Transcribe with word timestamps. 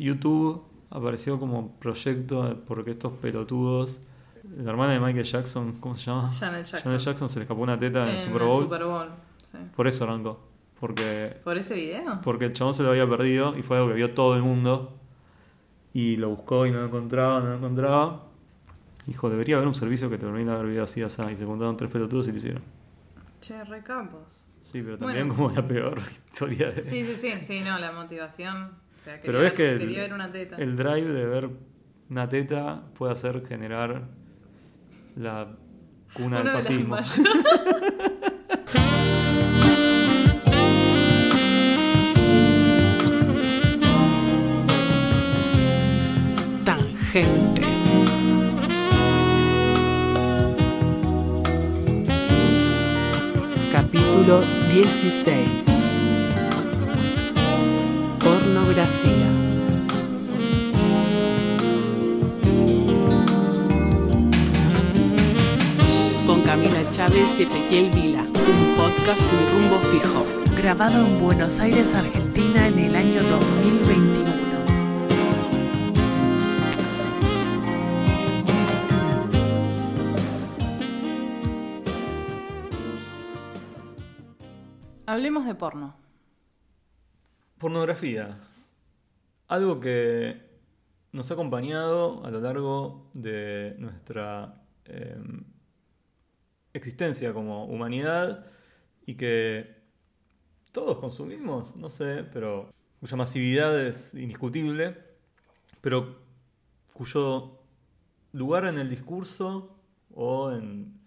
YouTube 0.00 0.62
apareció 0.90 1.38
como 1.38 1.76
proyecto 1.78 2.62
porque 2.66 2.92
estos 2.92 3.12
pelotudos. 3.14 4.00
La 4.56 4.70
hermana 4.70 4.94
de 4.94 5.00
Michael 5.00 5.24
Jackson, 5.24 5.78
¿cómo 5.80 5.96
se 5.96 6.06
llama? 6.06 6.30
Janet 6.32 6.64
Jackson. 6.64 6.80
Janet 6.82 7.00
Jackson 7.00 7.28
se 7.28 7.38
le 7.38 7.44
escapó 7.44 7.62
una 7.62 7.78
teta 7.78 8.08
en, 8.08 8.16
el 8.16 8.20
Super 8.20 8.42
el 8.42 8.48
Bowl. 8.48 8.62
Super 8.64 8.84
Bowl, 8.84 9.08
sí. 9.42 9.58
Por 9.76 9.86
eso 9.86 10.04
arrancó. 10.04 10.40
Porque, 10.80 11.36
¿Por 11.44 11.58
ese 11.58 11.74
video? 11.74 12.20
porque 12.22 12.46
el 12.46 12.54
chabón 12.54 12.72
se 12.74 12.82
lo 12.82 12.88
había 12.90 13.08
perdido 13.08 13.56
y 13.56 13.62
fue 13.62 13.76
algo 13.76 13.90
que 13.90 13.94
vio 13.94 14.14
todo 14.14 14.34
el 14.34 14.42
mundo. 14.42 14.96
Y 15.92 16.16
lo 16.16 16.30
buscó 16.30 16.66
y 16.66 16.70
no 16.70 16.78
lo 16.78 16.86
encontraba, 16.86 17.40
no 17.40 17.50
lo 17.50 17.56
encontraba. 17.56 18.26
Dijo, 19.06 19.28
debería 19.28 19.56
haber 19.56 19.68
un 19.68 19.74
servicio 19.74 20.08
que 20.08 20.16
te 20.16 20.24
permita 20.24 20.56
ver 20.56 20.66
videos 20.66 20.90
así, 20.90 21.02
así. 21.02 21.20
Y 21.32 21.36
se 21.36 21.44
juntaron 21.44 21.76
tres 21.76 21.90
pelotudos 21.90 22.28
y 22.28 22.30
lo 22.30 22.36
hicieron. 22.38 22.62
Che, 23.40 23.62
recapos. 23.64 24.46
Sí, 24.62 24.82
pero 24.82 24.98
también 24.98 25.28
Bueno. 25.28 25.44
como 25.44 25.54
la 25.54 25.66
peor 25.66 25.98
historia 26.32 26.70
de... 26.70 26.84
Sí, 26.84 27.04
sí, 27.04 27.16
sí, 27.16 27.40
sí, 27.40 27.60
no, 27.60 27.78
la 27.78 27.92
motivación. 27.92 28.70
O 29.00 29.02
sea, 29.02 29.18
Pero 29.22 29.38
ves 29.40 29.52
que 29.54 29.72
el- 29.72 29.78
quería 29.78 30.02
ver 30.02 30.12
una 30.12 30.30
teta. 30.30 30.56
El 30.56 30.76
drive 30.76 31.10
de 31.12 31.24
ver 31.26 31.48
una 32.10 32.28
teta 32.28 32.82
puede 32.94 33.12
hacer 33.12 33.42
generar 33.46 34.02
la 35.16 35.48
cuna 36.12 36.26
Una 36.26 36.36
del 36.38 36.46
de 36.46 36.52
las 36.52 36.66
fascismo. 36.66 36.96
Tangente. 46.64 47.66
Capítulo 53.72 54.42
16. 54.72 55.79
Pornografía. 58.70 59.26
Con 66.24 66.42
Camila 66.42 66.88
Chávez 66.92 67.40
y 67.40 67.42
Ezequiel 67.42 67.90
Vila. 67.90 68.22
Un 68.22 68.76
podcast 68.76 69.20
sin 69.22 69.40
rumbo 69.48 69.80
fijo. 69.90 70.24
Grabado 70.56 71.04
en 71.04 71.20
Buenos 71.20 71.58
Aires, 71.58 71.92
Argentina 71.94 72.68
en 72.68 72.78
el 72.78 72.94
año 72.94 73.24
2021. 73.24 74.30
Hablemos 85.06 85.44
de 85.44 85.54
porno. 85.56 85.96
Pornografía. 87.58 88.49
Algo 89.50 89.80
que 89.80 90.40
nos 91.10 91.28
ha 91.28 91.34
acompañado 91.34 92.24
a 92.24 92.30
lo 92.30 92.40
largo 92.40 93.10
de 93.14 93.74
nuestra 93.78 94.62
eh, 94.84 95.20
existencia 96.72 97.32
como 97.32 97.64
humanidad 97.64 98.46
y 99.06 99.16
que 99.16 99.74
todos 100.70 100.98
consumimos, 100.98 101.74
no 101.74 101.88
sé, 101.88 102.22
pero 102.32 102.72
cuya 103.00 103.16
masividad 103.16 103.84
es 103.84 104.14
indiscutible, 104.14 104.96
pero 105.80 106.20
cuyo 106.92 107.58
lugar 108.30 108.66
en 108.66 108.78
el 108.78 108.88
discurso 108.88 109.76
o 110.14 110.52
en, 110.52 111.00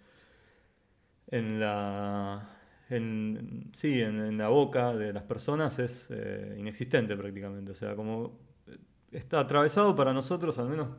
en 1.28 1.62
la 1.62 2.53
en, 2.96 3.70
sí, 3.74 4.02
en, 4.02 4.20
en 4.20 4.38
la 4.38 4.50
boca 4.50 4.94
de 4.96 5.14
las 5.14 5.24
personas 5.24 5.80
es 5.80 6.10
eh, 6.12 6.56
inexistente 6.60 7.16
prácticamente. 7.16 7.72
O 7.72 7.76
sea, 7.76 7.96
como 7.96 8.40
eh, 8.68 8.78
está 9.12 9.40
atravesado 9.40 9.96
para 9.96 10.14
nosotros, 10.14 10.58
al 10.60 10.70
menos 10.70 10.90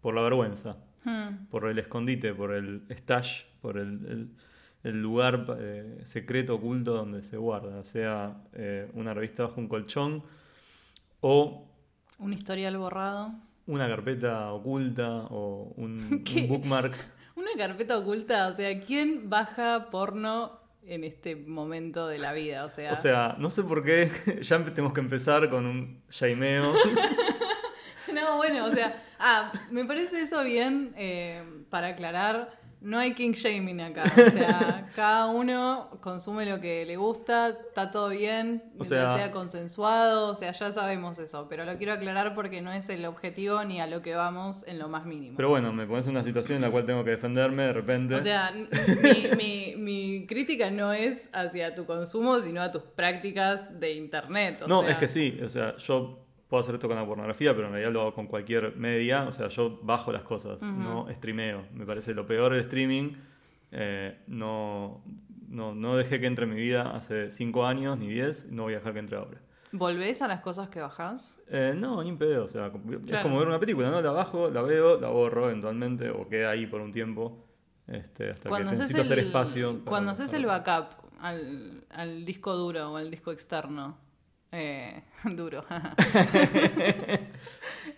por 0.00 0.14
la 0.14 0.22
vergüenza, 0.22 0.76
Hmm. 1.04 1.46
por 1.50 1.66
el 1.68 1.76
escondite, 1.80 2.32
por 2.32 2.52
el 2.54 2.82
stash, 2.90 3.42
por 3.60 3.76
el, 3.76 4.06
el- 4.06 4.30
el 4.84 5.00
lugar 5.02 5.46
eh, 5.58 5.98
secreto, 6.04 6.54
oculto 6.56 6.92
donde 6.94 7.22
se 7.24 7.36
guarda, 7.36 7.82
sea 7.84 8.36
eh, 8.52 8.88
una 8.94 9.12
revista 9.14 9.42
bajo 9.44 9.60
un 9.60 9.66
colchón 9.68 10.22
o 11.20 11.68
Un 12.18 12.32
historial 12.32 12.76
borrado. 12.78 13.32
una 13.66 13.88
carpeta 13.88 14.52
oculta 14.52 15.26
o 15.30 15.72
un, 15.76 16.22
un 16.36 16.48
bookmark. 16.48 16.94
Una 17.36 17.50
carpeta 17.56 17.96
oculta, 17.98 18.48
o 18.48 18.54
sea, 18.54 18.80
¿quién 18.80 19.28
baja 19.30 19.88
porno 19.90 20.60
en 20.86 21.04
este 21.04 21.36
momento 21.36 22.08
de 22.08 22.18
la 22.18 22.32
vida? 22.32 22.64
O 22.64 22.68
sea, 22.68 22.92
O 22.92 22.96
sea, 22.96 23.36
no 23.38 23.50
sé 23.50 23.62
por 23.62 23.84
qué 23.84 24.10
ya 24.42 24.62
tenemos 24.64 24.92
que 24.92 25.00
empezar 25.00 25.48
con 25.48 25.66
un 25.66 26.02
shaimeo. 26.10 26.72
no, 28.14 28.36
bueno, 28.36 28.66
o 28.66 28.72
sea, 28.72 29.02
ah, 29.18 29.52
me 29.70 29.84
parece 29.84 30.22
eso 30.22 30.42
bien 30.42 30.94
eh, 30.96 31.42
para 31.70 31.88
aclarar. 31.88 32.61
No 32.82 32.98
hay 32.98 33.14
king 33.14 33.32
shaming 33.32 33.80
acá. 33.80 34.04
O 34.04 34.30
sea, 34.30 34.88
cada 34.96 35.26
uno 35.26 35.88
consume 36.00 36.44
lo 36.46 36.60
que 36.60 36.84
le 36.84 36.96
gusta, 36.96 37.48
está 37.48 37.90
todo 37.90 38.08
bien, 38.08 38.64
mientras 38.74 38.88
sea- 38.88 39.16
sea 39.16 39.30
consensuado, 39.30 40.30
o 40.30 40.34
sea, 40.34 40.52
ya 40.52 40.72
sabemos 40.72 41.18
eso, 41.18 41.46
pero 41.48 41.64
lo 41.64 41.76
quiero 41.78 41.92
aclarar 41.92 42.34
porque 42.34 42.60
no 42.60 42.72
es 42.72 42.88
el 42.88 43.04
objetivo 43.04 43.62
ni 43.64 43.80
a 43.80 43.86
lo 43.86 44.02
que 44.02 44.14
vamos 44.14 44.64
en 44.66 44.78
lo 44.78 44.88
más 44.88 45.06
mínimo. 45.06 45.36
Pero 45.36 45.48
bueno, 45.48 45.72
me 45.72 45.86
pones 45.86 46.06
en 46.06 46.12
una 46.12 46.24
situación 46.24 46.56
en 46.56 46.62
la 46.62 46.70
cual 46.70 46.84
tengo 46.84 47.04
que 47.04 47.10
defenderme 47.10 47.62
de 47.64 47.72
repente. 47.72 48.14
O 48.16 48.20
sea, 48.20 48.52
mi, 48.52 49.28
mi- 49.36 49.74
mi 49.76 50.26
crítica 50.26 50.70
no 50.70 50.92
es 50.92 51.28
hacia 51.32 51.74
tu 51.74 51.86
consumo, 51.86 52.40
sino 52.40 52.60
a 52.62 52.70
tus 52.70 52.82
prácticas 52.82 53.78
de 53.80 53.92
internet. 53.92 54.62
o 54.62 54.68
no, 54.68 54.82
sea, 54.82 54.90
es 54.92 54.98
que 54.98 55.08
sí, 55.08 55.38
o 55.42 55.48
sea, 55.48 55.76
yo 55.76 56.21
puedo 56.52 56.60
hacer 56.60 56.74
esto 56.74 56.86
con 56.86 56.98
la 56.98 57.06
pornografía, 57.06 57.54
pero 57.54 57.68
en 57.68 57.72
realidad 57.72 57.92
lo 57.94 58.02
hago 58.02 58.12
con 58.14 58.26
cualquier 58.26 58.76
media, 58.76 59.24
o 59.26 59.32
sea, 59.32 59.48
yo 59.48 59.80
bajo 59.82 60.12
las 60.12 60.20
cosas, 60.20 60.62
no 60.62 61.06
streameo. 61.10 61.64
Me 61.72 61.86
parece 61.86 62.12
lo 62.12 62.26
peor 62.26 62.52
del 62.52 62.60
streaming. 62.60 63.12
eh, 63.70 64.18
no, 64.26 65.02
no, 65.48 65.74
no 65.74 65.96
dejé 65.96 66.20
que 66.20 66.26
entre 66.26 66.44
en 66.44 66.50
mi 66.54 66.60
vida 66.60 66.90
hace 66.94 67.30
5 67.30 67.64
años 67.66 67.96
ni 67.96 68.06
10, 68.08 68.52
no 68.52 68.64
voy 68.64 68.74
a 68.74 68.76
dejar 68.80 68.92
que 68.92 68.98
entre 68.98 69.16
ahora. 69.16 69.40
¿Volvés 69.72 70.20
a 70.20 70.28
las 70.28 70.40
cosas 70.42 70.68
que 70.68 70.78
bajás? 70.82 71.40
Eh, 71.48 71.72
no, 71.74 72.02
ni 72.02 72.10
en 72.10 72.18
pedo, 72.18 72.44
o 72.44 72.48
sea, 72.48 72.66
es 72.66 73.18
como 73.22 73.38
ver 73.38 73.48
una 73.48 73.58
película, 73.58 73.90
¿no? 73.90 74.02
La 74.02 74.10
bajo, 74.10 74.50
la 74.50 74.60
veo, 74.60 75.00
la 75.00 75.08
borro 75.08 75.46
eventualmente, 75.48 76.10
o 76.10 76.28
queda 76.28 76.50
ahí 76.50 76.66
por 76.66 76.82
un 76.82 76.92
tiempo, 76.92 77.46
este, 77.86 78.28
hasta 78.28 78.42
que 78.42 78.48
Cuando 78.50 78.68
haces 78.68 78.80
necesito 78.80 79.00
hacer 79.00 79.18
espacio. 79.20 79.80
cuando 79.86 80.10
haces 80.10 80.30
el 80.34 80.44
backup 80.44 80.88
al, 81.18 81.84
al 81.88 82.26
disco 82.26 82.54
duro 82.54 82.92
o 82.92 82.96
al 82.98 83.10
disco 83.10 83.32
externo, 83.32 83.96
eh, 84.52 85.02
duro, 85.24 85.64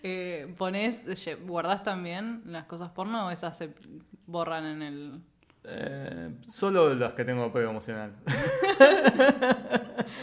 eh, 0.03 0.53
ponés, 0.57 1.03
guardás 1.45 1.83
también 1.83 2.41
las 2.45 2.65
cosas 2.65 2.89
porno 2.91 3.27
o 3.27 3.31
esas 3.31 3.57
se 3.57 3.73
borran 4.25 4.65
en 4.65 4.81
el... 4.81 5.21
Eh, 5.67 6.29
solo 6.47 6.93
las 6.93 7.13
que 7.13 7.25
tengo 7.25 7.43
apego 7.43 7.71
emocional. 7.71 8.13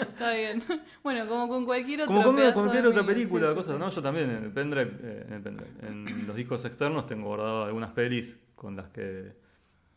Está 0.01 0.35
bien. 0.35 0.63
Bueno, 1.03 1.27
como 1.29 1.49
con 1.49 1.65
cualquier 1.65 2.03
otro 2.03 2.15
Como 2.15 2.25
con 2.25 2.37
cualquier 2.53 2.87
otra 2.87 3.05
película, 3.05 3.49
sí, 3.49 3.55
cosas, 3.57 3.75
sí. 3.75 3.81
¿no? 3.81 3.91
Yo 3.91 4.01
también 4.01 4.31
en 4.31 4.45
el 4.45 4.53
pendrive, 4.53 4.93
eh, 5.03 5.25
en 5.27 5.33
el 5.35 5.43
pendrive, 5.43 5.73
en 5.83 6.25
los 6.27 6.37
discos 6.37 6.65
externos 6.65 7.07
tengo 7.07 7.27
guardado 7.27 7.65
algunas 7.65 7.91
pelis 7.91 8.39
con 8.55 8.77
las 8.77 8.89
que 8.91 9.35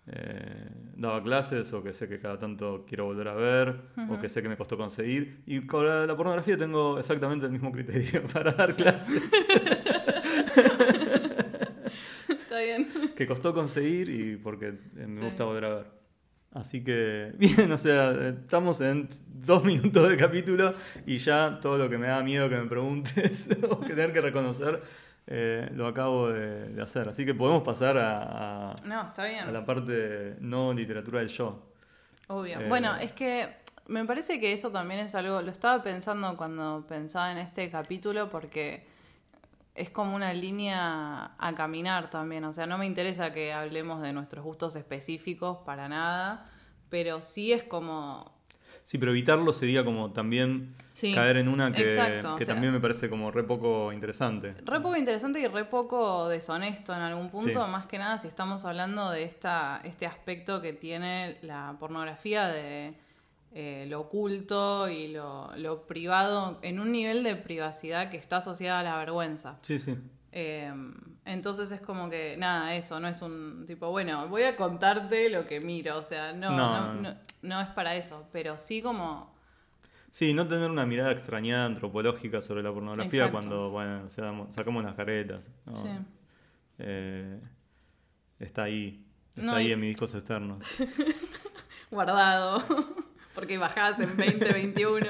eh, 0.07 0.67
daba 0.95 1.21
clases 1.23 1.71
o 1.73 1.81
que 1.83 1.91
sé 1.93 2.07
que 2.07 2.19
cada 2.19 2.37
tanto 2.39 2.85
quiero 2.87 3.05
volver 3.05 3.27
a 3.27 3.33
ver 3.33 3.75
o 4.09 4.19
que 4.19 4.29
sé 4.29 4.41
que 4.41 4.49
me 4.49 4.57
costó 4.57 4.77
conseguir. 4.77 5.41
Y 5.45 5.65
con 5.65 5.85
la, 5.87 6.05
la 6.05 6.15
pornografía 6.15 6.55
tengo 6.57 6.97
exactamente 6.99 7.45
el 7.45 7.51
mismo 7.51 7.71
criterio 7.71 8.23
para 8.33 8.51
dar 8.51 8.75
clases 8.75 9.21
Está 12.29 12.59
bien. 12.59 12.87
que 13.15 13.27
costó 13.27 13.53
conseguir 13.53 14.09
y 14.09 14.37
porque 14.37 14.67
eh, 14.97 15.07
me 15.07 15.17
Sí. 15.17 15.23
gusta 15.23 15.43
volver 15.43 15.65
a 15.65 15.75
ver. 15.75 15.85
Así 16.53 16.83
que, 16.83 17.33
bien, 17.37 17.71
o 17.71 17.77
sea, 17.77 18.11
estamos 18.29 18.79
en 18.81 19.07
dos 19.27 19.63
minutos 19.65 20.09
de 20.09 20.15
capítulo 20.17 20.73
y 21.05 21.17
ya 21.17 21.59
todo 21.61 21.77
lo 21.77 21.89
que 21.89 21.97
me 21.97 22.07
da 22.07 22.23
miedo 22.23 22.47
que 22.49 22.57
me 22.57 22.65
preguntes 22.67 23.49
o 23.69 23.79
que 23.81 23.89
tener 23.89 24.13
que 24.13 24.21
reconocer, 24.21 24.81
eh, 25.27 25.69
lo 25.73 25.87
acabo 25.87 26.29
de, 26.29 26.69
de 26.69 26.81
hacer. 26.81 27.07
Así 27.09 27.25
que 27.25 27.33
podemos 27.33 27.63
pasar 27.63 27.97
a, 27.97 28.71
a- 28.71 28.75
No, 28.85 29.05
está 29.05 29.25
bien. 29.25 29.45
a 29.45 29.51
la 29.51 29.65
parte 29.65 30.35
no 30.39 30.73
literatura 30.73 31.19
del 31.19 31.29
yo. 31.29 31.63
Obvio. 32.27 32.59
Eh, 32.59 32.67
Bueno, 32.69 32.95
es 32.95 33.11
que 33.11 33.47
me 33.87 34.03
parece 34.05 34.39
que 34.39 34.53
eso 34.53 34.71
también 34.71 34.99
es 34.99 35.13
algo, 35.15 35.41
lo 35.41 35.51
estaba 35.51 35.81
pensando 35.83 36.35
cuando 36.37 36.85
pensaba 36.87 37.31
en 37.31 37.37
este 37.37 37.69
capítulo 37.69 38.29
porque 38.29 38.87
es 39.75 39.89
como 39.89 40.15
una 40.15 40.33
línea 40.33 41.31
a 41.37 41.53
caminar 41.55 42.09
también, 42.09 42.45
o 42.45 42.53
sea, 42.53 42.65
no 42.65 42.77
me 42.77 42.85
interesa 42.85 43.33
que 43.33 43.51
hablemos 43.53 44.01
de 44.01 44.13
nuestros 44.13 44.43
gustos 44.45 44.75
específicos 44.77 45.57
para 45.65 45.89
nada, 45.89 46.45
pero 46.89 47.21
sí 47.21 47.51
es 47.51 47.63
como... 47.63 48.33
Sí, 48.85 48.99
pero 48.99 49.11
evitarlo 49.11 49.51
sería 49.51 49.83
como 49.83 50.11
también 50.11 50.69
Sí, 50.93 51.11
caer 51.11 51.37
en 51.37 51.47
una 51.47 51.71
que, 51.71 51.81
exacto, 51.81 52.35
o 52.35 52.37
que 52.37 52.45
sea- 52.45 52.53
también 52.53 52.71
me 52.71 52.79
parece 52.79 53.09
como 53.09 53.31
re 53.31 53.43
poco 53.43 53.91
interesante. 53.91 54.53
Re 54.63 54.79
poco 54.79 54.95
interesante 54.95 55.39
y 55.39 55.47
re 55.47 55.65
poco 55.65 56.29
deshonesto 56.29 56.93
en 56.95 57.01
algún 57.01 57.29
punto, 57.31 57.65
Sí. 57.65 57.71
más 57.71 57.87
que 57.87 57.97
nada 57.97 58.19
si 58.19 58.27
estamos 58.27 58.63
hablando 58.63 59.09
de 59.09 59.23
esta, 59.23 59.81
este 59.83 60.05
aspecto 60.05 60.61
que 60.61 60.71
tiene 60.73 61.39
la 61.41 61.75
pornografía 61.79 62.47
de 62.47 62.93
eh, 63.55 63.85
lo 63.89 64.01
oculto 64.01 64.87
y 64.89 65.07
lo, 65.07 65.49
lo 65.57 65.87
privado 65.87 66.59
en 66.61 66.79
un 66.79 66.91
nivel 66.91 67.23
de 67.23 67.35
privacidad 67.37 68.09
que 68.11 68.17
está 68.17 68.37
asociada 68.37 68.81
a 68.81 68.83
la 68.83 68.97
vergüenza. 68.97 69.57
Sí, 69.61 69.79
sí. 69.79 69.95
Eh, 70.37 70.69
entonces 71.23 71.71
es 71.71 71.79
como 71.79 72.09
que, 72.09 72.35
nada, 72.37 72.75
eso, 72.75 72.99
no 72.99 73.07
es 73.07 73.21
un 73.21 73.63
tipo, 73.65 73.89
bueno, 73.89 74.27
voy 74.27 74.43
a 74.43 74.57
contarte 74.57 75.29
lo 75.29 75.47
que 75.47 75.61
miro, 75.61 75.97
o 75.97 76.03
sea, 76.03 76.33
no, 76.33 76.51
No, 76.51 76.93
no, 76.93 77.15
no. 77.41 77.61
es 77.61 77.67
para 77.69 77.95
eso, 77.95 78.27
pero 78.33 78.57
sí 78.57 78.81
como, 78.81 79.33
Sí, 80.11 80.33
no 80.33 80.45
tener 80.47 80.69
una 80.69 80.85
mirada 80.85 81.11
extrañada 81.11 81.65
antropológica 81.65 82.41
sobre 82.41 82.63
la 82.63 82.71
pornografía 82.73 83.25
Exacto. 83.27 83.31
cuando, 83.31 83.69
bueno, 83.69 84.09
sacamos 84.09 84.83
las 84.83 84.95
caretas. 84.95 85.49
¿no? 85.65 85.77
sí. 85.77 85.87
Eh, 86.79 87.39
está 88.39 88.63
ahí. 88.63 89.05
Está 89.35 89.55
ahí 89.57 89.67
y- 89.67 89.71
en 89.71 89.79
mis 89.79 89.89
discos 89.91 90.13
externos. 90.15 90.63
guardado, 91.91 92.63
porque 93.35 93.57
bajás 93.57 93.99
en 93.99 94.07
2021. 94.17 95.05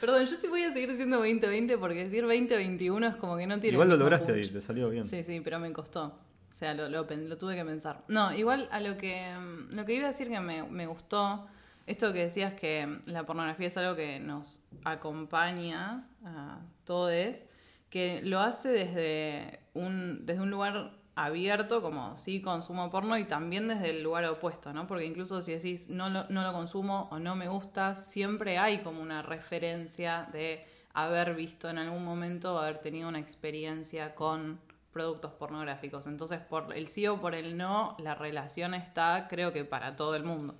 Perdón, 0.00 0.24
yo 0.26 0.36
sí 0.36 0.46
voy 0.48 0.62
a 0.62 0.72
seguir 0.72 0.90
diciendo 0.90 1.18
2020 1.18 1.78
porque 1.78 2.04
decir 2.04 2.22
2021 2.22 3.06
es 3.06 3.16
como 3.16 3.36
que 3.36 3.46
no 3.46 3.60
tiene... 3.60 3.74
Igual 3.74 3.88
lo 3.88 3.96
lograste 3.96 4.32
ahí, 4.32 4.42
te 4.42 4.60
salió 4.60 4.88
bien. 4.90 5.04
Sí, 5.04 5.22
sí, 5.24 5.40
pero 5.40 5.58
me 5.58 5.72
costó. 5.72 6.18
O 6.50 6.54
sea, 6.54 6.74
lo, 6.74 6.88
lo 6.88 7.06
tuve 7.38 7.56
que 7.56 7.64
pensar. 7.64 8.04
No, 8.08 8.34
igual 8.34 8.68
a 8.70 8.80
lo 8.80 8.96
que, 8.96 9.34
mm, 9.34 9.74
lo 9.74 9.84
que 9.84 9.94
iba 9.94 10.04
a 10.04 10.08
decir 10.08 10.28
que 10.28 10.38
me, 10.40 10.62
me 10.64 10.86
gustó, 10.86 11.46
esto 11.86 12.12
que 12.12 12.24
decías 12.24 12.54
que 12.54 12.86
mm, 12.86 13.02
la 13.06 13.24
pornografía 13.24 13.66
es 13.66 13.76
algo 13.76 13.96
que 13.96 14.20
nos 14.20 14.60
acompaña 14.84 16.06
a 16.24 16.60
todos, 16.84 17.46
que 17.90 18.20
lo 18.22 18.40
hace 18.40 18.68
desde 18.68 19.60
un, 19.74 20.24
desde 20.26 20.40
un 20.42 20.50
lugar 20.50 20.92
abierto, 21.14 21.82
como 21.82 22.16
sí 22.16 22.40
consumo 22.40 22.90
porno, 22.90 23.18
y 23.18 23.24
también 23.24 23.68
desde 23.68 23.90
el 23.90 24.02
lugar 24.02 24.24
opuesto, 24.26 24.72
¿no? 24.72 24.86
Porque 24.86 25.04
incluso 25.04 25.42
si 25.42 25.52
decís 25.52 25.88
no 25.88 26.08
lo, 26.08 26.28
no 26.28 26.42
lo 26.42 26.52
consumo 26.52 27.08
o 27.10 27.18
no 27.18 27.36
me 27.36 27.48
gusta, 27.48 27.94
siempre 27.94 28.58
hay 28.58 28.78
como 28.78 29.02
una 29.02 29.22
referencia 29.22 30.28
de 30.32 30.64
haber 30.94 31.34
visto 31.34 31.68
en 31.68 31.78
algún 31.78 32.04
momento 32.04 32.54
o 32.54 32.58
haber 32.58 32.78
tenido 32.78 33.08
una 33.08 33.18
experiencia 33.18 34.14
con 34.14 34.60
productos 34.92 35.32
pornográficos. 35.32 36.06
Entonces, 36.06 36.40
por 36.40 36.76
el 36.76 36.88
sí 36.88 37.06
o 37.06 37.20
por 37.20 37.34
el 37.34 37.56
no, 37.56 37.96
la 37.98 38.14
relación 38.14 38.74
está, 38.74 39.26
creo 39.28 39.52
que 39.52 39.64
para 39.64 39.96
todo 39.96 40.14
el 40.14 40.24
mundo. 40.24 40.54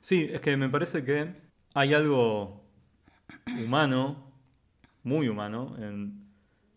Sí, 0.00 0.28
es 0.30 0.40
que 0.40 0.56
me 0.56 0.68
parece 0.68 1.04
que 1.04 1.34
hay 1.74 1.94
algo 1.94 2.62
humano, 3.46 4.32
muy 5.02 5.28
humano, 5.28 5.76
en 5.78 6.28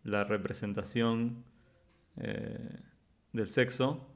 la 0.03 0.23
representación 0.23 1.43
eh, 2.17 2.79
del 3.33 3.47
sexo. 3.47 4.07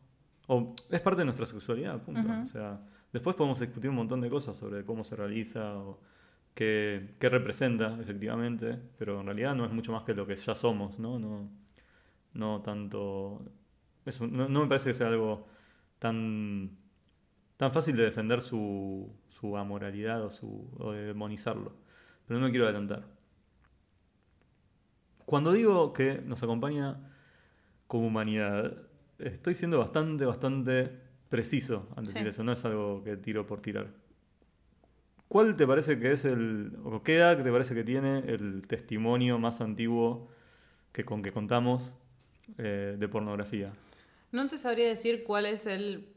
O 0.47 0.73
es 0.89 1.01
parte 1.01 1.19
de 1.19 1.25
nuestra 1.25 1.45
sexualidad, 1.45 2.01
punto. 2.01 2.21
O 2.41 2.45
sea, 2.45 2.79
después 3.11 3.35
podemos 3.35 3.59
discutir 3.59 3.89
un 3.89 3.97
montón 3.97 4.21
de 4.21 4.29
cosas 4.29 4.55
sobre 4.55 4.85
cómo 4.85 5.03
se 5.03 5.17
realiza 5.17 5.77
o 5.77 5.99
qué, 6.53 7.15
qué 7.19 7.27
representa, 7.27 7.97
efectivamente, 7.99 8.79
pero 8.97 9.19
en 9.19 9.25
realidad 9.25 9.55
no 9.55 9.65
es 9.65 9.71
mucho 9.71 9.91
más 9.91 10.03
que 10.03 10.13
lo 10.13 10.25
que 10.25 10.37
ya 10.37 10.55
somos, 10.55 10.99
¿no? 10.99 11.19
No, 11.19 11.49
no 12.33 12.61
tanto... 12.61 13.43
eso, 14.05 14.25
no, 14.25 14.47
no 14.47 14.61
me 14.61 14.67
parece 14.67 14.91
que 14.91 14.93
sea 14.93 15.07
algo 15.07 15.47
tan 15.99 16.77
tan 17.57 17.71
fácil 17.71 17.95
de 17.95 18.03
defender 18.03 18.41
su, 18.41 19.11
su 19.29 19.57
amoralidad 19.57 20.23
o, 20.23 20.31
su, 20.31 20.69
o 20.77 20.91
de 20.91 21.05
demonizarlo. 21.05 21.73
Pero 22.27 22.39
no 22.39 22.45
me 22.45 22.51
quiero 22.51 22.65
adelantar. 22.65 23.07
Cuando 25.25 25.51
digo 25.51 25.91
que 25.91 26.21
nos 26.21 26.41
acompaña 26.43 26.99
como 27.87 28.07
humanidad, 28.07 28.77
estoy 29.19 29.53
siendo 29.55 29.79
bastante, 29.79 30.25
bastante 30.25 30.91
preciso 31.29 31.87
al 31.95 32.05
decir 32.05 32.23
Sí. 32.23 32.29
eso. 32.29 32.43
No 32.43 32.51
es 32.51 32.63
algo 32.65 33.03
que 33.03 33.17
tiro 33.17 33.45
por 33.45 33.61
tirar. 33.61 33.87
¿Cuál 35.27 35.57
te 35.57 35.67
parece 35.67 35.99
que 35.99 36.11
es 36.13 36.23
el, 36.25 36.77
o 36.85 37.03
qué 37.03 37.17
edad 37.17 37.41
te 37.43 37.51
parece 37.51 37.75
que 37.75 37.83
tiene 37.83 38.19
el 38.19 38.65
testimonio 38.67 39.37
más 39.37 39.59
antiguo 39.59 40.29
que 40.93 41.03
con 41.03 41.21
que 41.21 41.31
contamos 41.33 41.95
eh, 42.57 42.95
de 42.97 43.07
pornografía? 43.09 43.73
No 44.31 44.47
te 44.47 44.57
sabría 44.57 44.87
decir 44.87 45.23
cuál 45.25 45.45
es 45.45 45.65
el 45.65 46.07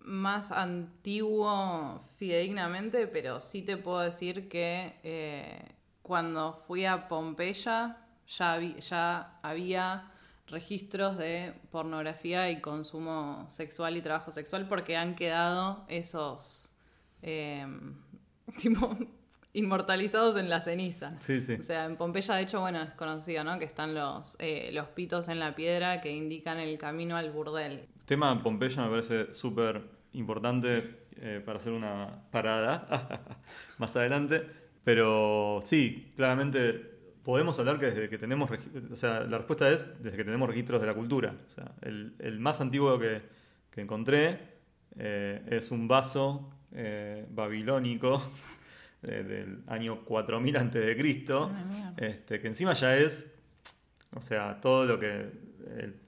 más 0.00 0.50
antiguo 0.50 2.02
fidedignamente, 2.16 3.06
pero 3.06 3.40
sí 3.40 3.62
te 3.62 3.76
puedo 3.76 4.00
decir 4.00 4.48
que 4.48 4.94
eh, 5.04 5.62
cuando 6.02 6.64
fui 6.66 6.84
a 6.86 7.06
Pompeya 7.08 7.96
ya, 8.26 8.56
vi- 8.56 8.80
ya 8.80 9.38
había 9.42 10.10
registros 10.50 11.16
de 11.16 11.54
pornografía 11.70 12.50
y 12.50 12.60
consumo 12.60 13.46
sexual 13.48 13.96
y 13.96 14.02
trabajo 14.02 14.32
sexual 14.32 14.66
porque 14.68 14.96
han 14.96 15.14
quedado 15.14 15.84
esos 15.88 16.72
eh, 17.22 17.66
tipo 18.56 18.96
inmortalizados 19.52 20.36
en 20.36 20.48
la 20.48 20.60
ceniza. 20.60 21.14
Sí, 21.20 21.40
sí. 21.40 21.54
O 21.54 21.62
sea, 21.62 21.84
en 21.84 21.96
Pompeya, 21.96 22.34
de 22.36 22.42
hecho, 22.42 22.60
bueno, 22.60 22.82
es 22.82 22.90
conocido, 22.92 23.42
¿no? 23.42 23.58
Que 23.58 23.64
están 23.64 23.94
los, 23.94 24.36
eh, 24.38 24.70
los 24.72 24.86
pitos 24.88 25.28
en 25.28 25.38
la 25.40 25.54
piedra 25.54 26.00
que 26.00 26.12
indican 26.12 26.58
el 26.58 26.78
camino 26.78 27.16
al 27.16 27.30
burdel. 27.30 27.88
tema 28.04 28.42
Pompeya 28.42 28.82
me 28.82 28.90
parece 28.90 29.34
súper 29.34 29.82
importante 30.12 31.00
eh, 31.16 31.42
para 31.44 31.58
hacer 31.58 31.72
una 31.72 32.24
parada 32.30 33.22
más 33.78 33.96
adelante. 33.96 34.46
Pero 34.84 35.60
sí, 35.64 36.12
claramente 36.16 36.89
podemos 37.30 37.56
hablar 37.60 37.78
que 37.78 37.86
desde 37.86 38.08
que 38.08 38.18
tenemos, 38.18 38.50
o 38.90 38.96
sea, 38.96 39.20
la 39.20 39.38
respuesta 39.38 39.70
es 39.70 40.02
desde 40.02 40.16
que 40.16 40.24
tenemos 40.24 40.48
registros 40.48 40.80
de 40.80 40.86
la 40.88 40.94
cultura. 40.94 41.32
O 41.46 41.48
sea, 41.48 41.72
el, 41.80 42.16
el 42.18 42.40
más 42.40 42.60
antiguo 42.60 42.98
que, 42.98 43.22
que 43.70 43.80
encontré 43.80 44.40
eh, 44.98 45.40
es 45.48 45.70
un 45.70 45.86
vaso 45.86 46.50
eh, 46.72 47.24
babilónico 47.30 48.20
eh, 49.04 49.22
del 49.22 49.62
año 49.68 50.04
4000 50.04 50.56
antes 50.56 50.84
de 50.84 50.96
Cristo, 50.96 51.52
Ay, 51.54 51.64
mierda. 51.66 51.94
este, 51.98 52.40
que 52.40 52.48
encima 52.48 52.72
ya 52.72 52.96
es, 52.96 53.32
o 54.16 54.20
sea, 54.20 54.60
todo 54.60 54.84
lo 54.86 54.98
que 54.98 55.30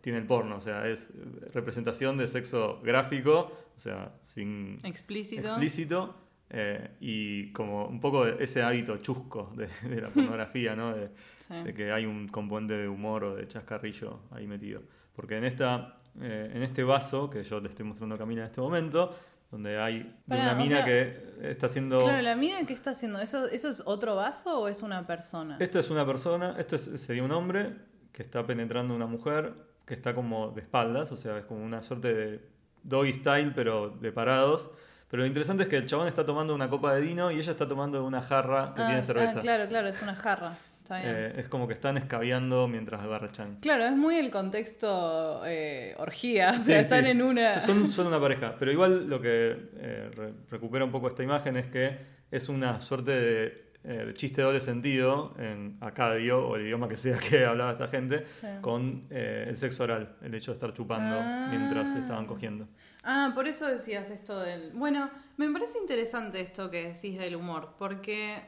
tiene 0.00 0.18
el 0.18 0.26
porno, 0.26 0.56
o 0.56 0.60
sea, 0.60 0.88
es 0.88 1.10
representación 1.52 2.16
de 2.16 2.26
sexo 2.26 2.80
gráfico, 2.82 3.52
o 3.76 3.78
sea, 3.78 4.12
sin 4.24 4.80
Explícito. 4.82 5.42
explícito, 5.42 6.16
eh, 6.54 6.90
y 7.00 7.50
como 7.52 7.86
un 7.86 7.98
poco 8.00 8.26
ese 8.26 8.62
hábito 8.62 8.98
chusco 8.98 9.52
de, 9.56 9.68
de 9.88 10.00
la 10.02 10.08
pornografía, 10.14 10.76
¿no? 10.76 10.94
De, 10.94 11.10
Sí. 11.48 11.54
de 11.64 11.74
que 11.74 11.90
hay 11.90 12.06
un 12.06 12.28
componente 12.28 12.74
de 12.74 12.88
humor 12.88 13.24
o 13.24 13.34
de 13.34 13.48
chascarrillo 13.48 14.20
ahí 14.30 14.46
metido. 14.46 14.80
Porque 15.12 15.36
en, 15.36 15.44
esta, 15.44 15.96
eh, 16.20 16.52
en 16.54 16.62
este 16.62 16.84
vaso 16.84 17.28
que 17.28 17.42
yo 17.42 17.60
te 17.60 17.68
estoy 17.68 17.84
mostrando 17.84 18.14
a 18.14 18.18
Camila 18.18 18.42
en 18.42 18.46
este 18.46 18.60
momento, 18.60 19.12
donde 19.50 19.76
hay 19.76 20.14
Pará, 20.28 20.42
una 20.44 20.52
o 20.52 20.56
mina 20.62 20.76
sea, 20.76 20.84
que 20.84 21.32
está 21.42 21.66
haciendo... 21.66 21.98
Claro, 21.98 22.22
la 22.22 22.36
mina, 22.36 22.64
¿qué 22.64 22.72
está 22.72 22.92
haciendo? 22.92 23.18
¿Eso, 23.20 23.46
¿Eso 23.48 23.68
es 23.68 23.82
otro 23.84 24.14
vaso 24.14 24.60
o 24.60 24.68
es 24.68 24.82
una 24.82 25.04
persona? 25.06 25.56
Esta 25.58 25.80
es 25.80 25.90
una 25.90 26.06
persona, 26.06 26.54
este 26.58 26.76
es- 26.76 27.02
sería 27.02 27.24
un 27.24 27.32
hombre 27.32 27.74
que 28.12 28.22
está 28.22 28.46
penetrando 28.46 28.94
a 28.94 28.96
una 28.96 29.06
mujer 29.06 29.52
que 29.84 29.94
está 29.94 30.14
como 30.14 30.52
de 30.52 30.60
espaldas, 30.60 31.10
o 31.10 31.16
sea, 31.16 31.38
es 31.38 31.44
como 31.44 31.64
una 31.64 31.82
suerte 31.82 32.14
de 32.14 32.40
doggy 32.84 33.14
style, 33.14 33.52
pero 33.52 33.90
de 33.90 34.12
parados. 34.12 34.70
Pero 35.12 35.20
lo 35.24 35.26
interesante 35.26 35.64
es 35.64 35.68
que 35.68 35.76
el 35.76 35.84
chabón 35.86 36.08
está 36.08 36.24
tomando 36.24 36.54
una 36.54 36.68
copa 36.70 36.94
de 36.94 37.02
vino 37.02 37.30
y 37.30 37.38
ella 37.38 37.52
está 37.52 37.68
tomando 37.68 38.02
una 38.04 38.22
jarra 38.22 38.72
que 38.74 38.80
Ah, 38.82 38.86
tiene 38.86 39.02
cerveza. 39.02 39.38
ah, 39.38 39.42
claro, 39.42 39.68
claro, 39.68 39.86
es 39.88 40.00
una 40.02 40.14
jarra. 40.14 40.54
Está 40.82 40.98
bien. 41.00 41.12
Eh, 41.14 41.32
es 41.36 41.48
como 41.48 41.68
que 41.68 41.74
están 41.74 41.98
escabeando 41.98 42.66
mientras 42.66 43.02
agarrachan. 43.02 43.56
Claro, 43.60 43.84
es 43.84 43.92
muy 43.92 44.16
el 44.16 44.30
contexto 44.30 45.42
eh, 45.44 45.94
orgía. 45.98 46.52
O 46.52 46.58
Sí, 46.58 46.60
sea, 46.64 46.78
sí. 46.78 46.82
están 46.84 47.06
en 47.06 47.20
una. 47.22 47.60
Son, 47.60 47.88
son 47.90 48.06
una 48.06 48.18
pareja, 48.20 48.56
pero 48.58 48.72
igual 48.72 49.08
lo 49.08 49.20
que 49.20 49.56
eh, 49.76 50.10
re- 50.16 50.32
recupera 50.50 50.84
un 50.84 50.90
poco 50.90 51.08
esta 51.08 51.22
imagen 51.22 51.56
es 51.58 51.66
que 51.66 51.98
es 52.30 52.48
una 52.48 52.80
suerte 52.80 53.10
de, 53.12 53.72
eh, 53.84 54.10
chiste 54.14 54.40
de 54.40 54.46
doble 54.46 54.60
sentido 54.60 55.34
en 55.38 55.76
acadio 55.80 56.46
o 56.48 56.56
el 56.56 56.62
idioma 56.62 56.88
que 56.88 56.96
sea 56.96 57.18
que 57.18 57.44
hablaba 57.44 57.72
esta 57.72 57.88
gente 57.88 58.24
Sí. 58.32 58.46
con 58.60 59.06
eh, 59.10 59.44
el 59.48 59.56
sexo 59.56 59.84
oral, 59.84 60.16
el 60.22 60.34
hecho 60.34 60.52
de 60.52 60.54
estar 60.54 60.72
chupando 60.72 61.16
Ah. 61.20 61.48
mientras 61.50 61.94
estaban 61.94 62.26
cogiendo. 62.26 62.66
Ah, 63.04 63.32
por 63.34 63.48
eso 63.48 63.66
decías 63.66 64.10
esto 64.10 64.38
del... 64.40 64.70
Bueno, 64.72 65.10
me 65.36 65.50
parece 65.50 65.78
interesante 65.78 66.40
esto 66.40 66.70
que 66.70 66.92
decís 66.92 67.18
del 67.18 67.36
humor, 67.36 67.74
porque 67.78 68.42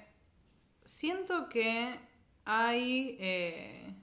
siento 0.84 1.48
que 1.48 2.00
hay... 2.44 3.16
eh, 3.20 3.94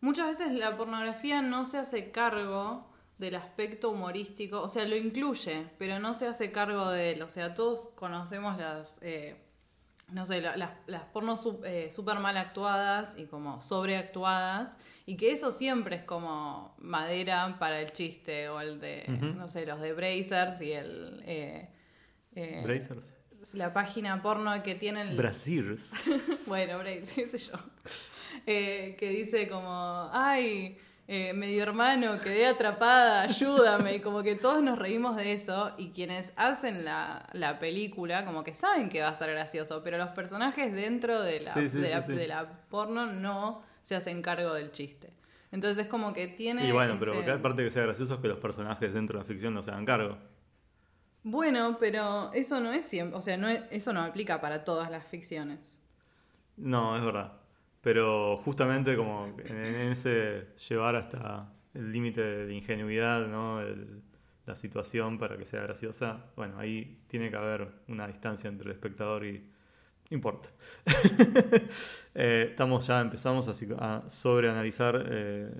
Muchas 0.00 0.26
veces 0.28 0.52
la 0.52 0.76
pornografía 0.76 1.42
no 1.42 1.66
se 1.66 1.78
hace 1.78 2.10
cargo 2.10 2.86
del 3.18 3.34
aspecto 3.34 3.90
humorístico, 3.90 4.60
o 4.62 4.68
sea, 4.68 4.86
lo 4.86 4.96
incluye, 4.96 5.68
pero 5.78 5.98
no 5.98 6.14
se 6.14 6.26
hace 6.28 6.52
cargo 6.52 6.90
de 6.90 7.12
él. 7.12 7.22
O 7.22 7.28
sea, 7.28 7.54
todos 7.54 7.88
conocemos 7.94 8.58
las, 8.58 9.00
eh, 9.02 9.36
no 10.08 10.24
sé, 10.26 10.40
la- 10.40 10.56
las, 10.56 10.70
las 10.86 11.02
pornos 11.04 11.42
su- 11.42 11.60
eh, 11.64 11.90
súper 11.92 12.18
mal 12.20 12.36
actuadas 12.36 13.16
y 13.18 13.26
como 13.26 13.60
sobreactuadas, 13.60 14.78
y 15.04 15.16
que 15.16 15.32
eso 15.32 15.50
siempre 15.52 15.96
es 15.96 16.02
como 16.04 16.74
madera 16.78 17.56
para 17.58 17.80
el 17.80 17.92
chiste, 17.92 18.48
o 18.48 18.60
el 18.60 18.80
de, 18.80 19.04
no 19.08 19.48
sé, 19.48 19.66
los 19.66 19.80
de 19.80 19.92
Brazers 19.92 20.60
y 20.60 20.72
el... 20.72 21.22
eh, 21.26 21.70
eh, 22.34 22.60
Brazers. 22.64 23.16
la 23.54 23.72
página 23.72 24.20
porno 24.22 24.62
que 24.62 24.74
tiene 24.74 25.02
el, 25.02 25.16
Braziers. 25.16 25.94
bueno, 26.46 26.78
Brace, 26.78 27.12
qué 27.14 27.28
sé 27.28 27.38
yo. 27.38 27.54
Eh, 28.46 28.96
que 28.98 29.08
dice 29.08 29.48
como, 29.48 30.10
ay, 30.12 30.78
eh, 31.08 31.32
medio 31.34 31.62
hermano, 31.62 32.18
quedé 32.20 32.46
atrapada, 32.46 33.22
ayúdame. 33.28 33.96
Y 33.96 34.00
como 34.00 34.22
que 34.22 34.34
todos 34.34 34.62
nos 34.62 34.78
reímos 34.78 35.16
de 35.16 35.32
eso. 35.32 35.72
Y 35.78 35.90
quienes 35.90 36.32
hacen 36.36 36.84
la, 36.84 37.28
la 37.32 37.58
película, 37.58 38.24
como 38.24 38.42
que 38.44 38.54
saben 38.54 38.88
que 38.88 39.02
va 39.02 39.08
a 39.08 39.14
ser 39.14 39.30
gracioso, 39.30 39.82
pero 39.84 39.98
los 39.98 40.10
personajes 40.10 40.72
dentro 40.72 41.20
de 41.22 41.40
la, 41.40 41.52
Sí, 41.52 41.68
sí, 41.68 41.78
de, 41.78 41.86
sí, 41.88 41.92
la 41.94 42.02
sí. 42.02 42.12
de 42.14 42.26
la 42.28 42.46
porno 42.68 43.06
no 43.06 43.62
se 43.82 43.94
hacen 43.94 44.20
cargo 44.22 44.52
del 44.54 44.72
chiste. 44.72 45.12
Entonces 45.52 45.84
es 45.84 45.88
como 45.90 46.12
que 46.12 46.26
tiene. 46.26 46.66
Y 46.66 46.72
bueno, 46.72 46.96
pero 46.98 47.14
porque 47.14 47.30
aparte 47.30 47.62
que 47.62 47.70
sea 47.70 47.84
gracioso 47.84 48.14
es 48.14 48.20
que 48.20 48.28
los 48.28 48.38
personajes 48.38 48.92
dentro 48.92 49.18
de 49.18 49.24
la 49.24 49.28
ficción 49.28 49.54
no 49.54 49.62
se 49.62 49.70
hagan 49.70 49.84
cargo. 49.86 50.18
Bueno, 51.22 51.76
pero 51.80 52.30
eso 52.34 52.60
no 52.60 52.72
es 52.72 52.84
siempre. 52.86 53.16
O 53.18 53.22
sea, 53.22 53.36
no 53.36 53.48
es- 53.48 53.62
eso 53.70 53.92
no 53.92 54.02
aplica 54.02 54.40
para 54.40 54.64
todas 54.64 54.90
las 54.90 55.04
ficciones. 55.06 55.78
No, 56.56 56.96
es 56.96 57.04
verdad. 57.04 57.32
Pero 57.86 58.38
justamente 58.38 58.96
como 58.96 59.32
en, 59.44 59.56
ese 59.92 60.48
llevar 60.68 60.96
hasta 60.96 61.52
el 61.72 61.92
límite 61.92 62.20
de 62.20 62.52
ingenuidad, 62.52 63.28
¿no? 63.28 63.60
El- 63.60 64.02
la 64.44 64.56
situación 64.56 65.18
para 65.18 65.36
que 65.36 65.46
sea 65.46 65.62
graciosa, 65.62 66.24
bueno, 66.34 66.58
ahí 66.58 66.98
tiene 67.06 67.30
que 67.30 67.36
haber 67.36 67.68
una 67.86 68.08
distancia 68.08 68.48
entre 68.48 68.66
el 68.66 68.72
espectador 68.72 69.24
y... 69.24 69.38
No 70.10 70.14
importa. 70.16 70.48
Eh, 72.14 72.46
estamos 72.50 72.86
ya, 72.88 73.00
empezamos 73.00 73.46
a, 73.46 73.52
a 73.96 74.08
sobreanalizar 74.10 75.04
eh, 75.08 75.50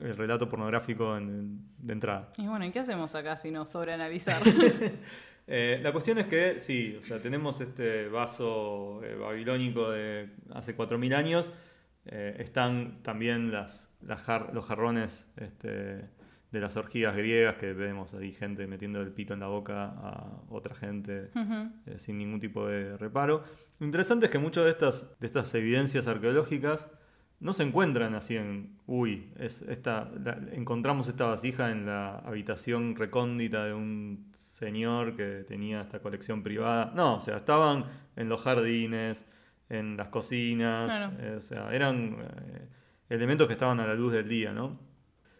el 0.00 0.16
relato 0.16 0.48
pornográfico 0.48 1.16
en- 1.16 1.58
de 1.78 1.92
entrada. 1.94 2.32
Y 2.36 2.46
bueno, 2.48 2.64
¿y 2.66 2.70
qué 2.70 2.80
hacemos 2.80 3.14
acá 3.14 3.36
si 3.38 3.50
no 3.50 3.64
sobreanalizar? 3.66 4.42
Eh, 5.46 5.80
la 5.82 5.92
cuestión 5.92 6.18
es 6.18 6.26
que 6.26 6.58
sí, 6.58 6.96
o 6.98 7.02
sea, 7.02 7.20
tenemos 7.20 7.60
este 7.60 8.08
vaso 8.08 9.00
eh, 9.04 9.14
babilónico 9.16 9.90
de 9.90 10.30
hace 10.54 10.76
4.000 10.76 11.14
años. 11.14 11.52
eh, 12.06 12.36
están 12.40 13.00
también 13.02 13.50
las, 13.52 13.88
las 14.00 14.20
jar- 14.26 14.52
los 14.52 14.64
jarrones 14.66 15.28
este, 15.36 15.68
de 16.50 16.60
las 16.60 16.76
orgías 16.76 17.16
griegas 17.16 17.56
que 17.56 17.72
vemos 17.74 18.12
ahí 18.14 18.32
gente 18.32 18.66
metiendo 18.66 19.00
el 19.00 19.10
pito 19.12 19.34
en 19.34 19.40
la 19.40 19.46
boca 19.46 19.84
a 19.96 20.42
otra 20.48 20.74
gente 20.74 21.30
eh, 21.86 21.98
sin 21.98 22.18
ningún 22.18 22.40
tipo 22.40 22.66
de 22.66 22.96
reparo. 22.98 23.44
Lo 23.78 23.86
interesante 23.86 24.26
es 24.26 24.32
que 24.32 24.38
muchas 24.38 24.64
de 24.64 24.70
estas, 24.70 25.18
de 25.20 25.26
estas 25.26 25.54
evidencias 25.54 26.06
arqueológicas 26.08 26.88
no 27.42 27.52
se 27.52 27.64
encuentran 27.64 28.14
así 28.14 28.36
en, 28.36 28.78
uy, 28.86 29.30
es 29.38 29.62
esta, 29.62 30.10
la- 30.24 30.38
encontramos 30.52 31.08
esta 31.08 31.26
vasija 31.26 31.70
en 31.70 31.84
la 31.86 32.18
habitación 32.20 32.96
recóndita 32.96 33.64
de 33.66 33.74
un 33.74 34.30
señor 34.34 35.16
que 35.16 35.44
tenía 35.46 35.80
esta 35.82 35.98
colección 36.00 36.42
privada. 36.42 36.92
No, 36.94 37.16
o 37.16 37.20
sea, 37.20 37.36
estaban 37.38 37.84
en 38.16 38.28
los 38.28 38.40
jardines, 38.42 39.26
en 39.68 39.96
las 39.96 40.08
cocinas, 40.08 40.86
Claro. 40.88 41.12
eh, 41.18 41.34
o 41.36 41.40
sea, 41.40 41.74
eran 41.74 42.16
eh, 42.20 42.68
elementos 43.10 43.46
que 43.46 43.54
estaban 43.54 43.80
a 43.80 43.86
la 43.86 43.94
luz 43.94 44.12
del 44.12 44.28
día, 44.28 44.52
¿no? 44.52 44.78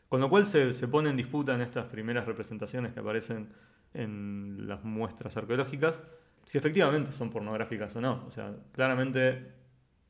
Con 0.08 0.20
lo 0.20 0.28
cual 0.28 0.44
se, 0.44 0.72
se 0.74 0.88
pone 0.88 1.08
en 1.08 1.16
disputa 1.16 1.54
en 1.54 1.60
estas 1.62 1.86
primeras 1.86 2.26
representaciones 2.26 2.92
que 2.92 3.00
aparecen 3.00 3.48
en 3.94 4.66
las 4.68 4.82
muestras 4.84 5.36
arqueológicas 5.36 6.02
si 6.44 6.58
efectivamente 6.58 7.12
son 7.12 7.30
pornográficas 7.30 7.94
o 7.96 8.00
no. 8.00 8.24
O 8.26 8.30
sea, 8.30 8.52
claramente 8.72 9.52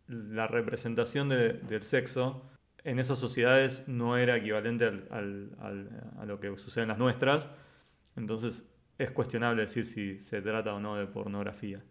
la 0.09 0.47
representación 0.47 1.29
de- 1.29 1.55
del 1.55 1.83
sexo 1.83 2.43
en 2.85 2.99
esas 2.99 3.19
sociedades 3.19 3.87
no 3.87 4.17
era 4.17 4.37
equivalente 4.37 4.85
al- 4.87 5.07
al- 5.11 5.57
al- 5.61 6.11
a 6.19 6.25
lo 6.27 6.41
que 6.41 6.57
sucede 6.59 6.83
en 6.83 6.89
las 6.89 6.99
nuestras. 6.99 7.49
Entonces 8.17 8.69
es 8.99 9.11
cuestionable 9.13 9.63
decir 9.63 9.87
si 9.87 10.19
se 10.19 10.43
trata 10.43 10.75
o 10.75 10.81
no 10.81 10.97
de 10.97 11.07
pornografía. 11.07 11.83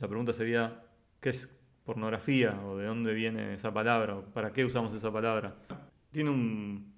La 0.00 0.08
pregunta 0.08 0.32
sería, 0.32 0.84
¿qué 1.20 1.30
es 1.30 1.48
pornografía? 1.84 2.60
¿O 2.64 2.76
de 2.76 2.86
dónde 2.86 3.14
viene 3.14 3.54
esa 3.54 3.72
palabra? 3.72 4.16
¿O 4.16 4.22
para 4.22 4.52
qué 4.52 4.64
usamos 4.64 4.92
esa 4.94 5.12
palabra? 5.12 5.56
Tiene 6.12 6.30
un, 6.30 6.94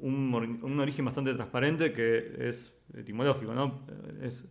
un 0.00 0.80
origen 0.80 1.04
bastante 1.04 1.34
transparente 1.34 1.92
que 1.92 2.36
es 2.48 2.78
etimológico, 2.94 3.52
¿no? 3.54 3.84
Es 4.22 4.46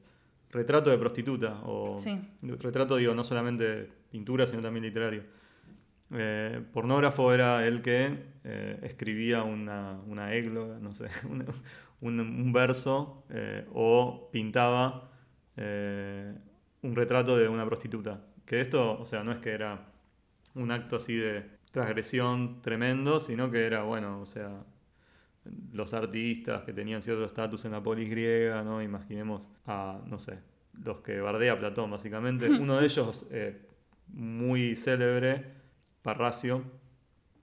retrato 0.51 0.89
de 0.89 0.97
prostituta 0.97 1.61
o 1.65 1.97
Sí. 1.97 2.19
retrato, 2.41 2.95
digo, 2.97 3.13
no 3.13 3.23
solamente 3.23 3.89
pintura, 4.11 4.45
sino 4.47 4.61
también 4.61 4.83
literario. 4.85 5.23
Eh, 6.11 6.61
pornógrafo 6.73 7.33
era 7.33 7.67
el 7.67 7.81
que 7.81 8.15
eh, 8.45 8.79
escribía 8.83 9.43
una, 9.43 9.99
una 10.07 10.33
égloga, 10.33 10.79
no 10.79 10.93
sé, 10.93 11.07
un, 11.29 11.45
un- 12.01 12.19
un 12.19 12.53
verso 12.53 13.25
eh, 13.29 13.65
o 13.73 14.29
pintaba 14.31 15.11
un 15.57 16.95
retrato 16.95 17.35
de 17.37 17.47
una 17.49 17.65
prostituta. 17.65 18.21
Que 18.45 18.61
esto, 18.61 18.97
o 18.99 19.05
sea, 19.05 19.23
no 19.23 19.31
es 19.31 19.39
que 19.39 19.49
era 19.51 19.87
un 20.55 20.71
acto 20.71 20.95
así 20.97 21.15
de 21.15 21.43
transgresión 21.71 22.61
tremendo, 22.61 23.19
sino 23.19 23.51
que 23.51 23.65
era, 23.65 23.83
bueno, 23.83 24.21
o 24.21 24.25
sea, 24.25 24.63
los 25.73 25.93
artistas 25.93 26.63
que 26.63 26.73
tenían 26.73 27.01
cierto 27.01 27.25
estatus 27.25 27.65
en 27.65 27.71
la 27.71 27.81
polis 27.81 28.09
griega, 28.09 28.63
¿no? 28.63 28.81
Imaginemos 28.81 29.47
a, 29.65 30.01
no 30.05 30.19
sé, 30.19 30.39
los 30.83 30.97
que 30.99 31.19
bardea 31.19 31.53
a 31.53 31.59
Platón, 31.59 31.91
básicamente. 31.91 32.49
Uno 32.49 32.77
de 32.79 32.85
ellos, 32.85 33.27
eh, 33.31 33.61
muy 34.07 34.75
célebre, 34.75 35.45
Parracio. 36.01 36.63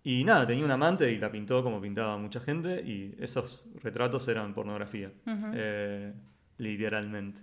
Y 0.03 0.23
nada, 0.25 0.47
tenía 0.47 0.65
un 0.65 0.71
amante 0.71 1.11
y 1.11 1.19
la 1.19 1.31
pintó 1.33 1.63
como 1.63 1.81
pintaba 1.81 2.19
mucha 2.19 2.39
gente, 2.41 2.83
y 2.83 3.15
esos 3.19 3.65
retratos 3.83 4.29
eran 4.29 4.53
pornografía, 4.53 5.11
eh, 5.55 6.13
literalmente. 6.59 7.41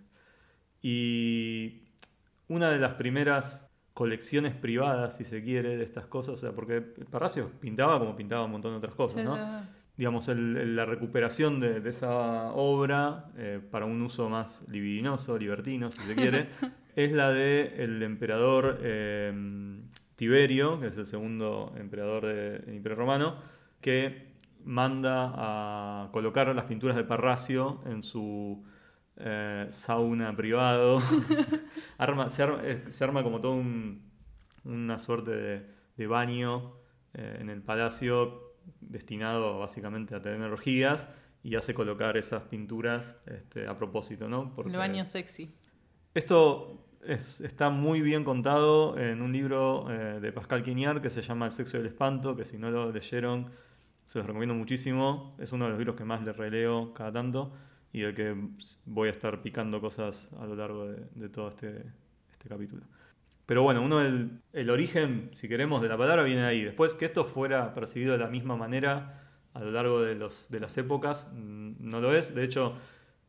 Y 0.82 1.82
una 2.48 2.70
de 2.70 2.80
las 2.80 2.94
primeras 2.94 3.68
colecciones 3.94 4.54
privadas, 4.54 5.18
si 5.18 5.26
se 5.26 5.44
quiere, 5.44 5.78
de 5.78 5.84
estas 5.84 6.06
cosas, 6.06 6.36
o 6.36 6.38
sea, 6.38 6.52
porque 6.54 6.82
Parracio 6.82 7.50
pintaba 7.60 8.00
como 8.00 8.16
pintaba 8.16 8.46
un 8.46 8.52
montón 8.52 8.72
de 8.72 8.78
otras 8.78 8.94
cosas, 8.96 9.22
Sí, 9.22 9.26
¿no? 9.28 9.36
sí, 9.36 9.42
sí. 9.42 9.68
Digamos, 10.02 10.30
el- 10.30 10.58
el- 10.58 10.76
la 10.76 10.86
recuperación 10.86 11.60
de, 11.60 11.80
de 11.80 11.90
esa 11.92 12.52
obra 12.54 13.28
eh, 13.38 13.62
para 13.70 13.86
un 13.86 14.02
uso 14.02 14.30
más 14.30 14.66
libidinoso, 14.68 15.38
libertino, 15.38 15.92
si 15.92 16.02
se 16.02 16.16
quiere, 16.16 16.48
es 16.96 17.12
la 17.12 17.30
de 17.32 17.76
el 17.84 18.02
emperador 18.02 18.80
eh, 18.82 19.32
Tiberio, 20.16 20.80
que 20.80 20.88
es 20.88 20.98
el 20.98 21.06
segundo 21.06 21.72
emperador 21.78 22.26
de- 22.26 22.60
del 22.62 22.76
Imperio 22.78 22.98
Romano, 22.98 23.36
que 23.80 24.34
manda 24.66 25.34
a 25.36 26.10
colocar 26.12 26.48
las 26.56 26.66
pinturas 26.66 26.96
de 26.96 27.04
Parracio 27.04 27.82
en 27.86 28.02
su 28.02 28.66
eh, 29.18 29.68
sauna 29.70 30.36
privado. 30.36 31.00
Arma- 32.00 32.28
se, 32.30 32.42
arma, 32.42 32.62
se 32.90 33.04
arma 33.04 33.22
como 33.22 33.40
todo 33.40 33.52
un- 33.54 34.02
una 34.66 34.98
suerte 34.98 35.30
de, 35.32 35.66
de 35.96 36.08
baño 36.08 36.74
en 37.14 37.50
el 37.52 37.62
palacio 37.62 38.51
destinado 38.80 39.60
básicamente 39.60 40.16
a 40.16 40.22
tener 40.22 40.42
orgías 40.52 41.08
y 41.44 41.56
hace 41.56 41.74
colocar 41.74 42.18
esas 42.18 42.44
pinturas 42.44 43.18
este, 43.26 43.68
a 43.68 43.76
propósito, 43.78 44.28
¿no? 44.30 44.54
Porque 44.56 44.72
El 44.72 44.78
baño 44.78 45.06
sexy. 45.06 45.54
Esto 46.14 46.86
es- 47.04 47.42
está 47.42 47.70
muy 47.70 48.02
bien 48.02 48.24
contado 48.24 48.98
en 48.98 49.22
un 49.22 49.32
libro 49.32 49.88
eh, 49.90 50.20
de 50.20 50.32
Pascal 50.32 50.62
Quignard 50.64 51.02
que 51.02 51.10
se 51.10 51.22
llama 51.22 51.46
El 51.48 51.52
sexo 51.52 51.78
y 51.78 51.80
el 51.80 51.88
espanto, 51.88 52.36
que 52.36 52.46
si 52.46 52.58
no 52.58 52.70
lo 52.72 52.92
leyeron 52.92 53.50
se 54.08 54.18
los 54.20 54.28
recomiendo 54.28 54.54
muchísimo. 54.54 55.36
Es 55.40 55.54
uno 55.54 55.66
de 55.66 55.72
los 55.72 55.80
libros 55.80 55.96
que 55.96 56.04
más 56.04 56.22
le 56.24 56.34
releo 56.34 56.94
cada 56.94 57.14
tanto 57.14 57.54
y 57.94 58.02
del 58.02 58.14
que 58.14 58.36
voy 58.86 59.08
a 59.08 59.12
estar 59.12 59.42
picando 59.42 59.80
cosas 59.80 60.30
a 60.40 60.46
lo 60.46 60.56
largo 60.56 60.86
de, 60.88 61.06
de 61.16 61.30
todo 61.30 61.48
este, 61.48 61.86
este 62.30 62.50
capítulo. 62.50 62.84
Pero 63.52 63.64
bueno, 63.64 63.82
uno 63.82 64.00
el, 64.00 64.40
el 64.54 64.70
origen, 64.70 65.30
si 65.34 65.50
queremos, 65.50 65.82
de 65.82 65.90
la 65.90 65.98
palabra 65.98 66.24
viene 66.24 66.40
de 66.44 66.48
ahí. 66.48 66.64
Después 66.64 66.94
que 66.94 67.04
esto 67.04 67.26
fuera 67.26 67.74
percibido 67.74 68.14
de 68.14 68.18
la 68.18 68.28
misma 68.30 68.56
manera 68.56 69.20
a 69.54 69.60
lo 69.60 69.72
largo 69.72 70.02
de, 70.02 70.16
los, 70.16 70.50
de 70.50 70.62
las 70.62 70.78
épocas, 70.78 71.28
mm, 71.34 71.74
no 71.80 72.00
lo 72.00 72.16
es. 72.16 72.34
De 72.34 72.46
hecho, 72.46 72.78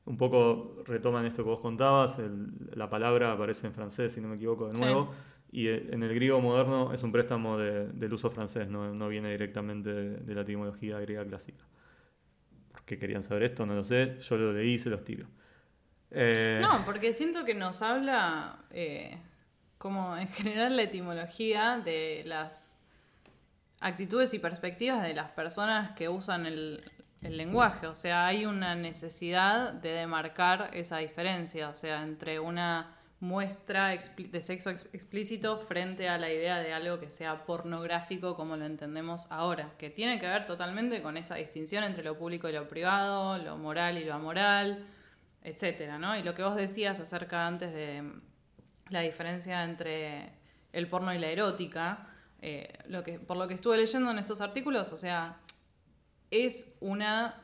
un 0.05 0.17
poco 0.17 0.77
retoman 0.87 1.27
esto 1.27 1.43
que 1.43 1.51
vos 1.51 1.59
contabas, 1.59 2.21
el- 2.21 2.53
la 2.73 2.89
palabra 2.89 3.33
aparece 3.33 3.67
en 3.67 3.75
francés, 3.75 4.13
si 4.13 4.21
no 4.21 4.29
me 4.29 4.37
equivoco, 4.37 4.67
de 4.69 4.77
Sí. 4.77 4.81
nuevo. 4.81 5.13
Y 5.51 5.67
eh, 5.67 5.89
en 5.91 6.05
el 6.05 6.15
griego 6.15 6.41
moderno 6.41 6.93
es 6.93 7.03
un 7.03 7.11
préstamo 7.11 7.59
de- 7.59 7.89
del 7.89 8.15
uso 8.15 8.31
francés, 8.31 8.69
no, 8.69 8.95
no 8.95 9.09
viene 9.09 9.29
directamente 9.33 9.93
de, 9.93 10.11
de 10.19 10.35
la 10.37 10.43
etimología 10.43 11.01
griega 11.01 11.25
clásica. 11.27 11.65
¿Por 12.71 12.83
qué 12.85 12.97
querían 12.97 13.25
saber 13.25 13.43
esto? 13.43 13.67
No 13.67 13.75
lo 13.75 13.83
sé. 13.83 14.19
Yo 14.21 14.37
lo 14.37 14.53
leí 14.53 14.75
y 14.75 14.79
se 14.79 14.89
los 14.89 15.03
tiro. 15.03 15.27
Eh, 16.13 16.61
No, 16.63 16.85
porque 16.85 17.13
siento 17.13 17.45
que 17.45 17.57
nos 17.57 17.83
habla, 17.83 18.67
eh, 18.71 19.19
como 19.83 20.17
en 20.17 20.29
general 20.29 20.77
la 20.77 20.83
etimología 20.83 21.83
de 21.85 22.23
las 22.25 22.79
actitudes 23.81 24.33
y 24.33 24.39
perspectivas 24.39 25.03
de 25.03 25.13
las 25.13 25.31
personas 25.31 25.91
que 25.97 26.09
usan 26.09 26.47
el, 26.47 26.85
lenguaje. 27.21 27.89
O 27.89 27.95
sea, 27.95 28.27
hay 28.27 28.47
una 28.47 28.77
necesidad 28.77 29.73
de 29.73 29.91
demarcar 29.91 30.71
esa 30.73 30.99
diferencia, 30.99 31.69
o 31.69 31.75
sea, 31.75 32.05
entre 32.05 32.39
una 32.39 32.97
muestra 33.19 33.89
de 33.89 34.41
sexo 34.41 34.71
ex- 34.71 34.87
explícito 34.93 35.59
frente 35.59 36.09
a 36.09 36.17
la 36.17 36.31
idea 36.31 36.61
de 36.61 36.73
algo 36.73 37.01
que 37.01 37.11
sea 37.11 37.45
pornográfico 37.45 38.37
como 38.37 38.57
lo 38.57 38.67
entendemos 38.67 39.27
ahora, 39.31 39.73
que 39.79 39.91
tiene 39.91 40.21
que 40.21 40.29
ver 40.29 40.47
totalmente 40.47 41.03
con 41.03 41.17
esa 41.17 41.35
distinción 41.35 41.83
entre 41.83 42.05
lo 42.05 42.17
público 42.17 42.49
y 42.49 42.53
lo 42.53 42.69
privado, 42.69 43.37
lo 43.39 43.57
moral 43.57 43.99
y 43.99 44.05
lo 44.05 44.15
amoral, 44.15 44.85
etcétera, 45.43 45.99
¿no? 45.99 46.17
Y 46.17 46.23
lo 46.23 46.35
que 46.35 46.45
vos 46.45 46.55
decías 46.55 47.01
acerca 47.01 47.49
antes 47.49 47.73
de 47.73 48.23
la 48.93 49.01
diferencia 49.01 49.65
entre 49.65 50.33
el 50.73 50.89
porno 50.89 51.13
y 51.13 51.19
la 51.19 51.29
erótica, 51.29 52.09
eh, 52.41 52.73
lo 52.89 53.03
que, 53.03 53.19
por 53.19 53.37
lo 53.37 53.49
que 53.49 53.55
estuve 53.55 53.77
leyendo 53.77 54.11
en 54.11 54.19
estos 54.19 54.41
artículos, 54.41 54.93
o 54.93 54.99
sea, 54.99 55.39
es 56.31 56.73
una 56.81 57.43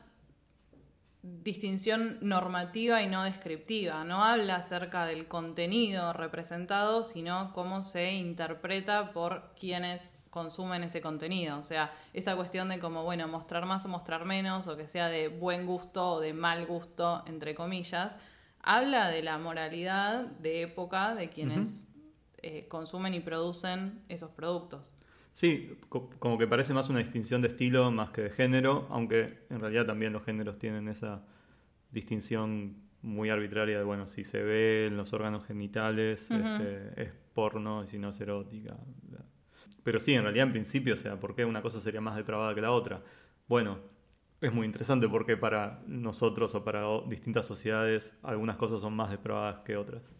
distinción 1.21 2.17
normativa 2.21 3.01
y 3.01 3.07
no 3.07 3.23
descriptiva. 3.23 4.03
No 4.03 4.23
habla 4.23 4.55
acerca 4.55 5.05
del 5.05 5.27
contenido 5.27 6.13
representado, 6.13 7.03
sino 7.03 7.51
cómo 7.53 7.83
se 7.83 8.13
interpreta 8.13 9.11
por 9.11 9.53
quienes 9.59 10.15
consumen 10.29 10.83
ese 10.83 11.01
contenido. 11.01 11.59
O 11.59 11.63
sea, 11.63 11.91
esa 12.13 12.35
cuestión 12.35 12.69
de 12.69 12.79
como, 12.79 13.03
bueno, 13.03 13.27
mostrar 13.27 13.65
más 13.65 13.85
o 13.85 13.89
mostrar 13.89 14.25
menos, 14.25 14.67
o 14.67 14.77
que 14.77 14.87
sea 14.87 15.09
de 15.09 15.27
buen 15.27 15.65
gusto 15.65 16.13
o 16.13 16.19
de 16.19 16.33
mal 16.33 16.65
gusto, 16.65 17.23
entre 17.25 17.55
comillas, 17.55 18.17
habla 18.61 19.09
de 19.09 19.23
la 19.23 19.37
moralidad 19.37 20.25
de 20.25 20.63
época 20.63 21.15
de 21.15 21.29
quienes 21.29 21.93
eh, 22.41 22.67
consumen 22.67 23.13
y 23.13 23.19
producen 23.19 24.01
esos 24.09 24.31
productos. 24.31 24.93
Sí, 25.33 25.77
como 25.87 26.37
que 26.37 26.47
parece 26.47 26.73
más 26.73 26.89
una 26.89 26.99
distinción 26.99 27.41
de 27.41 27.47
estilo 27.47 27.91
más 27.91 28.09
que 28.09 28.23
de 28.23 28.29
género, 28.29 28.87
aunque 28.89 29.45
en 29.49 29.59
realidad 29.59 29.85
también 29.85 30.11
los 30.11 30.23
géneros 30.23 30.57
tienen 30.57 30.87
esa 30.89 31.23
distinción 31.91 32.75
muy 33.01 33.29
arbitraria 33.29 33.77
de, 33.77 33.83
bueno, 33.83 34.07
si 34.07 34.23
se 34.23 34.43
ve 34.43 34.87
en 34.87 34.97
los 34.97 35.13
órganos 35.13 35.45
genitales, 35.45 36.29
este, 36.29 37.01
es 37.01 37.11
porno 37.33 37.83
y 37.83 37.87
si 37.87 37.97
no 37.97 38.09
es 38.09 38.19
erótica. 38.19 38.75
Pero 39.83 39.99
sí, 39.99 40.13
en 40.13 40.23
realidad 40.23 40.47
en 40.47 40.51
principio, 40.51 40.95
o 40.95 40.97
sea, 40.97 41.19
¿por 41.19 41.35
qué 41.35 41.45
una 41.45 41.61
cosa 41.61 41.79
sería 41.79 42.01
más 42.01 42.15
depravada 42.17 42.53
que 42.53 42.61
la 42.61 42.71
otra? 42.71 43.01
Bueno, 43.47 43.79
es 44.41 44.53
muy 44.53 44.65
interesante 44.65 45.09
porque 45.09 45.37
para 45.37 45.81
nosotros 45.87 46.55
o 46.55 46.63
para 46.63 46.83
distintas 47.07 47.45
sociedades 47.45 48.17
algunas 48.23 48.55
cosas 48.55 48.81
son 48.81 48.93
más 48.95 49.11
depravadas 49.11 49.59
que 49.65 49.75
otras. 49.75 50.13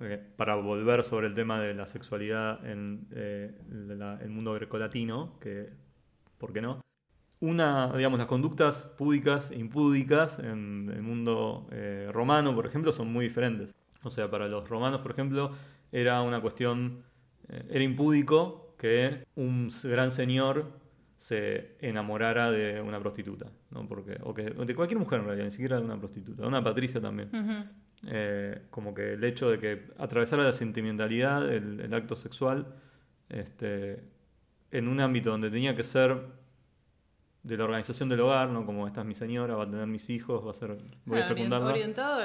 Eh, 0.00 0.22
para 0.36 0.56
volver 0.56 1.02
sobre 1.02 1.26
el 1.26 1.34
tema 1.34 1.58
de 1.58 1.72
la 1.72 1.86
sexualidad 1.86 2.64
en 2.66 3.06
eh, 3.12 3.54
el 4.20 4.28
mundo 4.28 4.52
grecolatino, 4.52 5.38
que, 5.40 5.70
¿por 6.36 6.52
qué 6.52 6.60
no? 6.60 6.82
Una, 7.40 7.92
digamos, 7.96 8.18
las 8.18 8.28
conductas 8.28 8.94
púdicas 8.98 9.50
e 9.50 9.58
impúdicas 9.58 10.38
en 10.38 10.90
el 10.94 11.02
mundo 11.02 11.66
eh, 11.70 12.10
romano, 12.12 12.54
por 12.54 12.66
ejemplo, 12.66 12.92
son 12.92 13.10
muy 13.10 13.26
diferentes. 13.26 13.74
O 14.02 14.10
sea, 14.10 14.30
para 14.30 14.48
los 14.48 14.68
romanos, 14.68 15.00
por 15.00 15.12
ejemplo, 15.12 15.52
era 15.92 16.20
una 16.22 16.40
cuestión, 16.40 17.02
era 17.48 17.82
impúdico 17.82 18.74
que 18.78 19.24
un 19.34 19.70
gran 19.84 20.10
señor 20.10 20.66
se 21.16 21.76
enamorara 21.80 22.50
de 22.50 22.80
una 22.80 23.00
prostituta, 23.00 23.46
¿no? 23.70 23.88
Porque, 23.88 24.18
o, 24.22 24.34
que, 24.34 24.42
de 24.42 24.74
cualquier 24.74 25.00
mujer 25.00 25.20
en 25.20 25.26
realidad, 25.26 25.44
ni 25.46 25.50
siquiera 25.50 25.78
de 25.78 25.84
una 25.84 25.98
prostituta, 25.98 26.42
de 26.42 26.48
una 26.48 26.62
patricia 26.62 27.00
también. 27.00 27.30
Eh, 28.06 28.62
como 28.70 28.92
que 28.94 29.14
el 29.14 29.24
hecho 29.24 29.50
de 29.50 29.58
que 29.58 29.86
atravesara 29.98 30.42
la 30.44 30.52
sentimentalidad, 30.52 31.50
el, 31.50 31.92
acto 31.94 32.16
sexual, 32.16 32.66
este, 33.30 34.04
en 34.70 34.88
un 34.88 35.00
ámbito 35.00 35.30
donde 35.30 35.50
tenía 35.50 35.74
que 35.74 35.82
ser 35.82 36.20
de 37.46 37.56
la 37.56 37.64
organización 37.64 38.08
del 38.08 38.20
hogar, 38.20 38.48
¿no? 38.48 38.66
Como 38.66 38.88
esta 38.88 39.02
es 39.02 39.06
mi 39.06 39.14
señora, 39.14 39.54
va 39.54 39.62
a 39.62 39.70
tener 39.70 39.86
mis 39.86 40.10
hijos, 40.10 40.44
va 40.44 40.50
a 40.50 40.54
ser, 40.54 40.76
voy 41.04 41.20
a 41.20 41.24
fecundarla. 41.26 41.68
Orientado 41.68 42.20
a 42.20 42.24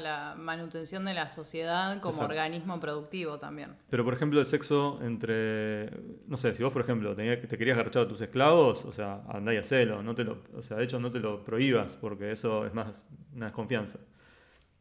la, 0.00 0.34
manutención 0.36 1.04
de 1.04 1.14
la 1.14 1.28
sociedad 1.28 2.00
como 2.00 2.20
organismo 2.20 2.80
productivo 2.80 3.38
también. 3.38 3.76
Pero 3.88 4.04
por 4.04 4.12
ejemplo 4.12 4.40
el 4.40 4.46
sexo 4.46 4.98
entre, 5.02 5.88
no 6.26 6.36
sé, 6.36 6.52
si 6.52 6.64
vos 6.64 6.72
por 6.72 6.82
ejemplo 6.82 7.14
te, 7.14 7.36
te 7.36 7.56
querías 7.56 7.76
garchar 7.76 8.02
a 8.02 8.08
tus 8.08 8.20
esclavos, 8.20 8.84
o 8.84 8.92
sea, 8.92 9.22
andá 9.28 9.54
y 9.54 9.58
hacelo, 9.58 10.02
no 10.02 10.16
te 10.16 10.24
lo, 10.24 10.42
o 10.56 10.62
sea, 10.62 10.78
de 10.78 10.84
hecho 10.84 10.98
no 10.98 11.12
te 11.12 11.20
lo 11.20 11.44
prohíbas, 11.44 11.96
porque 11.96 12.32
eso 12.32 12.66
es 12.66 12.74
más 12.74 13.04
una 13.34 13.46
desconfianza. 13.46 14.00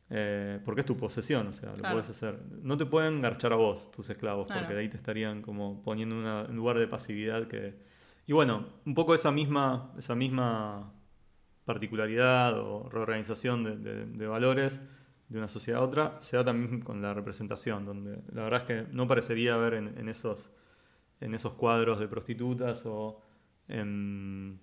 Eh, 0.10 0.60
porque 0.66 0.82
es 0.82 0.86
tu 0.86 0.98
posesión, 0.98 1.48
o 1.48 1.54
sea, 1.54 1.72
lo 1.72 1.92
puedes 1.92 2.10
hacer. 2.10 2.40
No 2.64 2.76
te 2.76 2.86
pueden 2.88 3.22
garchar 3.22 3.54
a 3.54 3.56
vos, 3.56 3.92
tus 3.92 4.10
esclavos, 4.10 4.50
porque 4.52 4.74
de 4.74 4.80
ahí 4.80 4.90
te 4.90 4.98
estarían 4.98 5.44
como 5.44 5.84
poniendo 5.84 6.16
en 6.16 6.52
un 6.52 6.56
lugar 6.56 6.80
de 6.80 6.88
pasividad 6.88 7.48
que... 7.48 7.93
Y 8.26 8.34
bueno, 8.34 8.66
un 8.86 8.94
poco 8.94 9.14
esa 9.14 9.32
misma, 9.32 9.92
esa 9.98 10.16
misma 10.16 10.94
particularidad 11.66 12.60
o 12.60 12.90
reorganización 12.90 13.64
de, 13.84 14.28
valores 14.28 14.82
de 15.30 15.38
una 15.38 15.48
sociedad 15.48 15.82
a 15.82 15.86
otra 15.86 16.22
se 16.22 16.38
da 16.38 16.46
también 16.46 16.82
con 16.82 17.02
la 17.02 17.14
representación, 17.14 17.86
donde 17.86 18.22
la 18.34 18.44
verdad 18.44 18.62
es 18.62 18.68
que 18.68 18.94
no 18.94 19.08
parecería 19.08 19.58
ver 19.58 19.74
en, 19.74 20.10
esos, 20.10 20.52
en 21.22 21.34
esos 21.34 21.54
cuadros 21.54 22.00
de 22.00 22.08
prostitutas 22.08 22.86
o 22.86 23.22
en, 23.68 24.60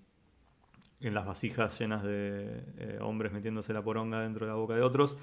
las 0.99 1.25
vasijas 1.25 1.77
llenas 1.79 2.03
de 2.03 2.63
eh, 2.77 2.99
hombres 3.01 3.31
metiéndose 3.31 3.73
la 3.73 3.83
poronga 3.83 4.21
dentro 4.21 4.45
de 4.45 4.51
la 4.51 4.55
boca 4.55 4.75
de 4.75 4.81
otros, 4.81 5.17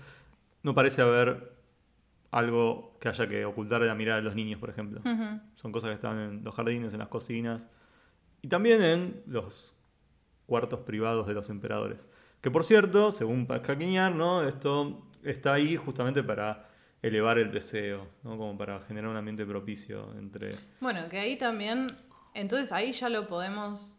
no 0.65 0.75
parece 0.75 1.03
haber 1.03 1.57
algo 2.33 2.97
que 3.01 3.09
haya 3.09 3.27
que 3.29 3.45
ocultar 3.45 3.81
de 3.81 3.87
la 3.87 3.95
mirada 3.95 4.19
de 4.19 4.25
los 4.25 4.35
niños, 4.35 4.61
por 4.61 4.69
ejemplo. 4.69 5.01
Son 5.55 5.73
cosas 5.73 5.91
que 5.91 5.95
están 5.95 6.19
en 6.19 6.45
los 6.45 6.55
jardines, 6.55 6.93
en 6.93 6.99
las 6.99 7.09
cocinas 7.09 7.69
y 8.43 8.49
también 8.49 8.83
en 8.83 9.23
los 9.27 9.75
cuartos 10.47 10.81
privados 10.81 11.27
de 11.27 11.35
los 11.35 11.51
emperadores. 11.51 12.09
Que 12.41 12.51
por 12.51 12.65
cierto, 12.65 13.13
según 13.13 13.47
Pascal 13.47 13.79
¿no? 14.17 14.43
esto 14.43 15.07
está 15.23 15.55
ahí 15.55 15.77
justamente 15.77 16.23
para 16.23 16.69
elevar 17.03 17.39
el 17.39 17.53
deseo, 17.53 18.09
¿no? 18.23 18.37
como 18.37 18.57
para 18.57 18.81
generar 18.81 19.11
un 19.11 19.17
ambiente 19.17 19.45
propicio 19.45 20.13
entre... 20.19 20.55
Bueno, 20.81 21.09
que 21.09 21.19
ahí 21.19 21.37
también, 21.37 21.89
entonces 22.35 22.73
ahí 22.73 22.93
ya 22.93 23.09
lo 23.09 23.29
podemos 23.29 23.99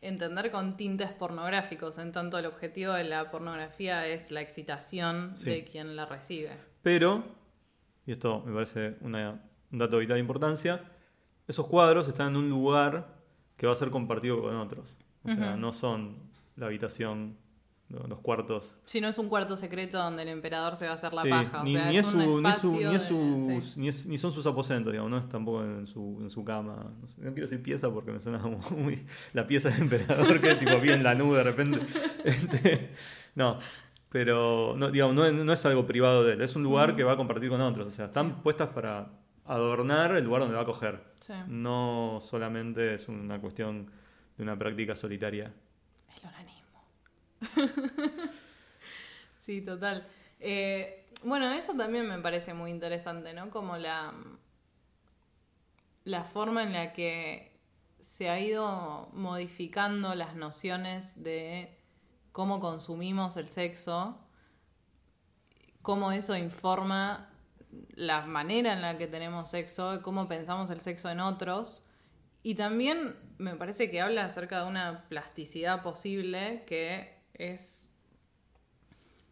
entender 0.00 0.50
con 0.50 0.76
tintes 0.76 1.10
pornográficos, 1.10 1.98
en 1.98 2.12
tanto 2.12 2.38
el 2.38 2.46
objetivo 2.46 2.92
de 2.92 3.04
la 3.04 3.30
pornografía 3.30 4.06
es 4.06 4.30
la 4.30 4.40
excitación 4.40 5.32
de 5.44 5.64
quien 5.64 5.96
la 5.96 6.06
recibe. 6.06 6.52
Pero, 6.82 7.24
y 8.06 8.12
esto 8.12 8.42
me 8.46 8.52
parece 8.52 8.96
un 9.00 9.12
dato 9.70 9.96
de 9.96 10.00
vital 10.00 10.18
importancia, 10.18 10.84
esos 11.48 11.66
cuadros 11.66 12.06
están 12.08 12.28
en 12.28 12.36
un 12.36 12.50
lugar 12.50 13.17
que 13.58 13.66
va 13.66 13.74
a 13.74 13.76
ser 13.76 13.90
compartido 13.90 14.40
con 14.40 14.56
otros. 14.56 14.96
O 15.24 15.34
sea, 15.34 15.56
no 15.56 15.74
son 15.74 16.16
la 16.56 16.66
habitación 16.66 17.36
los 17.88 18.18
cuartos. 18.20 18.78
Si 18.84 19.00
no 19.00 19.08
es 19.08 19.16
un 19.18 19.28
cuarto 19.28 19.56
secreto 19.56 19.98
donde 19.98 20.22
el 20.22 20.28
emperador 20.28 20.76
se 20.76 20.84
va 20.84 20.92
a 20.92 20.94
hacer 20.94 21.12
la 21.14 21.22
paja. 21.24 21.62
Ni, 21.64 21.74
ni, 21.74 21.96
es 21.96 22.14
ni, 22.14 22.26
ni, 23.86 24.18
son 24.18 24.32
sus 24.32 24.46
aposentos, 24.46 24.92
digamos, 24.92 25.10
no 25.10 25.16
es 25.16 25.28
tampoco 25.28 25.64
en 25.64 25.86
su, 25.86 26.18
en 26.20 26.28
su 26.28 26.44
cama. 26.44 26.92
No, 27.16 27.32
quiero 27.32 27.48
decir 27.48 27.62
pieza 27.62 27.90
porque 27.90 28.12
me 28.12 28.20
suena 28.20 28.40
como 28.40 28.58
muy. 28.70 29.06
La 29.32 29.46
pieza 29.46 29.70
del 29.70 29.82
emperador 29.82 30.40
que 30.40 30.54
tipo 30.56 30.78
bien 30.80 30.96
en 30.96 31.02
la 31.02 31.14
nube 31.14 31.38
de 31.38 31.44
repente. 31.44 31.78
Este, 32.24 32.90
no. 33.34 33.58
Pero 34.10 34.74
no, 34.76 34.90
digamos, 34.90 35.14
no, 35.14 35.52
es 35.52 35.66
algo 35.66 35.86
privado 35.86 36.24
de 36.24 36.34
él, 36.34 36.42
es 36.42 36.56
un 36.56 36.62
lugar 36.62 36.96
que 36.96 37.04
va 37.04 37.12
a 37.12 37.16
compartir 37.16 37.48
con 37.48 37.60
otros. 37.60 37.86
O 37.86 37.90
sea, 37.90 38.06
están 38.06 38.42
puestas 38.42 38.68
para 38.68 39.12
adornar 39.48 40.14
el 40.14 40.24
lugar 40.24 40.42
donde 40.42 40.56
va 40.56 40.62
a 40.62 40.66
coger. 40.66 41.02
No 41.46 42.18
solamente 42.20 42.94
es 42.94 43.08
una 43.08 43.40
cuestión 43.40 43.90
de 44.36 44.42
una 44.42 44.58
práctica 44.58 44.94
solitaria. 44.94 45.52
sí, 49.38 49.62
total. 49.62 50.06
Eh, 50.40 51.06
bueno, 51.24 51.50
eso 51.52 51.74
también 51.74 52.08
me 52.08 52.18
parece 52.18 52.54
muy 52.54 52.70
interesante, 52.70 53.32
¿no? 53.32 53.50
Como 53.50 53.76
la, 53.76 54.12
la 56.04 56.24
forma 56.24 56.62
en 56.62 56.72
la 56.72 56.92
que 56.92 57.58
se 58.00 58.28
ha 58.28 58.38
ido 58.38 59.08
modificando 59.12 60.14
las 60.14 60.36
nociones 60.36 61.22
de 61.22 61.76
cómo 62.32 62.60
consumimos 62.60 63.36
el 63.36 63.48
sexo, 63.48 64.18
cómo 65.82 66.12
eso 66.12 66.36
informa 66.36 67.30
la 67.94 68.26
manera 68.26 68.72
en 68.72 68.82
la 68.82 68.98
que 68.98 69.06
tenemos 69.06 69.50
sexo, 69.50 70.00
cómo 70.02 70.28
pensamos 70.28 70.70
el 70.70 70.80
sexo 70.80 71.10
en 71.10 71.20
otros. 71.20 71.82
Y 72.42 72.54
también 72.54 73.16
me 73.38 73.56
parece 73.56 73.90
que 73.90 74.00
habla 74.00 74.24
acerca 74.24 74.62
de 74.62 74.68
una 74.68 75.08
plasticidad 75.08 75.82
posible 75.82 76.64
que 76.66 77.22
es, 77.34 77.90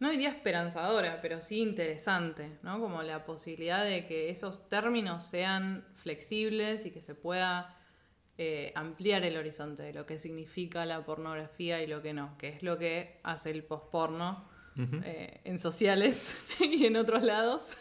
no 0.01 0.11
diría 0.11 0.29
esperanzadora, 0.29 1.21
pero 1.23 1.41
sí 1.41 1.63
interesante, 1.63 2.59
¿no? 2.63 2.81
Como 2.81 3.03
la 3.03 3.25
posibilidad 3.25 3.85
de 3.85 4.07
que 4.07 4.31
esos 4.31 4.69
términos 4.69 5.25
sean 5.25 5.87
flexibles 5.95 6.85
y 6.85 6.91
que 6.91 7.01
se 7.01 7.15
pueda 7.15 7.77
eh, 8.39 8.73
ampliar 8.75 9.25
el 9.25 9.37
horizonte 9.37 9.83
de 9.83 9.95
lo 9.95 10.05
que 10.05 10.19
significa 10.19 10.85
la 10.85 11.05
pornografía 11.05 11.83
y 11.83 11.87
lo 11.87 12.03
que 12.03 12.13
no, 12.13 12.37
que 12.37 12.49
es 12.49 12.63
lo 12.63 12.77
que 12.77 13.21
hace 13.23 13.51
el 13.51 13.65
posporno 13.65 14.56
eh, 14.79 15.41
en 15.45 15.59
sociales 15.59 16.37
y 16.61 16.87
en 16.87 16.97
otros 16.97 17.23
lados. 17.23 17.77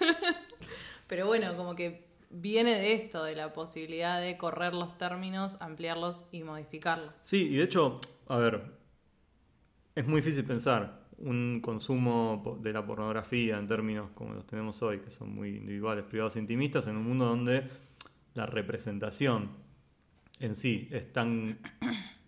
pero 1.07 1.27
bueno, 1.27 1.55
como 1.57 1.75
que 1.75 2.05
viene 2.29 2.77
de 2.77 2.93
esto, 2.93 3.23
de 3.23 3.35
la 3.35 3.53
posibilidad 3.53 4.21
de 4.21 4.37
correr 4.37 4.73
los 4.73 4.97
términos, 4.97 5.57
ampliarlos 5.59 6.27
y 6.31 6.43
modificarlos. 6.43 7.13
Sí, 7.23 7.47
y 7.47 7.55
de 7.55 7.63
hecho, 7.63 7.99
a 8.27 8.37
ver, 8.37 8.63
es 9.95 10.05
muy 10.05 10.17
difícil 10.17 10.45
pensar 10.45 11.05
un 11.17 11.61
consumo 11.61 12.59
de 12.61 12.73
la 12.73 12.85
pornografía 12.85 13.57
en 13.57 13.67
términos 13.67 14.09
como 14.13 14.33
los 14.33 14.45
tenemos 14.45 14.81
hoy, 14.83 14.99
que 14.99 15.11
son 15.11 15.33
muy 15.33 15.55
individuales, 15.57 16.03
privados 16.03 16.35
e 16.35 16.39
intimistas, 16.39 16.87
en 16.87 16.97
un 16.97 17.03
mundo 17.03 17.25
donde 17.25 17.63
la 18.33 18.45
representación 18.45 19.51
en 20.39 20.55
sí 20.55 20.89
es 20.91 21.11
tan 21.13 21.59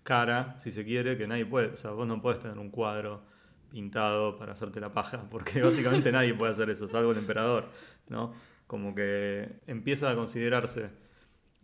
cara, 0.03 0.57
si 0.59 0.71
se 0.71 0.85
quiere, 0.85 1.17
que 1.17 1.27
nadie 1.27 1.45
puede, 1.45 1.67
o 1.67 1.75
sea, 1.75 1.91
vos 1.91 2.07
no 2.07 2.21
puedes 2.21 2.39
tener 2.39 2.57
un 2.57 2.69
cuadro 2.69 3.23
pintado 3.69 4.37
para 4.37 4.53
hacerte 4.53 4.79
la 4.79 4.93
paja, 4.93 5.27
porque 5.29 5.61
básicamente 5.61 6.11
nadie 6.11 6.33
puede 6.33 6.51
hacer 6.51 6.69
eso, 6.69 6.87
salvo 6.87 7.11
el 7.11 7.17
emperador, 7.19 7.69
¿no? 8.09 8.33
Como 8.67 8.93
que 8.95 9.59
empieza 9.67 10.09
a 10.09 10.15
considerarse 10.15 10.89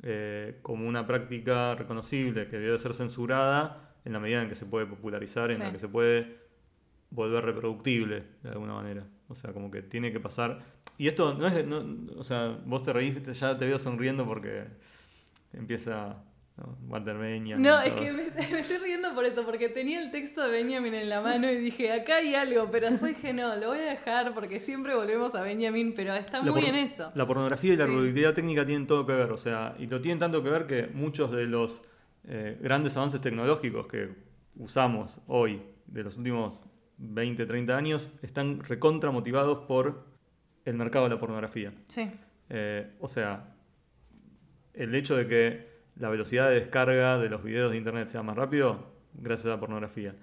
eh, 0.04 0.60
como 0.62 0.88
una 0.88 1.06
práctica 1.08 1.76
reconocible 1.76 2.48
que 2.48 2.58
debe 2.58 2.78
ser 2.80 2.94
censurada 2.94 3.96
en 4.06 4.14
la 4.14 4.20
medida 4.20 4.42
en 4.42 4.50
que 4.50 4.56
se 4.56 4.66
puede 4.66 4.86
popularizar, 4.86 5.50
en 5.52 5.58
Sí. 5.58 5.64
la 5.64 5.72
que 5.72 5.80
se 5.80 5.88
puede 5.88 6.38
volver 7.10 7.46
reproductible 7.46 8.24
de 8.42 8.50
alguna 8.50 8.74
manera. 8.74 9.06
O 9.30 9.36
sea, 9.36 9.54
como 9.54 9.72
que 9.72 9.82
tiene 9.82 10.12
que 10.12 10.20
pasar. 10.20 10.60
Y 10.98 11.08
esto 11.08 11.34
no 11.34 11.48
es. 11.48 11.66
no- 11.66 12.12
o 12.18 12.24
sea, 12.24 12.58
vos 12.66 12.84
te 12.84 12.92
reíste, 12.92 13.34
ya 13.34 13.58
te 13.58 13.66
veo 13.66 13.80
sonriendo 13.80 14.26
porque 14.26 14.66
empieza. 15.54 16.24
¿No? 16.58 16.78
Walter 16.88 17.18
Benjamin 17.18 17.62
No, 17.62 17.82
es 17.82 17.94
que 17.94 18.12
me, 18.12 18.24
me 18.52 18.60
estoy 18.60 18.78
riendo 18.78 19.14
por 19.16 19.26
eso, 19.26 19.44
porque 19.44 19.70
tenía 19.70 20.00
el 20.02 20.12
texto 20.12 20.44
de 20.44 20.52
Benjamin 20.52 20.94
en 20.94 21.10
la 21.10 21.22
mano 21.22 21.50
y 21.52 21.58
dije, 21.58 21.92
acá 21.92 22.18
hay 22.18 22.36
algo, 22.36 22.70
pero 22.72 22.90
después 22.92 23.16
dije, 23.16 23.34
no, 23.34 23.56
lo 23.56 23.70
voy 23.70 23.80
a 23.80 23.86
dejar 23.86 24.34
porque 24.34 24.60
siempre 24.60 24.94
volvemos 24.96 25.34
a 25.36 25.42
Benjamin, 25.42 25.94
pero 25.96 26.14
está 26.14 26.44
La 26.44 26.52
muy 26.52 26.66
en 26.66 26.76
eso. 26.76 27.12
La 27.16 27.26
pornografía 27.26 27.74
y 27.74 27.78
la 27.78 27.86
Sí. 27.86 27.90
reproductividad 27.92 28.34
técnica 28.34 28.66
tienen 28.66 28.86
todo 28.88 29.06
que 29.06 29.14
ver, 29.14 29.32
o 29.32 29.38
sea, 29.38 29.76
y 29.80 29.88
lo 29.88 30.00
tienen 30.02 30.20
tanto 30.20 30.44
que 30.44 30.50
ver 30.50 30.68
que 30.68 30.88
muchos 30.88 31.32
de 31.32 31.48
los 31.48 31.82
eh, 32.28 32.58
grandes 32.62 32.96
avances 32.98 33.20
tecnológicos 33.20 33.88
que 33.88 34.10
usamos 34.56 35.20
hoy, 35.28 35.62
de 35.88 36.04
los 36.04 36.18
últimos 36.18 36.62
20, 36.98 37.46
30 37.46 37.76
años, 37.76 38.14
están 38.22 38.62
recontra 38.64 39.10
motivados 39.12 39.66
por 39.66 40.06
el 40.66 40.76
mercado 40.76 41.06
de 41.10 41.16
la 41.16 41.20
pornografía. 41.20 41.74
Sí, 41.88 42.06
Eh, 42.50 42.92
o 43.00 43.08
sea, 43.08 43.56
el 44.74 44.94
hecho 44.96 45.16
de 45.18 45.28
que 45.28 45.73
la 45.96 46.10
velocidad 46.10 46.50
de 46.50 46.56
descarga 46.56 47.18
de 47.20 47.30
los 47.30 47.44
videos 47.44 47.72
de 47.72 47.78
internet 47.78 48.08
sea 48.08 48.24
más 48.24 48.36
rápido, 48.36 48.92
gracias 49.14 49.48
a 49.48 49.50
la 49.56 49.60
pornografía. 49.60 50.16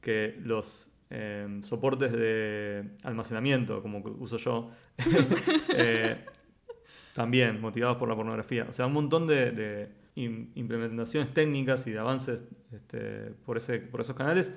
Que 0.00 0.38
los 0.42 0.90
eh, 1.10 1.60
soportes 1.62 2.12
de 2.12 2.90
almacenamiento, 3.02 3.82
como 3.82 3.98
uso 4.18 4.36
yo, 4.36 4.70
eh, 5.74 6.16
también 7.14 7.60
motivados 7.60 7.96
por 7.96 8.08
la 8.08 8.14
pornografía. 8.16 8.66
O 8.68 8.72
sea, 8.72 8.86
un 8.86 8.92
montón 8.92 9.26
de, 9.26 9.50
de 9.52 9.88
im- 10.16 10.50
implementaciones 10.54 11.32
técnicas 11.32 11.86
y 11.86 11.92
de 11.92 11.98
avances 11.98 12.44
este, 12.72 13.32
por, 13.44 13.56
ese, 13.56 13.78
por 13.80 14.00
esos 14.00 14.14
canales 14.16 14.52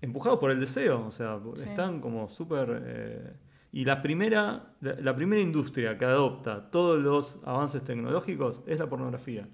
empujados 0.00 0.38
por 0.38 0.50
el 0.50 0.60
deseo. 0.60 1.06
O 1.06 1.10
sea, 1.10 1.38
Sí. 1.54 1.64
están 1.64 2.00
como 2.00 2.28
súper... 2.28 2.82
eh, 2.86 3.32
y 3.72 3.84
la 3.84 4.02
primera, 4.02 4.72
la, 4.80 4.94
la 4.94 5.14
primera 5.14 5.40
industria 5.40 5.96
que 5.96 6.04
adopta 6.04 6.70
todos 6.70 7.00
los 7.00 7.40
avances 7.44 7.84
tecnológicos 7.84 8.62
es 8.66 8.78
la 8.80 8.88
pornografía. 8.88 9.48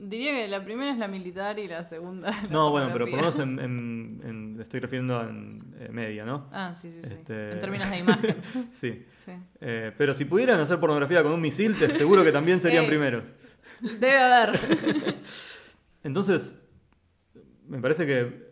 Diría 0.00 0.32
que 0.32 0.48
la 0.48 0.64
primera 0.64 0.90
es 0.92 0.98
la 0.98 1.08
militar 1.08 1.58
y 1.58 1.68
la 1.68 1.84
segunda 1.84 2.30
la 2.42 2.48
no, 2.48 2.70
bueno, 2.70 2.88
pero 2.92 3.04
por 3.04 3.10
lo 3.12 3.16
menos 3.18 3.38
en, 3.38 3.58
en- 3.58 4.20
en- 4.24 4.60
estoy 4.60 4.80
refiriendo 4.80 5.20
en 5.28 5.74
eh, 5.78 5.88
media, 5.90 6.24
¿no? 6.24 6.48
Ah, 6.52 6.74
sí, 6.74 6.90
sí, 6.90 7.00
sí. 7.02 7.14
Este- 7.14 7.52
En 7.52 7.60
términos 7.60 7.90
de 7.90 7.98
imagen. 8.04 8.36
Sí. 8.72 9.06
Sí. 9.16 9.32
Eh, 9.60 9.92
pero 9.96 10.14
si 10.14 10.24
pudieran 10.24 10.58
hacer 10.60 10.78
pornografía 10.80 11.22
con 11.22 11.32
un 11.32 11.40
misil, 11.40 11.74
te 11.78 11.92
seguro 11.94 12.24
que 12.24 12.32
también 12.32 12.60
serían 12.60 12.86
primeros. 12.88 13.34
Debe 13.80 14.18
haber. 14.18 14.60
Entonces, 16.02 16.60
me 17.68 17.78
parece 17.80 18.06
que 18.06 18.50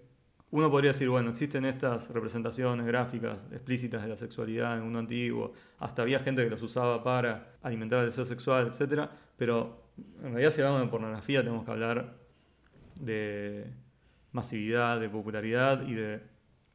uno 0.50 0.70
podría 0.70 0.92
decir, 0.92 1.08
bueno, 1.08 1.30
existen 1.30 1.64
estas 1.66 2.08
representaciones 2.10 2.86
gráficas 2.86 3.46
explícitas 3.52 4.02
de 4.02 4.08
la 4.08 4.16
sexualidad 4.16 4.78
en 4.78 4.84
uno 4.84 4.98
antiguo, 4.98 5.52
hasta 5.78 6.02
había 6.02 6.20
gente 6.20 6.42
que 6.44 6.50
los 6.50 6.62
usaba 6.62 7.02
para 7.04 7.54
alimentar 7.62 8.00
el 8.00 8.06
deseo 8.06 8.24
sexual, 8.24 8.68
etcétera, 8.68 9.10
pero 9.36 9.87
en 10.22 10.32
realidad 10.32 10.50
si 10.50 10.60
hablamos 10.60 10.82
de 10.82 10.88
pornografía 10.88 11.40
tenemos 11.40 11.64
que 11.64 11.70
hablar 11.70 12.16
de 13.00 13.72
masividad, 14.32 15.00
de 15.00 15.08
popularidad 15.08 15.86
y 15.86 15.94
de, 15.94 16.22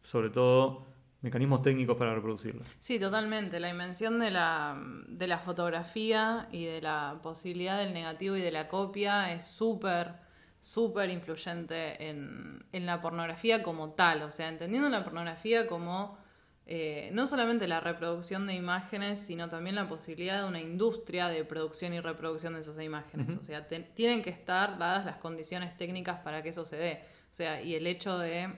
sobre 0.01 0.29
todo, 0.29 0.86
mecanismos 1.21 1.62
técnicos 1.62 1.97
para 1.97 2.13
reproducirla. 2.13 2.62
Sí, 2.79 2.99
totalmente. 2.99 3.59
La 3.59 3.69
invención 3.69 4.19
de 4.19 4.31
la, 4.31 4.81
de 5.07 5.27
la 5.27 5.39
fotografía 5.39 6.47
y 6.51 6.65
de 6.65 6.81
la 6.81 7.19
posibilidad 7.23 7.77
del 7.77 7.93
negativo 7.93 8.36
y 8.36 8.41
de 8.41 8.51
la 8.51 8.67
copia 8.67 9.33
es 9.33 9.45
súper, 9.45 10.15
súper 10.62 11.09
influyente 11.09 12.09
en, 12.09 12.65
en 12.71 12.86
la 12.86 13.01
pornografía 13.01 13.63
como 13.63 13.91
tal. 13.91 14.23
O 14.23 14.31
sea, 14.31 14.49
entendiendo 14.49 14.89
la 14.89 15.03
pornografía 15.03 15.65
como 15.67 16.17
eh, 16.65 17.10
no 17.13 17.28
solamente 17.28 17.67
la 17.67 17.80
reproducción 17.82 18.47
de 18.47 18.54
imágenes, 18.54 19.19
sino 19.19 19.49
también 19.49 19.76
la 19.76 19.88
posibilidad 19.89 20.41
de 20.41 20.47
una 20.47 20.62
industria 20.62 21.28
de 21.28 21.43
producción 21.43 21.93
y 21.93 21.99
reproducción 21.99 22.54
de 22.54 22.62
esas 22.62 22.82
imágenes. 22.82 23.36
O 23.36 23.43
sea, 23.43 23.67
te- 23.67 23.82
tienen 23.82 24.21
que 24.21 24.30
estar 24.30 24.78
dadas 24.78 25.06
las 25.06 25.17
condiciones 25.17 25.76
técnicas 25.78 26.19
para 26.21 26.41
que 26.41 26.49
eso 26.49 26.65
se 26.65 26.78
dé. 26.78 27.04
O 27.32 27.36
sea, 27.36 27.62
y 27.62 27.76
el 27.76 27.86
hecho 27.88 28.17
de 28.17 28.54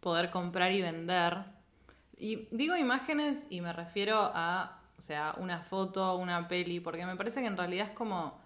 poder 0.00 0.30
comprar 0.30 0.72
y 0.72 0.82
vender. 0.82 1.38
Y 2.16 2.48
digo 2.50 2.76
imágenes 2.76 3.46
y 3.50 3.60
me 3.60 3.72
refiero 3.72 4.30
a, 4.34 4.80
o 4.98 5.02
sea, 5.02 5.34
una 5.38 5.62
foto, 5.62 6.16
una 6.16 6.48
peli, 6.48 6.80
porque 6.80 7.04
me 7.04 7.16
parece 7.16 7.40
que 7.40 7.46
en 7.46 7.56
realidad 7.56 7.88
es 7.88 7.92
como, 7.92 8.40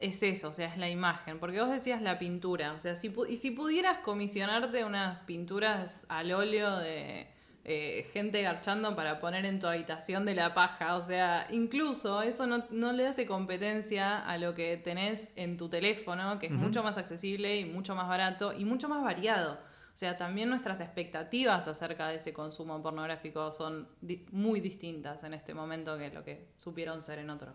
es 0.00 0.22
eso, 0.22 0.48
o 0.50 0.52
sea, 0.52 0.66
es 0.68 0.76
la 0.76 0.90
imagen. 0.90 1.38
Porque 1.38 1.60
vos 1.60 1.70
decías 1.70 2.02
la 2.02 2.18
pintura, 2.18 2.72
o 2.74 2.80
sea, 2.80 2.94
si, 2.96 3.14
y 3.28 3.36
si 3.38 3.52
pudieras 3.52 3.98
comisionarte 3.98 4.84
unas 4.84 5.20
pinturas 5.20 6.04
al 6.10 6.32
óleo 6.32 6.76
de 6.76 7.28
eh, 7.64 8.06
gente 8.12 8.42
garchando 8.42 8.94
para 8.94 9.20
poner 9.20 9.44
en 9.46 9.58
tu 9.58 9.66
habitación 9.66 10.26
de 10.26 10.34
la 10.34 10.52
paja, 10.52 10.96
o 10.96 11.02
sea, 11.02 11.46
incluso 11.50 12.20
eso 12.22 12.46
no, 12.46 12.64
no 12.70 12.92
le 12.92 13.06
hace 13.06 13.26
competencia 13.26 14.18
a 14.18 14.36
lo 14.36 14.54
que 14.54 14.76
tenés 14.76 15.32
en 15.36 15.56
tu 15.56 15.68
teléfono, 15.68 16.38
que 16.38 16.46
es 16.46 16.52
mucho 16.52 16.82
más 16.82 16.98
accesible 16.98 17.58
y 17.58 17.64
mucho 17.64 17.94
más 17.94 18.06
barato 18.08 18.52
y 18.52 18.64
mucho 18.64 18.88
más 18.88 19.02
variado. 19.02 19.54
O 19.54 19.96
sea, 19.96 20.16
también 20.16 20.48
nuestras 20.50 20.80
expectativas 20.80 21.68
acerca 21.68 22.08
de 22.08 22.16
ese 22.16 22.32
consumo 22.32 22.82
pornográfico 22.82 23.52
son 23.52 23.88
di- 24.00 24.26
muy 24.32 24.60
distintas 24.60 25.22
en 25.24 25.34
este 25.34 25.54
momento 25.54 25.96
que 25.96 26.10
lo 26.10 26.24
que 26.24 26.48
supieron 26.58 27.00
ser 27.00 27.20
en 27.20 27.30
otro. 27.30 27.52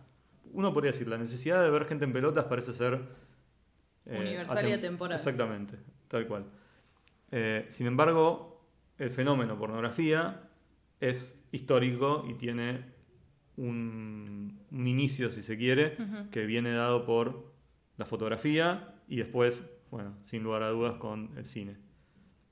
Uno 0.54 0.74
podría 0.74 0.92
decir, 0.94 1.08
la 1.08 1.18
necesidad 1.18 1.62
de 1.62 1.70
ver 1.70 1.86
gente 1.86 2.06
en 2.06 2.14
pelotas 2.14 2.46
parece 2.46 2.74
ser... 2.74 3.00
Universal 4.06 4.66
y 4.68 4.72
atem- 4.72 4.78
atemporal. 4.78 5.16
Exactamente, 5.16 5.76
tal 6.08 6.26
cual. 6.28 6.46
Eh, 7.32 7.66
sin 7.70 7.86
embargo, 7.86 8.49
el 9.00 9.10
fenómeno 9.10 9.58
pornografía 9.58 10.42
es 11.00 11.44
histórico 11.52 12.26
y 12.30 12.34
tiene 12.36 12.86
un, 13.58 14.60
un 14.72 14.88
inicio, 14.88 15.32
si 15.32 15.42
se 15.42 15.58
quiere, 15.58 15.98
que 16.32 16.46
viene 16.46 16.72
dado 16.72 17.06
por 17.06 17.54
la 17.98 18.06
fotografía 18.06 18.96
y 19.08 19.18
después, 19.18 19.66
bueno, 19.92 20.16
sin 20.24 20.44
lugar 20.44 20.64
a 20.64 20.70
dudas, 20.70 20.94
con 20.96 21.32
el 21.38 21.46
cine. 21.46 21.78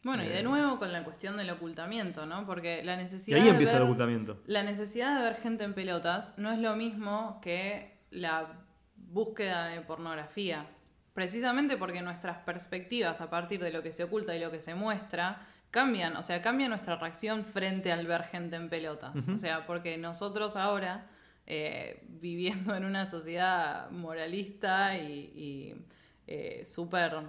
Bueno, 0.03 0.23
y 0.23 0.27
Eh. 0.27 0.29
de 0.29 0.43
nuevo 0.43 0.79
con 0.79 0.91
la 0.91 1.03
cuestión 1.03 1.37
del 1.37 1.49
ocultamiento, 1.49 2.25
¿no? 2.25 2.45
Porque 2.45 2.83
la 2.83 2.93
Y 2.95 2.97
necesidad 2.97 3.37
ahí 3.39 3.45
de 3.45 3.51
empieza 3.51 3.73
ver- 3.73 3.81
el 3.81 3.87
ocultamiento. 3.87 4.41
La 4.45 4.63
necesidad 4.63 5.15
de 5.17 5.23
ver 5.23 5.35
gente 5.35 5.63
en 5.63 5.73
pelotas 5.73 6.33
no 6.37 6.51
es 6.51 6.59
lo 6.59 6.75
mismo 6.75 7.39
que 7.41 7.99
la 8.09 8.63
búsqueda 8.95 9.67
de 9.67 9.81
pornografía. 9.81 10.67
Precisamente 11.13 11.77
porque 11.77 12.01
nuestras 12.01 12.37
perspectivas 12.39 13.21
a 13.21 13.29
partir 13.29 13.59
de 13.61 13.71
lo 13.71 13.81
que 13.81 13.91
se 13.91 14.03
oculta 14.03 14.35
y 14.35 14.39
lo 14.39 14.51
que 14.51 14.61
se 14.61 14.75
muestra 14.75 15.47
cambian, 15.71 16.15
o 16.17 16.23
sea, 16.23 16.41
cambia 16.41 16.69
nuestra 16.69 16.95
reacción 16.95 17.43
frente 17.45 17.91
al 17.91 18.07
ver 18.07 18.23
gente 18.23 18.55
en 18.55 18.69
pelotas. 18.69 19.27
O 19.27 19.37
sea, 19.37 19.65
porque 19.65 19.97
nosotros 19.97 20.55
ahora, 20.55 21.07
eh, 21.45 22.03
viviendo 22.07 22.75
en 22.75 22.85
una 22.85 23.05
sociedad 23.05 23.89
moralista 23.91 24.97
y, 24.97 25.31
y, 25.35 25.85
eh, 26.27 26.65
súper 26.65 27.21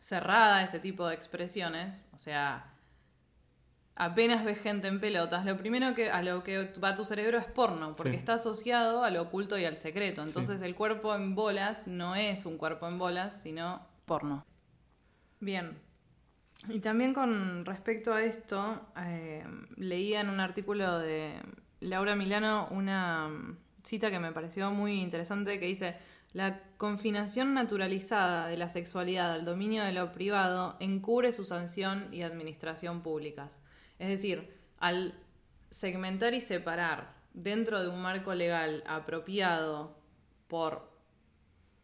cerrada 0.00 0.58
a 0.58 0.62
ese 0.64 0.78
tipo 0.80 1.06
de 1.06 1.14
expresiones, 1.14 2.06
o 2.12 2.18
sea, 2.18 2.70
apenas 3.96 4.44
ves 4.44 4.58
gente 4.60 4.88
en 4.88 5.00
pelotas, 5.00 5.44
lo 5.46 5.56
primero 5.56 5.94
que 5.94 6.10
a 6.10 6.20
lo 6.22 6.42
que 6.42 6.72
va 6.82 6.94
tu 6.96 7.04
cerebro 7.04 7.38
es 7.38 7.46
porno, 7.46 7.94
porque 7.96 8.12
Sí. 8.12 8.16
está 8.18 8.34
asociado 8.34 9.04
a 9.04 9.10
lo 9.10 9.22
oculto 9.22 9.56
y 9.56 9.64
al 9.64 9.76
secreto. 9.78 10.22
Entonces 10.22 10.60
el 10.62 10.74
cuerpo 10.74 11.14
en 11.14 11.34
bolas 11.34 11.86
no 11.86 12.16
es 12.16 12.44
un 12.44 12.58
cuerpo 12.58 12.88
en 12.88 12.98
bolas, 12.98 13.40
sino 13.40 13.86
porno. 14.04 14.44
Bien. 15.40 15.78
Y 16.68 16.80
también 16.80 17.12
con 17.12 17.64
respecto 17.64 18.14
a 18.14 18.22
esto, 18.22 18.80
eh, 18.96 19.44
leía 19.76 20.20
en 20.20 20.30
un 20.30 20.40
artículo 20.40 20.98
de 20.98 21.34
Laura 21.80 22.16
Milano 22.16 22.68
una 22.70 23.30
cita 23.82 24.10
que 24.10 24.18
me 24.18 24.32
pareció 24.32 24.70
muy 24.70 25.00
interesante 25.00 25.60
que 25.60 25.66
dice, 25.66 25.96
la 26.32 26.60
confinación 26.78 27.54
naturalizada 27.54 28.48
de 28.48 28.56
la 28.56 28.68
sexualidad 28.68 29.32
al 29.32 29.44
dominio 29.44 29.84
de 29.84 29.92
lo 29.92 30.10
privado 30.10 30.76
encubre 30.80 31.32
su 31.32 31.44
sanción 31.44 32.08
y 32.12 32.22
administración 32.22 33.02
públicas. 33.02 33.62
Es 33.98 34.08
decir, 34.08 34.52
al 34.78 35.14
segmentar 35.70 36.34
y 36.34 36.40
separar 36.40 37.14
dentro 37.34 37.80
de 37.80 37.88
un 37.88 38.00
marco 38.00 38.34
legal 38.34 38.82
apropiado 38.86 39.96
por 40.48 40.90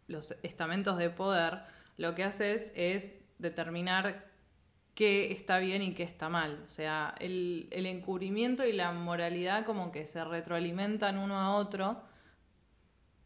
los 0.09 0.37
estamentos 0.43 0.99
de 0.99 1.11
poder, 1.11 1.61
lo 1.97 2.14
que 2.14 2.25
haces 2.25 2.73
es 2.75 3.21
determinar 3.38 4.30
qué 5.01 5.33
está 5.33 5.59
bien 5.59 5.81
y 5.81 5.95
qué 5.95 6.03
está 6.03 6.29
mal. 6.29 6.63
O 6.67 6.69
sea, 6.69 7.15
el, 7.21 7.69
el 7.71 7.87
encubrimiento 7.87 8.67
y 8.67 8.73
la 8.75 8.93
moralidad 8.93 9.65
como 9.65 9.91
que 9.91 10.05
se 10.05 10.23
retroalimentan 10.23 11.17
uno 11.17 11.39
a 11.39 11.55
otro 11.57 12.03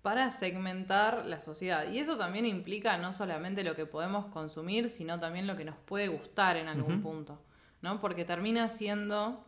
para 0.01 0.31
segmentar 0.31 1.27
la 1.27 1.41
sociedad. 1.41 1.91
Y 1.91 1.99
eso 1.99 2.17
también 2.17 2.47
implica 2.47 2.97
no 2.97 3.13
solamente 3.13 3.65
lo 3.65 3.75
que 3.75 3.87
podemos 3.87 4.27
consumir, 4.27 4.89
sino 4.89 5.19
también 5.19 5.49
lo 5.49 5.57
que 5.57 5.65
nos 5.65 5.77
puede 5.79 6.07
gustar 6.07 6.57
en 6.57 6.69
algún 6.69 7.03
punto, 7.03 7.43
¿no? 7.83 8.01
Porque 8.01 8.25
termina 8.25 8.69
siendo 8.69 9.45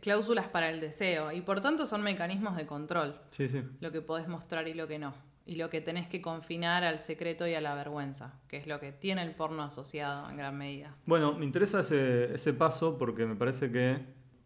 cláusulas 0.00 0.48
para 0.48 0.68
el 0.68 0.80
deseo 0.82 1.32
y 1.32 1.40
por 1.40 1.62
tanto 1.62 1.86
son 1.86 2.02
mecanismos 2.02 2.56
de 2.56 2.66
control 2.66 3.18
Sí, 3.30 3.48
sí. 3.48 3.62
lo 3.80 3.90
que 3.90 4.02
podés 4.02 4.28
mostrar 4.28 4.68
y 4.68 4.74
lo 4.74 4.86
que 4.86 4.98
no. 4.98 5.14
Y 5.44 5.56
lo 5.56 5.68
que 5.70 5.80
tenés 5.80 6.06
que 6.06 6.20
confinar 6.22 6.84
al 6.84 7.00
secreto 7.00 7.46
y 7.48 7.54
a 7.54 7.60
la 7.60 7.74
vergüenza, 7.74 8.40
que 8.48 8.56
es 8.56 8.66
lo 8.66 8.78
que 8.80 8.92
tiene 8.92 9.22
el 9.22 9.34
porno 9.34 9.62
asociado 9.62 10.30
en 10.30 10.36
gran 10.36 10.56
medida. 10.56 10.94
Bueno, 11.06 11.32
me 11.34 11.44
interesa 11.44 11.80
ese, 11.80 12.32
ese 12.34 12.52
paso 12.52 12.96
porque 12.96 13.26
me 13.26 13.34
parece 13.34 13.70
que 13.72 13.98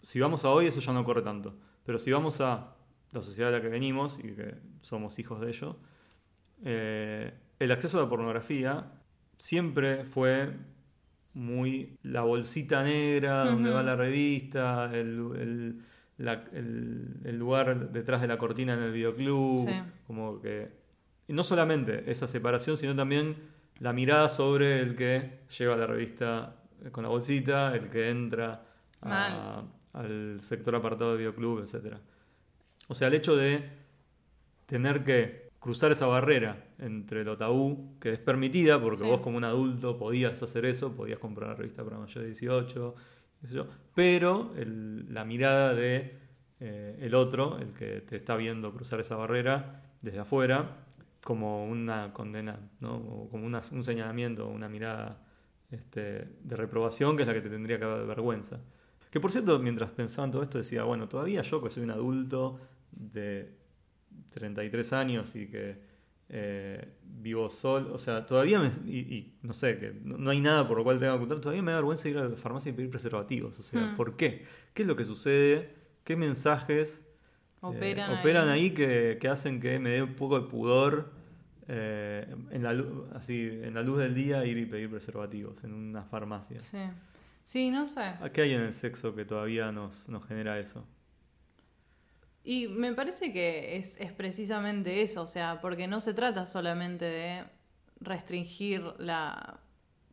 si 0.03 0.21
vamos 0.21 0.45
a 0.45 0.51
hoy 0.51 0.67
eso 0.67 0.81
ya 0.81 0.93
no 0.93 1.05
corre 1.05 1.23
tanto. 1.23 1.55
Pero 1.85 1.99
si 1.99 2.11
vamos 2.13 2.41
a 2.41 2.75
la 3.13 3.23
sociedad 3.23 3.53
a 3.55 3.59
la 3.59 3.63
que 3.63 3.69
venimos 3.69 4.19
y 4.19 4.33
que 4.35 4.55
somos 4.81 5.19
hijos 5.19 5.41
de 5.41 5.49
ello, 5.51 5.77
eh, 6.65 7.33
el 7.59 7.73
acceso 7.73 7.99
a 7.99 8.03
la 8.03 8.09
pornografía 8.09 8.93
siempre 9.39 10.05
fue 10.05 10.51
muy 11.35 11.99
la 12.03 12.23
bolsita 12.23 12.83
negra 12.83 13.45
donde 13.45 13.71
va 13.71 13.83
la 13.83 13.95
revista, 13.97 14.91
el, 14.95 15.31
el- 15.39 15.83
la- 16.19 16.45
el- 16.55 17.21
el 17.25 17.37
lugar 17.37 17.91
detrás 17.93 18.23
de 18.23 18.27
la 18.29 18.39
cortina 18.39 18.73
en 18.75 18.81
el 18.83 18.93
videoclub, 18.93 19.59
Sí. 19.69 19.75
como 20.07 20.41
que... 20.41 20.86
Y 21.29 21.33
no 21.33 21.43
solamente 21.45 22.11
esa 22.11 22.27
separación, 22.27 22.77
sino 22.77 22.95
también 22.95 23.37
la 23.81 23.93
mirada 23.93 24.29
sobre 24.29 24.81
el 24.81 24.95
que 24.97 25.41
lleva 25.59 25.77
la 25.77 25.87
revista 25.87 26.57
con 26.93 27.03
la 27.03 27.09
bolsita, 27.11 27.75
el 27.75 27.89
que 27.91 28.09
entra 28.11 28.65
a- 29.03 29.63
al 29.93 30.41
sector 30.41 30.75
apartado 30.77 31.13
de 31.13 31.19
videoclub, 31.19 31.61
etc. 31.61 31.97
O 32.89 32.95
sea, 32.95 33.09
el 33.09 33.15
hecho 33.15 33.35
de 33.37 33.69
tener 34.67 35.05
que 35.05 35.51
cruzar 35.59 35.91
esa 35.93 36.07
barrera 36.07 36.65
entre 36.79 37.25
lo 37.25 37.37
tabú, 37.37 37.97
que 38.01 38.13
es 38.13 38.19
permitida, 38.19 38.81
porque 38.81 38.99
Sí. 38.99 39.05
vos 39.05 39.21
como 39.21 39.37
un 39.37 39.45
adulto 39.45 39.99
podías 39.99 40.41
hacer 40.43 40.65
eso, 40.67 40.93
podías 40.95 41.19
comprar 41.19 41.49
la 41.51 41.57
revista 41.57 41.83
para 41.83 41.99
mayor 41.99 42.21
de 42.21 42.27
18, 42.27 42.95
qué 43.41 43.47
sé 43.49 43.55
yo, 43.57 43.67
pero 43.95 44.53
el- 44.57 45.13
la 45.13 45.25
mirada 45.25 45.75
de 45.75 46.25
eh, 46.59 46.97
el 47.03 47.15
otro, 47.15 47.59
el 47.59 47.75
que 47.75 48.01
te 48.01 48.17
está 48.17 48.35
viendo 48.35 48.73
cruzar 48.73 48.99
esa 49.01 49.15
barrera 49.17 49.83
desde 50.01 50.21
afuera, 50.21 50.86
como 51.27 51.67
una 51.67 52.13
condena, 52.13 52.55
¿no? 52.81 52.95
O 52.97 53.29
como 53.31 53.45
una- 53.47 53.61
un 53.73 53.83
señalamiento, 53.85 54.47
una 54.49 54.69
mirada 54.69 55.09
este, 55.73 56.01
de 56.49 56.57
reprobación, 56.57 57.17
que 57.17 57.23
es 57.25 57.29
la 57.29 57.35
que 57.35 57.41
te 57.41 57.51
tendría 57.51 57.79
que 57.81 57.85
dar 57.85 58.07
vergüenza. 58.07 58.61
Que 59.11 59.19
por 59.21 59.33
cierto, 59.33 59.59
mientras 59.59 59.91
pensaba 59.91 60.25
en 60.27 60.31
todo 60.33 60.43
esto, 60.43 60.59
decía, 60.59 60.85
bueno, 60.85 61.09
todavía 61.09 61.43
yo 61.43 61.61
que 61.63 61.71
soy 61.71 61.83
un 61.83 61.91
adulto 61.91 62.61
de 62.93 63.51
33 64.35 64.93
años 64.93 65.35
y 65.37 65.47
que 65.49 65.77
eh, 66.29 66.89
vivo 67.03 67.51
solo, 67.51 67.95
o 67.95 67.99
sea, 67.99 68.27
todavía 68.27 68.59
me, 68.61 68.71
y, 68.87 68.99
y 69.17 69.39
no 69.43 69.53
sé, 69.53 69.79
que 69.79 69.93
no, 70.05 70.19
no 70.19 70.31
hay 70.31 70.41
nada 70.41 70.67
por 70.69 70.77
lo 70.79 70.85
cual 70.85 70.99
tenga 70.99 71.13
que 71.13 71.17
ocultar, 71.19 71.41
todavía 71.41 71.63
me 71.63 71.73
da 71.73 71.79
vergüenza 71.79 72.09
ir 72.09 72.19
a 72.19 72.29
la 72.29 72.37
farmacia 72.37 72.71
y 72.71 72.73
pedir 72.73 72.91
preservativos, 72.91 73.59
o 73.59 73.63
sea, 73.63 73.81
Hmm. 73.81 73.95
¿por 73.97 74.17
qué? 74.17 74.45
¿Qué 74.75 74.83
es 74.83 74.89
lo 74.89 74.97
que 74.97 75.05
sucede? 75.05 75.71
¿Qué 76.05 76.17
mensajes 76.17 77.03
eh, 77.03 77.11
Operan, 77.61 78.11
operan 78.21 78.49
ahí. 78.49 78.65
ahí, 78.67 78.71
que, 78.73 79.19
que 79.21 79.29
hacen 79.29 79.61
que 79.61 79.79
me 79.81 79.91
dé 79.91 80.03
un 80.03 80.15
poco 80.15 80.41
de 80.41 80.47
pudor 80.49 81.13
eh, 81.69 82.27
en, 82.51 82.63
la, 82.63 82.85
así, 83.15 83.49
en 83.63 83.75
la 83.75 83.83
luz 83.83 83.99
del 83.99 84.15
día 84.15 84.45
ir 84.45 84.59
y 84.59 84.67
pedir 84.67 84.91
preservativos 84.91 85.65
en 85.65 85.75
una 85.75 86.05
farmacia? 86.05 86.61
Sí. 86.61 86.79
Sí, 87.47 87.71
no 87.71 87.87
sé. 87.87 88.15
¿Qué 88.33 88.43
hay 88.43 88.55
en 88.55 88.63
el 88.63 88.73
sexo 88.73 89.15
que 89.15 89.25
todavía 89.25 89.71
nos, 89.71 90.09
nos 90.09 90.27
genera 90.27 90.59
eso? 90.59 90.85
Y 92.43 92.67
me 92.67 92.93
parece 92.93 93.33
que 93.33 93.77
es, 93.77 94.01
es 94.01 94.11
precisamente 94.11 95.03
eso, 95.03 95.23
o 95.23 95.27
sea, 95.29 95.61
porque 95.61 95.87
no 95.87 96.01
se 96.01 96.13
trata 96.13 96.47
solamente 96.47 97.05
de 97.05 97.45
restringir 98.01 98.83
la 98.99 99.61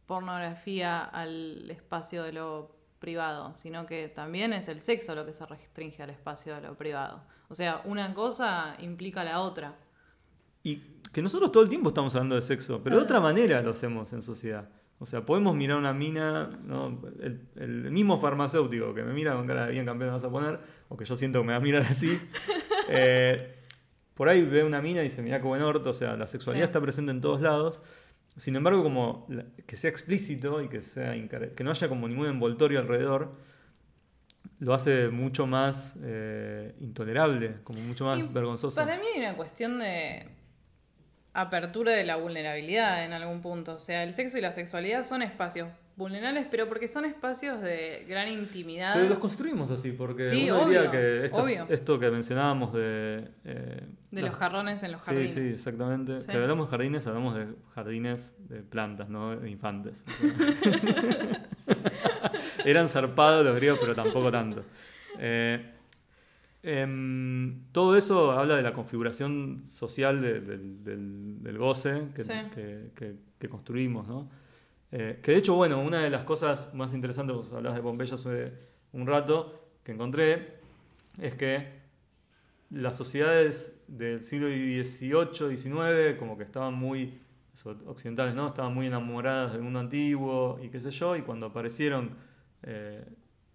pornografía 0.06 1.04
al 1.04 1.70
espacio 1.72 2.22
de 2.22 2.34
lo 2.34 2.76
privado, 3.00 3.56
sino 3.56 3.88
que 3.88 4.10
también 4.10 4.54
es 4.54 4.68
el 4.68 4.80
sexo 4.80 5.16
lo 5.16 5.26
que 5.26 5.34
se 5.34 5.46
restringe 5.46 6.04
al 6.04 6.12
espacio 6.12 6.54
de 6.54 6.62
lo 6.62 6.78
privado. 6.78 7.24
O 7.50 7.56
sea, 7.56 7.82
una 7.86 8.14
cosa 8.14 8.76
implica 8.80 9.24
la 9.24 9.42
otra. 9.42 9.76
Y 10.64 10.78
que 11.12 11.22
nosotros 11.22 11.52
todo 11.52 11.64
el 11.64 11.70
tiempo 11.70 11.90
estamos 11.90 12.16
hablando 12.16 12.36
de 12.36 12.42
sexo, 12.42 12.82
pero 12.84 12.98
de 12.98 13.04
otra 13.04 13.20
manera 13.20 13.62
lo 13.62 13.72
hacemos 13.72 14.12
en 14.14 14.22
sociedad. 14.22 14.70
O 15.00 15.06
sea, 15.06 15.26
podemos 15.26 15.56
mirar 15.56 15.78
una 15.78 15.94
mina, 15.94 16.50
¿no? 16.64 17.02
el, 17.22 17.42
el 17.58 17.92
mismo 17.92 18.18
farmacéutico 18.18 18.94
que 18.94 19.04
me 19.04 19.14
mira 19.14 19.36
con 19.36 19.46
cara 19.46 19.66
de 19.66 19.74
bien 19.74 19.86
campeón 19.86 20.12
vas 20.12 20.24
a 20.24 20.30
poner, 20.30 20.60
o 20.88 20.96
que 20.96 21.04
yo 21.06 21.16
siento 21.16 21.42
que 21.42 21.48
me 21.48 21.52
va 21.52 21.58
a 21.58 21.62
mirar 21.62 21.82
así, 21.84 22.18
eh, 22.90 23.56
por 24.14 24.30
ahí 24.30 24.44
ve 24.44 24.64
una 24.64 24.82
mina 24.82 25.02
y 25.02 25.06
dice, 25.06 25.22
mira 25.22 25.40
qué 25.40 25.46
buen 25.48 25.62
orto, 25.62 25.90
o 25.90 25.94
sea, 25.94 26.16
la 26.16 26.28
sexualidad 26.28 26.66
Sí. 26.66 26.70
está 26.70 26.82
presente 26.82 27.12
en 27.12 27.20
todos 27.20 27.42
lados. 27.42 27.82
Sin 28.38 28.56
embargo, 28.56 28.82
como 28.82 29.28
que 29.68 29.76
sea 29.76 29.90
explícito 29.90 30.62
y 30.62 30.70
que, 30.70 30.82
sea 30.82 31.14
que 31.56 31.64
no 31.64 31.70
haya 31.70 31.90
como 31.90 32.08
ningún 32.08 32.28
envoltorio 32.28 32.80
alrededor, 32.80 33.34
lo 34.60 34.74
hace 34.74 35.10
mucho 35.10 35.46
más 35.46 35.98
eh, 36.02 36.74
intolerable, 36.80 37.58
como 37.64 37.80
mucho 37.82 38.06
más 38.06 38.20
Y 38.20 38.24
vergonzoso. 38.24 38.80
Para 38.80 38.98
mí 38.98 39.04
hay 39.14 39.20
una 39.22 39.36
cuestión 39.36 39.80
de 39.80 40.30
apertura 41.34 41.94
de 41.94 42.04
la 42.04 42.18
vulnerabilidad 42.18 43.06
en 43.06 43.14
algún 43.14 43.42
punto. 43.42 43.76
O 43.76 43.80
sea, 43.80 44.04
el 44.04 44.14
sexo 44.14 44.38
y 44.38 44.42
la 44.42 44.52
sexualidad 44.52 45.04
son 45.06 45.22
espacios 45.24 45.70
vulnerables, 45.96 46.48
pero 46.50 46.68
porque 46.68 46.88
son 46.88 47.06
espacios 47.06 47.62
de 47.62 48.06
gran 48.08 48.28
intimidad. 48.28 48.94
Pero 48.96 49.10
los 49.10 49.20
construimos 49.20 49.70
así, 49.70 49.92
porque 49.92 50.24
Sí, 50.30 50.50
uno 50.50 50.66
diría 50.66 50.82
obvio, 50.82 50.92
que 50.92 51.26
esto, 51.26 51.44
obvio. 51.44 51.66
esto 51.70 52.00
que 52.00 52.10
mencionábamos 52.10 52.74
de... 52.74 53.28
eh, 53.46 53.82
de 54.12 54.22
las- 54.22 54.32
los 54.32 54.40
jarrones 54.40 54.82
en 54.84 54.92
los 54.92 55.02
Sí, 55.04 55.12
jardines. 55.12 55.34
sí, 55.34 55.40
exactamente. 55.42 56.22
Sí. 56.22 56.28
Que 56.28 56.38
hablamos 56.38 56.68
de 56.68 56.72
jardines, 56.72 57.06
hablamos 57.08 57.36
de 57.36 57.48
jardines 57.76 58.36
de 58.50 58.62
plantas, 58.62 59.10
no 59.10 59.36
de 59.36 59.50
infantes. 59.52 60.04
Eran 62.66 62.90
zarpados 62.90 63.46
los 63.46 63.56
griegos, 63.56 63.80
pero 63.80 63.94
tampoco 63.96 64.32
tanto. 64.32 64.64
Eh, 65.20 65.73
em, 66.64 67.62
todo 67.72 67.98
eso 67.98 68.32
habla 68.32 68.56
de 68.56 68.64
la 68.64 68.74
configuración 68.74 69.60
social 69.64 70.22
de- 70.22 70.40
del, 70.42 70.84
del- 70.84 71.44
del 71.44 71.58
goce 71.58 72.08
que, 72.16 72.24
Sí. 72.24 72.34
que- 72.56 72.92
que- 72.96 73.16
que 73.38 73.50
construimos, 73.50 74.08
¿no? 74.08 74.30
Eh, 74.92 75.20
que 75.22 75.32
de 75.34 75.38
hecho, 75.38 75.56
bueno, 75.56 75.82
una 75.82 76.00
de 76.02 76.10
las 76.10 76.24
cosas 76.24 76.74
más 76.74 76.94
interesantes, 76.94 77.36
vos 77.36 77.52
hablabas 77.52 77.78
de 77.78 77.84
Pompeya 77.84 78.16
hace 78.16 78.54
un 78.94 79.06
rato, 79.08 79.60
que 79.84 79.92
encontré, 79.92 80.60
es 81.22 81.36
que 81.36 81.68
las 82.70 82.96
sociedades 82.96 83.80
del 83.88 84.24
siglo 84.24 84.48
XVIII, 84.48 85.50
XIX, 85.58 86.16
como 86.18 86.38
que 86.38 86.44
estaban 86.44 86.74
muy 86.74 87.20
occidentales, 87.86 88.34
¿no? 88.34 88.48
Estaban 88.48 88.74
muy 88.74 88.88
enamoradas 88.88 89.52
del 89.54 89.62
mundo 89.62 89.80
antiguo 89.80 90.60
y 90.64 90.70
qué 90.70 90.80
sé 90.80 90.92
yo, 90.92 91.16
y 91.18 91.22
cuando 91.22 91.48
aparecieron, 91.48 92.12
eh, 92.64 93.04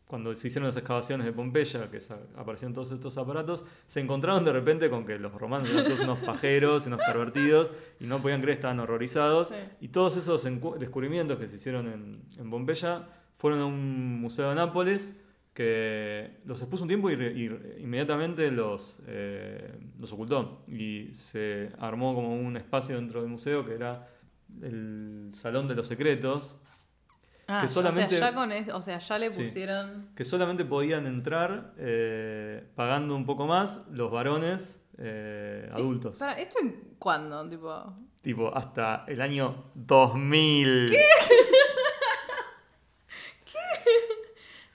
cuando 0.09 0.35
se 0.35 0.49
hicieron 0.49 0.67
las 0.67 0.77
excavaciones 0.77 1.25
de 1.27 1.33
Pompeya, 1.33 1.91
que 1.91 1.99
aparecieron 2.37 2.73
todos 2.73 2.91
estos 2.91 3.17
aparatos, 3.19 3.65
se 3.87 4.01
encontraron 4.01 4.43
de 4.43 4.53
repente 4.53 4.91
con 4.91 5.05
que 5.05 5.19
los 5.19 5.33
romanos 5.33 5.69
eran 5.71 5.85
todos 5.85 6.01
unos 6.01 6.19
pajeros, 6.21 6.87
unos 6.87 7.01
pervertidos, 7.07 7.71
y 8.01 8.07
no 8.07 8.21
podían 8.21 8.41
creer, 8.41 8.57
estaban 8.57 8.81
horrorizados, 8.81 9.49
Sí. 9.49 9.55
y 9.83 9.89
todos 9.89 10.17
esos 10.17 10.43
descubrimientos 10.81 11.39
que 11.39 11.47
se 11.47 11.57
hicieron 11.57 11.87
en, 11.89 12.23
en 12.39 12.51
Pompeya 12.51 13.07
fueron 13.37 13.61
a 13.61 13.67
un 13.67 14.21
museo 14.21 14.49
de 14.49 14.55
Nápoles 14.57 15.15
que 15.55 16.39
los 16.45 16.61
expuso 16.61 16.85
un 16.85 16.89
tiempo 16.89 17.11
y, 17.11 17.15
y 17.15 17.83
inmediatamente 17.83 18.51
los, 18.51 19.01
eh, 19.09 19.75
los 19.99 20.13
ocultó. 20.13 20.65
Y 20.69 21.09
se 21.15 21.71
armó 21.79 22.15
como 22.15 22.35
un 22.35 22.57
espacio 22.57 22.97
dentro 22.97 23.21
del 23.21 23.29
museo 23.31 23.67
que 23.67 23.75
era 23.75 24.09
el 24.63 25.31
Salón 25.35 25.67
de 25.69 25.75
los 25.75 25.87
Secretos, 25.89 26.61
Ah, 27.51 27.61
que 27.63 27.69
solamente- 27.69 28.17
o, 28.17 28.19
sea, 28.19 28.31
ya 28.31 28.35
con 28.35 28.53
es- 28.53 28.69
o 28.69 28.83
sea, 28.83 28.99
ya 28.99 29.19
le 29.19 29.33
Sí. 29.33 29.41
pusieron... 29.43 30.11
que 30.15 30.25
solamente 30.25 30.65
podían 30.67 31.07
entrar 31.07 31.73
eh, 31.79 32.69
pagando 32.75 33.17
un 33.17 33.25
poco 33.25 33.47
más 33.47 33.87
los 33.91 34.11
varones 34.11 34.85
eh, 34.99 35.69
adultos. 35.73 36.19
Para, 36.19 36.33
¿Esto 36.39 36.59
en 36.61 36.95
cuándo? 36.99 37.49
Tipo... 37.49 37.95
Tipo, 38.21 38.55
hasta 38.55 39.05
el 39.09 39.21
año 39.23 39.71
2000. 39.75 40.91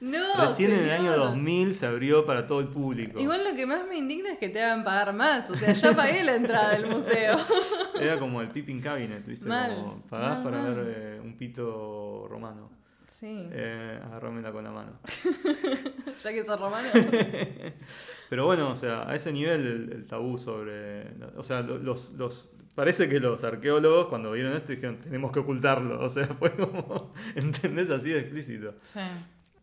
No, 0.04 0.42
Recién 0.42 0.72
en 0.74 0.80
el 0.82 0.92
año 0.92 1.16
2000 1.16 1.74
se 1.74 1.86
abrió 1.86 2.26
para 2.26 2.46
todo 2.46 2.60
el 2.60 2.68
público. 2.68 3.20
Igual 3.22 3.46
lo 3.46 3.56
que 3.56 3.66
más 3.66 3.88
me 3.88 3.96
indigna 3.98 4.34
es 4.34 4.38
que 4.38 4.50
te 4.50 4.62
hagan 4.62 4.84
pagar 4.84 5.13
más. 5.13 5.50
O 5.50 5.56
sea, 5.56 5.72
ya 5.72 5.96
pagué 5.96 6.24
la 6.26 6.36
entrada 6.36 6.72
del 6.72 6.88
museo. 6.88 7.38
Era 8.02 8.20
como 8.20 8.42
el 8.42 8.50
peeping 8.50 8.82
cabinet, 8.82 9.26
¿viste? 9.26 9.46
Mal, 9.48 9.76
Como 9.76 10.02
pagás 10.08 10.36
mal, 10.36 10.44
para 10.44 10.58
mal. 10.62 10.76
ver 10.76 10.96
eh, 10.98 11.20
un 11.24 11.38
pito 11.38 12.28
romano. 12.30 12.70
Sí. 13.08 13.48
Eh, 13.52 13.98
agarrármela 14.04 14.52
con 14.52 14.63
la 14.66 14.72
mano. 14.72 14.92
Ya 16.24 16.32
que 16.34 16.44
sos 16.44 16.60
romano. 16.60 16.88
Pero 18.30 18.46
bueno, 18.46 18.70
o 18.72 18.76
sea, 18.76 19.10
a 19.10 19.16
ese 19.16 19.32
nivel 19.32 19.66
el, 19.66 19.92
el 19.94 20.06
tabú 20.06 20.38
sobre... 20.38 21.08
O 21.38 21.44
sea, 21.44 21.62
lo- 21.62 21.78
los, 21.78 22.12
los... 22.13 22.50
Parece 22.76 23.08
que 23.08 23.20
los 23.20 23.44
arqueólogos 23.44 24.08
cuando 24.08 24.32
vieron 24.32 24.54
esto 24.54 24.72
dijeron, 24.72 24.98
tenemos 25.00 25.32
que 25.32 25.39
ocultarlo. 25.39 26.00
O 26.04 26.10
sea, 26.10 26.26
fue 26.28 26.52
como... 26.52 27.13
¿Entendés? 27.36 27.89
Así 27.89 28.10
de 28.10 28.20
explícito. 28.20 28.74
Sí. 28.82 29.00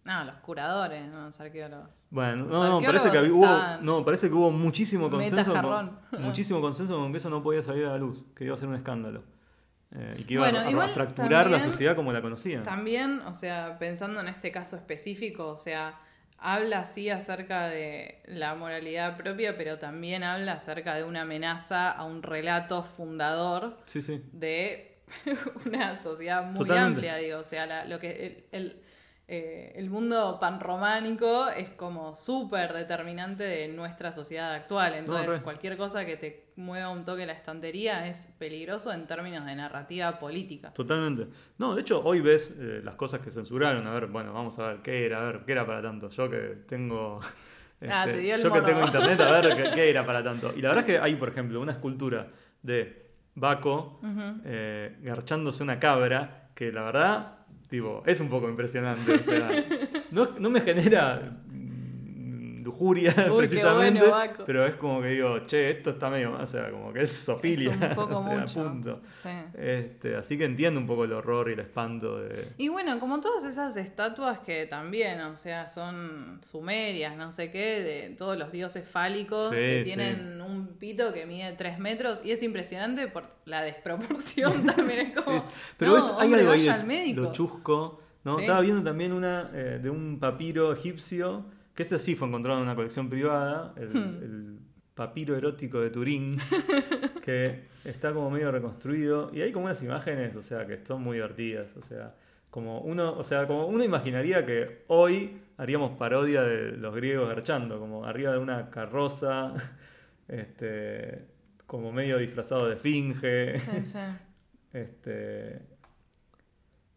No, 0.04 0.24
los 0.24 0.34
curadores, 0.36 1.06
no 1.08 1.26
los 1.26 1.40
arqueólogos. 1.40 1.88
Bueno, 2.10 2.46
Los 2.46 2.52
no, 2.52 2.80
no, 2.80 2.86
parece 2.86 3.10
que 3.10 3.18
hubo, 3.30 3.46
no, 3.82 4.04
parece 4.04 4.28
que 4.28 4.34
hubo 4.34 4.50
muchísimo 4.50 5.10
consenso, 5.10 5.52
con, 5.62 5.98
muchísimo 6.20 6.60
consenso 6.60 6.96
con 6.96 7.12
que 7.12 7.18
eso 7.18 7.28
no 7.30 7.42
podía 7.42 7.62
salir 7.62 7.84
a 7.84 7.90
la 7.90 7.98
luz, 7.98 8.24
que 8.34 8.44
iba 8.44 8.54
a 8.54 8.58
ser 8.58 8.68
un 8.68 8.74
escándalo. 8.74 9.22
Eh, 9.92 10.16
y 10.18 10.24
que 10.24 10.34
iba 10.34 10.48
Bueno, 10.48 10.80
a, 10.80 10.84
a 10.84 10.88
fracturar 10.88 11.50
la 11.50 11.60
sociedad 11.60 11.94
como 11.96 12.12
la 12.12 12.22
conocían. 12.22 12.62
También, 12.62 13.20
o 13.26 13.34
sea, 13.34 13.78
pensando 13.78 14.20
en 14.20 14.28
este 14.28 14.50
caso 14.52 14.76
específico, 14.76 15.48
o 15.48 15.56
sea, 15.56 15.98
habla 16.38 16.86
sí 16.86 17.10
acerca 17.10 17.66
de 17.68 18.22
la 18.26 18.54
moralidad 18.54 19.16
propia, 19.16 19.56
pero 19.58 19.78
también 19.78 20.22
habla 20.24 20.52
acerca 20.52 20.94
de 20.94 21.04
una 21.04 21.22
amenaza 21.22 21.90
a 21.90 22.04
un 22.04 22.22
relato 22.22 22.82
fundador 22.84 23.76
Sí, 23.84 24.00
sí. 24.00 24.22
de 24.32 25.02
una 25.66 25.94
sociedad 25.96 26.44
muy 26.44 26.60
Totalmente. 26.66 26.86
amplia, 27.10 27.16
digo. 27.16 27.38
O 27.40 27.44
sea, 27.44 27.66
la- 27.66 27.84
lo 27.84 27.98
que 27.98 28.46
el, 28.52 28.60
el, 28.62 28.82
eh, 29.32 29.72
el 29.76 29.88
mundo 29.88 30.38
panrománico 30.40 31.48
es 31.48 31.68
como 31.68 32.16
súper 32.16 32.72
determinante 32.72 33.44
de 33.44 33.68
nuestra 33.68 34.10
sociedad 34.10 34.52
actual. 34.52 34.94
Entonces, 34.94 35.38
cualquier 35.38 35.76
cosa 35.76 36.04
que 36.04 36.16
te 36.16 36.46
mueva 36.56 36.88
un 36.88 37.04
toque 37.04 37.24
la 37.26 37.34
estantería 37.34 38.08
es 38.08 38.26
peligroso 38.38 38.92
en 38.92 39.06
términos 39.06 39.46
de 39.46 39.54
narrativa 39.54 40.18
política. 40.18 40.72
Totalmente. 40.72 41.28
No, 41.58 41.76
de 41.76 41.82
hecho, 41.82 42.02
hoy 42.04 42.20
ves 42.20 42.52
eh, 42.58 42.80
las 42.82 42.96
cosas 42.96 43.20
que 43.20 43.30
censuraron. 43.30 43.86
A 43.86 43.92
ver, 43.92 44.08
bueno, 44.08 44.32
vamos 44.32 44.58
a 44.58 44.66
ver 44.66 44.82
qué 44.82 45.06
era, 45.06 45.20
a 45.20 45.24
ver, 45.26 45.44
qué 45.46 45.52
era 45.52 45.64
para 45.64 45.80
tanto. 45.80 46.08
Yo 46.08 46.28
que 46.28 46.38
tengo. 46.66 47.20
Ah, 47.88 48.04
este, 48.04 48.18
te 48.18 48.18
dio 48.18 48.34
el 48.34 48.42
yo 48.42 48.52
que 48.52 48.60
tengo 48.60 48.84
internet, 48.84 49.18
a 49.22 49.40
ver 49.40 49.56
qué, 49.56 49.70
qué 49.74 49.88
era 49.88 50.04
para 50.04 50.22
tanto. 50.22 50.52
Y 50.54 50.60
la 50.60 50.68
verdad 50.68 50.86
es 50.86 50.96
que 50.96 51.02
hay, 51.02 51.14
por 51.14 51.30
ejemplo, 51.30 51.62
una 51.62 51.72
escultura 51.72 52.28
de 52.60 53.06
Baco 53.34 54.00
eh, 54.44 54.98
garchándose 55.00 55.62
una 55.62 55.78
cabra 55.78 56.50
que 56.54 56.70
la 56.70 56.82
verdad, 56.82 57.38
tipo, 57.70 58.02
es 58.04 58.20
un 58.20 58.28
poco 58.28 58.48
impresionante. 58.48 59.12
O 59.12 59.18
sea, 59.18 59.48
no, 60.10 60.36
no 60.38 60.50
me 60.50 60.60
genera 60.60 61.40
lujuria 62.70 63.14
precisamente, 63.36 64.06
bueno, 64.06 64.32
pero 64.46 64.64
es 64.66 64.74
como 64.74 65.00
que 65.02 65.08
digo, 65.08 65.38
che, 65.40 65.70
esto 65.70 65.90
está 65.90 66.08
medio, 66.08 66.32
o 66.40 66.46
sea, 66.46 66.70
como 66.70 66.92
que 66.92 67.02
es 67.02 67.12
sofilia. 67.12 67.70
Es 67.72 67.80
un 67.80 67.88
poco 67.94 68.16
o 68.18 68.22
sea, 68.22 68.38
mucho. 68.38 68.62
punto. 68.64 69.00
Sí. 69.22 69.28
Este, 69.54 70.16
así 70.16 70.38
que 70.38 70.44
entiendo 70.44 70.80
un 70.80 70.86
poco 70.86 71.04
el 71.04 71.12
horror 71.12 71.48
y 71.50 71.52
el 71.54 71.60
espanto 71.60 72.18
de. 72.20 72.48
Y 72.58 72.68
bueno, 72.68 72.98
como 73.00 73.20
todas 73.20 73.44
esas 73.44 73.76
estatuas 73.76 74.38
que 74.40 74.66
también, 74.66 75.20
o 75.22 75.36
sea, 75.36 75.68
son 75.68 76.40
sumerias, 76.42 77.16
no 77.16 77.32
sé 77.32 77.50
qué, 77.50 77.82
de 77.82 78.10
todos 78.16 78.36
los 78.38 78.52
dioses 78.52 78.86
fálicos 78.88 79.48
Sí, 79.50 79.56
que 79.56 79.78
sí. 79.78 79.84
tienen 79.84 80.40
un 80.40 80.68
pito 80.78 81.12
que 81.12 81.26
mide 81.26 81.52
3 81.52 81.78
metros 81.78 82.20
y 82.24 82.30
es 82.32 82.42
impresionante 82.42 83.08
por 83.08 83.24
la 83.44 83.62
desproporción 83.62 84.64
también. 84.76 85.08
Es 85.16 85.24
como, 85.24 85.44
Pero 85.76 85.90
no, 85.92 85.96
ves, 85.96 86.10
hay 86.18 86.34
algo 86.34 86.52
ahí 86.52 86.68
al 86.68 86.86
médico. 86.86 87.20
lo 87.22 87.32
chusco. 87.32 88.00
¿no? 88.22 88.38
Estaba 88.38 88.60
viendo 88.60 88.82
también 88.82 89.12
una 89.12 89.50
eh, 89.54 89.78
de 89.82 89.88
un 89.88 90.18
papiro 90.20 90.72
egipcio, 90.74 91.44
que 91.80 91.84
ese 91.84 91.98
sí 91.98 92.14
fue 92.14 92.28
encontrado 92.28 92.58
en 92.58 92.64
una 92.64 92.74
colección 92.74 93.08
privada, 93.08 93.72
el, 93.78 93.88
Hmm. 93.88 94.22
el 94.22 94.58
papiro 94.94 95.34
erótico 95.34 95.80
de 95.80 95.88
Turín, 95.88 96.36
que 97.24 97.68
está 97.84 98.12
como 98.12 98.30
medio 98.30 98.52
reconstruido. 98.52 99.30
Y 99.32 99.40
hay 99.40 99.50
como 99.50 99.64
unas 99.64 99.82
imágenes, 99.82 100.36
o 100.36 100.42
sea, 100.42 100.66
que 100.66 100.84
son 100.84 101.00
muy 101.02 101.16
divertidas. 101.16 101.74
O 101.78 101.80
sea, 101.80 102.14
como 102.50 102.82
uno, 102.82 103.16
o 103.16 103.24
sea, 103.24 103.46
como 103.46 103.66
uno 103.66 103.82
imaginaría 103.82 104.44
que 104.44 104.84
hoy 104.88 105.38
haríamos 105.56 105.96
parodia 105.96 106.42
de 106.42 106.72
los 106.72 106.94
griegos 106.94 107.26
garchando, 107.30 107.78
como 107.78 108.04
arriba 108.04 108.32
de 108.32 108.38
una 108.40 108.68
carroza, 108.68 109.54
este, 110.28 111.28
como 111.66 111.92
medio 111.92 112.18
disfrazado 112.18 112.68
de. 112.68 112.78
Sí, 112.78 113.14
sí. 113.84 113.98
Este. 114.74 115.62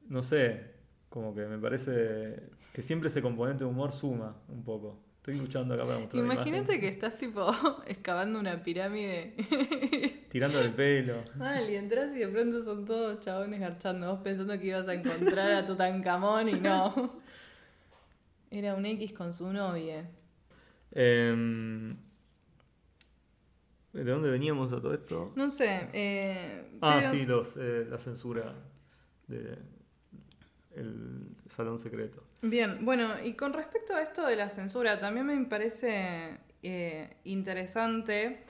No 0.10 0.22
sé, 0.22 0.73
como 1.14 1.36
que 1.36 1.46
me 1.46 1.60
parece 1.60 2.42
que 2.74 2.82
siempre 2.82 3.08
ese 3.08 3.22
componente 3.22 3.64
de 3.64 3.70
humor 3.70 3.94
suma 3.94 4.36
un 4.50 4.64
poco. 4.64 4.98
Estoy 5.18 5.36
luchando 5.38 5.76
acá 5.76 5.86
para 5.86 6.00
mostrar 6.00 6.24
Imagínate 6.24 6.80
que 6.80 6.88
estás 6.88 7.20
tipo 7.20 7.52
excavando 7.86 8.40
una 8.40 8.64
pirámide. 8.64 9.36
Tirando 10.32 10.60
el 10.60 10.74
pelo. 10.74 11.24
Mal, 11.38 11.70
y 11.70 11.76
entras 11.76 12.16
y 12.16 12.20
de 12.20 12.28
pronto 12.30 12.64
son 12.64 12.84
todos 12.86 13.20
chabones 13.20 13.60
garchando. 13.60 14.10
Vos 14.12 14.22
pensando 14.24 14.58
que 14.60 14.66
ibas 14.66 14.88
a 14.88 14.96
encontrar 14.96 15.52
a 15.52 15.64
Tutankamón 15.64 16.50
y 16.50 16.54
no. 16.54 17.22
Era 18.50 18.74
un 18.74 18.84
X 18.84 19.14
con 19.14 19.32
su 19.34 19.54
novia. 19.54 20.10
Em, 20.94 21.96
¿De 23.94 24.04
dónde 24.04 24.32
veníamos 24.32 24.74
a 24.74 24.82
todo 24.82 24.96
esto? 24.96 25.32
No 25.36 25.52
sé. 25.52 25.90
Eh, 25.94 26.72
Ah, 26.82 26.98
pero- 27.02 27.12
sí, 27.12 27.26
los, 27.28 27.56
eh, 27.58 27.86
la 27.88 28.00
censura 28.00 28.56
de 29.28 29.73
el 30.76 31.36
salón 31.48 31.80
secreto. 31.80 32.24
Bien, 32.42 32.84
bueno, 32.84 33.10
y 33.24 33.34
con 33.34 33.54
respecto 33.54 33.96
a 33.96 34.02
esto 34.02 34.26
de 34.26 34.36
la 34.36 34.50
censura, 34.50 35.00
también 35.00 35.26
me 35.26 35.46
parece 35.46 36.38
eh, 36.62 37.18
interesante. 37.24 38.44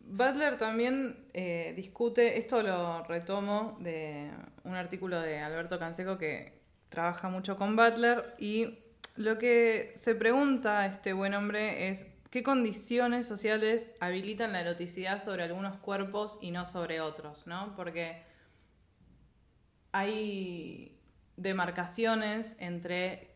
Butler 0.00 0.56
también 0.56 1.28
eh, 1.32 1.72
discute, 1.76 2.38
esto 2.38 2.62
lo 2.62 3.02
retomo 3.04 3.78
de 3.80 4.30
un 4.64 4.74
artículo 4.74 5.20
de 5.20 5.40
Alberto 5.40 5.78
Canseco 5.78 6.18
que 6.18 6.60
trabaja 6.88 7.28
mucho 7.28 7.56
con 7.56 7.74
Butler 7.74 8.34
y 8.38 8.78
lo 9.16 9.38
que 9.38 9.92
se 9.96 10.14
pregunta 10.14 10.86
este 10.86 11.12
buen 11.12 11.34
hombre 11.34 11.88
es 11.88 12.06
qué 12.30 12.42
condiciones 12.42 13.26
sociales 13.26 13.92
habilitan 14.00 14.52
la 14.52 14.60
eroticidad 14.60 15.22
sobre 15.22 15.44
algunos 15.44 15.76
cuerpos 15.76 16.38
y 16.40 16.50
no 16.50 16.66
sobre 16.66 17.00
otros, 17.00 17.46
¿no? 17.46 17.74
Porque 17.76 18.23
hay 19.94 20.98
demarcaciones 21.36 22.56
entre 22.58 23.30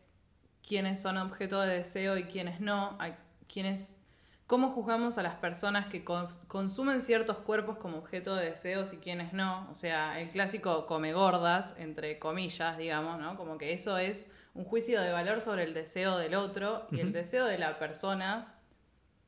quienes 0.67 1.01
son 1.01 1.17
objeto 1.17 1.61
de 1.61 1.77
deseo 1.77 2.17
y 2.17 2.25
quienes 2.25 2.59
no, 2.59 2.97
hay 2.99 3.15
quienes 3.51 3.97
cómo 4.45 4.67
juzgamos 4.69 5.17
a 5.17 5.23
las 5.23 5.35
personas 5.35 5.87
que 5.87 6.03
cons- 6.03 6.39
consumen 6.47 7.01
ciertos 7.01 7.37
cuerpos 7.37 7.77
como 7.77 7.97
objeto 7.99 8.35
de 8.35 8.49
deseos 8.49 8.91
y 8.93 8.97
quienes 8.97 9.31
no, 9.31 9.67
o 9.71 9.75
sea, 9.75 10.19
el 10.19 10.29
clásico 10.29 10.85
come 10.85 11.13
gordas 11.13 11.75
entre 11.79 12.19
comillas, 12.19 12.77
digamos, 12.77 13.19
¿no? 13.19 13.37
Como 13.37 13.57
que 13.57 13.71
eso 13.73 13.97
es 13.97 14.29
un 14.53 14.65
juicio 14.65 15.01
de 15.01 15.11
valor 15.13 15.39
sobre 15.39 15.63
el 15.63 15.73
deseo 15.73 16.17
del 16.17 16.35
otro 16.35 16.87
y 16.91 16.99
el 16.99 17.13
deseo 17.13 17.45
de 17.45 17.57
la 17.57 17.79
persona 17.79 18.55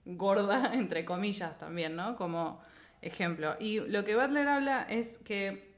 gorda, 0.05 0.71
entre 0.73 1.05
comillas 1.05 1.57
también, 1.57 1.95
¿no? 1.95 2.17
Como 2.17 2.59
ejemplo. 3.01 3.55
Y 3.59 3.79
lo 3.79 4.03
que 4.03 4.15
Butler 4.15 4.47
habla 4.49 4.83
es 4.89 5.17
que 5.19 5.70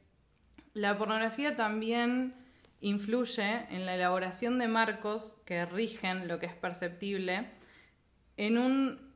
la 0.74 0.98
pornografía 0.98 1.56
también 1.56 2.36
influye 2.82 3.66
en 3.70 3.86
la 3.86 3.96
elaboración 3.96 4.60
de 4.60 4.68
marcos 4.68 5.38
que 5.46 5.66
rigen 5.66 6.28
lo 6.28 6.40
que 6.40 6.48
es 6.48 6.56
perceptible 6.56 7.50
en 8.36 8.58
un 8.58 9.14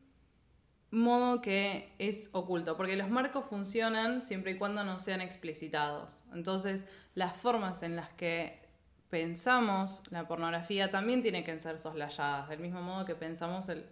modo 0.90 1.42
que 1.42 1.94
es 2.00 2.30
oculto, 2.32 2.78
porque 2.78 2.96
los 2.96 3.10
marcos 3.10 3.46
funcionan 3.46 4.22
siempre 4.22 4.52
y 4.52 4.58
cuando 4.58 4.84
no 4.84 5.00
sean 5.00 5.20
explicitados. 5.20 6.24
Entonces, 6.34 6.86
las 7.14 7.36
formas 7.36 7.84
en 7.84 7.96
las 7.96 8.14
que 8.14 8.66
pensamos 9.10 10.04
la 10.10 10.28
pornografía 10.28 10.90
también 10.90 11.22
tienen 11.22 11.44
que 11.44 11.60
ser 11.60 11.80
soslayadas, 11.80 12.50
del 12.50 12.60
mismo 12.60 12.82
modo 12.82 13.06
que 13.06 13.16
pensamos 13.16 13.70
el, 13.70 13.86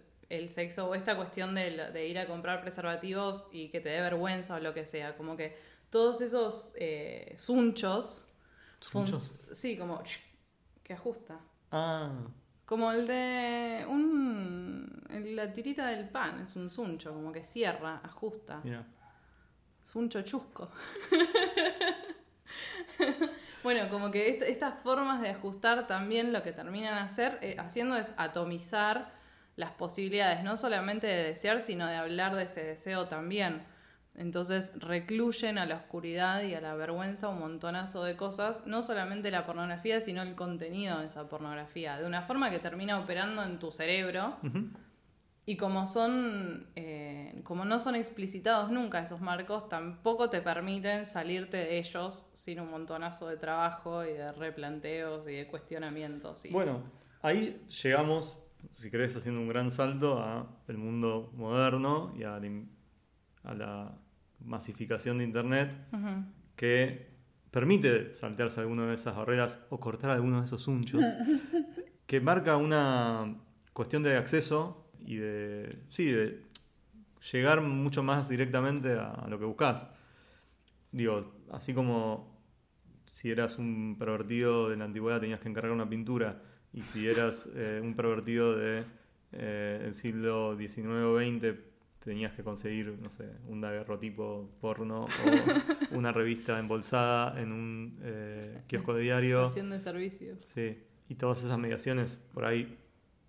sexo 0.48 0.88
o 0.88 0.94
esta 0.94 1.16
cuestión 1.16 1.54
de, 1.54 1.90
de 1.92 2.08
ir 2.08 2.18
a 2.18 2.26
comprar 2.26 2.60
preservativos 2.60 3.46
y 3.52 3.68
que 3.68 3.80
te 3.80 3.90
dé 3.90 4.00
vergüenza 4.00 4.56
o 4.56 4.58
lo 4.58 4.74
que 4.74 4.84
sea, 4.84 5.16
como 5.16 5.36
que 5.36 5.56
todos 5.96 6.20
esos 6.20 6.74
eh, 6.76 7.34
sunchos, 7.38 8.28
sí, 9.52 9.78
como 9.78 10.02
que 10.82 10.92
ajusta. 10.92 11.40
Ah, 11.72 12.12
Como 12.66 12.92
el 12.92 13.06
de 13.06 13.86
un, 13.88 15.02
la 15.34 15.50
tirita 15.54 15.86
del 15.86 16.06
pan, 16.10 16.42
es 16.42 16.54
un 16.54 16.68
suncho, 16.68 17.14
como 17.14 17.32
que 17.32 17.42
cierra, 17.44 18.02
ajusta. 18.04 18.60
mira. 18.62 18.84
Suncho 19.82 20.20
chusco. 20.20 20.70
bueno, 23.62 23.88
como 23.88 24.10
que 24.10 24.28
est- 24.28 24.42
estas 24.42 24.78
formas 24.82 25.22
de 25.22 25.30
ajustar 25.30 25.86
también 25.86 26.30
lo 26.32 26.42
que 26.42 26.52
terminan 26.52 26.98
hacer, 26.98 27.38
eh, 27.40 27.56
haciendo 27.58 27.96
es 27.96 28.12
atomizar 28.18 29.12
las 29.56 29.70
posibilidades, 29.72 30.44
no 30.44 30.58
solamente 30.58 31.06
de 31.06 31.22
desear, 31.28 31.62
sino 31.62 31.86
de 31.86 31.96
hablar 31.96 32.36
de 32.36 32.44
ese 32.44 32.62
deseo 32.62 33.08
también. 33.08 33.64
Entonces 34.16 34.72
recluyen 34.78 35.58
a 35.58 35.66
la 35.66 35.76
oscuridad 35.76 36.42
y 36.42 36.54
a 36.54 36.60
la 36.60 36.74
vergüenza 36.74 37.28
un 37.28 37.38
montonazo 37.38 38.02
de 38.02 38.16
cosas, 38.16 38.66
no 38.66 38.80
solamente 38.82 39.30
la 39.30 39.44
pornografía, 39.44 40.00
sino 40.00 40.22
el 40.22 40.34
contenido 40.34 41.00
de 41.00 41.06
esa 41.06 41.28
pornografía, 41.28 41.98
de 41.98 42.06
una 42.06 42.22
forma 42.22 42.50
que 42.50 42.58
termina 42.58 42.98
operando 42.98 43.42
en 43.44 43.58
tu 43.58 43.70
cerebro. 43.72 44.36
Y 45.48 45.56
como 45.56 45.86
son, 45.86 46.66
eh, 46.74 47.40
como 47.44 47.64
no 47.64 47.78
son 47.78 47.94
explicitados 47.94 48.70
nunca 48.72 49.00
esos 49.00 49.20
marcos, 49.20 49.68
tampoco 49.68 50.28
te 50.28 50.40
permiten 50.40 51.06
salirte 51.06 51.58
de 51.58 51.78
ellos 51.78 52.26
sin 52.34 52.58
un 52.58 52.68
montonazo 52.70 53.28
de 53.28 53.36
trabajo 53.36 54.04
y 54.04 54.12
de 54.14 54.32
replanteos 54.32 55.28
y 55.28 55.34
de 55.34 55.46
cuestionamientos. 55.46 56.44
y- 56.46 56.50
Bueno, 56.52 56.82
ahí 57.22 57.64
llegamos, 57.82 58.38
si 58.74 58.90
querés, 58.90 59.14
haciendo 59.14 59.40
un 59.40 59.48
gran 59.48 59.70
salto 59.70 60.18
a 60.18 60.48
el 60.66 60.78
mundo 60.78 61.30
moderno 61.36 62.12
y 62.18 62.24
a 62.24 62.40
la, 62.40 62.50
a 63.44 63.54
la 63.54 63.98
masificación 64.46 65.18
de 65.18 65.24
Internet 65.24 65.76
que 66.56 67.10
permite 67.50 68.14
saltearse 68.14 68.60
alguna 68.60 68.86
de 68.86 68.94
esas 68.94 69.16
barreras 69.16 69.60
o 69.70 69.78
cortar 69.80 70.10
algunos 70.10 70.40
de 70.40 70.46
esos 70.46 70.66
hunchos, 70.68 71.04
que 72.06 72.20
marca 72.20 72.56
una 72.56 73.36
cuestión 73.72 74.02
de 74.02 74.16
acceso 74.16 74.90
y 75.00 75.16
de, 75.16 75.78
sí, 75.88 76.06
de 76.06 76.42
llegar 77.32 77.60
mucho 77.60 78.02
más 78.02 78.28
directamente 78.28 78.92
a, 78.92 79.10
a 79.10 79.28
lo 79.28 79.38
que 79.38 79.44
buscas. 79.44 79.88
Digo, 80.92 81.34
así 81.50 81.74
como 81.74 82.36
si 83.06 83.30
eras 83.30 83.58
un 83.58 83.96
pervertido 83.98 84.68
de 84.68 84.76
la 84.76 84.84
antigüedad 84.84 85.20
tenías 85.20 85.40
que 85.40 85.48
encargar 85.48 85.72
una 85.72 85.88
pintura 85.88 86.42
Y 86.72 86.82
si 86.82 87.08
eras 87.08 87.48
eh, 87.54 87.80
un 87.82 87.94
pervertido 87.94 88.54
de 88.54 88.84
eh, 89.32 89.82
el 89.86 89.94
siglo 89.94 90.56
XIX 90.56 90.86
o 90.88 91.18
XX, 91.18 91.58
tenías 92.06 92.32
que 92.34 92.44
conseguir, 92.44 92.96
no 93.02 93.10
sé, 93.10 93.28
un 93.48 93.60
daguerrotipo 93.60 94.48
porno 94.60 95.06
o 95.06 95.96
una 95.96 96.12
revista 96.12 96.56
embolsada 96.60 97.38
en 97.40 97.50
un 97.50 97.98
eh, 98.00 98.62
kiosco 98.68 98.94
de 98.94 99.02
diario. 99.02 99.40
Estación 99.42 99.70
de 99.70 99.80
servicio. 99.80 100.38
Sí, 100.44 100.78
y 101.08 101.16
todas 101.16 101.42
esas 101.42 101.58
mediaciones 101.58 102.18
por 102.32 102.44
ahí, 102.44 102.78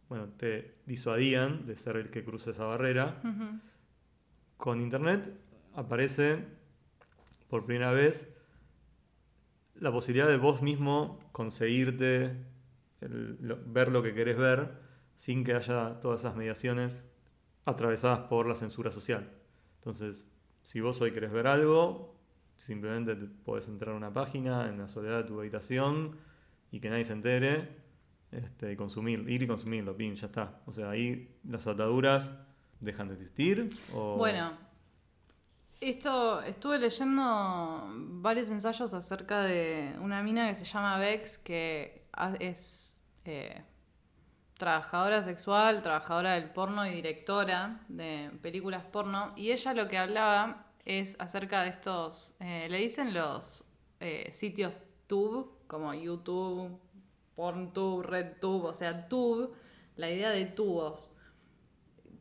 bueno, 0.09 0.27
te 0.37 0.75
disuadían 0.85 1.65
de 1.65 1.75
ser 1.75 1.97
el 1.97 2.11
que 2.11 2.23
cruce 2.23 2.51
esa 2.51 2.65
barrera. 2.65 3.19
Con 4.57 4.79
internet 4.79 5.33
aparece 5.73 6.45
por 7.49 7.65
primera 7.65 7.91
vez 7.91 8.31
la 9.73 9.91
posibilidad 9.91 10.27
de 10.27 10.37
vos 10.37 10.61
mismo 10.61 11.19
conseguirte 11.31 12.35
el- 13.01 13.37
lo- 13.41 13.59
ver 13.65 13.89
lo 13.91 14.03
que 14.03 14.13
querés 14.13 14.37
ver 14.37 14.71
sin 15.15 15.43
que 15.43 15.53
haya 15.55 15.99
todas 15.99 16.19
esas 16.21 16.35
mediaciones 16.35 17.09
atravesadas 17.67 18.21
por 18.21 18.47
la 18.47 18.55
censura 18.55 18.91
social. 18.91 19.29
Entonces, 19.75 20.27
si 20.63 20.79
vos 20.79 20.99
hoy 21.01 21.11
querés 21.11 21.31
ver 21.31 21.47
algo, 21.47 22.15
simplemente 22.55 23.15
te 23.15 23.25
podés 23.25 23.67
entrar 23.67 23.93
a 23.93 23.97
una 23.97 24.11
página 24.11 24.69
en 24.69 24.77
la 24.77 24.87
soledad 24.87 25.17
de 25.17 25.23
tu 25.25 25.39
habitación 25.39 26.15
y 26.71 26.79
que 26.79 26.89
nadie 26.89 27.03
se 27.03 27.13
entere 27.13 27.69
este, 28.31 28.75
consumir, 28.77 29.29
ir 29.29 29.43
y 29.43 29.47
consumirlo, 29.47 29.95
pim, 29.95 30.15
ya 30.15 30.27
está. 30.27 30.61
O 30.65 30.71
sea, 30.71 30.89
ahí 30.89 31.37
las 31.43 31.67
ataduras 31.67 32.33
dejan 32.79 33.09
de 33.09 33.15
existir. 33.15 33.77
Bueno, 33.91 34.53
esto 35.81 36.41
estuve 36.43 36.79
leyendo 36.79 37.85
varios 38.21 38.49
ensayos 38.49 38.93
acerca 38.93 39.41
de 39.41 39.93
una 40.01 40.23
mina 40.23 40.47
que 40.47 40.55
se 40.55 40.65
llama 40.65 40.97
Bex, 40.99 41.37
que 41.37 42.07
es 42.39 42.97
eh, 43.25 43.61
trabajadora 44.57 45.23
sexual, 45.23 45.81
trabajadora 45.81 46.33
del 46.33 46.49
porno 46.49 46.85
y 46.85 46.91
directora 46.91 47.81
de 47.87 48.31
películas 48.41 48.83
porno. 48.85 49.33
Y 49.35 49.51
ella 49.51 49.73
lo 49.73 49.87
que 49.87 49.97
hablaba 49.97 50.65
es 50.85 51.15
acerca 51.19 51.63
de 51.63 51.69
estos, 51.69 52.35
eh, 52.39 52.67
le 52.69 52.77
dicen 52.77 53.13
los 53.13 53.63
eh, 53.99 54.29
sitios 54.33 54.77
tube, 55.07 55.49
como 55.67 55.93
YouTube, 55.93 56.79
PornTube, 57.35 58.03
RedTube, 58.03 58.65
o 58.65 58.73
sea, 58.73 59.07
tube, 59.07 59.49
la 59.95 60.09
idea 60.09 60.29
de 60.29 60.45
tubos 60.45 61.17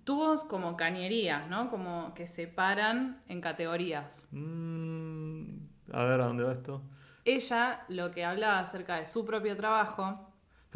tubos 0.06 0.44
como 0.44 0.76
cañerías, 0.76 1.48
¿no? 1.48 1.68
Como 1.68 2.14
que 2.14 2.28
separan 2.28 3.20
en 3.26 3.40
categorías. 3.40 4.26
Mm, 4.30 5.58
a 5.92 6.04
ver, 6.04 6.20
¿a 6.20 6.26
dónde 6.26 6.44
va 6.44 6.52
esto? 6.52 6.80
Ella 7.24 7.84
lo 7.88 8.12
que 8.12 8.24
hablaba 8.24 8.60
acerca 8.60 8.96
de 9.00 9.06
su 9.06 9.26
propio 9.26 9.56
trabajo, 9.56 10.25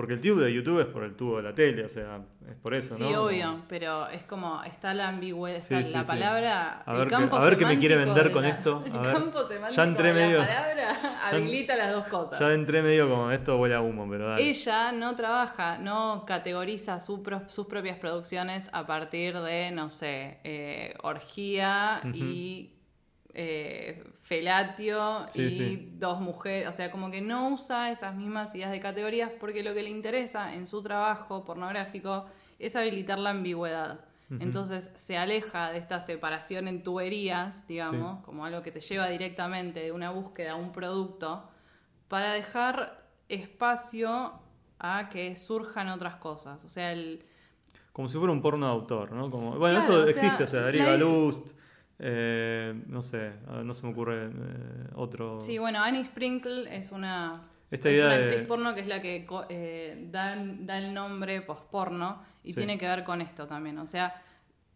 Porque 0.00 0.14
el 0.14 0.20
tube 0.22 0.42
de 0.42 0.50
YouTube 0.54 0.80
es 0.80 0.86
por 0.86 1.04
el 1.04 1.14
tubo 1.14 1.36
de 1.36 1.42
la 1.42 1.54
tele, 1.54 1.84
o 1.84 1.88
sea, 1.90 2.20
es 2.48 2.56
por 2.56 2.72
eso, 2.74 2.94
sí, 2.94 3.02
¿no? 3.02 3.24
obvio, 3.24 3.60
pero 3.68 4.08
es 4.08 4.22
como 4.24 4.62
está 4.64 4.94
la 4.94 5.08
ambigüedad, 5.08 5.58
Sí, 5.60 5.74
está 5.74 5.82
sí, 5.86 5.92
la 5.92 6.04
sí. 6.04 6.08
palabra, 6.08 6.78
A 6.86 6.92
ver 6.94 7.04
qué- 7.08 7.10
campo 7.10 7.36
a 7.36 7.44
ver 7.44 7.58
qué 7.58 7.66
me 7.66 7.78
quiere 7.78 7.96
vender 7.96 8.24
de 8.28 8.32
con 8.32 8.42
la- 8.44 8.48
esto, 8.48 8.82
a 8.82 8.86
El 9.08 9.12
campo 9.12 9.44
semántico 9.44 9.76
Ya 9.76 9.84
entré 9.84 10.12
de 10.14 10.14
medio- 10.14 10.38
la 10.38 10.46
palabra 10.46 10.96
habilita 11.28 11.76
las 11.76 11.92
dos 11.92 12.06
cosas. 12.08 12.38
Ya 12.40 12.50
entré 12.52 12.80
medio 12.80 13.10
como 13.10 13.30
esto 13.30 13.58
huele 13.58 13.74
a 13.74 13.82
humo, 13.82 14.08
pero 14.08 14.26
dale. 14.30 14.42
Ella 14.48 14.90
no 14.92 15.14
trabaja, 15.16 15.76
no 15.76 16.24
categoriza 16.26 16.98
su 16.98 17.22
sus 17.48 17.66
propias 17.66 17.98
producciones 17.98 18.70
a 18.72 18.86
partir 18.86 19.38
de, 19.38 19.70
no 19.70 19.90
sé, 19.90 20.38
eh, 20.44 20.94
orgía 21.02 22.00
y 22.14 22.70
eh, 23.42 24.04
felatio 24.22 25.24
Sí, 25.30 25.42
y 25.42 25.50
sí. 25.50 25.92
dos 25.98 26.20
mujeres. 26.20 26.68
O 26.68 26.72
sea, 26.74 26.90
como 26.90 27.10
que 27.10 27.20
no 27.22 27.48
usa 27.48 27.90
esas 27.90 28.14
mismas 28.14 28.54
ideas 28.54 28.70
de 28.70 28.80
categorías 28.80 29.30
porque 29.40 29.62
lo 29.62 29.72
que 29.72 29.82
le 29.82 29.88
interesa 29.88 30.52
en 30.54 30.66
su 30.66 30.82
trabajo 30.82 31.42
pornográfico 31.44 32.26
es 32.58 32.76
habilitar 32.76 33.18
la 33.18 33.30
ambigüedad. 33.30 34.00
Entonces 34.38 34.92
se 34.94 35.16
aleja 35.18 35.72
de 35.72 35.78
esta 35.78 36.00
separación 36.00 36.68
en 36.68 36.84
tuberías, 36.84 37.66
digamos, 37.66 38.18
Sí. 38.18 38.24
como 38.24 38.44
algo 38.44 38.62
que 38.62 38.70
te 38.70 38.80
lleva 38.80 39.08
directamente 39.08 39.80
de 39.80 39.90
una 39.90 40.10
búsqueda 40.10 40.52
a 40.52 40.54
un 40.54 40.70
producto, 40.70 41.48
para 42.06 42.32
dejar 42.32 43.02
espacio 43.28 44.32
a 44.78 45.08
que 45.10 45.34
surjan 45.34 45.88
otras 45.88 46.16
cosas. 46.16 46.64
O 46.64 46.68
sea, 46.68 46.92
el, 46.92 47.24
Como 47.92 48.06
si 48.08 48.18
fuera 48.18 48.32
un 48.32 48.40
porno 48.40 48.66
de 48.66 48.72
autor, 48.72 49.10
¿no? 49.12 49.30
Como, 49.32 49.58
bueno, 49.58 49.78
Claro, 49.80 49.94
eso 49.94 50.02
o 50.04 50.06
sea, 50.06 50.10
existe, 50.12 50.44
o 50.44 50.46
sea, 50.46 50.60
Darío 50.60 50.84
la- 50.84 50.96
Lust, 50.96 51.50
eh, 52.02 52.82
no 52.86 53.02
sé, 53.02 53.32
no 53.62 53.74
se 53.74 53.86
me 53.86 53.92
ocurre 53.92 54.26
eh, 54.26 54.30
otro... 54.94 55.40
Sí, 55.40 55.58
bueno, 55.58 55.82
Annie 55.82 56.04
Sprinkle 56.04 56.74
es 56.74 56.92
una, 56.92 57.32
Esta 57.70 57.88
es 57.90 57.94
idea 57.96 58.06
una 58.06 58.16
de- 58.16 58.24
actriz 58.30 58.46
porno 58.48 58.74
que 58.74 58.80
es 58.80 58.86
la 58.86 59.00
que 59.00 59.26
eh, 59.50 60.06
da, 60.10 60.34
da 60.60 60.78
el 60.78 60.94
nombre 60.94 61.42
posporno 61.42 62.22
y 62.42 62.52
Sí. 62.52 62.56
tiene 62.56 62.78
que 62.78 62.86
ver 62.86 63.04
con 63.04 63.20
esto 63.20 63.46
también. 63.46 63.76
O 63.78 63.86
sea, 63.86 64.14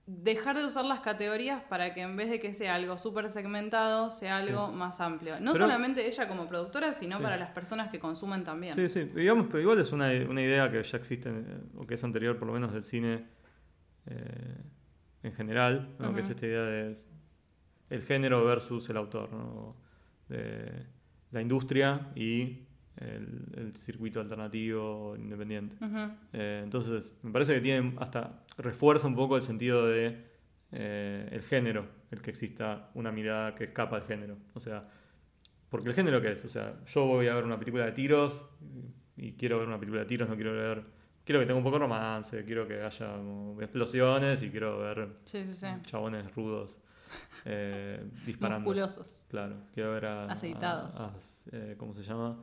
dejar 0.06 0.58
de 0.58 0.66
usar 0.66 0.84
las 0.84 1.00
categorías 1.00 1.62
para 1.62 1.94
que 1.94 2.02
en 2.02 2.14
vez 2.14 2.28
de 2.28 2.38
que 2.38 2.52
sea 2.52 2.74
algo 2.74 2.98
súper 2.98 3.30
segmentado, 3.30 4.10
sea 4.10 4.36
algo 4.36 4.68
Sí. 4.68 4.74
más 4.74 5.00
amplio. 5.00 5.40
No 5.40 5.54
Pero- 5.54 5.64
solamente 5.64 6.06
ella 6.06 6.28
como 6.28 6.46
productora, 6.46 6.92
sino 6.92 7.16
Sí. 7.16 7.22
para 7.22 7.38
las 7.38 7.52
personas 7.52 7.90
que 7.90 7.98
consumen 7.98 8.44
también. 8.44 8.74
Sí, 8.74 8.90
sí, 8.90 9.04
digamos, 9.04 9.46
pero 9.46 9.60
igual 9.60 9.80
es 9.80 9.92
una, 9.92 10.10
una 10.28 10.42
idea 10.42 10.70
que 10.70 10.82
ya 10.82 10.98
existe, 10.98 11.30
eh, 11.30 11.42
o 11.78 11.86
que 11.86 11.94
es 11.94 12.04
anterior 12.04 12.36
por 12.38 12.48
lo 12.48 12.52
menos 12.52 12.74
del 12.74 12.84
cine 12.84 13.24
eh, 14.06 14.56
en 15.22 15.32
general, 15.32 15.88
¿no? 15.98 16.14
que 16.14 16.20
es 16.20 16.28
esta 16.28 16.44
idea 16.44 16.60
de 16.64 16.94
el 17.90 18.02
género 18.02 18.44
versus 18.44 18.88
el 18.90 18.96
autor, 18.96 19.32
¿no? 19.32 19.76
de 20.28 20.86
la 21.32 21.40
industria 21.42 22.10
y 22.14 22.62
el, 22.96 23.44
el 23.56 23.74
circuito 23.76 24.20
alternativo 24.20 25.16
independiente. 25.16 25.76
Eh, 26.32 26.60
entonces, 26.64 27.16
me 27.22 27.30
parece 27.32 27.54
que 27.54 27.60
tiene 27.60 27.94
hasta 27.98 28.44
refuerza 28.56 29.06
un 29.06 29.14
poco 29.16 29.36
el 29.36 29.42
sentido 29.42 29.86
de 29.86 30.24
eh, 30.72 31.28
el 31.30 31.42
género, 31.42 31.86
el 32.10 32.22
que 32.22 32.30
exista 32.30 32.90
una 32.94 33.12
mirada 33.12 33.54
que 33.54 33.64
escapa 33.64 33.98
del 33.98 34.06
género. 34.08 34.36
O 34.54 34.60
sea, 34.60 34.88
porque 35.68 35.88
el 35.88 35.94
género 35.94 36.20
qué 36.22 36.32
es? 36.32 36.44
O 36.44 36.48
sea, 36.48 36.74
yo 36.86 37.04
voy 37.06 37.26
a 37.26 37.34
ver 37.34 37.44
una 37.44 37.58
película 37.58 37.84
de 37.84 37.92
tiros 37.92 38.46
y 39.16 39.32
quiero 39.32 39.58
ver 39.58 39.68
una 39.68 39.78
película 39.78 40.02
de 40.02 40.06
tiros, 40.06 40.28
no 40.28 40.36
quiero 40.36 40.52
ver. 40.52 40.82
Quiero 41.24 41.40
que 41.40 41.46
tenga 41.46 41.58
un 41.58 41.64
poco 41.64 41.76
de 41.76 41.80
romance, 41.80 42.44
quiero 42.44 42.68
que 42.68 42.82
haya 42.82 43.16
explosiones 43.60 44.42
y 44.42 44.50
quiero 44.50 44.78
ver 44.78 45.08
Sí, 45.24 45.44
sí, 45.46 45.54
sí. 45.54 45.66
chabones 45.82 46.32
rudos 46.34 46.80
eh, 47.44 48.04
disparando. 48.26 48.60
Musculosos. 48.64 49.24
Claro, 49.28 49.56
quiero 49.72 49.92
ver 49.92 50.06
a. 50.06 50.24
Aceitados. 50.26 50.98
a- 51.00 51.06
a- 51.08 51.16
eh, 51.52 51.74
¿Cómo 51.78 51.92
se 51.94 52.02
llama? 52.02 52.38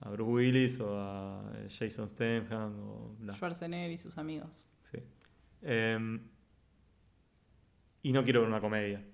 A 0.00 0.08
Bruce 0.10 0.30
Willis 0.32 0.80
o 0.80 0.98
a 0.98 1.52
eh, 1.56 1.66
Jason 1.68 2.08
Statham 2.08 2.74
o 2.80 3.16
bla. 3.18 3.34
Schwarzenegger 3.34 3.90
y 3.90 3.98
sus 3.98 4.16
amigos. 4.18 4.66
Sí. 4.84 4.98
Em, 5.62 6.20
y 8.02 8.12
no 8.12 8.24
quiero 8.24 8.40
ver 8.40 8.48
una 8.48 8.60
comedia. 8.60 9.04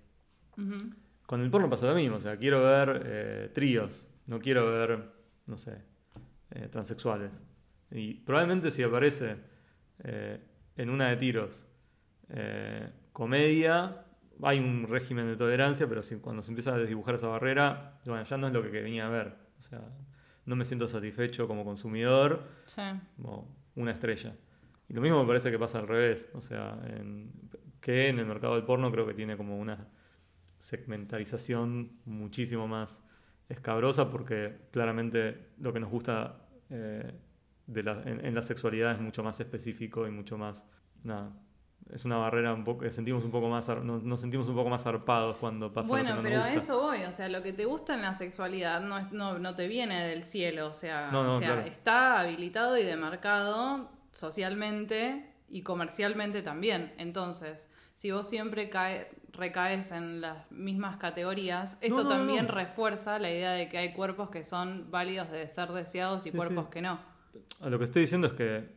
Con 1.27 1.41
el 1.41 1.51
porno 1.51 1.69
pasa 1.69 1.87
lo 1.89 1.95
mismo, 1.97 2.17
o 2.17 2.21
sea, 2.21 2.37
quiero 2.39 2.63
ver 2.63 3.51
tríos, 3.53 4.09
no 4.27 4.39
quiero 4.39 4.71
ver, 4.71 5.11
no 5.47 5.59
sé, 5.59 5.83
transexuales. 6.71 7.45
Y 7.91 8.15
probablemente 8.21 8.71
si 8.71 8.83
aparece 8.85 9.37
en 10.77 10.89
una 10.89 11.09
de 11.09 11.17
tiros 11.17 11.67
comedia, 13.13 14.06
hay 14.43 14.59
un 14.59 14.87
régimen 14.89 15.27
de 15.27 15.37
tolerancia, 15.37 15.89
pero 15.89 16.03
si, 16.03 16.17
cuando 16.17 16.43
se 16.43 16.51
empieza 16.51 16.75
a 16.75 16.79
desdibujar 16.79 17.15
esa 17.17 17.29
barrera, 17.29 17.99
bueno, 18.05 18.23
ya 18.25 18.37
no 18.37 18.47
es 18.49 18.53
lo 18.53 18.63
que 18.63 18.69
venía 18.71 19.07
a 19.07 19.11
ver. 19.11 19.35
O 19.59 19.63
sea, 19.63 19.81
no 20.45 20.57
me 20.57 20.65
siento 20.65 20.87
satisfecho 20.89 21.49
como 21.49 21.65
consumidor, 21.65 22.43
Sí. 22.67 22.83
como 23.17 23.55
una 23.75 23.93
estrella. 23.93 24.37
Y 24.89 24.95
lo 24.95 25.01
mismo 25.01 25.21
me 25.21 25.27
parece 25.27 25.51
que 25.51 25.59
pasa 25.59 25.79
al 25.81 25.89
revés, 25.89 26.29
o 26.35 26.41
sea, 26.41 26.79
en- 26.87 27.33
que 27.81 28.09
en 28.09 28.19
el 28.19 28.27
mercado 28.27 28.55
del 28.55 28.65
porno 28.65 28.91
creo 28.91 29.07
que 29.07 29.15
tiene 29.15 29.37
como 29.37 29.59
una 29.59 29.89
segmentarización 30.59 31.93
muchísimo 32.05 32.67
más 32.69 33.03
escabrosa 33.49 34.11
porque 34.11 34.57
claramente 34.73 35.51
lo 35.59 35.73
que 35.73 35.81
nos 35.81 35.91
gusta 35.91 36.43
eh, 36.71 37.13
de 37.67 37.83
la- 37.83 38.03
en, 38.03 38.25
en 38.25 38.35
la 38.35 38.43
sexualidad 38.43 38.93
es 38.93 39.01
mucho 39.01 39.23
más 39.23 39.39
específico 39.41 40.07
y 40.07 40.11
mucho 40.11 40.37
más... 40.39 40.67
Nada, 41.05 41.33
es 41.93 42.05
una 42.05 42.17
barrera 42.17 42.53
un 42.53 42.65
poco, 42.65 42.91
sentimos 42.91 43.25
un 43.25 43.31
poco 43.31 43.49
más, 43.49 43.69
nos, 43.69 44.03
nos 44.03 44.21
sentimos 44.21 44.49
un 44.49 44.57
poco 44.57 44.69
más 44.71 44.83
zarpados 44.83 45.37
cuando 45.37 45.73
pasa 45.73 45.89
Bueno, 45.89 46.11
lo 46.11 46.17
que 46.17 46.23
no 46.23 46.29
pero 46.29 46.39
nos 46.41 46.49
a 46.49 46.53
eso 46.55 46.81
voy, 46.83 47.03
o 47.05 47.13
sea, 47.13 47.29
lo 47.29 47.43
que 47.43 47.53
te 47.53 47.65
gusta 47.65 47.95
en 47.95 48.03
la 48.03 48.13
sexualidad 48.15 48.81
no, 48.81 48.99
es- 48.99 49.13
no, 49.13 49.39
no 49.39 49.55
te 49.55 49.69
viene 49.69 50.05
del 50.07 50.25
cielo, 50.25 50.67
o 50.69 50.73
sea, 50.75 51.09
No, 51.13 51.23
no, 51.25 51.31
o 51.37 51.39
sea 51.39 51.55
claro. 51.55 51.61
está 51.71 52.21
habilitado 52.21 52.77
y 52.77 52.83
demarcado 52.85 53.89
socialmente 54.13 55.31
y 55.49 55.63
comercialmente 55.63 56.43
también. 56.43 56.93
Entonces, 56.99 57.71
si 57.95 58.11
vos 58.11 58.29
siempre 58.29 58.69
cae- 58.69 59.09
recaes 59.33 59.93
en 59.93 60.21
las 60.23 60.51
mismas 60.51 60.97
categorías, 60.97 61.79
esto 61.83 62.05
No, 62.05 62.09
también 62.09 62.49
refuerza 62.49 63.19
la 63.19 63.31
idea 63.31 63.53
de 63.53 63.69
que 63.69 63.79
hay 63.79 63.93
cuerpos 63.93 64.31
que 64.31 64.45
son 64.45 64.91
válidos 64.91 65.31
de 65.31 65.47
ser 65.49 65.71
deseados 65.73 66.27
y 66.27 66.31
Sí, 66.31 66.37
cuerpos 66.37 66.65
sí. 66.67 66.71
que 66.73 66.83
no. 66.83 66.99
Lo 67.61 67.79
que 67.79 67.85
estoy 67.85 68.03
diciendo 68.03 68.29
es 68.29 68.33
que 68.33 68.76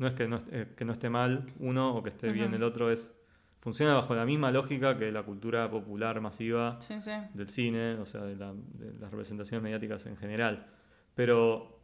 no 0.00 0.08
es 0.08 0.14
que 0.14 0.26
no, 0.26 0.36
est- 0.36 0.48
eh, 0.50 0.66
que 0.76 0.84
no 0.84 0.92
esté 0.92 1.08
mal 1.10 1.46
uno 1.60 1.94
o 1.94 2.02
que 2.02 2.08
esté 2.08 2.32
bien 2.32 2.52
el 2.54 2.62
otro, 2.64 2.90
es 2.90 3.14
funciona 3.60 3.94
bajo 3.94 4.14
la 4.14 4.24
misma 4.24 4.50
lógica 4.50 4.96
que 4.96 5.12
la 5.12 5.22
cultura 5.22 5.70
popular 5.70 6.20
masiva 6.20 6.80
Sí, 6.80 7.00
sí. 7.00 7.12
del 7.34 7.48
cine, 7.48 7.94
o 7.96 8.06
sea, 8.06 8.22
de, 8.22 8.34
la- 8.34 8.54
de 8.54 8.94
las 8.98 9.10
representaciones 9.10 9.62
mediáticas 9.62 10.06
en 10.06 10.16
general. 10.16 10.66
Pero 11.14 11.78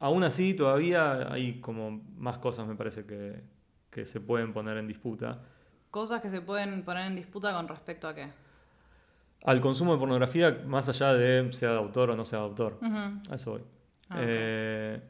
aún 0.00 0.24
así 0.24 0.54
todavía 0.54 1.32
hay 1.32 1.60
como 1.60 2.02
más 2.16 2.38
cosas 2.38 2.66
me 2.66 2.74
parece 2.74 3.06
que, 3.06 3.42
que 3.90 4.04
se 4.04 4.20
pueden 4.20 4.52
poner 4.52 4.76
en 4.76 4.88
disputa. 4.88 5.40
Cosas 5.90 6.20
que 6.20 6.28
se 6.28 6.40
pueden 6.40 6.82
poner 6.84 7.06
en 7.06 7.14
disputa 7.14 7.52
con 7.52 7.68
respecto 7.68 8.08
a 8.08 8.14
qué. 8.14 8.28
Al 9.44 9.60
consumo 9.60 9.92
de 9.92 9.98
pornografía, 10.00 10.62
más 10.66 10.88
allá 10.88 11.12
de 11.14 11.52
sea 11.52 11.70
de 11.70 11.76
autor 11.76 12.10
o 12.10 12.16
no 12.16 12.24
sea 12.24 12.40
de 12.40 12.44
autor. 12.46 12.78
A 13.30 13.34
eso 13.36 13.52
voy. 13.52 13.62
Ah. 14.08 14.16
Eh, 14.20 15.00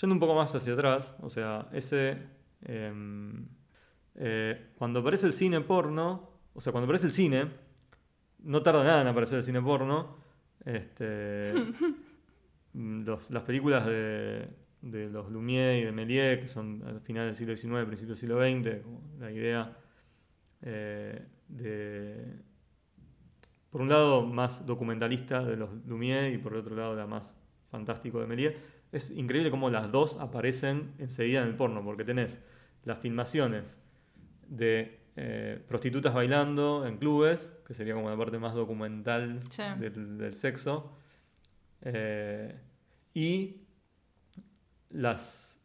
yendo 0.00 0.14
un 0.14 0.20
poco 0.20 0.34
más 0.34 0.54
hacia 0.54 0.72
atrás, 0.74 1.16
o 1.20 1.28
sea, 1.28 1.68
ese. 1.72 2.18
em, 2.62 3.46
eh, 4.14 4.72
cuando 4.78 5.00
aparece 5.00 5.26
el 5.26 5.32
cine 5.32 5.60
porno, 5.60 6.30
o 6.54 6.60
sea, 6.60 6.72
cuando 6.72 6.86
aparece 6.86 7.06
el 7.06 7.12
cine, 7.12 7.46
no 8.40 8.62
tarda 8.62 8.82
nada 8.84 9.02
en 9.02 9.06
aparecer 9.08 9.38
el 9.38 9.44
cine 9.44 9.60
porno. 9.60 10.16
Este, 10.64 11.52
los- 12.74 13.30
las 13.30 13.42
películas 13.44 13.86
de, 13.86 14.48
de 14.82 15.08
los 15.10 15.30
Lumière 15.30 15.80
y 15.80 15.84
de 15.84 15.92
Méliès, 15.92 16.38
que 16.40 16.48
son 16.48 16.82
al 16.86 17.00
final 17.00 17.26
del 17.26 17.36
siglo 17.36 17.56
XIX, 17.56 17.86
principio 17.86 18.14
del 18.14 18.18
siglo 18.18 18.40
XX, 18.40 18.82
la 19.20 19.30
idea 19.32 19.76
eh, 20.62 21.26
de, 21.48 22.34
por 23.70 23.80
un 23.82 23.88
lado, 23.88 24.26
más 24.26 24.64
documentalista 24.66 25.44
de 25.44 25.56
los 25.56 25.70
Lumière 25.86 26.32
y 26.32 26.38
por 26.38 26.52
el 26.54 26.60
otro 26.60 26.74
lado, 26.74 26.94
la 26.96 27.06
más 27.06 27.36
fantástico 27.70 28.20
de 28.20 28.26
Méliès. 28.26 28.54
Es 28.92 29.10
increíble 29.10 29.50
cómo 29.50 29.68
las 29.70 29.90
dos 29.92 30.16
aparecen 30.20 30.92
enseguida 30.98 31.42
en 31.42 31.48
el 31.48 31.54
porno, 31.56 31.82
porque 31.84 32.04
tenés 32.04 32.40
las 32.84 32.98
filmaciones 32.98 33.80
de 34.48 35.00
eh, 35.16 35.62
prostitutas 35.66 36.14
bailando 36.14 36.86
en 36.86 36.98
clubes, 36.98 37.52
que 37.66 37.74
sería 37.74 37.94
como 37.94 38.10
la 38.10 38.16
parte 38.16 38.38
más 38.38 38.54
documental 38.54 39.40
Sí. 39.50 39.62
del, 39.78 40.18
del 40.18 40.34
sexo, 40.34 40.92
eh, 41.82 42.54
y 43.14 43.62
las 44.90 45.60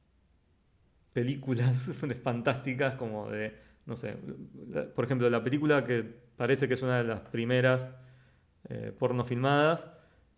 películas 1.13 1.91
fantásticas 2.24 2.95
como 2.95 3.30
de, 3.30 3.55
no 3.86 3.95
sé, 3.95 4.15
por 4.95 5.05
ejemplo, 5.05 5.30
la 5.30 5.43
película 5.43 5.84
que 5.84 6.03
parece 6.38 6.67
que 6.67 6.74
es 6.76 6.82
una 6.82 6.97
de 6.97 7.03
las 7.03 7.19
primeras 7.22 7.91
eh, 8.69 8.93
porno 8.97 9.24
filmadas, 9.26 9.91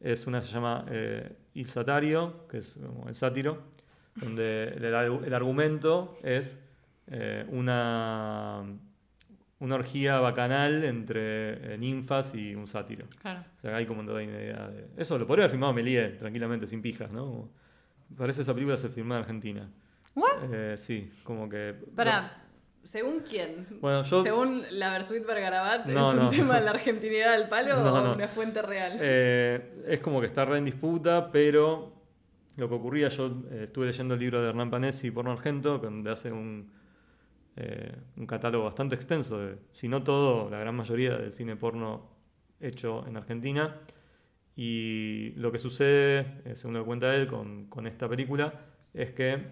es 0.03 0.27
una 0.27 0.41
que 0.41 0.47
se 0.47 0.53
llama 0.53 0.85
eh, 0.89 1.35
Il 1.55 1.67
Satario, 1.67 2.47
que 2.47 2.57
es 2.57 2.77
como 2.79 3.07
el 3.07 3.15
sátiro, 3.15 3.63
donde 4.15 4.65
el, 4.65 4.83
argu- 4.93 5.23
el 5.25 5.33
argumento 5.33 6.19
es 6.21 6.59
eh, 7.07 7.45
una, 7.49 8.63
una 9.59 9.75
orgía 9.75 10.19
bacanal 10.19 10.83
entre 10.83 11.73
eh, 11.73 11.77
ninfas 11.77 12.35
y 12.35 12.53
un 12.53 12.67
sátiro. 12.67 13.07
Claro. 13.21 13.43
O 13.57 13.59
sea, 13.59 13.75
hay 13.75 13.85
como 13.85 14.03
toda 14.03 14.21
una 14.21 14.31
idea 14.31 14.67
de... 14.67 14.87
Eso 14.97 15.17
lo 15.17 15.25
podría 15.25 15.45
haber 15.45 15.51
filmado 15.51 15.73
Méliès 15.73 16.17
tranquilamente, 16.17 16.67
sin 16.67 16.81
pijas, 16.81 17.11
¿no? 17.11 17.49
Parece 18.15 18.43
esa 18.43 18.53
película 18.53 18.77
se 18.77 18.89
filmó 18.89 19.15
en 19.15 19.21
Argentina. 19.21 19.69
¿What? 20.15 20.75
Sí, 20.75 21.09
como 21.23 21.49
que... 21.49 21.73
Para, 21.95 22.42
¿según 22.83 23.21
quién? 23.21 23.65
Bueno, 23.81 24.03
yo... 24.03 24.21
¿Según 24.21 24.63
la 24.71 24.91
Versuit 24.91 25.25
Bergarabat 25.25 25.87
No, 25.87 26.09
es 26.09 26.17
un 26.17 26.23
no. 26.23 26.29
tema 26.29 26.55
de 26.59 26.65
la 26.65 26.71
argentinidad 26.71 27.37
del 27.37 27.47
palo 27.47 27.81
No, 27.81 27.93
o 27.93 28.15
una 28.15 28.27
fuente 28.27 28.61
real? 28.61 28.97
Eh, 28.99 29.83
es 29.87 29.99
como 30.01 30.19
que 30.19 30.27
está 30.27 30.45
re 30.45 30.57
en 30.57 30.65
disputa, 30.65 31.31
pero 31.31 31.93
lo 32.57 32.69
que 32.69 32.75
ocurría, 32.75 33.07
yo 33.09 33.43
eh, 33.51 33.63
estuve 33.65 33.87
leyendo 33.87 34.13
el 34.13 34.19
libro 34.19 34.41
de 34.41 34.49
Hernán 34.49 34.69
Panesi, 34.69 35.11
Porno 35.11 35.31
Argento, 35.31 35.79
donde 35.79 36.11
hace 36.11 36.31
un, 36.31 36.71
eh, 37.55 37.95
un 38.17 38.27
catálogo 38.27 38.65
bastante 38.65 38.95
extenso 38.95 39.39
de, 39.39 39.57
si 39.71 39.87
no 39.87 40.03
todo, 40.03 40.49
la 40.49 40.59
gran 40.59 40.75
mayoría 40.75 41.17
del 41.17 41.31
cine 41.31 41.55
porno 41.55 42.11
hecho 42.59 43.05
en 43.07 43.17
Argentina. 43.17 43.79
Y 44.55 45.31
lo 45.37 45.51
que 45.51 45.57
sucede, 45.57 46.43
según 46.55 46.75
lo 46.75 46.81
que 46.81 46.85
cuenta 46.85 47.15
él 47.15 47.25
con, 47.25 47.65
con 47.65 47.87
esta 47.87 48.07
película, 48.07 48.53
es 48.93 49.11
que, 49.11 49.47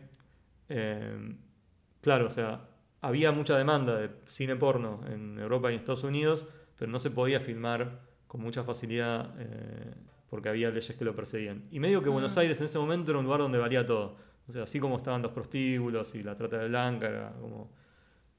claro, 2.01 2.27
o 2.27 2.29
sea, 2.29 2.70
había 3.01 3.31
mucha 3.31 3.57
demanda 3.57 3.97
de 3.97 4.09
cine 4.27 4.55
porno 4.55 5.01
en 5.09 5.39
Europa 5.39 5.71
y 5.71 5.73
en 5.73 5.79
Estados 5.79 6.03
Unidos, 6.03 6.47
pero 6.77 6.91
no 6.91 6.99
se 6.99 7.09
podía 7.09 7.39
filmar 7.39 7.99
con 8.27 8.41
mucha 8.41 8.63
facilidad 8.63 9.35
eh, 9.39 9.93
porque 10.29 10.49
había 10.49 10.69
leyes 10.69 10.95
que 10.95 11.03
lo 11.03 11.15
perseguían. 11.15 11.65
Y 11.71 11.79
medio 11.79 12.01
que 12.01 12.09
Buenos 12.09 12.35
Mm. 12.37 12.39
Aires 12.39 12.59
en 12.61 12.65
ese 12.67 12.79
momento 12.79 13.11
era 13.11 13.19
un 13.19 13.25
lugar 13.25 13.41
donde 13.41 13.57
valía 13.57 13.85
todo. 13.85 14.15
O 14.47 14.51
sea, 14.51 14.63
así 14.63 14.79
como 14.79 14.97
estaban 14.97 15.21
los 15.21 15.31
prostíbulos 15.31 16.15
y 16.15 16.23
la 16.23 16.35
trata 16.37 16.59
de 16.59 16.67
blanca, 16.69 17.09
era 17.09 17.33
como 17.41 17.71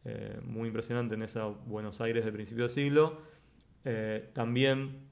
eh, 0.05 0.41
muy 0.45 0.69
impresionante 0.69 1.15
en 1.15 1.23
esa 1.23 1.47
Buenos 1.47 2.01
Aires 2.01 2.25
de 2.25 2.33
principio 2.33 2.65
del 2.65 2.71
siglo. 2.71 3.19
Eh, 3.85 4.31
también 4.33 5.11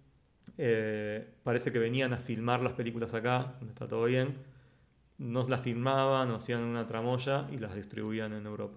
parece 1.42 1.72
que 1.72 1.78
venían 1.78 2.12
a 2.12 2.18
filmar 2.18 2.60
las 2.60 2.74
películas 2.74 3.14
acá, 3.14 3.54
donde 3.58 3.72
está 3.72 3.86
todo 3.86 4.04
bien. 4.04 4.34
Nos 5.16 5.48
las 5.48 5.62
filmaban 5.62 6.30
o 6.30 6.36
hacían 6.36 6.60
una 6.60 6.86
tramoya 6.86 7.48
y 7.50 7.56
las 7.56 7.74
distribuían 7.74 8.34
en 8.34 8.44
Europa. 8.44 8.76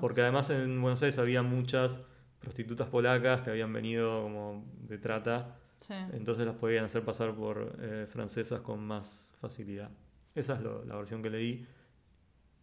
Porque 0.00 0.20
además 0.22 0.50
en 0.50 0.80
Buenos 0.80 1.02
Aires 1.02 1.18
había 1.18 1.42
muchas 1.42 2.02
prostitutas 2.38 2.88
polacas 2.88 3.42
que 3.42 3.50
habían 3.50 3.72
venido 3.72 4.22
como 4.22 4.64
de 4.88 4.98
trata, 4.98 5.56
Sí. 5.78 5.94
entonces 6.12 6.46
las 6.46 6.56
podían 6.56 6.84
hacer 6.84 7.04
pasar 7.04 7.34
por 7.34 7.76
eh, 7.80 8.06
francesas 8.08 8.60
con 8.60 8.84
más 8.84 9.32
facilidad. 9.40 9.90
Esa 10.34 10.54
es 10.54 10.60
lo- 10.60 10.84
la 10.84 10.96
versión 10.96 11.22
que 11.22 11.30
leí. 11.30 11.66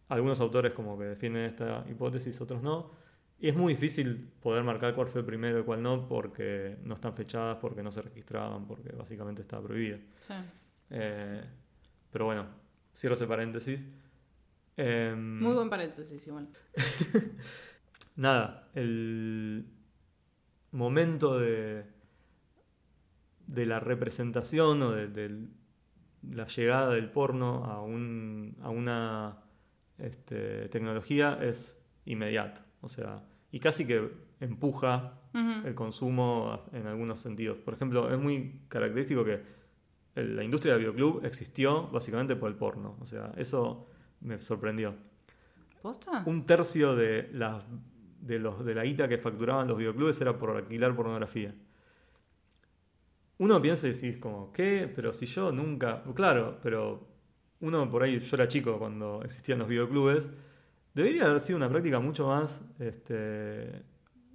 Algunos 0.08 0.40
autores 0.40 0.72
como 0.72 0.98
que 0.98 1.04
defienden 1.04 1.44
esta 1.44 1.84
hipótesis, 1.88 2.40
otros 2.40 2.62
no. 2.62 2.90
Y 3.38 3.48
es 3.48 3.56
muy 3.56 3.72
difícil 3.74 4.28
poder 4.42 4.64
marcar 4.64 4.94
cuál 4.94 5.06
fue 5.06 5.22
primero 5.24 5.60
y 5.60 5.62
cuál 5.62 5.82
no, 5.82 6.06
porque 6.08 6.76
no 6.82 6.94
están 6.94 7.14
fechadas, 7.14 7.56
porque 7.60 7.82
no 7.82 7.90
se 7.92 8.02
registraban, 8.02 8.66
porque 8.66 8.90
básicamente 8.92 9.42
estaba 9.42 9.62
prohibido. 9.66 9.98
sí. 10.20 10.34
Eh, 10.90 11.42
pero 12.10 12.24
bueno, 12.24 12.46
cierro 12.92 13.14
ese 13.14 13.26
paréntesis. 13.28 13.86
Em, 14.82 15.40
Muy 15.40 15.52
buen 15.54 15.68
paréntesis, 15.68 16.26
igual. 16.26 16.48
Nada, 18.16 18.70
el 18.74 19.66
momento 20.72 21.38
de, 21.38 21.84
de 23.46 23.66
la 23.66 23.78
representación 23.78 24.80
o 24.80 24.92
de, 24.92 25.08
de 25.08 25.48
la 26.30 26.46
llegada 26.46 26.94
del 26.94 27.10
porno 27.10 27.66
a, 27.66 27.82
un, 27.82 28.56
a 28.62 28.70
una 28.70 29.42
este, 29.98 30.70
tecnología 30.70 31.38
es 31.42 31.78
inmediato. 32.06 32.62
O 32.80 32.88
sea, 32.88 33.22
y 33.52 33.60
casi 33.60 33.86
que 33.86 34.10
empuja 34.40 35.20
el 35.34 35.74
consumo 35.74 36.64
en 36.72 36.86
algunos 36.86 37.20
sentidos. 37.20 37.58
Por 37.58 37.74
ejemplo, 37.74 38.10
es 38.10 38.18
muy 38.18 38.62
característico 38.68 39.26
que 39.26 39.42
la 40.14 40.42
industria 40.42 40.72
del 40.72 40.84
videoclub 40.84 41.24
existió 41.26 41.88
básicamente 41.88 42.34
por 42.34 42.48
el 42.48 42.56
porno. 42.56 42.96
O 42.98 43.04
sea, 43.04 43.32
eso 43.36 43.89
me 44.20 44.40
sorprendió. 44.40 44.94
¿Posta? 45.82 46.22
Un 46.26 46.44
tercio 46.44 46.94
de, 46.94 47.30
las 47.32 47.64
de, 48.20 48.38
los, 48.38 48.64
de 48.64 48.74
la 48.74 48.84
guita 48.84 49.08
que 49.08 49.18
facturaban 49.18 49.66
los 49.66 49.78
videoclubes 49.78 50.20
era 50.20 50.36
por 50.36 50.56
alquilar 50.56 50.94
pornografía. 50.94 51.54
Uno 53.38 53.62
piensa 53.62 53.88
y 53.88 53.92
decís 53.92 54.18
como, 54.18 54.52
¿qué? 54.52 54.90
Pero 54.94 55.12
si 55.14 55.24
yo 55.24 55.50
nunca... 55.50 56.02
Claro, 56.14 56.58
pero 56.62 57.08
uno 57.60 57.90
por 57.90 58.02
ahí, 58.02 58.18
yo 58.18 58.36
era 58.36 58.46
chico 58.48 58.78
cuando 58.78 59.22
existían 59.24 59.58
los 59.58 59.68
videoclubes, 59.68 60.28
debería 60.92 61.24
haber 61.24 61.40
sido 61.40 61.56
una 61.56 61.68
práctica 61.68 62.00
mucho 62.00 62.26
más 62.26 62.62
este, 62.78 63.82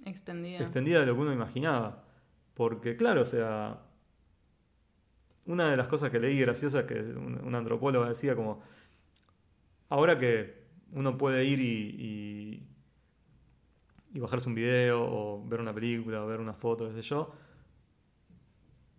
Extendida. 0.04 0.58
extendida 0.58 1.00
de 1.00 1.06
lo 1.06 1.14
que 1.14 1.20
uno 1.20 1.32
imaginaba. 1.32 2.04
Porque, 2.54 2.96
claro, 2.96 3.22
o 3.22 3.24
sea, 3.24 3.80
una 5.44 5.70
de 5.70 5.76
las 5.76 5.86
cosas 5.86 6.10
que 6.10 6.18
leí 6.18 6.40
graciosa 6.40 6.86
que 6.86 6.94
un, 6.94 7.40
un 7.44 7.54
antropólogo 7.54 8.06
decía 8.06 8.34
como, 8.34 8.62
ahora 9.88 10.18
que 10.18 10.66
uno 10.92 11.16
puede 11.18 11.44
ir 11.44 11.60
y, 11.60 11.64
y, 11.64 12.66
y 14.14 14.20
bajarse 14.20 14.48
un 14.48 14.54
video 14.54 15.02
o 15.02 15.46
ver 15.46 15.60
una 15.60 15.74
película 15.74 16.22
o 16.24 16.26
ver 16.26 16.40
una 16.40 16.54
foto, 16.54 16.88
qué 16.88 16.94
sé 16.94 17.02
yo, 17.02 17.32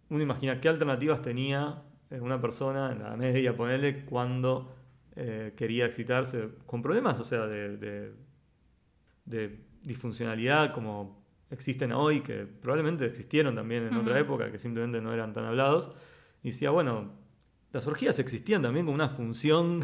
uno 0.10 0.24
imagina 0.24 0.60
qué 0.62 0.70
alternativas 0.70 1.22
tenía 1.22 1.84
eh, 2.10 2.20
una 2.20 2.40
persona 2.40 2.92
en 2.92 3.04
la 3.04 3.16
media, 3.18 3.56
ponerle 3.56 4.06
cuando 4.06 4.74
eh, 5.16 5.54
quería 5.58 5.86
excitarse, 5.86 6.50
con 6.66 6.82
problemas, 6.82 7.20
o 7.20 7.24
sea, 7.24 7.48
de, 7.48 7.78
de, 7.78 8.14
de 9.26 9.60
disfuncionalidad 9.84 10.74
como 10.74 11.26
existen 11.50 11.92
hoy, 11.92 12.22
que 12.22 12.46
probablemente 12.46 13.06
existieron 13.06 13.56
también 13.56 13.88
en 13.88 13.96
otra 13.96 14.20
época, 14.20 14.52
que 14.52 14.60
simplemente 14.60 15.02
no 15.02 15.14
eran 15.14 15.34
tan 15.34 15.46
hablados. 15.46 15.92
Y 16.44 16.50
decía, 16.50 16.72
bueno, 16.72 17.14
las 17.72 17.88
orgías 17.88 18.20
existían 18.20 18.62
también 18.62 18.86
como 18.86 18.96
una 18.96 19.10
función 19.10 19.82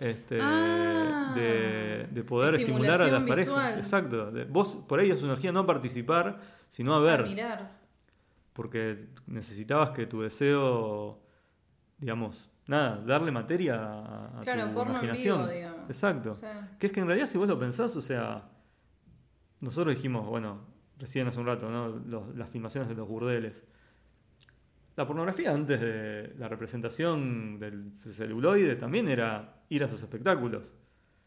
este, 0.00 0.40
Ah, 0.42 1.32
de, 1.36 2.08
de 2.10 2.24
poder 2.24 2.54
estimular 2.56 3.00
a 3.00 3.04
las 3.04 3.12
estimulación 3.12 3.54
parejas. 3.54 3.84
visual. 3.84 4.08
Exacto. 4.34 4.52
Vos 4.52 4.74
por 4.88 4.98
ahí 4.98 5.10
es 5.10 5.22
una 5.22 5.34
orgía 5.34 5.52
no 5.52 5.60
a 5.60 5.66
participar, 5.66 6.40
sino 6.68 6.94
a 6.94 7.00
ver 7.00 7.20
A 7.20 7.24
mirar. 7.24 7.78
porque 8.52 9.06
necesitabas 9.26 9.90
que 9.90 10.06
tu 10.06 10.22
deseo, 10.22 11.20
digamos, 11.98 12.48
nada, 12.66 12.96
darle 13.04 13.30
materia 13.30 13.74
a, 13.76 14.38
a 14.38 14.40
Claro, 14.42 14.68
tu 14.68 14.74
porno 14.74 14.90
en 14.92 14.96
imaginación. 15.04 15.38
vivo, 15.40 15.50
digamos. 15.52 15.80
Exacto. 15.88 16.30
O 16.30 16.34
sea, 16.34 16.76
Que 16.78 16.86
es 16.86 16.92
que 16.92 17.00
en 17.00 17.06
realidad 17.06 17.26
si 17.26 17.38
vos 17.38 17.48
lo 17.48 17.58
pensás, 17.58 17.94
o 17.96 18.02
sea, 18.02 18.48
nosotros 19.60 19.94
dijimos, 19.94 20.26
bueno, 20.26 20.60
recién 20.98 21.26
hace 21.28 21.38
un 21.40 21.46
rato, 21.46 21.70
¿no? 21.70 21.88
Los- 22.06 22.34
las 22.36 22.48
filmaciones 22.50 22.88
de 22.88 22.94
los 22.94 23.06
burdeles. 23.06 23.66
La 24.96 25.06
pornografía 25.06 25.52
antes 25.52 25.80
de 25.80 26.34
la 26.38 26.48
representación 26.48 27.58
del 27.58 27.92
celuloide 27.98 28.76
también 28.76 29.08
era 29.08 29.62
ir 29.68 29.84
a 29.84 29.88
sus 29.88 30.02
espectáculos. 30.02 30.74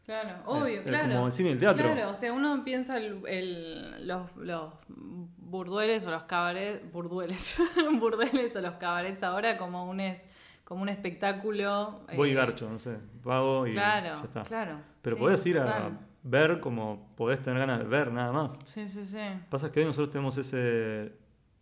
Claro, 0.04 0.42
obvio, 0.44 0.82
Era 0.82 0.84
claro. 0.84 1.12
como 1.14 1.26
el 1.26 1.32
cine 1.32 1.48
y 1.48 1.52
el 1.52 1.58
teatro. 1.58 1.82
Claro, 1.92 2.10
o 2.10 2.14
sea, 2.14 2.32
uno 2.34 2.62
piensa 2.62 2.98
el, 2.98 3.22
el- 3.26 4.06
los, 4.06 4.36
los 4.36 4.74
burdueles 4.88 6.06
o 6.06 6.10
los 6.10 6.24
cabarets, 6.24 6.90
burdueles, 6.92 7.56
burdeles 7.98 8.54
o 8.56 8.60
los 8.60 8.74
cabarets 8.74 9.22
ahora 9.22 9.56
como 9.56 9.88
un 9.88 10.00
es, 10.00 10.26
como 10.64 10.82
un 10.82 10.90
espectáculo. 10.90 12.02
Voy 12.16 12.28
y 12.28 12.32
eh, 12.32 12.34
garcho, 12.34 12.68
no 12.68 12.78
sé, 12.78 12.98
pago 13.22 13.66
y 13.66 13.70
Claro, 13.70 14.16
ya 14.20 14.24
está. 14.24 14.42
claro. 14.42 14.80
Pero 15.00 15.16
sí, 15.16 15.22
podés 15.22 15.46
ir 15.46 15.58
a 15.58 15.90
ver 16.22 16.60
como 16.60 17.14
podés 17.16 17.40
tener 17.40 17.60
ganas 17.60 17.78
de 17.78 17.84
ver 17.86 18.12
nada 18.12 18.30
más. 18.32 18.58
Sí, 18.64 18.86
sí, 18.88 19.04
sí. 19.04 19.18
Pasa 19.48 19.72
que 19.72 19.80
hoy 19.80 19.86
nosotros 19.86 20.10
tenemos 20.10 20.36
ese, 20.36 21.12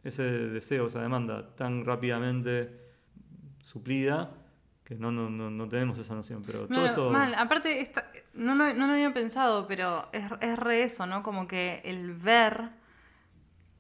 ese 0.05 0.23
deseo, 0.23 0.87
esa 0.87 1.01
demanda 1.03 1.55
tan 1.55 1.85
rápidamente 1.85 2.81
suplida 3.63 4.31
que 4.85 4.97
no, 4.97 5.13
no, 5.13 5.31
no, 5.31 5.51
no 5.51 5.69
tenemos 5.69 5.97
esa 5.99 6.15
noción. 6.15 6.43
Pero 6.45 6.67
todo 6.67 6.81
No, 6.81 6.87
eso. 6.87 7.11
mal, 7.11 7.35
aparte, 7.35 7.81
esta- 7.81 8.11
no, 8.35 8.55
lo, 8.55 8.73
no 8.75 8.87
lo 8.87 8.93
había 8.95 9.13
pensado, 9.15 9.67
pero 9.69 10.09
es, 10.13 10.25
es 10.41 10.59
re 10.59 10.83
eso, 10.83 11.07
¿no? 11.07 11.23
Como 11.23 11.47
que 11.47 11.81
el 11.85 12.13
ver 12.15 12.71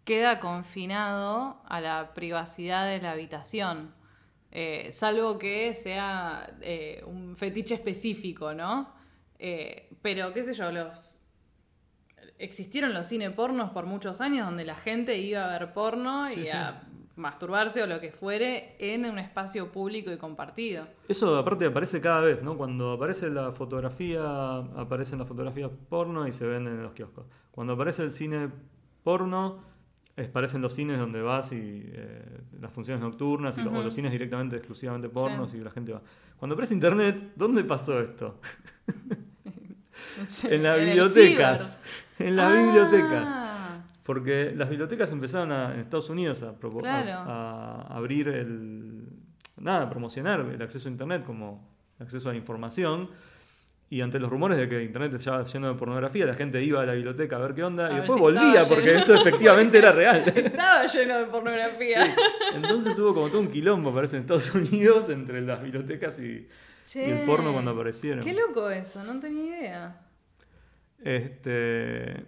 queda 0.04 0.38
confinado 0.40 1.62
a 1.68 1.80
la 1.80 2.12
privacidad 2.14 2.88
de 2.88 3.00
la 3.00 3.12
habitación. 3.12 3.94
Eh, 4.50 4.90
salvo 4.92 5.38
que 5.38 5.74
sea 5.74 6.56
eh, 6.60 7.02
un 7.06 7.36
fetiche 7.36 7.74
específico, 7.74 8.52
¿no? 8.52 8.92
Eh, 9.38 9.88
pero, 10.02 10.32
qué 10.32 10.44
sé 10.44 10.52
yo, 10.52 10.70
los. 10.70 11.21
Existieron 12.43 12.93
los 12.93 13.07
cine 13.07 13.30
pornos 13.30 13.70
por 13.70 13.86
muchos 13.86 14.20
años 14.20 14.47
donde 14.47 14.64
la 14.64 14.74
gente 14.74 15.18
iba 15.18 15.45
a 15.45 15.59
ver 15.59 15.72
porno 15.72 16.28
Sí, 16.28 16.40
y 16.40 16.45
sí. 16.47 16.51
a 16.51 16.82
masturbarse 17.14 17.82
o 17.82 17.86
lo 17.86 18.01
que 18.01 18.11
fuere 18.11 18.74
en 18.78 19.05
un 19.05 19.18
espacio 19.18 19.70
público 19.70 20.11
y 20.11 20.16
compartido. 20.16 20.86
Eso 21.09 21.36
aparte 21.38 21.66
aparece 21.66 22.01
cada 22.01 22.20
vez, 22.22 22.43
¿no? 22.43 22.57
Cuando 22.57 22.93
aparece 22.93 23.28
la 23.30 23.53
fotografía, 23.53 24.22
aparecen 24.57 25.18
las 25.18 25.28
fotografías 25.28 25.70
porno 25.88 26.26
y 26.26 26.32
se 26.32 26.47
venden 26.47 26.74
en 26.74 26.82
los 26.82 26.93
kioscos. 26.95 27.26
Cuando 27.51 27.74
aparece 27.74 28.03
el 28.03 28.11
cine 28.11 28.49
porno, 29.05 29.62
aparecen 30.16 30.62
los 30.62 30.74
cines 30.74 30.99
donde 30.99 31.20
vas 31.22 31.53
y 31.53 31.82
eh, 31.86 32.40
las 32.61 32.72
funciones 32.72 33.03
nocturnas 33.03 33.57
y 33.59 33.62
los- 33.62 33.72
o 33.74 33.82
los 33.82 33.95
cines 33.95 34.11
directamente 34.11 34.57
exclusivamente 34.57 35.09
pornos 35.09 35.51
Sí. 35.51 35.59
y 35.59 35.61
la 35.61 35.70
gente 35.70 35.93
va. 35.93 36.01
Cuando 36.38 36.55
aparece 36.55 36.74
internet, 36.74 37.32
¿dónde 37.36 37.62
pasó 37.62 38.01
esto? 38.01 38.40
No 40.18 40.24
sé, 40.24 40.55
En 40.55 40.62
las 40.62 40.78
bibliotecas. 40.78 41.80
En 42.26 42.36
las 42.36 42.52
Ah, 42.52 42.62
bibliotecas. 42.62 43.38
Porque 44.02 44.52
las 44.56 44.68
bibliotecas 44.68 45.12
empezaron 45.12 45.52
a- 45.52 45.74
en 45.74 45.80
Estados 45.80 46.10
Unidos 46.10 46.42
a, 46.42 46.54
Claro. 46.80 47.30
a 47.30 47.86
abrir 47.96 48.28
el. 48.28 49.06
Nada, 49.58 49.82
a 49.82 49.90
promocionar 49.90 50.40
el 50.40 50.60
acceso 50.60 50.88
a 50.88 50.90
Internet 50.92 51.24
como 51.24 51.68
acceso 52.00 52.28
a 52.28 52.32
la 52.32 52.38
información. 52.38 53.10
Y 53.90 54.00
ante 54.00 54.18
los 54.18 54.30
rumores 54.30 54.56
de 54.56 54.68
que 54.70 54.82
Internet 54.82 55.12
estaba 55.12 55.44
lleno 55.44 55.68
de 55.68 55.74
pornografía, 55.78 56.24
la 56.24 56.32
gente 56.34 56.62
iba 56.64 56.82
a 56.82 56.86
la 56.86 56.94
biblioteca 56.94 57.36
a 57.36 57.40
ver 57.40 57.52
qué 57.54 57.62
onda 57.62 57.88
A 57.88 57.92
y 57.92 57.96
después 57.96 58.16
si 58.16 58.20
volvía 58.22 58.64
porque 58.66 58.96
esto 58.96 59.14
efectivamente 59.14 59.76
era 59.76 59.92
real. 59.92 60.24
Estaba 60.34 60.86
lleno 60.86 61.18
de 61.18 61.24
pornografía. 61.26 62.14
Entonces 62.54 62.98
hubo 62.98 63.12
como 63.14 63.28
todo 63.28 63.40
un 63.42 63.48
quilombo, 63.50 63.94
parece, 63.94 64.16
en 64.16 64.22
Estados 64.22 64.52
Unidos 64.54 65.10
entre 65.10 65.42
las 65.42 65.62
bibliotecas 65.62 66.18
y, 66.20 66.48
el 66.94 67.26
porno 67.26 67.52
cuando 67.52 67.72
aparecieron. 67.72 68.24
Qué 68.24 68.32
loco 68.32 68.70
eso, 68.70 69.04
no 69.04 69.20
tenía 69.20 69.58
idea. 69.58 70.00
Este. 71.05 72.24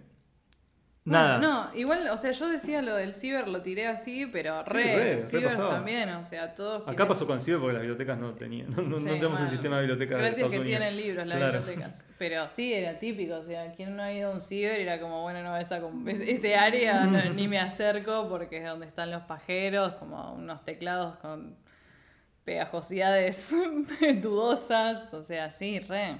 Bueno, 1.07 1.23
Nada. 1.23 1.37
no, 1.37 1.69
igual, 1.75 2.07
o 2.09 2.17
sea, 2.17 2.31
yo 2.31 2.49
decía 2.49 2.81
lo 2.81 2.95
del 2.95 3.13
ciber, 3.13 3.47
lo 3.47 3.61
tiré 3.61 3.85
así, 3.85 4.25
pero 4.25 4.63
Sí, 4.65 4.73
re, 4.73 4.95
re 5.17 5.21
ciber 5.21 5.55
también, 5.55 6.09
o 6.09 6.25
sea, 6.25 6.55
todos. 6.55 6.81
Acá 6.87 7.07
pasó 7.07 7.27
con 7.27 7.39
CIBE 7.41 7.59
porque 7.59 7.73
las 7.73 7.81
bibliotecas 7.83 8.17
no 8.17 8.33
tenían. 8.33 8.71
No, 8.71 8.77
no- 8.81 8.89
no 8.89 8.99
Sí, 8.99 9.05
tenemos 9.05 9.39
el 9.39 9.47
sistema 9.47 9.75
de 9.75 9.81
biblioteca 9.83 10.15
de 10.15 10.21
Gracias 10.21 10.37
Estados 10.37 10.51
que 10.53 10.59
Unidos. 10.61 10.79
tienen 10.79 10.97
libros 10.97 11.27
las 11.27 11.37
Claro. 11.37 11.59
bibliotecas. 11.59 12.05
Pero 12.17 12.49
sí, 12.49 12.73
era 12.73 12.97
típico, 12.97 13.35
o 13.35 13.43
sea, 13.45 13.71
quien 13.73 13.95
no 13.95 14.01
ha 14.01 14.11
ido 14.11 14.31
a 14.31 14.33
un 14.33 14.41
ciber 14.41 14.79
era 14.79 14.99
como, 14.99 15.21
bueno, 15.21 15.43
no, 15.43 15.55
esa, 15.57 15.79
ese 16.07 16.55
área 16.55 17.03
no, 17.05 17.23
ni 17.35 17.47
me 17.47 17.59
acerco 17.59 18.27
porque 18.27 18.57
es 18.57 18.65
donde 18.67 18.87
están 18.87 19.11
los 19.11 19.21
pajeros, 19.25 19.93
como 19.97 20.33
unos 20.33 20.65
teclados 20.65 21.17
con 21.17 21.55
pegajosidades 22.45 23.53
dudosas, 24.23 25.13
o 25.13 25.21
sea, 25.23 25.51
sí, 25.51 25.79
re. 25.81 26.17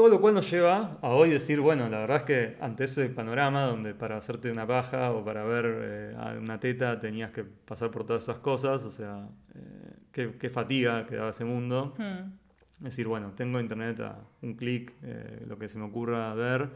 Todo 0.00 0.08
lo 0.08 0.18
cual 0.22 0.32
nos 0.32 0.50
lleva 0.50 0.96
a 1.02 1.08
hoy 1.10 1.28
decir, 1.28 1.60
bueno, 1.60 1.86
la 1.90 1.98
verdad 1.98 2.16
es 2.16 2.22
que 2.22 2.56
ante 2.62 2.84
ese 2.84 3.10
panorama 3.10 3.64
donde 3.64 3.92
para 3.92 4.16
hacerte 4.16 4.50
una 4.50 4.66
paja 4.66 5.12
o 5.12 5.22
para 5.22 5.44
ver 5.44 5.66
eh, 5.68 6.16
una 6.40 6.58
teta 6.58 6.98
tenías 6.98 7.32
que 7.32 7.44
pasar 7.44 7.90
por 7.90 8.06
todas 8.06 8.22
esas 8.22 8.38
cosas, 8.38 8.82
o 8.84 8.90
sea, 8.90 9.28
eh, 9.54 9.96
qué, 10.10 10.38
qué 10.38 10.48
fatiga 10.48 11.04
que 11.04 11.16
daba 11.16 11.28
ese 11.28 11.44
mundo. 11.44 11.94
Hmm. 11.98 12.32
Es 12.78 12.80
decir, 12.84 13.08
bueno, 13.08 13.32
tengo 13.36 13.60
internet 13.60 14.00
a 14.00 14.24
un 14.40 14.54
clic, 14.54 14.94
eh, 15.02 15.44
lo 15.46 15.58
que 15.58 15.68
se 15.68 15.76
me 15.78 15.84
ocurra 15.84 16.32
ver, 16.32 16.70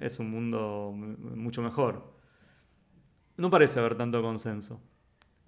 es 0.00 0.18
un 0.18 0.28
mundo 0.28 0.90
mucho 0.96 1.62
mejor. 1.62 2.12
No 3.36 3.50
parece 3.50 3.78
haber 3.78 3.94
tanto 3.94 4.20
consenso. 4.20 4.80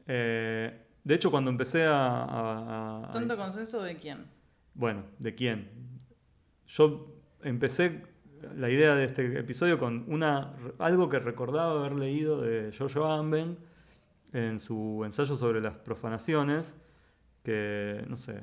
De 0.06 0.78
hecho, 1.08 1.32
cuando 1.32 1.50
empecé 1.50 1.86
a... 1.86 2.22
a- 2.22 3.04
a- 3.08 3.10
¿Tanto 3.10 3.36
consenso 3.36 3.82
de 3.82 3.96
quién? 3.96 4.26
bueno, 4.74 5.02
¿de 5.18 5.34
quién? 5.34 5.84
Yo 6.66 7.06
empecé 7.42 8.02
la 8.56 8.68
idea 8.70 8.94
de 8.94 9.04
este 9.04 9.38
episodio 9.38 9.78
con 9.78 10.04
una, 10.08 10.52
algo 10.78 11.08
que 11.08 11.18
recordaba 11.18 11.78
haber 11.80 11.98
leído 11.98 12.40
de 12.42 12.72
Giorgio 12.72 13.04
Agamben 13.06 13.56
en 14.32 14.60
su 14.60 15.02
ensayo 15.04 15.36
sobre 15.36 15.60
las 15.60 15.74
profanaciones, 15.76 16.76
que 17.42 18.04
no 18.08 18.16
sé, 18.16 18.42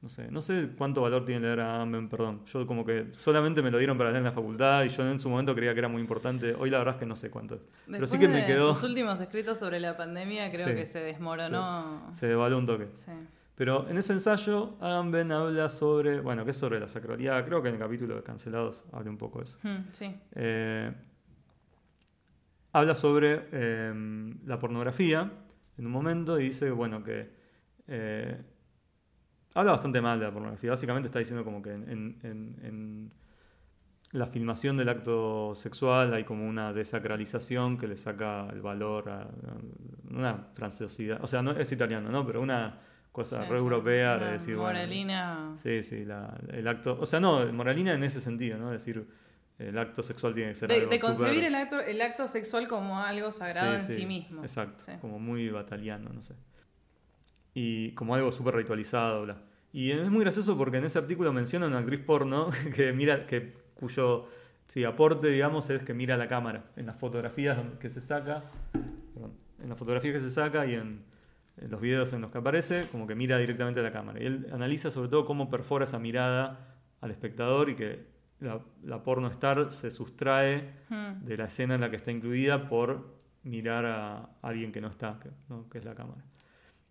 no 0.00 0.08
sé, 0.08 0.30
no 0.30 0.42
sé 0.42 0.68
cuánto 0.76 1.00
valor 1.02 1.24
tiene 1.24 1.40
leer 1.42 1.60
a 1.60 1.76
Agamben, 1.76 2.08
perdón. 2.08 2.44
Yo 2.44 2.66
como 2.66 2.84
que 2.84 3.08
solamente 3.12 3.62
me 3.62 3.70
lo 3.70 3.78
dieron 3.78 3.96
para 3.96 4.10
leer 4.10 4.18
en 4.18 4.24
la 4.24 4.32
facultad 4.32 4.84
y 4.84 4.88
yo 4.90 5.08
en 5.08 5.18
su 5.18 5.28
momento 5.30 5.54
creía 5.54 5.72
que 5.72 5.78
era 5.78 5.88
muy 5.88 6.02
importante. 6.02 6.54
Hoy 6.58 6.70
la 6.70 6.78
verdad 6.78 6.94
es 6.94 7.00
que 7.00 7.06
no 7.06 7.16
sé 7.16 7.30
cuánto 7.30 7.54
es. 7.56 7.66
Pero 7.90 8.06
sí 8.06 8.18
que 8.18 8.28
me 8.28 8.42
de 8.42 8.46
quedó, 8.46 8.74
sus 8.74 8.84
últimos 8.84 9.20
escritos 9.20 9.58
sobre 9.58 9.80
la 9.80 9.96
pandemia, 9.96 10.50
creo 10.50 10.68
Sí, 10.68 10.74
que 10.74 10.86
se 10.86 11.00
desmoronó. 11.00 12.08
se 12.12 12.26
devaluó 12.26 12.58
un 12.58 12.66
toque. 12.66 12.88
Sí. 12.94 13.12
Pero 13.54 13.88
en 13.88 13.98
ese 13.98 14.12
ensayo, 14.14 14.76
Agamben 14.80 15.30
habla 15.30 15.68
sobre, 15.68 16.20
bueno, 16.20 16.44
que 16.44 16.52
es 16.52 16.56
sobre 16.56 16.80
la 16.80 16.88
sacralidad. 16.88 17.44
Creo 17.44 17.62
que 17.62 17.68
en 17.68 17.74
el 17.74 17.80
capítulo 17.80 18.16
de 18.16 18.22
Cancelados 18.22 18.84
habla 18.92 19.10
un 19.10 19.18
poco 19.18 19.38
de 19.40 19.44
eso. 19.44 19.58
Sí. 19.92 20.14
Eh, 20.34 20.92
habla 22.72 22.94
sobre 22.94 23.46
eh, 23.52 24.34
la 24.46 24.58
pornografía 24.58 25.30
en 25.78 25.86
un 25.86 25.92
momento 25.92 26.40
y 26.40 26.44
dice, 26.44 26.70
bueno, 26.70 27.02
que 27.04 27.30
eh, 27.88 28.40
habla 29.54 29.72
bastante 29.72 30.00
mal 30.00 30.18
de 30.18 30.24
la 30.26 30.32
pornografía. 30.32 30.70
Básicamente 30.70 31.08
está 31.08 31.18
diciendo 31.18 31.44
como 31.44 31.60
que 31.62 31.72
en, 31.72 31.88
en- 31.90 32.18
en- 32.22 32.60
en 32.64 33.12
la 34.12 34.26
filmación 34.26 34.76
del 34.76 34.88
acto 34.90 35.54
sexual 35.54 36.12
hay 36.12 36.24
como 36.24 36.46
una 36.46 36.72
desacralización 36.72 37.78
que 37.78 37.86
le 37.86 37.96
saca 37.96 38.46
el 38.50 38.60
valor 38.60 39.08
a, 39.08 39.22
a 39.22 39.28
una 40.10 40.48
francesidad. 40.52 41.18
O 41.22 41.26
sea, 41.26 41.42
no 41.42 41.52
es 41.52 41.70
italiano, 41.72 42.10
¿no? 42.10 42.26
Pero 42.26 42.40
una 42.42 42.78
cosa 43.12 43.44
Sí, 43.44 43.50
re 43.50 43.58
europea 43.58 44.16
de 44.18 44.32
decir, 44.32 44.56
bueno, 44.56 44.72
Moralina. 44.72 45.52
Sí, 45.56 45.82
sí, 45.82 46.04
la- 46.04 46.34
el 46.50 46.66
acto. 46.66 46.96
O 47.00 47.06
sea, 47.06 47.20
no, 47.20 47.50
moralina 47.52 47.92
en 47.92 48.02
ese 48.04 48.20
sentido, 48.20 48.56
¿no? 48.58 48.72
Es 48.72 48.84
decir, 48.84 49.06
el 49.58 49.76
acto 49.78 50.02
sexual 50.02 50.34
tiene 50.34 50.50
que 50.50 50.56
ser 50.56 50.68
De, 50.68 50.74
algo 50.76 50.88
de 50.90 50.98
concebir 50.98 51.44
el 51.44 51.54
acto, 51.54 51.80
el 51.80 52.00
acto 52.00 52.26
sexual 52.26 52.66
como 52.68 52.98
algo 52.98 53.30
sagrado 53.30 53.72
Sí, 53.72 53.74
en 53.76 53.82
sí, 53.82 53.94
sí 54.00 54.06
mismo. 54.06 54.42
Exacto, 54.42 54.82
Sí. 54.84 54.92
como 55.00 55.18
muy 55.18 55.48
bataliano, 55.50 56.10
no 56.10 56.20
sé. 56.22 56.34
Y 57.54 57.92
como 57.92 58.14
algo 58.14 58.32
súper 58.32 58.54
ritualizado, 58.54 59.22
bla. 59.24 59.42
Y 59.72 59.90
es 59.90 60.10
muy 60.10 60.20
gracioso 60.20 60.56
porque 60.56 60.78
en 60.78 60.84
ese 60.84 60.98
artículo 60.98 61.32
menciona 61.32 61.66
a 61.66 61.68
una 61.68 61.78
actriz 61.78 62.00
porno 62.00 62.48
que 62.74 62.92
mira, 62.92 63.26
que 63.26 63.52
cuyo 63.74 64.26
sí, 64.66 64.84
aporte, 64.84 65.28
digamos, 65.28 65.68
es 65.70 65.82
que 65.82 65.92
mira 65.94 66.16
la 66.16 66.28
cámara 66.28 66.64
en 66.76 66.86
las 66.86 66.98
fotografías 66.98 67.58
que 67.78 67.90
se 67.90 68.00
saca, 68.00 68.44
perdón, 69.14 69.32
en 69.62 69.68
las 69.68 69.78
fotografías 69.78 70.14
que 70.14 70.20
se 70.20 70.30
saca 70.30 70.64
y 70.66 70.74
en 70.74 71.04
los 71.56 71.80
videos 71.80 72.12
en 72.12 72.22
los 72.22 72.30
que 72.30 72.38
aparece, 72.38 72.88
como 72.90 73.06
que 73.06 73.14
mira 73.14 73.38
directamente 73.38 73.80
a 73.80 73.82
la 73.82 73.92
cámara. 73.92 74.20
Y 74.22 74.26
él 74.26 74.46
analiza 74.52 74.90
sobre 74.90 75.08
todo 75.08 75.24
cómo 75.24 75.50
perfora 75.50 75.84
esa 75.84 75.98
mirada 75.98 76.76
al 77.00 77.10
espectador 77.10 77.70
y 77.70 77.74
que 77.76 78.06
la, 78.40 78.60
la 78.82 79.02
porno 79.02 79.28
star 79.28 79.70
se 79.72 79.90
sustrae 79.90 80.82
Hmm. 80.92 81.24
de 81.24 81.36
la 81.38 81.44
escena 81.44 81.74
en 81.74 81.80
la 81.80 81.88
que 81.90 81.96
está 81.96 82.10
incluida 82.10 82.68
por 82.68 83.16
mirar 83.44 83.86
a 83.86 84.28
alguien 84.42 84.72
que 84.72 84.80
no 84.80 84.88
está, 84.88 85.18
que, 85.20 85.30
¿no? 85.48 85.68
que 85.70 85.78
es 85.78 85.84
la 85.84 85.94
cámara. 85.94 86.22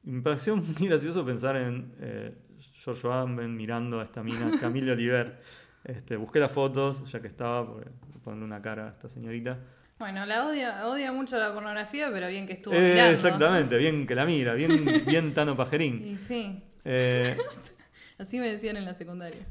Y 0.04 0.12
me 0.12 0.22
pareció 0.22 0.56
muy 0.58 0.88
gracioso 0.88 1.24
pensar 1.24 1.56
en 1.56 1.94
eh, 2.00 2.36
Giorgio 2.74 3.14
Agamben 3.14 3.56
mirando 3.56 4.00
a 4.00 4.04
esta 4.04 4.24
mina, 4.24 4.52
Camille 4.60 4.92
Oliver. 4.92 5.40
Este, 5.84 6.16
busqué 6.16 6.40
las 6.40 6.52
fotos, 6.52 7.12
ya 7.12 7.22
que 7.22 7.28
estaba, 7.28 7.66
por 7.66 7.92
ponerle 8.24 8.46
una 8.46 8.62
cara 8.62 8.88
a 8.88 8.90
esta 8.90 9.08
señorita. 9.08 9.60
Bueno, 10.02 10.26
la 10.26 10.48
odia, 10.48 10.88
odia 10.88 11.12
mucho 11.12 11.38
la 11.38 11.54
pornografía, 11.54 12.10
pero 12.12 12.28
bien 12.28 12.48
que 12.48 12.54
estuvo 12.54 12.74
Eh, 12.74 12.94
mirando. 12.94 13.14
exactamente, 13.14 13.78
bien 13.78 14.08
que 14.08 14.16
la 14.16 14.26
mira, 14.26 14.56
bien, 14.56 14.72
bien 15.06 15.32
Tano 15.32 15.56
Pajerín. 15.56 16.04
Y 16.08 16.18
sí, 16.18 16.60
Eh, 16.84 17.38
así 18.18 18.40
me 18.40 18.52
decían 18.52 18.78
en 18.78 18.86
la 18.86 18.96
secundaria. 18.96 19.42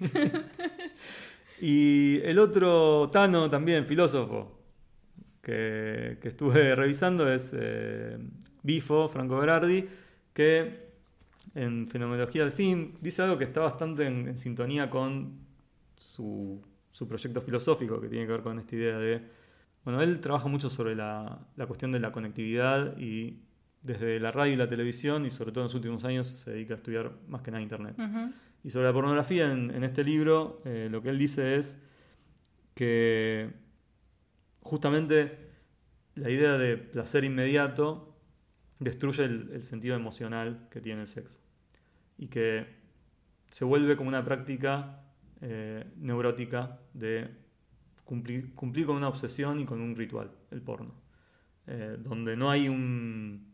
Y 1.62 2.18
el 2.24 2.38
otro 2.38 3.10
Tano, 3.12 3.50
también 3.50 3.84
filósofo, 3.84 4.58
que, 5.42 6.16
que 6.22 6.28
estuve 6.28 6.74
revisando 6.74 7.30
es 7.30 7.54
eh, 7.54 8.16
Bifo, 8.62 9.06
Franco 9.08 9.36
Berardi, 9.38 9.86
que 10.32 10.88
en 11.54 11.86
Fenomenología 11.86 12.44
del 12.44 12.52
Fin 12.52 12.94
dice 13.02 13.20
algo 13.20 13.36
que 13.36 13.44
está 13.44 13.60
bastante 13.60 14.06
en, 14.06 14.28
en 14.28 14.38
sintonía 14.38 14.88
con 14.88 15.38
su, 15.98 16.64
su 16.90 17.06
proyecto 17.06 17.42
filosófico, 17.42 18.00
que 18.00 18.08
tiene 18.08 18.24
que 18.24 18.32
ver 18.32 18.40
con 18.42 18.58
esta 18.58 18.74
idea 18.76 18.96
de... 18.98 19.39
Bueno, 19.84 20.02
él 20.02 20.20
trabaja 20.20 20.48
mucho 20.48 20.70
sobre 20.70 20.94
la, 20.94 21.38
la 21.56 21.66
cuestión 21.66 21.92
de 21.92 22.00
la 22.00 22.12
conectividad 22.12 22.96
y 22.98 23.40
desde 23.82 24.20
la 24.20 24.30
radio 24.30 24.52
y 24.52 24.56
la 24.56 24.68
televisión, 24.68 25.24
y 25.24 25.30
sobre 25.30 25.52
todo 25.52 25.64
en 25.64 25.66
los 25.66 25.74
últimos 25.74 26.04
años, 26.04 26.26
se 26.26 26.50
dedica 26.50 26.74
a 26.74 26.76
estudiar 26.76 27.12
más 27.28 27.40
que 27.42 27.50
nada 27.50 27.62
Internet. 27.62 27.96
Y 28.62 28.70
sobre 28.70 28.86
la 28.86 28.92
pornografía, 28.92 29.50
en, 29.50 29.70
en 29.70 29.84
este 29.84 30.04
libro, 30.04 30.60
eh, 30.66 30.88
lo 30.90 31.00
que 31.00 31.08
él 31.08 31.18
dice 31.18 31.56
es 31.56 31.80
que 32.74 33.50
justamente 34.60 35.50
la 36.14 36.28
idea 36.28 36.58
de 36.58 36.76
placer 36.76 37.24
inmediato 37.24 38.14
destruye 38.78 39.24
el, 39.24 39.50
el 39.52 39.62
sentido 39.62 39.96
emocional 39.96 40.68
que 40.70 40.80
tiene 40.82 41.02
el 41.02 41.08
sexo. 41.08 41.40
Y 42.18 42.28
que 42.28 42.66
se 43.48 43.64
vuelve 43.64 43.96
como 43.96 44.08
una 44.08 44.24
práctica 44.24 45.04
eh, 45.40 45.86
neurótica 45.96 46.80
de 46.92 47.30
cumplir, 48.10 48.52
cumplir 48.56 48.86
con 48.86 48.96
una 48.96 49.06
obsesión 49.08 49.60
y 49.60 49.64
con 49.64 49.80
un 49.80 49.94
ritual, 49.94 50.32
el 50.50 50.60
porno. 50.62 50.92
Eh, 51.68 51.96
donde 51.96 52.36
no 52.36 52.50
hay 52.50 52.68
un, 52.68 53.52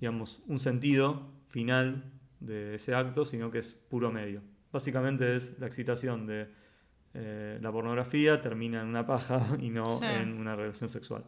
digamos, 0.00 0.42
un 0.46 0.58
sentido 0.58 1.30
final 1.48 2.10
de 2.40 2.76
ese 2.76 2.94
acto, 2.94 3.26
sino 3.26 3.50
que 3.50 3.58
es 3.58 3.74
puro 3.74 4.10
medio. 4.10 4.40
Básicamente 4.72 5.36
es 5.36 5.58
la 5.60 5.66
excitación 5.66 6.26
de 6.26 6.48
eh, 7.12 7.58
la 7.60 7.70
pornografía 7.70 8.40
termina 8.40 8.80
en 8.80 8.88
una 8.88 9.04
paja 9.04 9.42
y 9.60 9.68
no 9.68 9.84
Sí. 9.84 10.06
en 10.06 10.40
una 10.40 10.56
relación 10.56 10.88
sexual. 10.88 11.24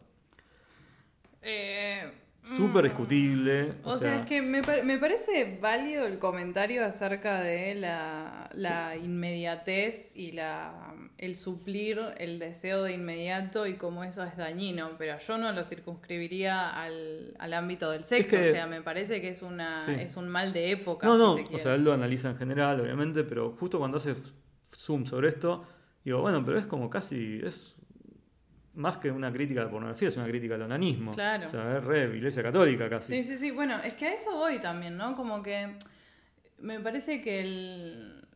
Eh, 1.43 2.11
Súper 2.45 2.83
mm. 2.83 2.87
discutible. 2.87 3.73
O, 3.83 3.97
sea, 3.97 4.19
es 4.19 4.25
que 4.25 4.41
me, 4.41 4.61
me 4.83 4.97
parece 4.99 5.57
válido 5.59 6.05
el 6.05 6.19
comentario 6.19 6.85
acerca 6.85 7.41
de 7.41 7.75
la, 7.75 8.49
la 8.53 8.95
inmediatez 8.95 10.15
y 10.15 10.31
la, 10.31 10.93
el 11.17 11.35
suplir 11.35 11.99
el 12.17 12.37
deseo 12.39 12.83
de 12.83 12.93
inmediato 12.93 13.65
y 13.65 13.75
cómo 13.75 14.03
eso 14.03 14.23
es 14.23 14.37
dañino, 14.37 14.91
pero 14.97 15.17
yo 15.17 15.37
no 15.37 15.51
lo 15.51 15.63
circunscribiría 15.63 16.69
al, 16.69 17.33
al 17.39 17.53
ámbito 17.53 17.89
del 17.89 18.03
sexo, 18.03 18.37
que- 18.37 18.49
o 18.49 18.51
sea, 18.51 18.67
me 18.67 18.81
parece 18.81 19.21
que 19.21 19.29
es, 19.29 19.41
una, 19.41 19.83
Sí. 19.85 19.93
es 19.99 20.15
un 20.15 20.29
mal 20.29 20.53
de 20.53 20.71
época. 20.71 21.07
No, 21.07 21.35
si 21.35 21.43
no, 21.43 21.49
se 21.49 21.55
o 21.55 21.59
sea, 21.59 21.75
él 21.75 21.83
lo 21.83 21.93
analiza 21.93 22.29
en 22.29 22.37
general, 22.37 22.79
obviamente, 22.79 23.23
pero 23.23 23.55
justo 23.59 23.79
cuando 23.79 23.97
hace 23.97 24.15
zoom 24.69 25.05
sobre 25.05 25.29
esto, 25.29 25.65
digo, 26.03 26.21
bueno, 26.21 26.43
pero 26.45 26.59
es 26.59 26.65
como 26.67 26.89
casi, 26.89 27.39
es 27.43 27.75
más 28.75 28.97
que 28.97 29.09
una 29.11 29.31
crítica 29.31 29.61
de 29.61 29.67
pornografía, 29.67 30.07
es 30.09 30.17
una 30.17 30.27
crítica 30.27 30.55
al 30.55 30.61
onanismo. 30.63 31.11
Claro. 31.13 31.45
O 31.45 31.47
sea, 31.47 31.77
es 31.77 31.83
re 31.83 32.15
iglesia 32.15 32.43
católica 32.43 32.89
casi. 32.89 33.15
Sí, 33.15 33.23
sí, 33.23 33.37
sí. 33.37 33.51
Bueno, 33.51 33.77
es 33.83 33.93
que 33.93 34.07
a 34.07 34.13
eso 34.13 34.31
voy 34.35 34.59
también, 34.59 34.97
¿no? 34.97 35.15
Como 35.15 35.41
que 35.41 35.75
me 36.59 36.79
parece 36.79 37.21
que 37.21 37.41
el, 37.41 38.27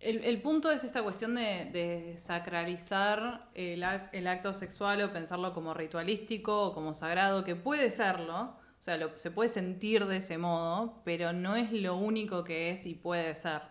el, 0.00 0.24
el 0.24 0.40
punto 0.42 0.70
es 0.70 0.84
esta 0.84 1.02
cuestión 1.02 1.34
de, 1.34 1.68
de 1.72 2.16
sacralizar 2.18 3.48
el, 3.54 3.84
el 4.12 4.26
acto 4.26 4.54
sexual 4.54 5.02
o 5.02 5.12
pensarlo 5.12 5.52
como 5.52 5.74
ritualístico 5.74 6.66
o 6.68 6.72
como 6.74 6.94
sagrado, 6.94 7.44
que 7.44 7.54
puede 7.56 7.90
serlo, 7.90 8.40
o 8.40 8.82
sea, 8.82 8.96
lo- 8.96 9.16
se 9.18 9.30
puede 9.30 9.48
sentir 9.48 10.06
de 10.06 10.18
ese 10.18 10.38
modo, 10.38 11.02
pero 11.04 11.32
no 11.32 11.56
es 11.56 11.72
lo 11.72 11.96
único 11.96 12.44
que 12.44 12.70
es 12.70 12.86
y 12.86 12.94
puede 12.94 13.34
ser. 13.34 13.62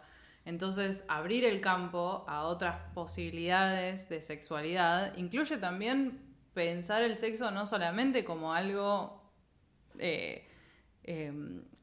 Entonces, 0.47 1.03
abrir 1.09 1.43
el 1.43 1.59
campo 1.59 2.23
a 2.25 2.45
otras 2.45 2.77
posibilidades 2.93 4.07
de 4.07 4.21
sexualidad 4.21 5.13
incluye 5.17 5.57
también 5.57 6.21
pensar 6.53 7.03
el 7.03 7.17
sexo 7.17 7.51
no 7.51 7.65
solamente 7.65 8.23
como 8.23 8.53
algo 8.53 9.21
eh, 9.99 10.47
eh, 11.03 11.33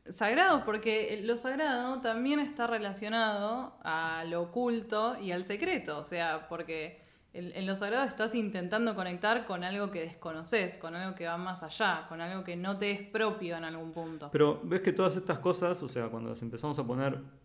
sagrado, 0.06 0.64
porque 0.64 1.20
lo 1.22 1.36
sagrado 1.36 2.00
también 2.00 2.40
está 2.40 2.66
relacionado 2.66 3.76
a 3.84 4.24
lo 4.26 4.40
oculto 4.44 5.18
y 5.20 5.32
al 5.32 5.44
secreto, 5.44 5.98
o 5.98 6.06
sea, 6.06 6.48
porque 6.48 7.02
en, 7.34 7.52
en 7.54 7.66
lo 7.66 7.76
sagrado 7.76 8.06
estás 8.06 8.34
intentando 8.34 8.94
conectar 8.94 9.44
con 9.44 9.62
algo 9.62 9.90
que 9.90 10.00
desconoces, 10.00 10.78
con 10.78 10.94
algo 10.94 11.14
que 11.14 11.26
va 11.26 11.36
más 11.36 11.62
allá, 11.62 12.06
con 12.08 12.22
algo 12.22 12.42
que 12.42 12.56
no 12.56 12.78
te 12.78 12.92
es 12.92 13.02
propio 13.02 13.58
en 13.58 13.64
algún 13.64 13.92
punto. 13.92 14.30
Pero 14.32 14.58
ves 14.64 14.80
que 14.80 14.94
todas 14.94 15.18
estas 15.18 15.38
cosas, 15.40 15.82
o 15.82 15.88
sea, 15.88 16.08
cuando 16.08 16.30
las 16.30 16.40
empezamos 16.40 16.78
a 16.78 16.86
poner 16.86 17.43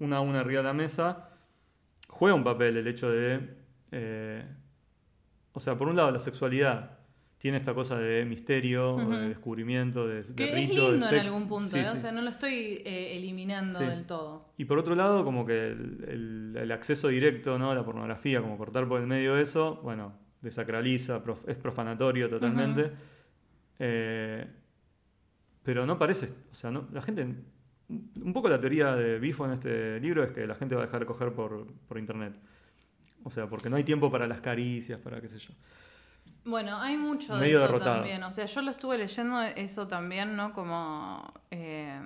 una 0.00 0.18
a 0.18 0.20
una 0.20 0.40
arriba 0.40 0.60
de 0.62 0.68
la 0.68 0.72
mesa, 0.74 1.30
juega 2.08 2.34
un 2.34 2.44
papel 2.44 2.76
el 2.76 2.86
hecho 2.86 3.10
de. 3.10 3.56
eh, 3.92 4.44
o 5.52 5.60
sea, 5.60 5.76
por 5.76 5.88
un 5.88 5.96
lado, 5.96 6.10
la 6.12 6.18
sexualidad 6.20 6.98
tiene 7.38 7.56
esta 7.56 7.72
cosa 7.74 7.96
de 7.98 8.24
misterio, 8.24 8.96
de 8.96 9.28
descubrimiento, 9.28 10.08
de, 10.08 10.24
de 10.24 10.34
que 10.34 10.44
es 10.44 10.52
de 10.54 10.74
lindo 10.74 10.94
en 10.94 11.02
algún 11.20 11.46
punto, 11.48 11.68
Sí, 11.70 11.78
¿eh? 11.78 11.88
o 11.88 11.96
sea, 11.96 12.10
no 12.10 12.20
lo 12.20 12.30
estoy 12.30 12.82
eh, 12.84 13.16
eliminando 13.16 13.78
Sí. 13.78 13.84
del 13.84 14.06
todo. 14.06 14.52
Y 14.56 14.64
por 14.64 14.78
otro 14.78 14.94
lado, 14.96 15.24
como 15.24 15.46
que 15.46 15.68
el, 15.68 16.04
el- 16.08 16.56
el 16.60 16.72
acceso 16.72 17.08
directo 17.08 17.56
¿no? 17.58 17.70
a 17.70 17.74
la 17.76 17.84
pornografía, 17.84 18.40
como 18.40 18.58
cortar 18.58 18.88
por 18.88 19.00
el 19.00 19.06
medio 19.06 19.34
de 19.36 19.42
eso, 19.42 19.76
bueno, 19.84 20.14
desacraliza, 20.42 21.22
prof- 21.22 21.48
es 21.48 21.56
profanatorio 21.58 22.28
totalmente. 22.28 22.90
Eh, 23.78 24.46
pero 25.62 25.86
no 25.86 25.98
parece, 25.98 26.26
o 26.50 26.54
sea, 26.54 26.70
no, 26.72 26.88
la 26.92 27.02
gente, 27.02 27.26
un 27.88 28.32
poco 28.32 28.48
la 28.48 28.60
teoría 28.60 28.94
de 28.94 29.18
Bifo 29.18 29.44
en 29.46 29.52
este 29.52 29.98
libro 30.00 30.22
es 30.22 30.32
que 30.32 30.46
la 30.46 30.54
gente 30.54 30.74
va 30.74 30.82
a 30.82 30.86
dejar 30.86 31.00
de 31.00 31.06
coger 31.06 31.32
por, 31.32 31.66
por 31.88 31.98
internet. 31.98 32.34
O 33.24 33.30
sea, 33.30 33.46
porque 33.48 33.68
no 33.70 33.76
hay 33.76 33.84
tiempo 33.84 34.10
para 34.10 34.26
las 34.26 34.40
caricias, 34.40 35.00
para 35.00 35.20
qué 35.20 35.28
sé 35.28 35.38
yo. 35.38 35.52
Bueno, 36.44 36.78
hay 36.78 36.96
mucho 36.96 37.36
de 37.36 37.50
eso 37.50 37.60
derrotado. 37.60 37.96
también. 37.96 38.22
O 38.22 38.32
sea, 38.32 38.46
yo 38.46 38.62
lo 38.62 38.70
estuve 38.70 38.96
leyendo 38.98 39.42
eso 39.42 39.88
también, 39.88 40.36
¿no? 40.36 40.52
Como 40.52 41.32
eh, 41.50 42.00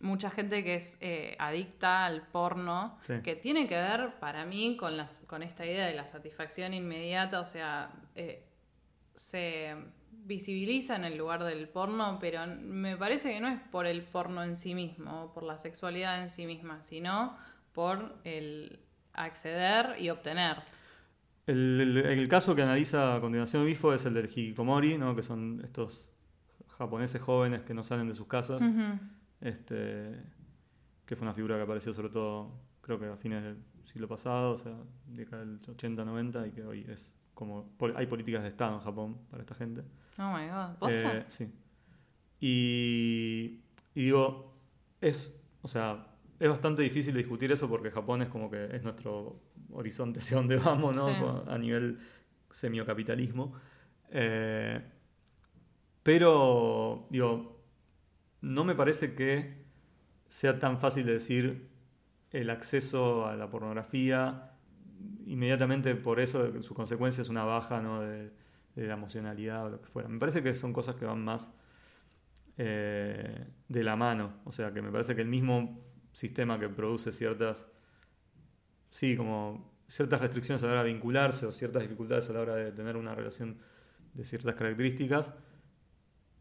mucha 0.00 0.30
gente 0.30 0.64
que 0.64 0.74
es 0.76 0.98
eh, 1.00 1.36
adicta 1.38 2.04
al 2.06 2.26
porno, 2.26 2.98
Sí. 3.06 3.14
que 3.22 3.36
tiene 3.36 3.68
que 3.68 3.76
ver 3.76 4.14
para 4.18 4.44
mí 4.44 4.76
con, 4.76 4.96
las, 4.96 5.20
con 5.26 5.42
esta 5.42 5.64
idea 5.64 5.86
de 5.86 5.94
la 5.94 6.06
satisfacción 6.06 6.74
inmediata. 6.74 7.40
O 7.40 7.46
sea, 7.46 7.90
eh, 8.14 8.44
se 9.14 9.74
visibiliza 10.24 10.96
en 10.96 11.04
el 11.04 11.16
lugar 11.18 11.44
del 11.44 11.68
porno, 11.68 12.18
pero 12.20 12.40
me 12.46 12.96
parece 12.96 13.32
que 13.32 13.40
no 13.40 13.48
es 13.48 13.60
por 13.70 13.86
el 13.86 14.02
porno 14.02 14.42
en 14.42 14.56
sí 14.56 14.74
mismo, 14.74 15.32
por 15.34 15.42
la 15.42 15.58
sexualidad 15.58 16.22
en 16.22 16.30
sí 16.30 16.46
misma, 16.46 16.82
sino 16.82 17.36
por 17.72 18.16
el 18.24 18.78
acceder 19.12 19.96
y 20.00 20.10
obtener. 20.10 20.56
El, 21.46 21.80
el- 21.80 21.96
el 22.18 22.28
caso 22.28 22.54
que 22.54 22.62
analiza 22.62 23.16
a 23.16 23.20
continuación 23.20 23.64
Bifo 23.66 23.92
es 23.92 24.04
el 24.06 24.14
del 24.14 24.26
hikikomori, 24.26 24.96
¿no? 24.98 25.14
que 25.16 25.22
son 25.22 25.60
estos 25.64 26.06
japoneses 26.78 27.20
jóvenes 27.20 27.62
que 27.62 27.74
no 27.74 27.82
salen 27.82 28.08
de 28.08 28.14
sus 28.14 28.26
casas. 28.26 28.62
Este, 29.40 30.20
que 31.04 31.16
fue 31.16 31.26
una 31.26 31.34
figura 31.34 31.56
que 31.56 31.62
apareció 31.62 31.92
sobre 31.92 32.10
todo, 32.10 32.52
creo 32.80 32.98
que 32.98 33.06
a 33.06 33.16
fines 33.16 33.42
del 33.42 33.56
siglo 33.84 34.06
pasado, 34.06 34.52
o 34.52 34.58
sea, 34.58 34.72
década 35.06 35.44
del 35.44 35.58
80, 35.68 36.04
90, 36.04 36.46
y 36.46 36.50
que 36.52 36.62
hoy 36.64 36.86
es 36.88 37.12
como, 37.34 37.74
hay 37.96 38.06
políticas 38.06 38.42
de 38.42 38.48
Estado 38.48 38.74
en 38.74 38.80
Japón 38.80 39.18
para 39.30 39.42
esta 39.42 39.54
gente. 39.54 39.82
Oh 40.18 40.32
my 40.32 40.48
god. 40.48 40.90
Eh, 40.90 41.24
sí. 41.28 41.48
Y, 42.40 43.60
y 43.94 44.04
digo, 44.04 44.54
es, 45.00 45.42
o 45.62 45.68
sea, 45.68 46.06
es 46.38 46.48
bastante 46.48 46.82
difícil 46.82 47.14
discutir 47.14 47.52
eso 47.52 47.68
porque 47.68 47.90
Japón 47.90 48.22
es 48.22 48.28
como 48.28 48.50
que 48.50 48.74
es 48.74 48.82
nuestro 48.82 49.40
horizonte 49.70 50.20
hacia 50.20 50.36
donde 50.36 50.56
vamos, 50.56 50.94
¿no? 50.94 51.08
Sí. 51.08 51.50
A 51.50 51.58
nivel 51.58 51.98
semiocapitalismo. 52.50 53.54
Eh, 54.10 54.82
pero, 56.02 57.06
digo, 57.10 57.64
no 58.40 58.64
me 58.64 58.74
parece 58.74 59.14
que 59.14 59.64
sea 60.28 60.58
tan 60.58 60.78
fácil 60.78 61.06
de 61.06 61.12
decir 61.12 61.68
el 62.30 62.50
acceso 62.50 63.26
a 63.26 63.36
la 63.36 63.48
pornografía 63.48 64.51
inmediatamente 65.26 65.94
por 65.94 66.20
eso 66.20 66.60
su 66.62 66.74
consecuencia 66.74 67.22
es 67.22 67.28
una 67.28 67.44
baja 67.44 67.80
de, 68.00 68.32
la 68.74 68.94
emocionalidad 68.94 69.66
o 69.66 69.70
lo 69.70 69.80
que 69.80 69.88
fuera. 69.88 70.08
Me 70.08 70.18
parece 70.18 70.42
que 70.42 70.54
son 70.54 70.72
cosas 70.72 70.96
que 70.96 71.04
van 71.04 71.22
más 71.22 71.52
eh, 72.56 73.46
de 73.68 73.82
la 73.84 73.96
mano. 73.96 74.34
O 74.44 74.52
sea, 74.52 74.72
que 74.72 74.80
me 74.80 74.90
parece 74.90 75.14
que 75.14 75.22
el 75.22 75.28
mismo 75.28 75.80
sistema 76.12 76.58
que 76.58 76.68
produce 76.68 77.12
ciertas, 77.12 77.68
sí, 78.90 79.16
como 79.16 79.72
ciertas 79.88 80.20
restricciones 80.20 80.62
a 80.62 80.66
la 80.66 80.72
hora 80.72 80.84
de 80.84 80.92
vincularse 80.92 81.44
o 81.46 81.52
ciertas 81.52 81.82
dificultades 81.82 82.28
a 82.30 82.32
la 82.32 82.40
hora 82.40 82.54
de 82.54 82.72
tener 82.72 82.96
una 82.96 83.14
relación 83.14 83.58
de 84.14 84.24
ciertas 84.24 84.54
características, 84.54 85.34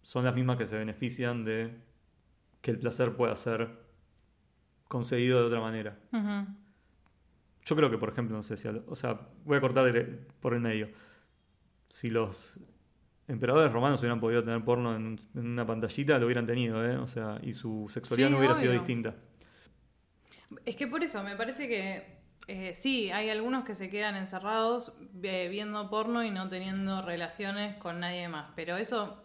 son 0.02 0.24
las 0.24 0.36
mismas 0.36 0.58
que 0.58 0.66
se 0.66 0.78
benefician 0.78 1.44
de 1.44 1.82
que 2.62 2.72
el 2.72 2.80
placer 2.80 3.16
pueda 3.16 3.36
ser 3.36 3.70
conseguido 4.88 5.40
de 5.40 5.46
otra 5.48 5.60
manera. 5.60 6.00
Yo 7.66 7.76
creo 7.76 7.90
que, 7.92 7.98
por 7.98 8.10
ejemplo, 8.10 8.36
no 8.36 8.44
sé 8.44 8.58
si. 8.58 8.68
O 8.68 8.96
sea, 8.96 9.20
voy 9.46 9.58
a 9.58 9.62
cortar 9.62 9.92
por 10.40 10.54
el 10.54 10.60
medio. 10.62 10.90
Si 11.90 12.10
los 12.10 12.60
emperadores 13.28 13.72
romanos 13.72 14.00
hubieran 14.02 14.20
podido 14.20 14.44
tener 14.44 14.64
porno 14.64 14.96
en, 14.96 15.06
un- 15.06 15.20
en 15.36 15.46
una 15.48 15.66
pantallita, 15.66 16.18
lo 16.20 16.26
hubieran 16.26 16.46
tenido, 16.48 16.84
¿eh? 16.86 16.98
O 16.98 17.08
sea, 17.08 17.40
y 17.44 17.54
su 17.54 17.88
sexualidad 17.90 18.28
Sí, 18.30 18.32
no 18.34 18.40
hubiera 18.40 18.56
sido 18.56 18.74
distinta. 18.74 19.16
Es 20.66 20.76
que 20.76 20.88
por 20.88 21.04
eso, 21.04 21.24
me 21.24 21.36
parece 21.36 21.68
que 21.68 22.20
eh, 22.48 22.74
sí, 22.74 23.12
hay 23.12 23.30
algunos 23.30 23.64
que 23.64 23.76
se 23.76 23.90
quedan 23.90 24.16
encerrados 24.16 24.94
eh, 25.24 25.48
viendo 25.50 25.90
porno 25.90 26.24
y 26.26 26.32
no 26.32 26.50
teniendo 26.50 27.02
relaciones 27.02 27.78
con 27.78 28.00
nadie 28.00 28.28
más. 28.28 28.52
Pero 28.56 28.76
eso 28.78 29.24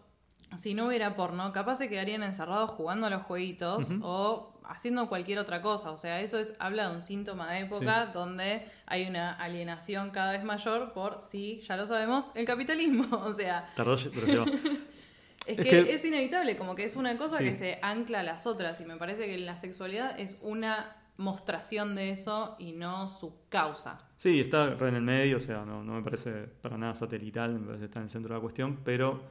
si 0.55 0.73
no 0.73 0.87
hubiera 0.87 1.15
porno, 1.17 1.51
capaz 1.51 1.75
se 1.77 1.89
quedarían 1.89 2.23
encerrados 2.23 2.69
jugando 2.71 3.07
a 3.07 3.09
los 3.09 3.23
jueguitos 3.23 3.89
o 4.01 4.56
haciendo 4.69 5.07
cualquier 5.09 5.39
otra 5.39 5.61
cosa. 5.61 5.91
O 5.91 5.97
sea, 5.97 6.21
eso 6.21 6.37
es 6.39 6.53
habla 6.59 6.89
de 6.89 6.95
un 6.95 7.01
síntoma 7.01 7.51
de 7.51 7.59
época 7.61 8.07
donde 8.13 8.67
hay 8.85 9.07
una 9.07 9.33
alienación 9.33 10.11
cada 10.11 10.31
vez 10.33 10.43
mayor 10.43 10.93
por, 10.93 11.19
sí, 11.21 11.61
ya 11.67 11.77
lo 11.77 11.85
sabemos, 11.87 12.31
el 12.35 12.45
capitalismo. 12.45 13.05
O 13.25 13.33
sea, 13.33 13.71
Tardó, 13.75 13.95
pero 14.13 14.45
es, 15.47 15.47
Es 15.47 15.57
que, 15.57 15.63
que- 15.63 15.93
es 15.93 16.03
inevitable, 16.05 16.57
como 16.57 16.75
que 16.75 16.83
es 16.85 16.95
una 16.95 17.17
cosa 17.17 17.37
Sí. 17.37 17.43
que 17.45 17.55
se 17.55 17.79
ancla 17.81 18.19
a 18.19 18.23
las 18.23 18.45
otras 18.47 18.79
y 18.81 18.85
me 18.85 18.97
parece 18.97 19.25
que 19.27 19.37
la 19.37 19.57
sexualidad 19.57 20.19
es 20.19 20.39
una 20.41 20.95
mostración 21.17 21.95
de 21.95 22.11
eso 22.11 22.55
y 22.59 22.73
no 22.73 23.09
su 23.09 23.33
causa. 23.49 23.99
Sí, 24.17 24.39
está 24.39 24.67
re 24.75 24.89
en 24.89 24.95
el 24.95 25.01
medio, 25.01 25.37
o 25.37 25.39
sea, 25.39 25.65
no, 25.65 25.83
no 25.83 25.93
me 25.93 26.03
parece 26.03 26.31
para 26.61 26.77
nada 26.77 26.93
satelital, 26.95 27.53
me 27.59 27.65
parece 27.65 27.79
que 27.79 27.85
está 27.85 27.99
en 27.99 28.03
el 28.03 28.09
centro 28.11 28.29
de 28.33 28.35
la 28.37 28.41
cuestión, 28.41 28.81
pero 28.83 29.23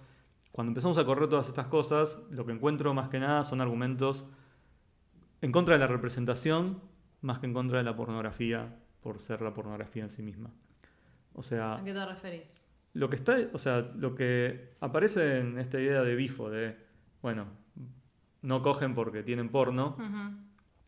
cuando 0.51 0.71
empezamos 0.71 0.99
a 0.99 1.05
correr 1.05 1.29
todas 1.29 1.47
estas 1.49 1.69
cosas, 1.69 2.19
lo 2.31 2.45
que 2.45 2.53
encuentro 2.53 2.93
más 2.95 3.09
que 3.09 3.21
nada 3.21 3.45
son 3.45 3.61
argumentos 3.61 4.25
en 5.43 5.53
contra 5.53 5.75
de 5.75 5.81
la 5.81 5.87
representación 5.87 6.81
más 7.21 7.39
que 7.39 7.47
en 7.47 7.53
contra 7.55 7.79
de 7.79 7.85
la 7.85 7.97
pornografía 7.97 8.77
por 9.01 9.19
ser 9.21 9.41
la 9.43 9.53
pornografía 9.55 10.03
en 10.05 10.11
sí 10.11 10.23
misma. 10.23 10.51
O 11.35 11.43
sea, 11.43 11.75
¿A 11.77 11.85
qué 11.85 11.93
te 11.93 12.05
referís? 12.07 12.69
lo 12.95 13.11
que 13.11 13.17
está, 13.17 13.37
o 13.53 13.59
sea, 13.59 13.81
lo 13.97 14.15
que 14.15 14.75
aparece 14.81 15.39
en 15.41 15.59
esta 15.59 15.79
idea 15.81 16.03
de 16.03 16.15
bifo 16.15 16.49
de, 16.51 16.77
bueno, 17.23 17.47
no 18.43 18.63
cogen 18.63 18.95
porque 18.95 19.23
tienen 19.23 19.49
porno, 19.51 19.97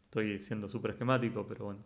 estoy 0.04 0.38
siendo 0.40 0.68
súper 0.68 0.92
esquemático, 0.92 1.46
pero 1.46 1.66
bueno. 1.66 1.80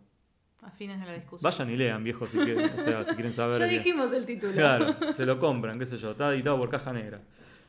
A 0.61 0.71
fines 0.71 0.97
de 1.01 1.05
la 1.05 1.13
discusión. 1.15 1.51
Vayan 1.51 1.69
y 1.71 1.75
lean, 1.75 2.03
viejos, 2.05 2.29
si 2.29 2.37
quieren, 2.37 2.71
o 2.73 2.77
sea, 2.77 3.03
si 3.03 3.15
quieren 3.15 3.33
saber. 3.33 3.59
ya 3.59 3.65
dijimos 3.67 4.13
el 4.13 4.25
título. 4.25 4.53
Claro, 4.53 4.95
se 5.11 5.25
lo 5.25 5.37
compran, 5.37 5.77
qué 5.77 5.85
sé 5.85 5.97
yo, 5.97 6.11
está 6.11 6.33
editado 6.33 6.57
por 6.57 6.69
Caja 6.69 6.93
Negra. 6.93 7.21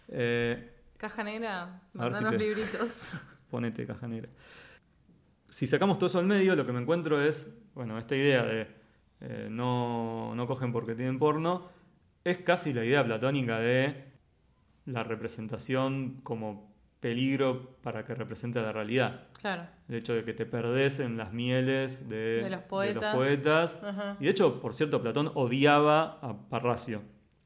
Eh, 0.08 0.70
Caja 0.96 1.24
negra, 1.24 1.80
si 1.90 1.98
mandanos 1.98 2.30
te- 2.30 2.38
libritos. 2.38 3.10
ponete 3.50 3.84
Caja 3.84 4.06
Negra. 4.06 4.28
Si 5.54 5.68
sacamos 5.68 5.98
todo 5.98 6.08
eso 6.08 6.18
al 6.18 6.26
medio, 6.26 6.56
lo 6.56 6.66
que 6.66 6.72
me 6.72 6.80
encuentro 6.80 7.22
es, 7.22 7.46
bueno, 7.76 7.96
esta 7.96 8.16
idea 8.16 8.42
de 8.42 8.66
eh, 9.20 9.46
no, 9.48 10.34
no 10.34 10.48
cogen 10.48 10.72
porque 10.72 10.96
tienen 10.96 11.16
porno, 11.20 11.68
es 12.24 12.38
casi 12.38 12.72
la 12.72 12.84
idea 12.84 13.04
platónica 13.04 13.60
de 13.60 14.02
la 14.86 15.04
representación 15.04 16.18
como 16.24 16.74
peligro 16.98 17.76
para 17.82 18.04
que 18.04 18.16
represente 18.16 18.60
la 18.60 18.72
realidad. 18.72 19.28
Claro. 19.40 19.68
El 19.88 19.94
hecho 19.94 20.12
de 20.12 20.24
que 20.24 20.32
te 20.34 20.44
perdés 20.44 20.98
en 20.98 21.16
las 21.16 21.32
mieles 21.32 22.08
de, 22.08 22.40
De 22.42 22.50
los 22.50 22.62
poetas. 22.62 23.14
poetas. 23.14 23.78
Ajá. 23.80 24.16
Y 24.18 24.24
de 24.24 24.30
hecho, 24.30 24.60
por 24.60 24.74
cierto, 24.74 25.00
Platón 25.00 25.30
odiaba 25.36 26.18
a 26.20 26.48
Parracio, 26.48 27.00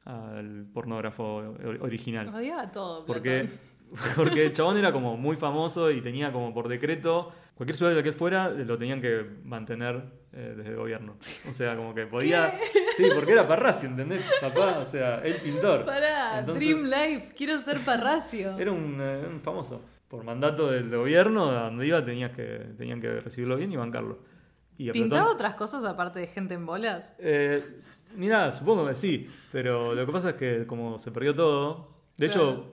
al 0.05 0.65
pornógrafo 0.73 1.23
or- 1.35 1.77
original. 1.81 2.33
Odiaba 2.33 2.71
todo. 2.71 3.05
Porque, 3.05 3.41
Platón. 3.41 3.49
porque 3.49 3.69
el 4.35 4.51
chabón 4.53 4.77
era 4.77 4.91
como 4.91 5.17
muy 5.17 5.35
famoso 5.35 5.91
y 5.91 6.01
tenía 6.01 6.31
como 6.31 6.53
por 6.53 6.67
decreto, 6.67 7.31
cualquier 7.55 7.75
ciudad 7.75 8.03
que 8.03 8.13
fuera, 8.13 8.49
lo 8.49 8.77
tenían 8.77 9.01
que 9.01 9.25
mantener 9.43 10.03
eh, 10.33 10.53
desde 10.57 10.69
el 10.71 10.75
gobierno. 10.77 11.17
O 11.47 11.51
sea, 11.51 11.75
como 11.75 11.93
que 11.95 12.05
podía... 12.05 12.53
Sí, 12.95 13.07
porque 13.15 13.31
era 13.31 13.47
Parracio, 13.47 13.89
¿entendés? 13.89 14.29
Papá, 14.41 14.79
o 14.79 14.85
sea, 14.85 15.19
el 15.23 15.33
pintor. 15.35 15.85
Pará, 15.85 16.39
Entonces, 16.39 16.63
Dream 16.67 16.85
Life, 16.85 17.33
quiero 17.35 17.59
ser 17.59 17.79
Parracio. 17.79 18.57
Era 18.57 18.71
un, 18.71 18.97
eh, 18.99 19.25
un 19.29 19.39
famoso. 19.39 19.81
Por 20.07 20.23
mandato 20.23 20.69
del 20.71 20.89
gobierno, 20.89 21.49
a 21.49 21.63
donde 21.65 21.85
iba 21.87 22.03
tenías 22.03 22.31
que, 22.31 22.43
tenían 22.77 22.99
que 22.99 23.19
recibirlo 23.21 23.55
bien 23.57 23.71
y 23.71 23.75
bancarlo. 23.77 24.19
Y 24.77 24.91
¿Pintaba 24.91 25.21
Platón- 25.23 25.35
otras 25.35 25.55
cosas 25.55 25.83
aparte 25.85 26.19
de 26.19 26.27
gente 26.27 26.53
en 26.55 26.65
bolas? 26.65 27.13
Eh, 27.19 27.63
mira, 28.15 28.51
supongo 28.51 28.87
que 28.87 28.95
sí, 28.95 29.29
pero 29.51 29.93
lo 29.93 30.05
que 30.05 30.11
pasa 30.11 30.29
es 30.31 30.35
que 30.35 30.65
como 30.65 30.97
se 30.97 31.11
perdió 31.11 31.35
todo, 31.35 31.89
de 32.17 32.29
Claro. 32.29 32.49
hecho, 32.49 32.65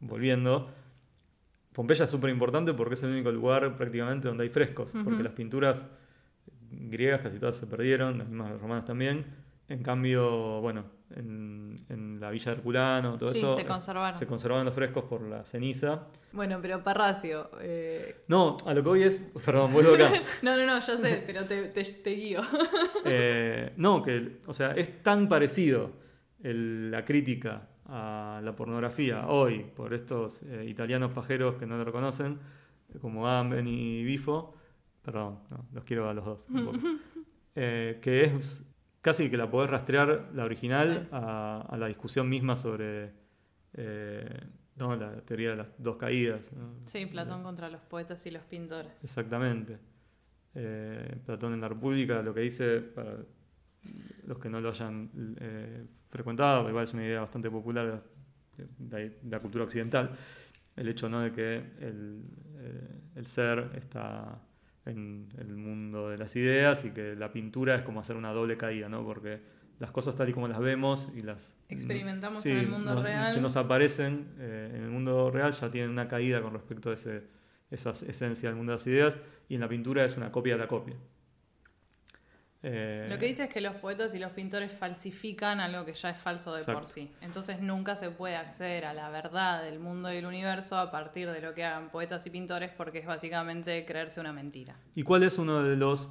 volviendo, 0.00 0.70
Pompeya 1.72 2.04
es 2.06 2.10
súper 2.10 2.30
importante 2.30 2.72
porque 2.72 2.94
es 2.94 3.02
el 3.02 3.10
único 3.10 3.30
lugar 3.30 3.76
prácticamente 3.76 4.28
donde 4.28 4.44
hay 4.44 4.50
frescos, 4.50 4.94
porque 5.04 5.22
las 5.22 5.32
pinturas 5.32 5.86
griegas 6.70 7.20
casi 7.20 7.38
todas 7.38 7.56
se 7.56 7.66
perdieron, 7.66 8.18
las 8.18 8.28
mismas 8.28 8.58
romanas 8.60 8.84
también. 8.84 9.24
En 9.68 9.82
cambio, 9.82 10.60
bueno, 10.60 10.84
en, 11.16 11.74
en 11.88 12.20
la 12.20 12.30
Villa 12.30 12.52
de 12.52 12.58
Herculano, 12.58 13.18
todo 13.18 13.28
Sí, 13.30 13.38
eso, 13.38 13.56
se 13.56 13.64
conservaron. 13.66 14.16
se 14.18 14.24
conservaban 14.26 14.64
los 14.64 14.74
frescos 14.74 15.04
por 15.04 15.22
la 15.22 15.44
ceniza. 15.44 16.06
Bueno, 16.32 16.60
pero 16.62 16.82
Parracio. 16.84 17.50
eh, 17.60 18.24
No, 18.28 18.56
a 18.64 18.72
lo 18.72 18.82
que 18.82 18.88
voy 18.88 19.02
es, 19.02 19.18
perdón, 19.44 19.72
vuelvo 19.72 19.94
acá. 19.94 20.10
No, 20.42 20.56
no, 20.56 20.64
no, 20.66 20.78
ya 20.80 20.96
sé, 20.96 21.24
pero 21.26 21.44
te, 21.46 21.64
te, 21.70 21.82
te 21.82 22.10
guío. 22.10 22.40
Eh, 23.04 23.72
no, 23.76 24.02
que, 24.02 24.38
o 24.46 24.54
sea, 24.54 24.70
es 24.72 25.02
tan 25.02 25.28
parecido 25.28 25.90
el- 26.42 26.90
la 26.92 27.04
crítica 27.04 27.68
a 27.88 28.40
la 28.42 28.56
pornografía 28.56 29.28
hoy 29.28 29.64
por 29.74 29.94
estos 29.94 30.42
eh, 30.42 30.64
italianos 30.66 31.12
pajeros 31.12 31.56
que 31.56 31.66
no 31.66 31.76
lo 31.76 31.84
reconocen, 31.84 32.38
como 33.00 33.28
Amben 33.28 33.66
y 33.66 34.04
Bifo, 34.04 34.54
perdón, 35.02 35.40
no, 35.50 35.66
los 35.72 35.84
quiero 35.84 36.08
a 36.08 36.14
los 36.14 36.24
dos. 36.24 36.48
Eh, 37.58 38.00
que 38.02 38.20
es 38.20 38.66
casi 39.00 39.30
que 39.30 39.38
la 39.38 39.50
podés 39.50 39.70
rastrear 39.70 40.28
la 40.34 40.44
original 40.44 41.08
a, 41.10 41.66
a 41.66 41.76
la 41.78 41.86
discusión 41.86 42.28
misma 42.28 42.54
sobre 42.54 43.14
eh, 43.72 44.40
no, 44.74 44.94
la 44.94 45.22
teoría 45.22 45.52
de 45.52 45.56
las 45.56 45.68
dos 45.78 45.96
caídas. 45.96 46.52
¿no? 46.52 46.74
Sí, 46.84 47.06
Platón 47.06 47.42
contra 47.42 47.70
los 47.70 47.80
poetas 47.80 48.26
y 48.26 48.30
los 48.30 48.42
pintores. 48.42 49.02
Exactamente. 49.02 49.78
Platón 51.24 51.54
en 51.54 51.62
la 51.62 51.68
República 51.70 52.20
lo 52.20 52.34
que 52.34 52.40
dice, 52.40 52.80
para 52.80 53.20
los 54.26 54.38
que 54.38 54.50
no 54.50 54.60
lo 54.60 54.68
hayan 54.68 55.10
frecuentado, 56.16 56.68
igual 56.68 56.84
es 56.84 56.94
una 56.94 57.04
idea 57.04 57.20
bastante 57.20 57.50
popular 57.50 58.02
de, 58.78 59.18
la 59.28 59.40
cultura 59.40 59.64
occidental, 59.64 60.10
el 60.76 60.88
hecho 60.88 61.08
¿no? 61.08 61.20
de 61.20 61.32
que 61.32 61.56
el, 61.80 62.22
eh, 62.58 63.00
el 63.16 63.26
ser 63.26 63.70
está 63.74 64.40
en 64.86 65.28
el 65.38 65.56
mundo 65.56 66.08
de 66.08 66.16
las 66.16 66.34
ideas 66.36 66.84
y 66.84 66.90
que 66.90 67.14
la 67.16 67.32
pintura 67.32 67.74
es 67.74 67.82
como 67.82 68.00
hacer 68.00 68.16
una 68.16 68.32
doble 68.32 68.56
caída, 68.56 68.88
¿no? 68.88 69.04
porque 69.04 69.40
las 69.78 69.90
cosas 69.90 70.16
tal 70.16 70.28
y 70.28 70.32
como 70.32 70.48
las 70.48 70.58
vemos 70.58 71.10
y 71.14 71.22
las 71.22 71.56
Experimentamos 71.68 72.42
sí, 72.42 72.52
en 72.52 72.58
el 72.58 72.68
mundo 72.68 72.94
nos- 72.94 73.02
real. 73.02 73.28
se 73.28 73.40
nos 73.40 73.56
aparecen 73.56 74.28
eh, 74.38 74.72
en 74.74 74.82
el 74.84 74.90
mundo 74.90 75.30
real 75.30 75.52
ya 75.52 75.70
tienen 75.70 75.90
una 75.90 76.08
caída 76.08 76.40
con 76.40 76.54
respecto 76.54 76.90
a 76.90 76.94
ese, 76.94 77.24
esa 77.70 77.90
esencia 77.90 78.48
del 78.48 78.56
mundo 78.56 78.72
de 78.72 78.76
las 78.76 78.86
ideas 78.86 79.18
y 79.48 79.54
en 79.56 79.60
la 79.60 79.68
pintura 79.68 80.04
es 80.04 80.16
una 80.16 80.32
copia 80.32 80.54
de 80.54 80.60
la 80.60 80.68
copia. 80.68 80.96
Eh, 82.68 83.06
Lo 83.08 83.16
que 83.16 83.26
dice 83.26 83.44
es 83.44 83.48
que 83.48 83.60
los 83.60 83.76
poetas 83.76 84.12
y 84.16 84.18
los 84.18 84.32
pintores 84.32 84.72
falsifican 84.72 85.60
algo 85.60 85.84
que 85.84 85.92
ya 85.94 86.10
es 86.10 86.18
falso 86.18 86.52
de 86.52 86.64
por 86.64 86.88
sí. 86.88 87.12
Entonces 87.20 87.60
nunca 87.60 87.94
se 87.94 88.10
puede 88.10 88.34
acceder 88.34 88.86
a 88.86 88.92
la 88.92 89.08
verdad 89.08 89.62
del 89.62 89.78
mundo 89.78 90.12
y 90.12 90.16
el 90.16 90.26
universo 90.26 90.76
a 90.76 90.90
partir 90.90 91.30
de 91.30 91.40
lo 91.40 91.54
que 91.54 91.62
hagan 91.64 91.90
poetas 91.90 92.26
y 92.26 92.30
pintores 92.30 92.72
porque 92.76 92.98
es 92.98 93.06
básicamente 93.06 93.84
creerse 93.84 94.20
una 94.20 94.32
mentira. 94.32 94.74
¿Y 94.96 95.04
cuál 95.04 95.22
es 95.22 95.38
uno 95.38 95.62
de 95.62 95.76
los 95.76 96.10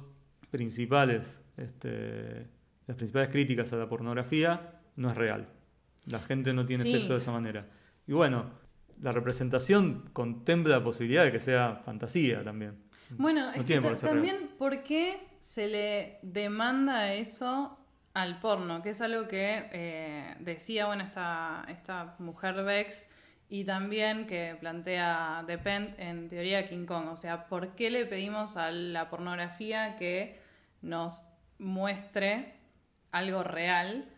principales, 0.50 1.42
este, 1.58 2.46
las 2.86 2.96
principales 2.96 3.28
críticas 3.28 3.70
a 3.74 3.76
la 3.76 3.86
pornografía? 3.88 4.80
No 4.96 5.10
es 5.10 5.16
real. 5.16 5.48
La 6.06 6.20
gente 6.20 6.54
no 6.54 6.64
tiene 6.64 6.84
Sí. 6.84 6.92
sexo 6.92 7.12
de 7.12 7.18
esa 7.18 7.32
manera. 7.32 7.66
Y 8.06 8.12
bueno, 8.12 8.50
la 9.02 9.12
representación 9.12 10.04
contempla 10.14 10.78
la 10.78 10.82
posibilidad 10.84 11.24
de 11.24 11.32
que 11.32 11.40
sea 11.40 11.82
fantasía 11.84 12.42
también. 12.42 12.78
Bueno, 13.10 13.42
No 13.46 13.52
es 13.52 13.64
que 13.64 13.80
también, 14.06 14.48
¿por 14.58 14.82
qué 14.82 15.18
se 15.46 15.68
le 15.68 16.18
demanda 16.22 17.14
eso 17.14 17.78
al 18.14 18.40
porno? 18.40 18.82
Que 18.82 18.90
es 18.90 19.00
algo 19.00 19.28
que 19.28 19.68
eh, 19.72 20.34
decía, 20.40 20.86
bueno, 20.86 21.04
esta, 21.04 21.64
esta 21.68 22.16
mujer 22.18 22.64
Vex 22.64 23.08
y 23.48 23.64
también 23.64 24.26
que 24.26 24.56
plantea 24.58 25.44
Depend 25.46 25.94
en 26.00 26.28
teoría 26.28 26.68
King 26.68 26.84
Kong. 26.84 27.08
O 27.10 27.16
sea, 27.16 27.46
¿por 27.46 27.76
qué 27.76 27.90
le 27.90 28.06
pedimos 28.06 28.56
a 28.56 28.72
la 28.72 29.08
pornografía 29.08 29.96
que 29.96 30.42
nos 30.82 31.22
muestre 31.58 32.54
algo 33.12 33.44
real? 33.44 34.12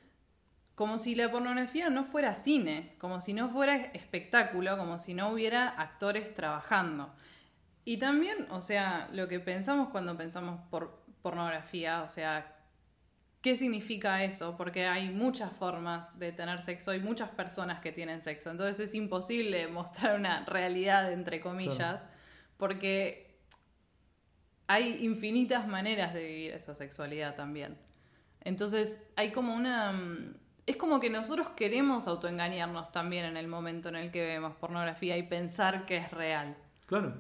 Como 0.75 0.97
si 0.97 1.15
la 1.15 1.31
pornografía 1.31 1.91
no 1.91 2.05
fuera 2.05 2.35
cine, 2.37 2.95
como 2.97 3.21
si 3.21 3.35
no 3.35 3.51
fuera 3.51 3.77
espectáculo, 3.77 4.79
como 4.79 4.99
si 4.99 5.13
no 5.13 5.29
hubiera 5.29 5.69
actores 5.69 6.33
trabajando. 6.33 7.15
Y 7.85 7.99
también, 7.99 8.47
o 8.51 8.63
sea, 8.63 9.11
lo 9.13 9.29
que 9.29 9.41
pensamos 9.41 9.91
cuando 9.91 10.17
pensamos 10.17 10.61
por 10.71 10.98
pornografía, 11.23 12.03
o 12.03 12.09
sea, 12.09 12.57
¿qué 13.41 13.57
significa 13.57 14.25
eso? 14.25 14.57
Porque 14.57 14.87
hay 14.87 15.11
muchas 15.11 15.53
formas 15.53 16.19
de 16.19 16.33
tener 16.33 16.63
sexo, 16.63 16.91
hay 16.91 17.01
muchas 17.01 17.31
personas 17.31 17.81
que 17.81 17.93
tienen 17.93 18.23
sexo, 18.23 18.51
entonces 18.51 18.89
es 18.89 18.95
imposible 18.95 19.69
mostrar 19.69 20.19
una 20.19 20.45
realidad, 20.45 21.13
entre 21.13 21.41
comillas, 21.41 22.09
porque 22.57 23.41
hay 24.67 25.05
infinitas 25.05 25.67
maneras 25.67 26.13
de 26.15 26.25
vivir 26.25 26.53
esa 26.53 26.75
sexualidad 26.75 27.35
también. 27.35 27.79
Entonces 28.41 29.03
hay 29.17 29.33
como 29.33 29.55
una... 29.55 29.99
Es 30.67 30.77
como 30.77 31.01
que 31.01 31.09
nosotros 31.09 31.49
queremos 31.57 32.07
autoengañarnos 32.07 32.93
también 32.93 33.25
en 33.25 33.39
el 33.39 33.49
momento 33.49 33.89
en 33.89 33.97
el 33.97 34.11
que 34.11 34.27
vemos 34.27 34.55
pornografía 34.57 35.17
y 35.17 35.23
pensar 35.23 35.87
que 35.87 35.97
es 35.97 36.11
real. 36.11 36.59
Claro, 36.85 37.19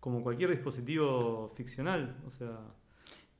como 0.00 0.22
cualquier 0.22 0.50
dispositivo 0.50 1.50
ficcional, 1.56 2.14
o 2.26 2.30
sea, 2.30 2.58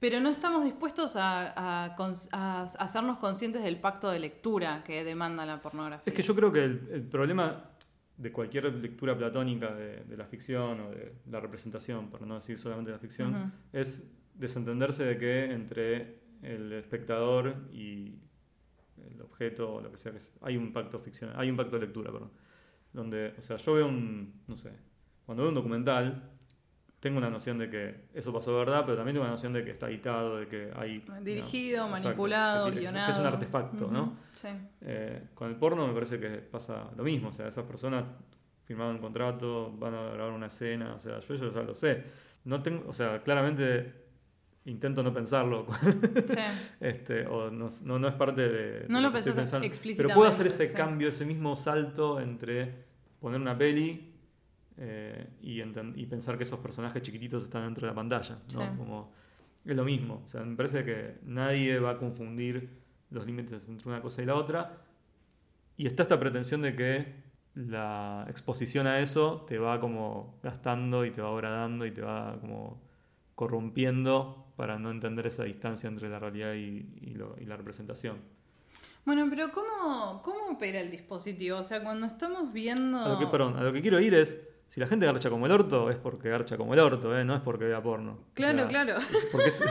Pero 0.05 0.21
no 0.21 0.29
estamos 0.29 0.65
dispuestos 0.65 1.17
a, 1.17 1.87
a 1.95 2.63
hacernos 2.79 3.17
conscientes 3.17 3.65
del 3.65 3.79
pacto 3.79 4.11
de 4.11 4.19
lectura 4.19 4.85
que 4.85 5.03
demanda 5.03 5.47
la 5.47 5.63
pornografía. 5.63 6.03
Es 6.05 6.15
que 6.15 6.21
yo 6.21 6.35
creo 6.35 6.53
que 6.53 6.63
el, 6.63 6.89
el 6.93 7.03
problema, 7.05 7.71
de 8.19 8.31
cualquier 8.31 8.67
lectura 8.75 9.17
platónica 9.17 9.75
de, 9.75 10.05
de 10.05 10.17
la 10.19 10.27
ficción 10.27 10.79
o 10.79 10.91
de 10.91 11.15
la 11.31 11.41
representación, 11.41 12.11
por 12.11 12.21
no 12.21 12.35
decir 12.35 12.59
solamente 12.59 12.91
la 12.91 12.99
ficción, 12.99 13.51
es 13.73 14.07
desentenderse 14.35 15.05
de 15.05 15.17
que 15.17 15.45
entre 15.51 16.21
el 16.43 16.75
espectador 16.75 17.57
y 17.73 18.19
el 19.11 19.23
objeto 19.23 19.77
o 19.77 19.81
lo 19.81 19.91
que 19.91 19.97
sea 19.97 20.13
que 20.13 20.21
sea, 20.21 20.35
hay 20.43 20.59
un 20.59 20.71
pacto 20.71 21.01
ficcional, 21.01 21.35
hay 21.39 21.49
un 21.49 21.57
pacto 21.57 21.77
de 21.77 21.87
lectura, 21.87 22.13
perdón. 22.13 22.31
Donde, 22.93 23.35
o 23.39 23.41
sea, 23.41 23.57
yo 23.57 23.73
veo 23.73 23.89
un, 23.89 24.43
no 24.49 24.55
sé, 24.55 24.71
cuando 25.25 25.45
veo 25.45 25.49
un 25.49 25.55
documental, 25.55 26.34
tengo 27.05 27.19
una 27.19 27.29
noción 27.29 27.59
de 27.59 27.69
que 27.69 27.95
eso 28.15 28.33
pasó 28.33 28.53
de 28.53 28.61
verdad, 28.61 28.83
pero 28.87 28.97
también 28.97 29.15
tengo 29.15 29.25
una 29.25 29.33
noción 29.33 29.53
de 29.53 29.63
que 29.63 29.73
está 29.73 29.91
editado, 29.91 30.39
de 30.39 30.49
que 30.49 30.71
hay... 30.75 31.05
Dirigido, 31.21 31.85
no, 31.85 31.91
manipulado, 31.91 32.71
guionado. 32.71 33.05
Que 33.05 33.13
es 33.13 33.19
un 33.19 33.27
artefacto, 33.27 33.91
¿no? 33.91 34.17
Sí. 34.35 34.49
Eh, 34.81 35.25
con 35.35 35.51
el 35.51 35.57
porno 35.57 35.87
me 35.87 35.93
parece 35.93 36.19
que 36.19 36.31
pasa 36.39 36.89
lo 36.97 37.05
mismo, 37.05 37.29
o 37.29 37.33
sea, 37.35 37.49
esas 37.49 37.67
personas 37.67 38.05
firmaron 38.63 38.95
un 38.95 39.03
contrato, 39.03 39.71
van 39.77 39.93
a 39.93 40.03
grabar 40.15 40.33
una 40.33 40.47
escena, 40.47 40.95
o 40.95 40.99
sea, 40.99 41.21
yo 41.21 41.35
eso 41.35 41.53
ya 41.53 41.61
lo 41.61 41.75
sé. 41.75 42.05
No 42.45 42.63
tengo, 42.63 42.89
o 42.89 42.95
sea, 42.95 43.23
claramente 43.23 43.93
intento 44.65 45.03
no 45.03 45.13
pensarlo, 45.13 45.67
Sí. 46.27 46.39
este, 46.81 47.27
o 47.27 47.51
no, 47.51 47.69
no, 47.85 47.99
no 47.99 48.09
es 48.09 48.15
parte 48.15 48.49
de, 48.49 48.87
No 48.89 49.03
de 49.03 49.11
lo 49.11 49.19
estoy 49.19 49.35
pensás 49.35 49.63
Pero 49.95 50.09
puedo 50.15 50.27
hacer 50.31 50.47
ese 50.47 50.69
sí. 50.69 50.75
cambio, 50.75 51.11
ese 51.11 51.27
mismo 51.27 51.55
salto 51.55 52.19
entre 52.19 52.73
poner 53.21 53.43
una 53.43 53.59
peli 53.59 54.14
eh, 54.77 55.29
y, 55.41 56.07
pensar 56.07 56.37
que 56.37 56.45
esos 56.45 56.59
personajes 56.59 57.03
chiquititos 57.03 57.45
están 57.45 57.65
dentro 57.65 57.87
de 57.87 57.93
la 57.93 57.95
pantalla, 57.95 58.39
¿no? 58.55 58.61
Sí. 58.61 58.69
Como, 58.77 59.13
es 59.65 59.77
lo 59.77 59.85
mismo, 59.85 60.23
o 60.25 60.29
sea, 60.29 60.43
me 60.43 60.57
parece 60.57 60.85
que 60.85 61.19
nadie 61.25 61.79
va 61.79 61.93
a 61.93 61.99
confundir 61.99 62.69
los 63.11 63.25
límites 63.27 63.69
entre 63.69 63.89
una 63.89 64.01
cosa 64.01 64.23
y 64.23 64.27
la 64.27 64.35
otra. 64.35 64.83
Y 65.77 65.87
está 65.87 66.03
esta 66.03 66.19
pretensión 66.21 66.63
de 66.63 66.75
que 66.77 67.15
la 67.55 68.27
exposición 68.29 68.87
a 68.87 68.99
eso 68.99 69.45
te 69.47 69.59
va 69.59 69.81
como 69.81 70.39
gastando 70.43 71.05
y 71.05 71.11
te 71.11 71.23
va 71.23 71.31
agradando 71.33 71.87
y 71.87 71.93
te 71.93 72.03
va 72.03 72.39
como 72.41 72.83
corrompiendo 73.35 74.53
para 74.57 74.79
no 74.79 74.91
entender 74.91 75.27
esa 75.27 75.45
distancia 75.45 75.89
entre 75.89 76.09
la 76.09 76.19
realidad 76.19 76.55
y, 76.55 76.87
y 77.01 77.15
lo- 77.15 77.37
y 77.41 77.45
la 77.45 77.57
representación. 77.57 78.19
Bueno, 79.05 79.27
pero 79.29 79.51
¿cómo, 79.53 80.23
¿cómo 80.23 80.51
opera 80.53 80.81
el 80.81 80.91
dispositivo? 80.91 81.59
O 81.59 81.65
sea, 81.65 81.83
cuando 81.83 82.07
estamos 82.07 82.53
viendo... 82.55 82.99
A 82.99 83.09
lo 83.09 83.19
que, 83.19 83.27
perdón, 83.27 83.57
a 83.57 83.63
lo 83.63 83.73
que 83.73 83.83
quiero 83.83 84.01
ir 84.01 84.15
es, 84.15 84.41
si 84.75 84.81
la 84.81 84.89
gente 84.89 85.07
garcha 85.07 85.31
como 85.31 85.47
el 85.47 85.53
orto, 85.53 85.89
es 85.89 85.95
porque 85.97 86.29
garcha 86.31 86.57
como 86.57 86.75
el 86.75 86.81
orto, 86.81 87.17
¿eh? 87.17 87.25
no 87.25 87.37
es 87.37 87.41
porque 87.43 87.65
vea 87.65 87.81
porno. 87.81 88.13
O 88.13 88.35
Claro, 88.35 88.59
sea, 88.59 88.67
claro. 88.69 88.97
es 88.99 89.27
porque 89.31 89.47
es- 89.49 89.63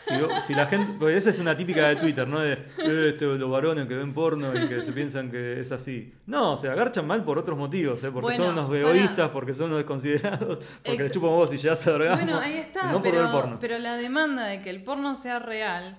si, 0.00 0.14
si 0.46 0.54
la 0.54 0.66
gente, 0.66 1.16
esa 1.16 1.30
es 1.30 1.38
una 1.38 1.56
típica 1.56 1.88
de 1.88 1.96
Twitter, 1.96 2.28
¿no? 2.28 2.40
De 2.40 2.52
"Eh, 2.52 3.08
este, 3.10 3.24
los 3.24 3.50
varones 3.50 3.86
que 3.86 3.96
ven 3.96 4.12
porno 4.12 4.54
y 4.54 4.68
que 4.68 4.82
se 4.82 4.92
piensan 4.92 5.30
que 5.30 5.60
es 5.60 5.72
así. 5.72 6.12
No, 6.26 6.52
o 6.52 6.56
sea, 6.58 6.74
garchan 6.74 7.06
mal 7.06 7.24
por 7.24 7.38
otros 7.38 7.56
motivos, 7.56 8.02
¿eh? 8.04 8.10
porque 8.10 8.36
Bueno, 8.36 8.44
son 8.44 8.52
unos 8.52 8.66
para- 8.66 8.80
egoístas, 8.80 9.30
porque 9.30 9.54
son 9.54 9.66
unos 9.66 9.78
desconsiderados, 9.78 10.58
porque 10.84 11.02
les 11.04 11.10
chupan 11.12 11.30
vos 11.30 11.50
y 11.54 11.56
ya 11.56 11.74
se 11.74 11.90
orgasmo. 11.90 12.22
Bueno, 12.24 12.38
ahí 12.38 12.58
está, 12.58 12.82
no 12.92 13.00
por 13.02 13.12
ver 13.12 13.14
pero, 13.14 13.32
porno. 13.32 13.56
pero 13.60 13.78
la 13.78 13.96
demanda 13.96 14.44
de 14.46 14.60
que 14.60 14.68
el 14.70 14.82
porno 14.84 15.16
sea 15.16 15.38
real, 15.38 15.98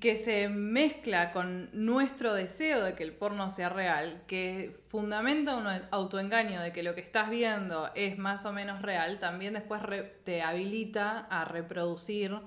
que 0.00 0.16
se 0.16 0.48
mezcla 0.48 1.30
con 1.30 1.68
nuestro 1.72 2.32
deseo 2.32 2.82
de 2.82 2.94
que 2.94 3.02
el 3.02 3.12
porno 3.12 3.50
sea 3.50 3.68
real, 3.68 4.22
que 4.26 4.80
fundamenta 4.88 5.56
un 5.56 5.66
autoengaño 5.90 6.62
de 6.62 6.72
que 6.72 6.82
lo 6.82 6.94
que 6.94 7.02
estás 7.02 7.28
viendo 7.28 7.90
es 7.94 8.16
más 8.16 8.46
o 8.46 8.52
menos 8.52 8.80
real, 8.80 9.18
también 9.18 9.52
después 9.52 9.82
te 10.24 10.42
habilita 10.42 11.26
a 11.30 11.44
reproducir 11.44 12.38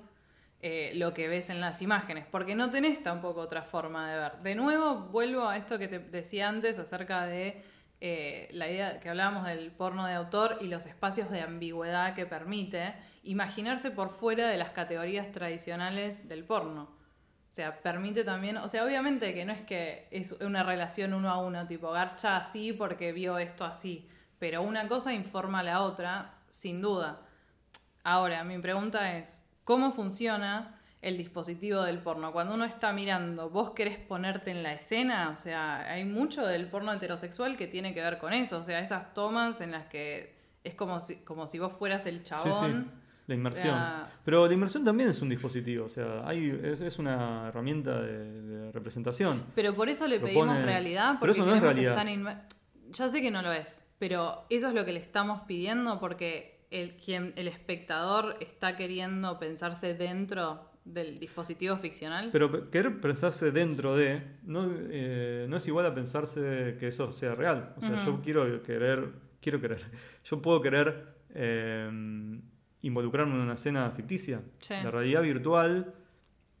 eh, 0.60 0.90
lo 0.96 1.14
que 1.14 1.28
ves 1.28 1.50
en 1.50 1.60
las 1.60 1.80
imágenes, 1.80 2.26
porque 2.28 2.56
no 2.56 2.70
tenés 2.70 3.00
tampoco 3.04 3.40
otra 3.40 3.62
forma 3.62 4.10
de 4.10 4.18
ver. 4.18 4.38
De 4.38 4.56
nuevo, 4.56 4.96
vuelvo 5.12 5.46
a 5.46 5.56
esto 5.56 5.78
que 5.78 5.86
te 5.86 6.00
decía 6.00 6.48
antes 6.48 6.80
acerca 6.80 7.24
de 7.26 7.62
eh, 8.00 8.48
la 8.50 8.68
idea 8.68 8.98
que 8.98 9.08
hablábamos 9.08 9.46
del 9.46 9.70
porno 9.70 10.06
de 10.06 10.14
autor 10.14 10.58
y 10.60 10.66
los 10.66 10.86
espacios 10.86 11.30
de 11.30 11.42
ambigüedad 11.42 12.16
que 12.16 12.26
permite 12.26 12.94
imaginarse 13.22 13.92
por 13.92 14.10
fuera 14.10 14.48
de 14.48 14.56
las 14.56 14.70
categorías 14.70 15.30
tradicionales 15.30 16.28
del 16.28 16.42
porno. 16.42 16.97
O 17.50 17.52
sea, 17.52 17.80
permite 17.80 18.24
también, 18.24 18.58
o 18.58 18.68
sea, 18.68 18.84
obviamente 18.84 19.32
que 19.34 19.44
no 19.44 19.52
es 19.52 19.62
que 19.62 20.06
es 20.10 20.32
una 20.32 20.62
relación 20.62 21.14
uno 21.14 21.30
a 21.30 21.38
uno, 21.38 21.66
tipo 21.66 21.90
garcha 21.90 22.36
así 22.36 22.72
porque 22.72 23.12
vio 23.12 23.38
esto 23.38 23.64
así, 23.64 24.06
pero 24.38 24.62
una 24.62 24.86
cosa 24.86 25.12
informa 25.14 25.60
a 25.60 25.62
la 25.62 25.82
otra, 25.82 26.34
sin 26.48 26.80
duda. 26.82 27.22
Ahora, 28.04 28.44
mi 28.44 28.58
pregunta 28.58 29.16
es, 29.16 29.44
¿cómo 29.64 29.90
funciona 29.90 30.74
el 31.00 31.16
dispositivo 31.16 31.82
del 31.82 31.98
porno? 31.98 32.32
Cuando 32.32 32.54
uno 32.54 32.64
está 32.64 32.92
mirando, 32.92 33.50
¿vos 33.50 33.70
querés 33.70 33.98
ponerte 33.98 34.50
en 34.50 34.62
la 34.62 34.74
escena? 34.74 35.30
O 35.30 35.36
sea, 35.36 35.80
hay 35.90 36.04
mucho 36.04 36.46
del 36.46 36.68
porno 36.68 36.92
heterosexual 36.92 37.56
que 37.56 37.66
tiene 37.66 37.94
que 37.94 38.02
ver 38.02 38.18
con 38.18 38.32
eso, 38.32 38.58
o 38.58 38.64
sea, 38.64 38.80
esas 38.80 39.14
tomas 39.14 39.60
en 39.60 39.72
las 39.72 39.86
que 39.86 40.36
es 40.64 40.74
como 40.74 41.00
si, 41.00 41.16
como 41.24 41.46
si 41.46 41.58
vos 41.58 41.72
fueras 41.72 42.04
el 42.06 42.18
Sí, 42.18 42.24
chabón. 42.24 42.84
sí, 42.84 43.00
la 43.28 43.34
inmersión. 43.36 43.74
O 43.74 43.78
sea- 43.78 44.10
Pero 44.24 44.46
la 44.46 44.52
inmersión 44.52 44.84
también 44.84 45.08
es 45.10 45.22
un 45.22 45.28
dispositivo, 45.28 45.84
o 45.84 45.88
sea, 45.88 46.26
hay, 46.26 46.50
es, 46.64 46.80
es 46.80 46.98
una 46.98 47.48
herramienta 47.48 48.02
de, 48.02 48.42
de 48.42 48.72
representación. 48.72 49.44
Pero 49.54 49.74
por 49.76 49.88
eso 49.88 50.08
le 50.08 50.16
Propone- 50.20 50.26
pedimos 50.26 50.62
realidad, 50.62 51.06
Pero 51.12 51.18
porque 51.20 51.32
eso 51.32 51.46
no 51.46 51.54
es 51.54 51.62
realidad. 51.62 51.92
estar 51.92 52.06
inmer- 52.08 52.42
Ya 52.90 53.08
sé 53.08 53.22
que 53.22 53.30
no 53.30 53.42
lo 53.42 53.52
es, 53.52 53.84
pero 54.00 54.44
eso 54.50 54.66
es 54.68 54.74
lo 54.74 54.84
que 54.84 54.92
le 54.92 54.98
estamos 55.00 55.42
pidiendo 55.46 56.00
porque 56.00 56.66
el, 56.70 56.96
quien, 56.96 57.32
el 57.36 57.48
espectador 57.48 58.36
está 58.40 58.76
queriendo 58.76 59.38
pensarse 59.38 59.94
dentro 59.94 60.66
del 60.84 61.16
dispositivo 61.16 61.76
ficcional. 61.76 62.30
Pero 62.32 62.50
pe- 62.50 62.70
querer 62.70 62.98
pensarse 63.00 63.50
dentro 63.52 63.94
de 63.96 64.22
no, 64.42 64.70
eh, 64.90 65.44
no 65.48 65.56
es 65.58 65.66
igual 65.68 65.84
a 65.86 65.94
pensarse 65.94 66.76
que 66.80 66.88
eso 66.88 67.12
sea 67.12 67.34
real. 67.34 67.74
O 67.76 67.80
sea, 67.82 67.96
yo 68.04 68.20
quiero 68.22 68.62
querer, 68.62 69.10
quiero 69.42 69.60
querer, 69.60 69.80
yo 70.24 70.40
puedo 70.40 70.62
querer 70.62 71.14
eh, 71.34 71.90
involucrarme 72.82 73.34
en 73.34 73.40
una 73.40 73.54
escena 73.54 73.90
ficticia. 73.90 74.40
Sí. 74.60 74.74
La 74.82 74.90
realidad 74.90 75.22
virtual, 75.22 75.94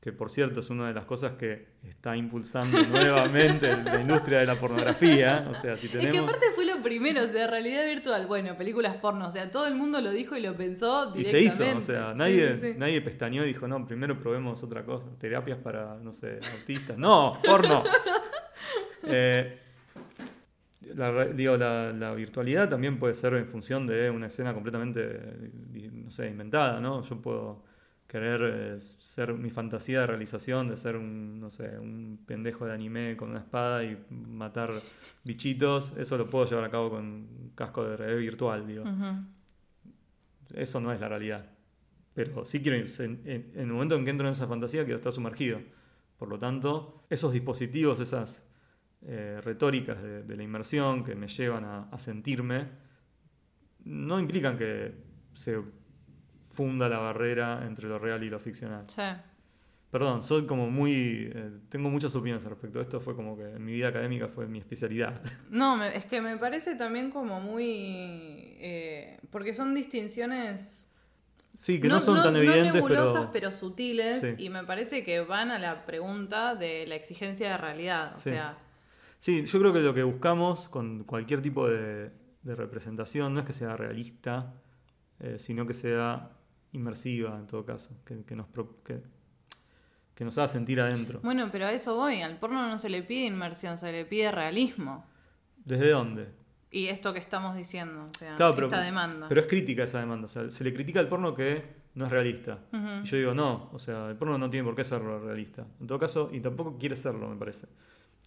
que 0.00 0.12
por 0.12 0.30
cierto 0.30 0.60
es 0.60 0.70
una 0.70 0.88
de 0.88 0.94
las 0.94 1.04
cosas 1.04 1.32
que 1.32 1.66
está 1.88 2.16
impulsando 2.16 2.78
nuevamente 2.90 3.76
la 3.84 4.00
industria 4.00 4.40
de 4.40 4.46
la 4.46 4.54
pornografía. 4.56 5.48
O 5.50 5.54
sea, 5.54 5.76
si 5.76 5.86
Es 5.86 5.92
que 5.92 5.98
tenemos... 5.98 6.28
aparte 6.28 6.46
fue 6.54 6.66
lo 6.66 6.82
primero, 6.82 7.24
o 7.24 7.28
sea, 7.28 7.46
realidad 7.46 7.84
virtual, 7.86 8.26
bueno, 8.26 8.56
películas 8.56 8.96
porno, 8.96 9.28
o 9.28 9.32
sea, 9.32 9.50
todo 9.50 9.66
el 9.66 9.74
mundo 9.74 10.00
lo 10.00 10.10
dijo 10.10 10.36
y 10.36 10.40
lo 10.40 10.56
pensó 10.56 11.12
Y 11.16 11.24
se 11.24 11.40
hizo, 11.40 11.64
o 11.76 11.80
sea, 11.80 12.14
nadie, 12.14 12.54
sí, 12.54 12.72
sí. 12.72 12.74
nadie 12.76 13.00
pestañeó 13.00 13.44
y 13.44 13.48
dijo, 13.48 13.66
no, 13.66 13.86
primero 13.86 14.18
probemos 14.18 14.62
otra 14.62 14.84
cosa, 14.84 15.06
terapias 15.18 15.58
para, 15.58 15.96
no 15.96 16.12
sé, 16.12 16.40
autistas. 16.58 16.98
No, 16.98 17.38
porno. 17.44 17.84
Eh, 19.10 19.58
la, 20.94 21.26
digo, 21.26 21.56
la, 21.56 21.92
la 21.92 22.12
virtualidad 22.14 22.68
también 22.68 22.98
puede 22.98 23.14
ser 23.14 23.34
en 23.34 23.46
función 23.46 23.86
de 23.86 24.10
una 24.10 24.26
escena 24.26 24.54
completamente, 24.54 25.20
no 26.08 26.12
sé, 26.12 26.26
inventada, 26.30 26.80
¿no? 26.80 27.02
Yo 27.02 27.20
puedo 27.20 27.64
querer 28.06 28.40
eh, 28.42 28.80
ser 28.80 29.34
mi 29.34 29.50
fantasía 29.50 30.00
de 30.00 30.06
realización 30.06 30.66
de 30.68 30.78
ser 30.78 30.96
un, 30.96 31.38
no 31.38 31.50
sé, 31.50 31.78
un 31.78 32.18
pendejo 32.24 32.64
de 32.64 32.72
anime 32.72 33.14
con 33.18 33.28
una 33.28 33.40
espada 33.40 33.84
y 33.84 34.02
matar 34.10 34.70
bichitos, 35.22 35.92
eso 35.98 36.16
lo 36.16 36.26
puedo 36.26 36.46
llevar 36.46 36.64
a 36.64 36.70
cabo 36.70 36.88
con 36.90 37.04
un 37.04 37.52
casco 37.54 37.84
de 37.84 37.98
realidad 37.98 38.18
virtual, 38.20 38.66
digo. 38.66 38.84
Eso 40.54 40.80
no 40.80 40.90
es 40.92 41.00
la 41.00 41.08
realidad. 41.08 41.50
Pero 42.14 42.44
sí 42.46 42.62
quiero. 42.62 42.78
En, 42.78 43.20
en- 43.26 43.50
en 43.54 43.60
el 43.60 43.66
momento 43.66 43.94
en 43.94 44.04
que 44.04 44.10
entro 44.10 44.26
en 44.26 44.32
esa 44.32 44.46
fantasía, 44.46 44.84
quiero 44.84 44.96
estar 44.96 45.12
sumergido. 45.12 45.60
Por 46.16 46.28
lo 46.30 46.38
tanto, 46.38 47.04
esos 47.10 47.32
dispositivos, 47.34 48.00
esas 48.00 48.48
eh, 49.02 49.40
retóricas 49.44 50.02
de, 50.02 50.22
de 50.22 50.36
la 50.36 50.42
inmersión 50.42 51.04
que 51.04 51.14
me 51.14 51.28
llevan 51.28 51.64
a, 51.64 51.82
a 51.90 51.98
sentirme, 51.98 52.68
no 53.84 54.18
implican 54.18 54.56
que 54.58 54.94
se 55.34 55.60
funda 56.58 56.88
la 56.88 56.98
barrera 56.98 57.64
entre 57.64 57.86
lo 57.86 58.00
real 58.00 58.20
y 58.24 58.28
lo 58.28 58.40
ficcional. 58.40 58.84
Sí. 58.88 59.02
Perdón, 59.92 60.22
soy 60.24 60.44
como 60.44 60.68
muy. 60.70 61.30
eh, 61.32 61.50
tengo 61.68 61.88
muchas 61.88 62.12
opiniones 62.16 62.44
al 62.44 62.50
respecto. 62.50 62.80
Esto 62.80 63.00
fue 63.00 63.14
como 63.14 63.36
que 63.38 63.44
en 63.44 63.64
mi 63.64 63.72
vida 63.72 63.88
académica 63.88 64.26
fue 64.28 64.46
mi 64.48 64.58
especialidad. 64.58 65.14
No, 65.50 65.82
es 65.84 66.04
que 66.06 66.20
me 66.20 66.36
parece 66.36 66.74
también 66.74 67.10
como 67.10 67.40
muy... 67.40 67.66
eh, 68.60 69.18
porque 69.30 69.54
son 69.54 69.72
distinciones 69.74 70.84
Sí, 71.54 71.80
que 71.80 71.88
no, 71.88 72.00
son 72.00 72.22
tan 72.22 72.36
evidentes, 72.36 72.74
nebulosas, 72.74 73.30
pero. 73.32 73.50
sutiles, 73.52 74.20
Sí. 74.20 74.34
y 74.44 74.50
me 74.50 74.64
parece 74.64 75.02
que 75.04 75.20
van 75.22 75.50
a 75.50 75.58
la 75.58 75.86
pregunta 75.86 76.54
de 76.54 76.86
la 76.86 76.94
exigencia 76.96 77.50
de 77.50 77.56
realidad. 77.56 78.14
O 78.16 78.18
Sí. 78.18 78.30
sea, 78.30 78.58
Sí, 79.20 79.44
yo 79.46 79.58
creo 79.58 79.72
que 79.72 79.80
lo 79.80 79.94
que 79.94 80.02
buscamos 80.04 80.68
con 80.68 81.02
cualquier 81.04 81.40
tipo 81.42 81.68
de, 81.68 82.10
de 82.42 82.54
representación 82.54 83.32
no 83.34 83.40
es 83.40 83.46
que 83.46 83.52
sea 83.52 83.76
realista, 83.76 84.54
eh, 85.18 85.36
sino 85.40 85.66
que 85.66 85.74
sea 85.74 86.30
inmersiva 86.72 87.36
en 87.38 87.46
todo 87.46 87.64
caso, 87.64 87.90
que, 88.04 88.22
que 88.24 88.36
nos, 88.36 88.46
que, 88.84 89.00
que 90.14 90.24
nos 90.24 90.36
haga 90.38 90.48
sentir 90.48 90.80
adentro. 90.80 91.20
bueno, 91.22 91.48
pero 91.52 91.66
a 91.66 91.72
eso 91.72 91.94
voy. 91.96 92.20
Al 92.22 92.38
porno 92.38 92.66
no 92.68 92.78
se 92.78 92.88
le 92.88 93.02
pide 93.02 93.26
inmersión, 93.26 93.78
se 93.78 93.90
le 93.92 94.04
pide 94.04 94.30
realismo. 94.30 95.04
¿Desde 95.64 95.90
dónde? 95.90 96.28
Y 96.70 96.88
esto 96.88 97.12
que 97.14 97.18
estamos 97.18 97.56
diciendo, 97.56 98.08
o 98.14 98.18
sea, 98.18 98.36
Claro, 98.36 98.54
pero, 98.54 98.66
esta 98.66 98.82
demanda. 98.82 99.26
pero 99.28 99.40
es 99.40 99.46
crítica 99.46 99.84
esa 99.84 100.00
demanda, 100.00 100.26
o 100.26 100.28
sea, 100.28 100.50
se 100.50 100.64
le 100.64 100.74
critica 100.74 101.00
al 101.00 101.08
porno 101.08 101.34
que 101.34 101.64
no 101.94 102.04
es 102.04 102.10
realista. 102.12 102.58
Y 103.02 103.06
yo 103.06 103.16
digo, 103.16 103.34
no, 103.34 103.70
o 103.72 103.78
sea, 103.78 104.10
el 104.10 104.16
porno 104.16 104.36
no 104.36 104.50
tiene 104.50 104.64
por 104.64 104.76
qué 104.76 104.84
ser 104.84 105.00
realista. 105.02 105.66
En 105.80 105.86
todo 105.86 105.98
caso, 105.98 106.28
y 106.32 106.40
tampoco 106.40 106.76
quiere 106.78 106.94
serlo, 106.94 107.28
me 107.28 107.36
parece. 107.36 107.66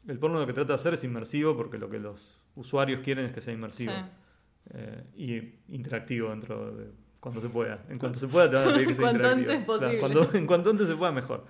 el 0.07 0.17
porno 0.17 0.39
lo 0.39 0.47
que 0.47 0.53
trata 0.53 0.69
de 0.69 0.73
hacer 0.75 0.95
es 0.95 1.03
inmersivo 1.03 1.55
porque 1.55 1.77
lo 1.77 1.87
que 1.89 1.99
los 1.99 2.39
usuarios 2.55 3.01
quieren 3.01 3.25
es 3.25 3.31
que 3.33 3.41
sea 3.41 3.53
inmersivo 3.53 3.93
Sí. 3.93 4.01
eh, 4.73 5.03
y 5.15 5.73
interactivo 5.75 6.29
dentro 6.31 6.71
de 6.75 6.89
cuando 7.21 7.39
se 7.39 7.47
pueda. 7.47 7.85
En 7.87 7.97
cuanto 7.97 8.19
se 8.19 8.27
pueda 8.27 8.49
te 8.49 8.57
van 8.57 8.67
a 8.69 8.73
pedir 8.73 8.87
que 8.87 8.95
sea 8.95 9.03
Cuanto 9.11 9.17
interactivo. 9.31 9.51
antes 9.53 9.65
posible. 9.65 9.99
cuando- 9.99 10.33
en 10.33 10.47
cuanto 10.47 10.69
antes 10.71 10.87
se 10.89 10.95
pueda 10.95 11.11
mejor. 11.13 11.45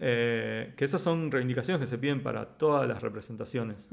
Eh, 0.00 0.74
que 0.76 0.84
esas 0.84 1.00
son 1.00 1.30
reivindicaciones 1.30 1.80
que 1.80 1.86
se 1.86 1.96
piden 1.98 2.22
para 2.22 2.58
todas 2.58 2.86
las 2.88 3.00
representaciones. 3.00 3.88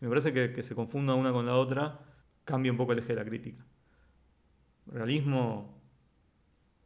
Me 0.00 0.08
parece 0.10 0.32
que, 0.32 0.52
que 0.52 0.62
se 0.64 0.74
confunda 0.74 1.14
una 1.14 1.32
con 1.32 1.46
la 1.46 1.54
otra 1.54 2.00
cambia 2.44 2.72
un 2.72 2.76
poco 2.76 2.92
el 2.92 2.98
eje 2.98 3.08
de 3.08 3.14
la 3.16 3.24
crítica. 3.24 3.64
Realismo, 4.86 5.82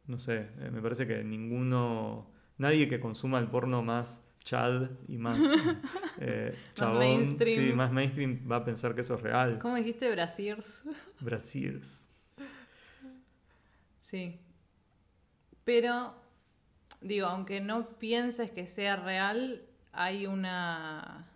no 0.07 0.17
sé, 0.17 0.47
eh, 0.59 0.69
me 0.71 0.81
parece 0.81 1.05
que 1.05 1.23
ninguno, 1.23 2.31
nadie 2.57 2.87
que 2.89 2.99
consuma 2.99 3.37
el 3.39 3.47
porno 3.47 3.83
más 3.83 4.23
chad 4.43 4.89
y 5.07 5.17
más 5.17 5.37
eh, 6.19 6.55
chabón, 6.73 6.99
mainstream. 6.99 7.65
sí, 7.67 7.73
más 7.73 7.91
mainstream 7.91 8.39
va 8.51 8.55
a 8.57 8.63
pensar 8.65 8.95
que 8.95 9.01
eso 9.01 9.15
es 9.15 9.21
real. 9.21 9.59
¿Cómo 9.59 9.75
dijiste 9.75 10.09
Brasiers? 10.09 10.83
Brasil. 11.19 11.81
Sí. 14.11 14.39
Pero, 15.63 16.13
digo, 17.01 17.27
aunque 17.27 17.61
no 17.61 17.87
pienses 17.97 18.51
que 18.51 18.67
sea 18.67 18.97
real, 18.97 19.61
hay 19.93 20.27
una... 20.27 21.27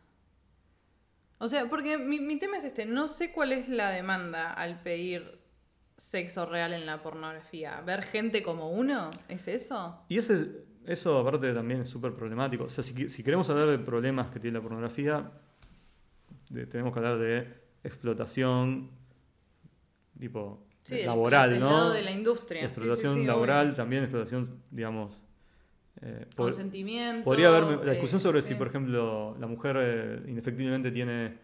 O 1.37 1.47
sea, 1.47 1.69
porque 1.69 1.97
mi, 1.97 2.19
mi 2.19 2.37
tema 2.39 2.57
es 2.57 2.63
este, 2.63 2.85
no 2.85 3.07
sé 3.07 3.31
cuál 3.31 3.51
es 3.53 3.67
la 3.69 3.89
demanda 3.89 4.51
al 4.53 4.81
pedir 4.81 5.39
sexo 5.97 6.45
real 6.45 6.73
en 6.73 6.85
la 6.85 7.01
pornografía. 7.01 7.81
¿Ver 7.81 8.03
gente 8.03 8.41
como 8.43 8.71
uno? 8.71 9.09
¿Es 9.29 9.47
eso? 9.47 10.01
Y 10.09 10.17
ese, 10.17 10.63
eso 10.85 11.19
aparte 11.19 11.53
también 11.53 11.81
es 11.81 11.89
súper 11.89 12.13
problemático. 12.13 12.65
O 12.65 12.69
sea, 12.69 12.83
si, 12.83 13.09
si 13.09 13.23
queremos 13.23 13.49
hablar 13.49 13.67
de 13.69 13.79
problemas 13.79 14.29
que 14.31 14.39
tiene 14.39 14.57
la 14.57 14.61
pornografía, 14.63 15.29
de- 16.49 16.67
tenemos 16.67 16.93
que 16.93 16.99
hablar 16.99 17.17
de 17.17 17.53
explotación 17.83 18.89
tipo 20.19 20.64
Sí, 20.85 21.03
laboral, 21.03 21.53
el 21.53 21.59
¿no? 21.59 21.65
lado 21.69 21.93
de 21.93 22.01
la 22.03 22.11
industria. 22.11 22.61
Sí, 22.61 22.65
explotación 22.67 23.13
sí, 23.15 23.25
laboral, 23.25 23.65
obvio. 23.67 23.75
también 23.75 24.03
explotación, 24.03 24.61
digamos... 24.71 25.23
eh, 26.01 26.25
por- 26.35 26.45
Consentimiento. 26.47 27.23
podría 27.23 27.47
haber 27.49 27.83
la 27.85 27.91
discusión 27.93 28.19
eh, 28.19 28.21
sobre 28.21 28.41
sí. 28.41 28.49
si, 28.49 28.55
por 28.55 28.67
ejemplo, 28.67 29.35
la 29.39 29.47
mujer 29.47 29.77
eh, 29.79 30.21
indefectiblemente 30.27 30.91
tiene... 30.91 31.37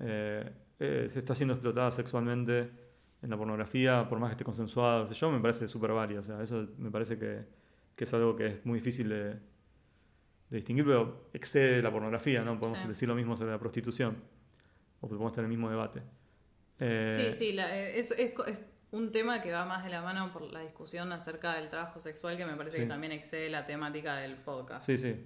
eh, 0.00 0.50
se 0.78 1.18
está 1.18 1.34
siendo 1.34 1.54
explotada 1.54 1.90
sexualmente 1.92 2.70
en 3.22 3.30
la 3.30 3.36
pornografía, 3.36 4.08
por 4.08 4.18
más 4.18 4.30
que 4.30 4.32
esté 4.32 4.44
consensuado, 4.44 5.06
qué 5.06 5.14
sé 5.14 5.20
yo, 5.20 5.30
me 5.30 5.38
parece 5.38 5.68
súper 5.68 5.92
válido. 5.92 6.20
O 6.20 6.24
sea, 6.24 6.42
eso 6.42 6.66
me 6.78 6.90
parece 6.90 7.16
que, 7.18 7.44
que 7.94 8.02
es 8.02 8.12
algo 8.14 8.34
que 8.34 8.46
es 8.48 8.66
muy 8.66 8.80
difícil 8.80 9.08
de, 9.10 9.24
de 9.34 10.56
distinguir, 10.56 10.84
pero 10.86 11.28
excede 11.32 11.80
la 11.82 11.92
pornografía, 11.92 12.42
¿no? 12.42 12.58
Podemos 12.58 12.88
decir 12.88 13.08
lo 13.08 13.14
mismo 13.14 13.36
sobre 13.36 13.52
la 13.52 13.60
prostitución, 13.60 14.16
o 15.00 15.06
podemos 15.06 15.30
tener 15.32 15.44
el 15.44 15.50
mismo 15.50 15.70
debate. 15.70 16.02
Sí, 16.80 17.32
sí, 17.34 17.52
la- 17.52 17.78
es, 17.78 18.10
es 18.10 18.32
co- 18.32 18.44
es 18.44 18.60
un 18.92 19.10
tema 19.10 19.40
que 19.42 19.50
va 19.52 19.64
más 19.64 19.84
de 19.84 19.90
la 19.90 20.00
mano 20.02 20.32
por 20.32 20.42
la 20.52 20.60
discusión 20.60 21.12
acerca 21.12 21.54
del 21.54 21.68
trabajo 21.68 21.98
sexual 22.00 22.36
que 22.36 22.46
me 22.46 22.54
parece 22.54 22.76
Sí. 22.78 22.84
que 22.84 22.88
también 22.88 23.12
excede 23.12 23.50
la 23.50 23.66
temática 23.66 24.16
del 24.16 24.36
podcast. 24.36 24.86
Sí, 24.86 24.96
sí. 24.98 25.16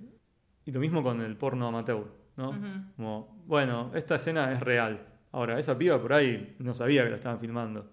Y 0.65 0.73
lo 0.73 0.81
mismo 0.81 1.03
con 1.03 1.21
el 1.21 1.37
porno 1.37 1.67
amateur, 1.69 2.07
¿no? 2.37 2.51
Como, 2.97 3.43
bueno, 3.47 3.91
esta 3.95 4.17
escena 4.17 4.51
es 4.53 4.61
real. 4.61 5.05
Ahora, 5.33 5.59
esa 5.59 5.77
piba 5.77 6.01
por 6.01 6.13
ahí 6.13 6.57
no 6.61 6.75
sabía 6.75 7.05
que 7.05 7.11
la 7.11 7.17
estaban 7.17 7.39
filmando. 7.39 7.91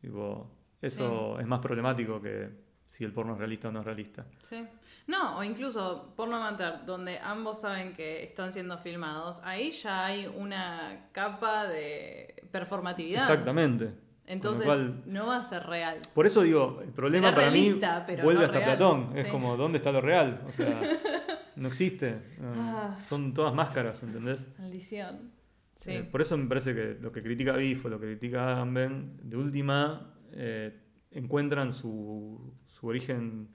Tipo, 0.00 0.50
eso 0.80 1.38
es 1.40 1.46
más 1.46 1.60
problemático 1.60 2.20
que 2.20 2.50
si 2.86 3.04
el 3.04 3.12
porno 3.12 3.32
es 3.32 3.38
realista 3.38 3.68
o 3.68 3.72
no 3.72 3.80
es 3.80 3.84
realista. 3.86 4.26
Sí. 4.42 4.64
No, 5.06 5.38
o 5.38 5.44
incluso 5.44 6.12
porno 6.16 6.36
amateur, 6.36 6.84
donde 6.86 7.18
ambos 7.18 7.60
saben 7.62 7.92
que 7.94 8.22
están 8.22 8.52
siendo 8.52 8.78
filmados, 8.78 9.40
ahí 9.44 9.70
ya 9.72 10.06
hay 10.06 10.26
una 10.26 11.08
capa 11.12 11.66
de 11.66 12.46
performatividad. 12.50 13.20
Exactamente. 13.22 13.92
Entonces 14.26 14.64
cual- 14.64 15.02
no 15.06 15.26
va 15.26 15.36
a 15.36 15.42
ser 15.42 15.64
real. 15.66 15.98
Por 16.14 16.26
eso 16.26 16.42
digo, 16.42 16.80
el 16.82 16.90
problema 16.90 17.28
Será 17.28 17.36
para 17.36 17.50
realista, 17.50 17.98
mí 17.98 18.04
pero 18.06 18.24
vuelve 18.24 18.40
no 18.40 18.46
hasta 18.46 18.58
real. 18.58 18.70
Platón. 18.76 19.10
Es 19.14 19.24
Sí. 19.26 19.30
como, 19.30 19.56
¿dónde 19.56 19.78
está 19.78 19.92
lo 19.92 20.00
real? 20.00 20.42
O 20.48 20.52
sea, 20.52 20.80
no 21.56 21.68
existe. 21.68 22.16
Ah. 22.42 22.96
Son 23.02 23.34
todas 23.34 23.52
máscaras, 23.54 24.02
¿entendés? 24.02 24.48
Maldición. 24.58 25.30
Sí. 25.76 25.90
Eh, 25.90 26.02
por 26.04 26.20
eso 26.22 26.36
me 26.38 26.46
parece 26.46 26.74
que 26.74 26.96
lo 27.00 27.12
que 27.12 27.22
critica 27.22 27.52
Biff 27.56 27.84
o 27.84 27.88
lo 27.88 28.00
que 28.00 28.06
critica 28.06 28.52
Agamben, 28.52 29.18
de 29.22 29.36
última, 29.36 30.14
eh, 30.32 30.80
encuentran 31.10 31.72
su, 31.72 32.54
su 32.66 32.86
origen 32.86 33.48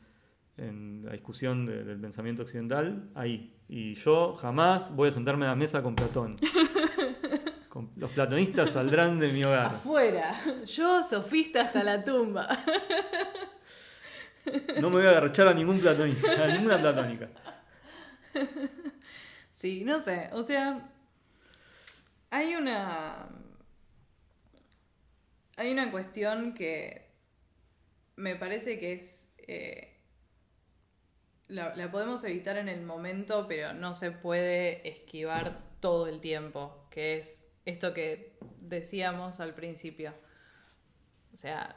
en 0.57 1.03
la 1.05 1.13
discusión 1.13 1.65
de- 1.65 1.83
del 1.85 1.99
pensamiento 1.99 2.43
occidental 2.43 3.09
ahí. 3.15 3.55
Y 3.69 3.93
yo 3.95 4.33
jamás 4.35 4.93
voy 4.95 5.09
a 5.09 5.11
sentarme 5.11 5.45
a 5.45 5.49
la 5.49 5.55
mesa 5.55 5.81
con 5.81 5.95
Platón. 5.95 6.37
Los 7.95 8.11
platonistas 8.11 8.71
saldrán 8.71 9.19
de 9.19 9.31
mi 9.31 9.43
hogar. 9.43 9.67
Afuera. 9.67 10.35
Yo 10.65 11.03
sofista 11.03 11.61
hasta 11.61 11.83
la 11.83 12.03
tumba. 12.03 12.47
No 14.81 14.89
me 14.89 14.97
voy 14.97 15.05
a 15.05 15.09
agarrachar 15.09 15.47
a 15.49 15.53
ningún 15.53 15.79
platonista, 15.79 16.43
a 16.43 16.47
ninguna 16.47 16.79
platónica. 16.79 17.29
Sí, 19.51 19.83
no 19.83 19.99
sé. 19.99 20.29
O 20.33 20.41
sea, 20.43 20.89
hay 22.31 22.55
una. 22.55 23.27
Hay 25.57 25.71
una 25.71 25.91
cuestión 25.91 26.53
que 26.53 27.11
me 28.15 28.35
parece 28.35 28.79
que 28.79 28.93
es. 28.93 29.29
eh, 29.39 29.97
la, 31.47 31.75
la 31.75 31.91
podemos 31.91 32.23
evitar 32.23 32.57
en 32.57 32.69
el 32.69 32.81
momento, 32.81 33.45
pero 33.47 33.73
no 33.73 33.93
se 33.95 34.11
puede 34.11 34.87
esquivar 34.87 35.59
todo 35.79 36.07
el 36.07 36.21
tiempo. 36.21 36.87
Que 36.89 37.17
es 37.19 37.45
esto 37.65 37.93
que 37.93 38.37
decíamos 38.59 39.39
al 39.39 39.53
principio. 39.53 40.13
O 41.33 41.37
sea, 41.37 41.75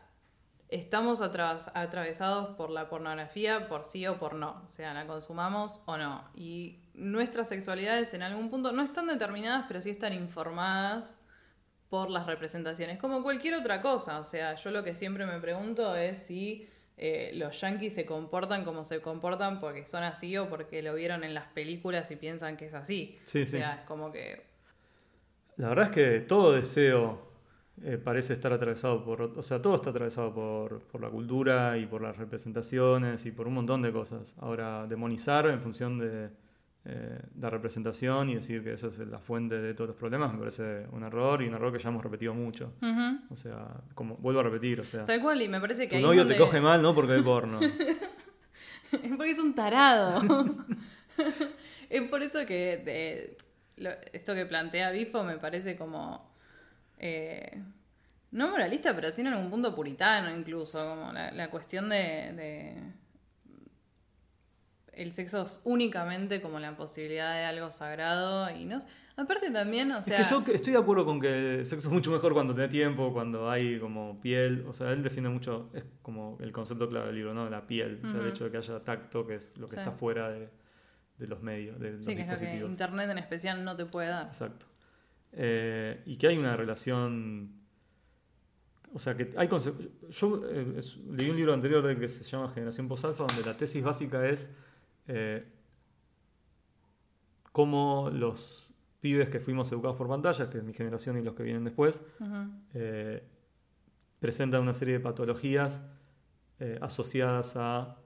estamos 0.68 1.20
atravesados 1.20 2.57
por 2.57 2.70
la 2.70 2.89
pornografía 2.89 3.68
por 3.68 3.85
sí 3.85 4.07
o 4.07 4.18
por 4.18 4.35
no. 4.35 4.64
O 4.66 4.70
sea, 4.70 4.95
la 4.95 5.07
consumamos 5.07 5.83
o 5.87 5.97
no. 5.97 6.24
Y 6.35 6.80
nuestras 6.95 7.49
sexualidades 7.49 8.14
en 8.14 8.22
algún 8.22 8.51
punto 8.51 8.72
no 8.72 8.83
están 8.83 9.07
determinadas, 9.07 9.66
pero 9.68 9.83
sí 9.83 9.91
están 9.91 10.14
informadas 10.14 11.18
por 11.91 12.09
las 12.09 12.26
representaciones, 12.26 12.99
como 12.99 13.22
cualquier 13.22 13.55
otra 13.55 13.83
cosa. 13.83 14.18
O 14.18 14.24
sea, 14.24 14.55
yo 14.55 14.70
lo 14.70 14.83
que 14.83 14.97
siempre 14.97 15.26
me 15.26 15.39
pregunto 15.41 15.95
es 15.95 16.20
si 16.20 16.66
eh, 16.97 17.33
los 17.35 17.61
yankees 17.61 17.95
se 17.95 18.07
comportan 18.07 18.64
como 18.64 18.85
se 18.85 19.03
comportan 19.03 19.61
porque 19.61 19.87
son 19.87 20.03
así 20.03 20.39
o 20.39 20.49
porque 20.49 20.83
lo 20.83 20.95
vieron 20.95 21.22
en 21.22 21.35
las 21.35 21.49
películas 21.49 22.11
y 22.11 22.16
piensan 22.16 22.57
que 22.57 22.66
es 22.66 22.74
así. 22.74 23.18
Sí, 23.24 23.43
o 23.43 23.45
sí. 23.45 23.59
sea, 23.59 23.80
es 23.80 23.87
como 23.87 24.11
que... 24.11 24.51
La 25.57 25.68
verdad 25.68 25.86
es 25.86 25.90
que 25.90 26.20
todo 26.20 26.53
deseo 26.53 27.30
eh, 27.84 27.98
parece 28.03 28.32
estar 28.32 28.53
atravesado 28.53 29.05
por, 29.05 29.22
o 29.22 29.42
sea, 29.42 29.61
todo 29.61 29.74
está 29.76 29.90
atravesado 29.90 30.32
por, 30.34 30.80
por 30.82 31.00
la 31.00 31.09
cultura 31.11 31.76
y 31.78 31.86
por 31.86 32.03
las 32.03 32.16
representaciones 32.16 33.26
y 33.26 33.32
por 33.32 33.46
un 33.48 33.55
montón 33.55 33.82
de 33.82 33.92
cosas. 33.92 34.34
Ahora, 34.40 34.86
demonizar 34.86 35.46
en 35.46 35.61
función 35.61 35.98
de 35.98 36.30
eh, 36.84 37.18
la 37.38 37.48
representación 37.50 38.28
y 38.30 38.34
decir 38.36 38.64
que 38.64 38.72
eso 38.72 38.88
es 38.88 38.98
la 38.98 39.18
fuente 39.20 39.61
de 39.61 39.72
todos 39.72 39.88
los 39.88 39.96
problemas 39.96 40.32
me 40.32 40.38
parece 40.40 40.86
un 40.90 41.05
error 41.05 41.40
y 41.42 41.46
un 41.46 41.55
error 41.55 41.72
que 41.72 41.78
ya 41.78 41.90
hemos 41.90 42.03
repetido 42.03 42.34
mucho. 42.34 42.72
O 43.30 43.36
sea, 43.36 43.68
como 43.94 44.16
vuelvo 44.16 44.40
a 44.40 44.42
repetir, 44.44 44.80
o 44.80 44.84
sea, 44.84 45.04
Tal 45.04 45.20
cual, 45.20 45.41
y 45.42 45.49
me 45.49 45.61
parece 45.61 45.84
que 45.84 45.91
tu 45.91 45.96
ahí 45.96 46.03
novio 46.03 46.22
es 46.22 46.29
te 46.29 46.37
coge 46.37 46.61
mal, 46.61 46.83
¿no? 46.83 46.95
Porque 46.95 47.12
ve 47.12 47.22
porno. 47.22 47.61
Porque 49.16 49.30
es 49.30 49.38
un 49.38 49.54
tarado. 49.54 50.20
es 51.91 52.03
por 52.11 52.22
eso 52.22 52.41
que 52.46 52.79
de- 52.84 53.37
lo- 53.83 53.91
esto 54.13 54.34
que 54.34 54.46
plantea 54.46 54.91
Bifo 54.91 55.22
me 55.25 55.37
parece 55.38 55.76
como. 55.76 56.30
eh, 56.99 57.61
no 58.30 58.49
moralista, 58.49 58.95
pero 58.95 59.13
sí 59.13 59.21
en 59.21 59.26
algún 59.29 59.50
punto 59.50 59.75
puritano, 59.75 60.30
incluso. 60.34 60.79
Como 60.88 61.13
la, 61.13 61.30
la 61.33 61.50
cuestión 61.50 61.88
de, 61.91 62.33
de- 62.33 62.92
El 64.92 65.13
sexo 65.13 65.42
es 65.42 65.61
únicamente 65.64 66.42
como 66.42 66.59
la 66.59 66.76
posibilidad 66.76 67.34
de 67.34 67.45
algo 67.45 67.71
sagrado. 67.71 68.50
Y 68.54 68.64
no. 68.67 68.79
Aparte 69.17 69.50
también, 69.50 69.91
o 69.92 70.03
sea. 70.03 70.18
es 70.21 70.26
que 70.29 70.30
yo 70.34 70.45
estoy 70.54 70.72
de 70.72 70.79
acuerdo 70.79 71.04
con 71.04 71.21
que 71.21 71.61
el 71.61 71.67
sexo 71.67 71.88
es 71.88 71.92
mucho 71.92 72.11
mejor 72.11 72.33
cuando 72.33 72.54
tenés 72.54 72.71
tiempo, 72.71 73.13
cuando 73.13 73.50
hay 73.50 73.79
como 73.79 74.21
piel. 74.21 74.64
O 74.68 74.72
sea, 74.72 74.91
él 74.92 75.03
defiende 75.03 75.29
mucho, 75.30 75.71
es 75.75 75.84
como 76.03 76.38
el 76.41 76.53
concepto 76.53 76.88
clave 76.88 77.07
del 77.07 77.17
libro, 77.17 77.34
¿no? 77.34 77.49
La 77.50 77.67
piel. 77.67 78.00
O 78.04 78.09
sea, 78.09 78.21
el 78.21 78.29
hecho 78.29 78.45
de 78.45 78.50
que 78.50 78.57
haya 78.59 78.80
tacto, 78.80 79.26
que 79.26 79.34
es 79.37 79.57
lo 79.59 79.67
que 79.67 79.75
Sí. 79.75 79.80
está 79.80 79.92
fuera 79.92 80.30
de, 80.30 80.49
de 81.22 81.28
los 81.28 81.42
medios, 81.42 81.78
de 81.80 81.92
los 81.92 82.04
sí, 82.04 82.14
que 82.16 82.22
es 82.22 82.28
lo 82.28 82.36
que. 82.36 82.57
Internet 82.66 83.11
en 83.11 83.18
especial 83.18 83.64
no 83.64 83.74
te 83.76 83.86
puede 83.86 84.08
dar. 84.08 84.26
Exacto. 84.26 84.66
Eh, 85.32 86.03
y 86.04 86.16
que 86.16 86.26
hay 86.28 86.36
una 86.36 86.57
relación. 86.57 87.53
O 88.92 88.99
sea, 88.99 89.16
que 89.16 89.32
hay 89.36 89.49
Yo 89.49 90.42
eh, 90.50 90.74
es- 90.76 90.96
leí 90.99 91.30
un 91.30 91.36
libro 91.36 91.54
anterior 91.54 91.82
de 91.86 91.99
que 91.99 92.08
se 92.08 92.22
llama 92.24 92.50
Generación 92.50 92.88
Post-Alfa, 92.88 93.24
donde 93.26 93.42
la 93.44 93.57
tesis 93.57 93.82
básica 93.82 94.26
es 94.26 94.50
eh, 95.08 95.46
cómo 97.53 98.11
los 98.12 98.74
pibes 99.00 99.30
que 99.30 99.40
fuimos 99.40 99.72
educados 99.72 99.96
por 99.96 100.08
pantallas, 100.08 100.49
que 100.49 100.58
es 100.58 100.64
mi 100.64 100.74
generación 100.74 101.16
y 101.18 101.22
los 101.22 101.34
que 101.34 101.42
vienen 101.42 101.64
después, 101.64 102.03
presentan 104.20 104.62
una 104.62 104.74
serie 104.74 104.94
de 104.94 105.00
patologías 105.00 105.82
asociadas 106.80 107.57
a 107.57 107.96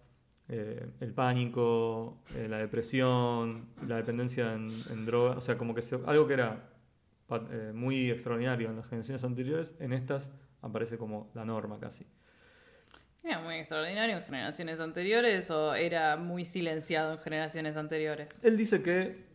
eh, 0.48 0.86
el 1.00 1.12
pánico, 1.12 2.22
eh, 2.36 2.46
la 2.48 2.58
depresión, 2.58 3.66
la 3.86 3.96
dependencia 3.96 4.52
en, 4.54 4.70
en 4.90 5.04
drogas, 5.04 5.36
o 5.38 5.40
sea, 5.40 5.58
como 5.58 5.74
que 5.74 5.82
se- 5.82 5.98
algo 6.06 6.26
que 6.26 6.34
era 6.34 6.70
eh, 7.50 7.72
muy 7.74 8.10
extraordinario 8.10 8.70
en 8.70 8.76
las 8.76 8.86
generaciones 8.88 9.24
anteriores, 9.24 9.74
en 9.80 9.92
estas 9.92 10.32
aparece 10.62 10.98
como 10.98 11.30
la 11.34 11.44
norma 11.44 11.78
casi. 11.80 12.06
¿Era 13.24 13.40
muy 13.40 13.56
extraordinario 13.56 14.16
en 14.18 14.22
generaciones 14.22 14.78
anteriores 14.78 15.50
o 15.50 15.74
era 15.74 16.16
muy 16.16 16.44
silenciado 16.44 17.14
en 17.14 17.18
generaciones 17.18 17.76
anteriores? 17.76 18.28
Él 18.44 18.56
dice 18.56 18.82
que 18.82 19.26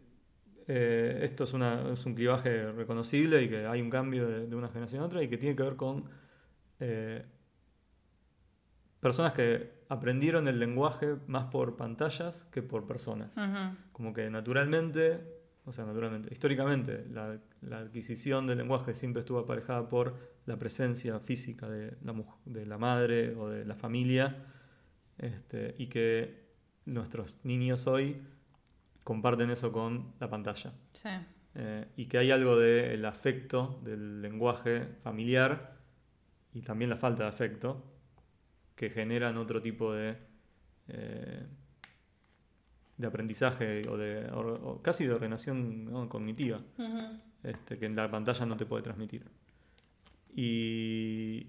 esto 0.67 1.43
es, 1.43 1.51
una- 1.51 1.91
es 1.91 2.05
un 2.05 2.15
clivaje 2.15 2.71
reconocible 2.71 3.41
y 3.43 3.49
que 3.49 3.65
hay 3.65 3.81
un 3.81 3.89
cambio 3.89 4.25
de, 4.29 4.47
de 4.47 4.55
una 4.55 4.69
generación 4.69 5.01
a 5.01 5.05
otra 5.07 5.21
y 5.21 5.27
que 5.27 5.37
tiene 5.37 5.53
que 5.57 5.63
ver 5.63 5.75
con 5.75 6.05
personas 8.99 9.33
que 9.33 9.80
aprendieron 9.91 10.47
el 10.47 10.57
lenguaje 10.57 11.17
más 11.27 11.45
por 11.51 11.75
pantallas 11.75 12.43
que 12.51 12.61
por 12.61 12.87
personas. 12.87 13.35
Como 13.91 14.13
que 14.13 14.29
naturalmente, 14.29 15.19
o 15.65 15.71
sea, 15.73 15.85
naturalmente, 15.85 16.29
históricamente, 16.31 17.05
la, 17.11 17.37
la 17.61 17.79
adquisición 17.79 18.47
del 18.47 18.59
lenguaje 18.59 18.93
siempre 18.93 19.19
estuvo 19.19 19.39
aparejada 19.39 19.89
por 19.89 20.15
la 20.45 20.57
presencia 20.57 21.19
física 21.19 21.67
de 21.69 21.97
la, 22.03 22.13
muj- 22.13 22.39
de 22.45 22.65
la 22.65 22.77
madre 22.77 23.35
o 23.35 23.49
de 23.49 23.65
la 23.65 23.75
familia, 23.75 24.45
este, 25.17 25.75
y 25.77 25.87
que 25.87 26.47
nuestros 26.85 27.39
niños 27.43 27.85
hoy 27.85 28.15
comparten 29.03 29.49
eso 29.49 29.73
con 29.73 30.13
la 30.21 30.29
pantalla. 30.29 30.71
Sí. 30.93 31.09
Eh, 31.55 31.85
y 31.97 32.05
que 32.05 32.17
hay 32.17 32.31
algo 32.31 32.57
del 32.57 33.03
afecto, 33.03 33.81
del 33.83 34.21
lenguaje 34.21 34.87
familiar, 35.03 35.75
y 36.53 36.61
también 36.61 36.89
la 36.89 36.95
falta 36.95 37.23
de 37.23 37.29
afecto, 37.29 37.90
que 38.75 38.89
generan 38.89 39.37
otro 39.37 39.61
tipo 39.61 39.93
de, 39.93 40.17
eh, 40.87 41.45
de 42.97 43.07
aprendizaje 43.07 43.87
o, 43.87 43.97
de, 43.97 44.25
o- 44.31 44.71
o 44.73 44.81
casi 44.81 45.05
de 45.05 45.13
ordenación 45.13 45.85
¿no? 45.85 46.07
cognitiva, 46.09 46.61
este, 47.43 47.77
que 47.77 47.85
en 47.85 47.95
la 47.95 48.09
pantalla 48.09 48.45
no 48.45 48.55
te 48.57 48.65
puede 48.65 48.83
transmitir. 48.83 49.23
Y 50.33 51.47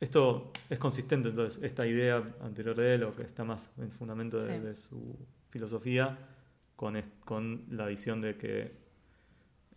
esto 0.00 0.52
es 0.68 0.78
consistente, 0.78 1.28
entonces, 1.30 1.62
esta 1.62 1.86
idea 1.86 2.22
anterior 2.40 2.76
de 2.76 2.94
él, 2.94 3.02
o 3.04 3.14
que 3.14 3.22
está 3.22 3.44
más 3.44 3.70
en 3.78 3.90
fundamento 3.90 4.36
de, 4.38 4.56
Sí. 4.56 4.60
de 4.64 4.76
su 4.76 5.18
filosofía, 5.48 6.18
con, 6.76 7.00
con 7.24 7.64
la 7.70 7.86
visión 7.86 8.20
de 8.20 8.36
que 8.36 8.72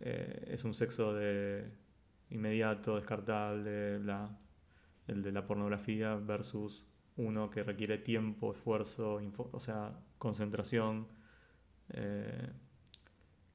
eh, 0.00 0.48
es 0.50 0.64
un 0.64 0.74
sexo 0.74 1.14
de 1.14 1.64
inmediato, 2.30 2.96
descartable, 2.96 3.98
bla, 3.98 4.28
el 5.08 5.22
de 5.22 5.32
la 5.32 5.46
pornografía 5.46 6.14
versus 6.16 6.84
uno 7.16 7.50
que 7.50 7.62
requiere 7.62 7.98
tiempo, 7.98 8.52
esfuerzo, 8.52 9.20
o 9.52 9.60
sea, 9.60 9.98
concentración, 10.18 11.06
eh, 11.90 12.50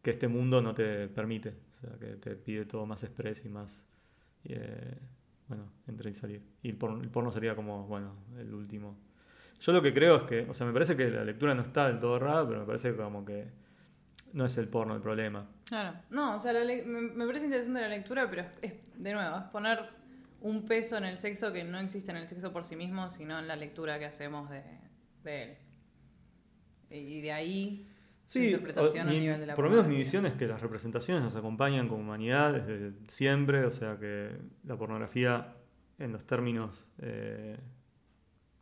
que 0.02 0.12
este 0.12 0.28
mundo 0.28 0.62
no 0.62 0.74
te 0.74 1.08
permite, 1.08 1.50
o 1.50 1.74
sea, 1.74 1.92
que 2.00 2.16
te 2.16 2.36
pide 2.36 2.66
todo 2.66 2.86
más 2.86 3.04
express 3.04 3.46
y 3.46 3.50
más, 3.50 3.86
eh, 4.46 4.98
bueno, 5.48 5.72
entrar 5.88 6.12
y 6.12 6.14
salir. 6.16 6.42
Y 6.64 6.70
el 6.70 6.78
porno, 6.78 7.02
el 7.02 7.10
porno 7.10 7.32
sería 7.32 7.56
como, 7.56 7.86
bueno, 7.86 8.16
el 8.38 8.54
último. 8.54 8.98
Yo 9.60 9.74
lo 9.74 9.82
que 9.82 9.94
creo 9.94 10.18
es 10.18 10.24
que, 10.24 10.48
o 10.50 10.54
sea, 10.56 10.66
me 10.66 10.74
parece 10.74 10.98
que 10.98 11.10
la 11.12 11.24
lectura 11.24 11.54
no 11.54 11.62
está 11.62 11.88
del 11.88 12.00
todo 12.00 12.16
errada, 12.16 12.48
pero 12.48 12.62
me 12.62 12.66
parece 12.66 12.96
como 12.96 13.24
que 13.24 13.48
no 14.34 14.46
es 14.46 14.58
el 14.58 14.68
porno 14.68 14.96
el 14.96 15.02
problema. 15.02 15.48
Claro. 15.66 16.00
No, 16.10 16.38
o 16.38 16.40
sea, 16.40 16.54
me, 16.54 16.84
me 16.84 17.26
parece 17.28 17.46
interesante 17.46 17.82
la 17.82 17.90
lectura, 17.90 18.28
pero 18.28 18.42
es, 18.42 18.48
es, 18.62 18.74
de 18.96 19.14
nuevo, 19.14 19.38
es 19.38 19.44
poner 19.44 20.01
un 20.42 20.66
peso 20.66 20.98
en 20.98 21.06
el 21.06 21.18
sexo 21.18 21.54
que 21.54 21.64
no 21.64 21.80
existe 21.80 22.12
en 22.12 22.18
el 22.18 22.28
sexo 22.28 22.52
por 22.52 22.66
sí 22.66 22.76
mismo, 22.76 23.10
sino 23.10 23.40
en 23.40 23.48
la 23.48 23.56
lectura 23.56 23.98
que 24.00 24.06
hacemos 24.06 24.50
de, 24.50 24.64
de 25.24 25.44
él. 25.44 25.58
Y 26.90 27.22
de 27.22 27.32
ahí 27.32 27.88
Sí, 28.26 28.46
interpretación 28.48 29.08
o- 29.08 29.12
a 29.12 29.14
mi- 29.14 29.20
nivel 29.20 29.40
de 29.40 29.46
la 29.46 29.56
por 29.56 29.66
lo 29.66 29.72
menos 29.72 29.88
mi 29.88 29.96
visión 29.98 30.26
es 30.26 30.34
que 30.34 30.48
las 30.48 30.62
representaciones 30.62 31.24
nos 31.24 31.36
acompañan 31.36 31.88
como 31.88 32.02
humanidad 32.02 32.54
desde 32.54 32.94
siempre, 33.08 33.66
o 33.66 33.72
sea 33.72 33.98
que 33.98 34.38
la 34.64 34.78
pornografía 34.78 35.56
en 36.00 36.12
los 36.14 36.26
términos 36.26 36.88
eh, 37.00 37.58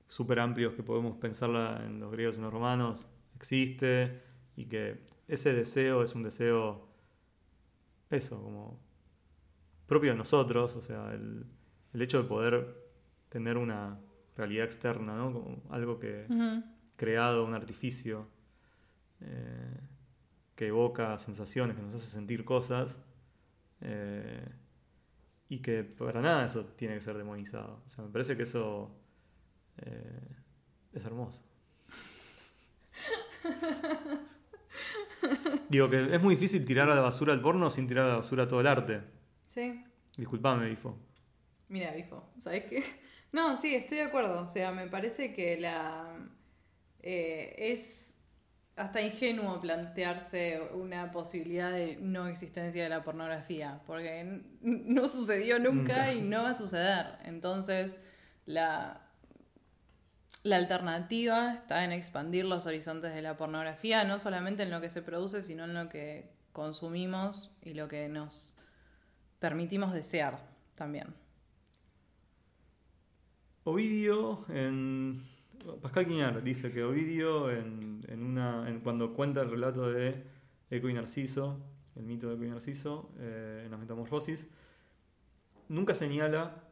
súper 0.07 0.39
amplios 0.39 0.73
que 0.73 0.84
podemos 0.84 1.18
pensarla 1.18 1.84
en 1.85 1.99
los 1.99 2.11
griegos 2.11 2.35
y 2.35 2.39
en 2.39 2.43
los 2.45 2.53
romanos 2.53 3.07
existe 3.35 4.22
y 4.56 4.65
que 4.65 5.01
ese 5.27 5.53
deseo 5.53 6.01
es 6.03 6.15
un 6.15 6.23
deseo, 6.23 6.88
eso, 8.10 8.41
como 8.41 8.80
propio 9.85 10.11
de 10.11 10.18
nosotros, 10.18 10.76
o 10.76 10.81
sea, 10.81 11.11
el, 11.14 11.45
el 11.94 12.02
hecho 12.02 12.22
de 12.22 12.28
poder 12.28 12.76
tener 13.30 13.57
una 13.57 13.99
realidad 14.36 14.66
externa, 14.66 15.16
¿no? 15.16 15.34
Como 15.34 15.64
algo 15.70 15.99
que 15.99 16.26
creado, 16.95 17.45
un 17.45 17.53
artificio 17.53 18.28
eh, 19.22 19.80
que 20.56 20.68
evoca 20.68 21.18
sensaciones, 21.18 21.76
que 21.76 21.82
nos 21.82 21.95
hace 21.95 22.06
sentir 22.06 22.44
cosas, 22.44 23.02
eh, 23.82 24.45
y 25.48 25.60
que 25.60 25.84
para 25.84 26.22
nada 26.22 26.45
eso 26.45 26.66
tiene 26.66 26.95
que 26.95 27.02
ser 27.02 27.18
demonizado. 27.18 27.82
O 27.86 27.90
sea, 27.90 28.03
me 28.03 28.11
parece 28.11 28.36
que 28.36 28.44
eso 28.44 28.91
eh, 29.78 30.20
es 30.94 31.06
hermoso. 31.06 31.44
Digo 35.70 35.90
que 35.90 36.16
es 36.16 36.22
muy 36.22 36.36
difícil 36.36 36.66
tirar 36.66 36.90
a 36.90 36.95
la 36.95 37.02
basura 37.02 37.34
el 37.34 37.41
porno 37.41 37.70
sin 37.70 37.88
tirar 37.88 38.06
a 38.06 38.10
la 38.10 38.16
basura 38.18 38.48
todo 38.48 38.61
el 38.61 38.68
arte. 38.68 39.02
Sí. 39.48 39.84
Disculpame, 40.18 40.70
Bifo. 40.70 40.98
Mira, 41.70 41.91
Bifo, 41.94 42.32
¿sabes 42.40 42.66
qué? 42.66 42.84
No, 43.32 43.58
sí, 43.58 43.76
estoy 43.76 44.00
de 44.00 44.06
acuerdo. 44.06 44.41
O 44.41 44.48
sea, 44.48 44.72
me 44.72 44.88
parece 44.88 45.34
que 45.34 45.56
la 45.60 46.18
eh, 47.02 47.54
es 47.60 48.18
hasta 48.76 49.02
ingenuo 49.02 49.60
plantearse 49.60 50.62
una 50.74 51.12
posibilidad 51.12 51.72
de 51.72 51.98
no 51.98 52.28
existencia 52.28 52.82
de 52.84 52.90
la 52.90 53.04
pornografía, 53.04 53.82
porque 53.86 54.41
no 54.62 55.08
sucedió 55.08 55.60
nunca, 55.60 56.08
Nunca. 56.08 56.14
y 56.14 56.22
no 56.22 56.44
va 56.44 56.52
a 56.52 56.54
suceder. 56.56 57.20
Entonces, 57.24 58.00
la, 58.48 59.02
la 60.44 60.56
alternativa 60.58 61.54
está 61.54 61.84
en 61.84 61.91
expandir 61.91 62.46
los 62.46 62.66
horizontes 62.66 63.14
de 63.14 63.22
la 63.22 63.38
pornografía, 63.38 64.04
no 64.06 64.20
solamente 64.20 64.64
en 64.64 64.72
lo 64.72 64.82
que 64.82 64.90
se 64.90 65.02
produce, 65.04 65.41
sino 65.41 65.66
en 65.66 65.74
lo 65.74 65.90
que 65.90 66.32
consumimos 66.54 67.52
y 67.62 67.74
lo 67.76 67.88
que 67.88 68.10
nos 68.10 68.56
permitimos 69.40 69.94
desear 69.94 70.40
también. 70.76 71.14
Ovidio 73.70 74.46
en. 74.50 75.22
Pascal 75.82 76.08
Quiñar 76.08 76.41
dice 76.44 76.72
que 76.72 76.84
Ovidio, 76.84 77.52
en, 77.52 78.02
en 78.08 78.24
una, 78.24 78.68
en- 78.70 78.80
cuando 78.80 79.14
cuenta 79.14 79.41
el 79.41 79.52
relato 79.52 79.91
de 79.91 80.24
Eco 80.70 80.90
y 80.90 80.94
Narciso, 80.94 81.60
el 81.96 82.04
mito 82.06 82.30
de 82.30 82.36
Eco 82.36 82.46
y 82.46 82.50
Narciso, 82.50 83.12
eh, 83.20 83.64
en 83.66 83.72
las 83.72 83.80
Metamorfosis, 83.80 84.48
nunca 85.68 85.94
señala 85.94 86.64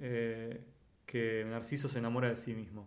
eh, 0.00 0.64
que 1.06 1.44
Narciso 1.48 1.88
se 1.88 1.98
enamora 1.98 2.28
de 2.28 2.36
sí 2.36 2.54
mismo. 2.54 2.86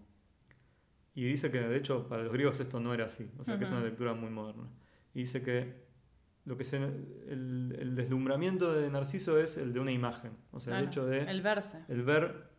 Y 1.16 1.26
dice 1.26 1.52
que, 1.52 1.60
de 1.60 1.76
hecho, 1.76 2.08
para 2.08 2.24
los 2.24 2.32
griegos 2.32 2.60
esto 2.60 2.80
no 2.80 2.94
era 2.94 3.06
así, 3.06 3.30
o 3.38 3.44
sea 3.44 3.58
que 3.58 3.66
es 3.66 3.72
una 3.72 3.82
lectura 3.82 4.14
muy 4.14 4.30
moderna. 4.30 4.70
Y 5.14 5.20
dice 5.22 5.42
que 5.42 5.74
lo 6.46 6.56
que 6.58 6.64
se, 6.64 6.78
el, 6.78 7.76
el 7.78 7.96
deslumbramiento 7.96 8.72
de 8.74 8.90
Narciso 8.90 9.38
es 9.40 9.58
el 9.58 9.74
de 9.74 9.80
una 9.82 9.92
imagen, 9.92 10.32
o 10.52 10.60
sea, 10.60 10.80
el 10.80 10.86
hecho 10.86 11.06
de 11.06 11.24
El 11.24 11.42
verse. 11.42 11.84
el 11.90 12.04
ver 12.04 12.51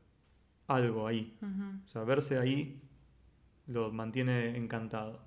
algo 0.75 1.07
ahí. 1.07 1.37
O 1.85 1.89
sea, 1.89 2.05
verse 2.05 2.39
ahí 2.39 2.81
lo 3.67 3.93
mantiene 3.93 4.57
encantado. 4.57 5.21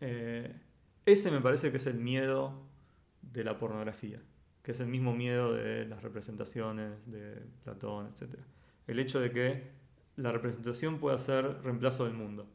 Eh, 0.00 0.54
ese 1.06 1.30
me 1.30 1.40
parece 1.40 1.70
que 1.70 1.76
es 1.76 1.86
el 1.86 1.98
miedo 1.98 2.62
de 3.22 3.44
la 3.44 3.58
pornografía, 3.58 4.20
que 4.62 4.72
es 4.72 4.80
el 4.80 4.88
mismo 4.88 5.14
miedo 5.14 5.52
de 5.52 5.86
las 5.86 6.02
representaciones 6.02 7.06
de 7.06 7.42
Platón, 7.64 8.06
etc. 8.06 8.38
El 8.86 8.98
hecho 8.98 9.20
de 9.20 9.30
que 9.30 9.70
la 10.16 10.32
representación 10.32 10.98
pueda 10.98 11.18
ser 11.18 11.62
reemplazo 11.62 12.04
del 12.04 12.14
mundo. 12.14 12.46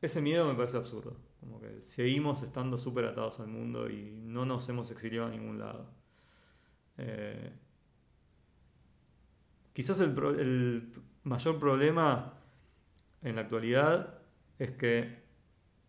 Ese 0.00 0.20
miedo 0.20 0.46
me 0.46 0.54
parece 0.54 0.76
absurdo. 0.76 1.16
Como 1.40 1.60
que 1.60 1.80
seguimos 1.80 2.42
estando 2.42 2.78
súper 2.78 3.04
atados 3.06 3.40
al 3.40 3.48
mundo 3.48 3.88
y 3.90 4.18
no 4.22 4.44
nos 4.46 4.68
hemos 4.68 4.90
exiliado 4.90 5.28
a 5.28 5.30
ningún 5.30 5.58
lado. 5.58 5.90
Eh, 6.98 7.52
Quizás 9.76 10.00
el, 10.00 10.90
mayor 11.24 11.58
problema 11.58 12.32
en 13.20 13.36
la 13.36 13.42
actualidad 13.42 14.22
es 14.58 14.70
que 14.70 15.18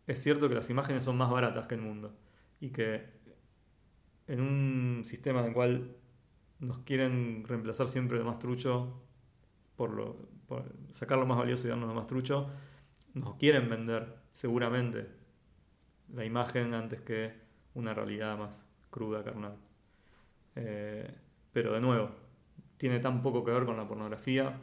es 0.06 0.22
cierto 0.22 0.50
que 0.50 0.56
las 0.56 0.70
imágenes 0.70 1.06
son 1.06 1.16
más 1.16 1.30
baratas 1.30 1.68
que 1.68 1.76
el 1.76 1.82
mundo 1.82 2.14
y 2.60 2.72
que 2.72 3.06
en 4.28 4.42
un 4.42 5.04
sistema 5.06 5.40
en 5.40 5.46
el 5.46 5.54
cual 5.54 5.96
nos 6.60 6.80
quieren 6.80 7.46
reemplazar 7.48 7.88
siempre 7.88 8.18
lo 8.18 8.26
más 8.26 8.40
trucho 8.40 9.06
por, 9.78 9.92
lo, 9.92 10.18
por 10.48 10.66
sacar 10.90 11.18
lo 11.18 11.26
más 11.26 11.38
valioso 11.38 11.68
y 11.68 11.70
darnos 11.70 11.88
lo 11.88 11.96
más 11.96 12.08
trucho, 12.08 12.50
nos 13.14 13.36
quieren 13.36 13.70
vender 13.70 14.18
seguramente 14.34 15.08
la 16.14 16.26
imagen 16.26 16.74
antes 16.74 17.00
que 17.00 17.32
una 17.74 17.94
realidad 17.94 18.38
más 18.38 18.68
cruda, 18.90 19.24
carnal. 19.24 19.56
Eh, 20.56 21.10
pero 21.54 21.72
de 21.72 21.80
nuevo, 21.80 22.27
tiene 22.78 23.00
tan 23.00 23.22
poco 23.22 23.44
que 23.44 23.52
ver 23.52 23.66
con 23.66 23.78
la 23.78 23.88
pornografía. 23.88 24.58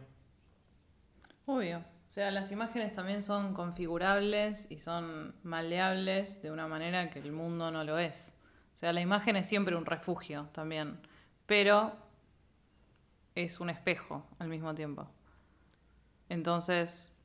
Obvio. 1.47 1.79
O 1.79 2.11
sea, 2.15 2.31
las 2.31 2.53
imágenes 2.53 2.93
también 2.93 3.23
son 3.23 3.55
configurables 3.55 4.67
y 4.71 4.79
son 4.79 5.35
maleables 5.43 6.41
de 6.43 6.51
una 6.51 6.69
manera 6.69 7.11
que 7.11 7.19
el 7.19 7.33
mundo 7.33 7.71
no 7.71 7.83
lo 7.83 7.99
es. 7.99 8.35
O 8.75 8.79
sea, 8.79 8.93
la 8.93 9.01
imagen 9.01 9.37
es 9.37 9.47
siempre 9.47 9.75
un 9.75 9.87
refugio 9.87 10.49
también, 10.53 10.99
pero 11.47 11.97
es 13.35 13.59
un 13.59 13.71
espejo 13.71 14.27
al 14.39 14.49
mismo 14.49 14.75
tiempo. 14.75 15.09
Entonces, 16.29 17.17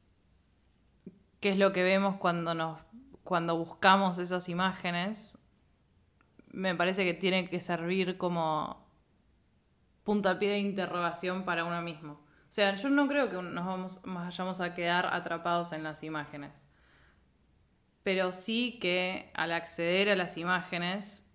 ¿qué 1.39 1.49
es 1.49 1.57
lo 1.57 1.71
que 1.71 1.83
vemos 1.83 2.17
cuando 2.17 2.53
nos 2.55 2.79
cuando 3.23 3.57
buscamos 3.57 4.17
esas 4.17 4.49
imágenes? 4.49 5.37
Me 6.51 6.73
parece 6.73 7.05
que 7.05 7.13
tiene 7.13 7.47
que 7.47 7.61
servir 7.61 8.17
como 8.17 8.88
puntapié 10.09 10.49
de 10.49 10.57
interrogación 10.57 11.45
para 11.45 11.65
uno 11.65 11.83
mismo. 11.83 12.13
O 12.13 12.51
sea, 12.51 12.73
yo 12.73 12.89
no 12.89 13.07
creo 13.07 13.29
que 13.29 13.39
nos 13.43 13.63
vamos, 13.63 14.01
vayamos 14.03 14.59
a 14.59 14.73
quedar 14.73 15.05
atrapados 15.05 15.71
en 15.71 15.83
las 15.83 16.01
imágenes. 16.03 16.65
Pero 18.01 18.31
sí 18.31 18.79
que 18.81 19.29
al 19.35 19.51
acceder 19.51 20.09
a 20.09 20.15
las 20.15 20.35
imágenes 20.37 21.29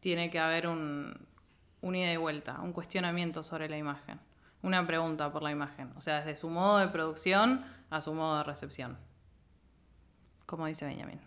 tiene 0.00 0.30
que 0.30 0.38
haber 0.38 0.66
un, 0.66 1.28
un 1.82 1.94
ida 1.94 2.10
y 2.10 2.16
vuelta, 2.16 2.58
un 2.62 2.72
cuestionamiento 2.72 3.42
sobre 3.42 3.68
la 3.68 3.76
imagen, 3.76 4.18
una 4.62 4.86
pregunta 4.86 5.30
por 5.30 5.42
la 5.42 5.50
imagen. 5.50 5.92
O 5.94 6.00
sea, 6.00 6.20
desde 6.20 6.38
su 6.38 6.48
modo 6.48 6.78
de 6.78 6.88
producción 6.88 7.66
a 7.90 8.00
su 8.00 8.14
modo 8.14 8.38
de 8.38 8.44
recepción. 8.44 8.96
Como 10.46 10.64
dice 10.64 10.86
Benjamin. 10.86 11.20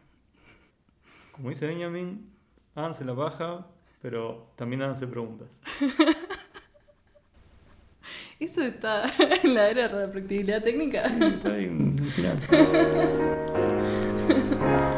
Como 1.33 1.49
dice 1.49 1.67
Benjamin, 1.67 2.33
háganse 2.73 3.05
la 3.05 3.15
paja, 3.15 3.67
pero 4.01 4.51
también 4.55 4.81
háganse 4.81 5.05
preguntas. 5.05 5.61
¿Eso 8.43 8.61
está 8.61 9.09
en 9.43 9.53
la 9.53 9.69
era 9.69 9.87
de 9.87 10.05
la 10.05 10.11
practicidad 10.11 10.61
técnica? 10.61 11.03
Está 11.03 11.53
ahí 11.53 11.71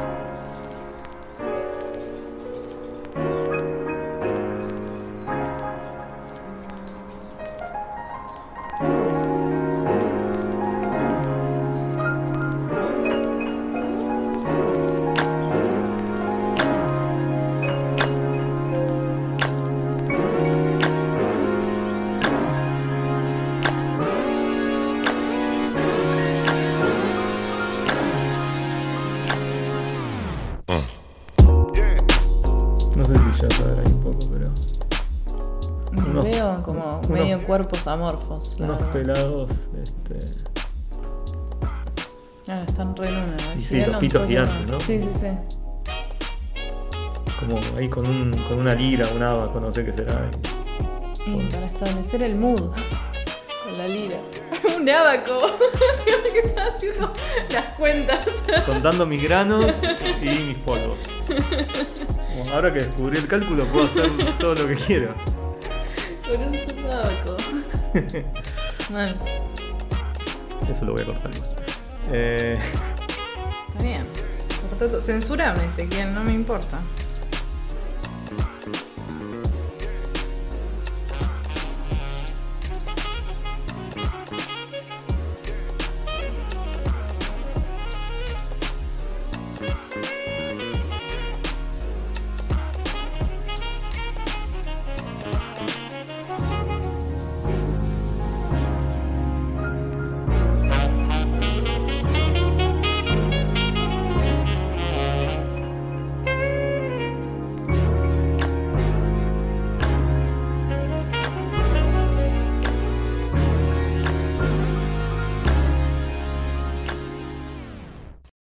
sí, 43.66 43.86
los 43.86 43.98
pitos 43.98 44.28
gigantes. 44.28 44.70
¿no? 44.70 44.80
Sí, 44.80 45.00
sí, 45.00 45.10
sí. 45.20 45.28
como 47.40 47.60
ahí 47.78 47.90
con, 47.90 48.06
un, 48.06 48.32
con 48.48 48.60
una 48.60 48.74
lira, 48.76 49.08
un 49.16 49.24
abaco, 49.24 49.60
no 49.60 49.72
sé 49.72 49.84
qué 49.86 49.94
será. 49.94 50.30
Y 51.26 51.38
para 51.52 51.66
establecer 51.66 52.22
el 52.22 52.36
mood 52.36 52.72
con 53.64 53.78
la 53.78 53.88
lira. 53.88 54.18
un 54.78 54.90
abaco. 54.90 55.38
Que 56.36 56.40
estar 56.48 56.68
haciendo 56.68 57.14
las 57.50 57.66
cuentas. 57.78 58.44
Contando 58.66 59.06
mis 59.06 59.24
granos 59.24 59.82
y 60.22 60.26
mis 60.26 60.58
polvos. 60.58 60.98
Bueno, 61.28 62.54
ahora 62.54 62.74
que 62.74 62.80
descubrí 62.80 63.18
el 63.18 63.26
cálculo, 63.28 63.64
puedo 63.68 63.86
hacer 63.86 64.12
todo 64.38 64.54
lo 64.54 64.68
que 64.68 64.76
quiero. 64.76 65.16
Por 66.28 66.38
un 66.40 66.60
solo 66.60 66.92
abaco. 66.92 67.38
Mal. 68.92 69.16
Eso 70.70 70.84
lo 70.84 70.92
voy 70.92 71.04
a 71.04 71.06
cortar. 71.06 71.32
Eh, 72.12 72.60
bien. 73.86 74.06
Cortá 74.70 74.88
todo. 74.88 75.02
Censurame, 75.02 75.66
Ezequiel, 75.66 76.14
no 76.14 76.24
me 76.24 76.34
importa. 76.34 76.80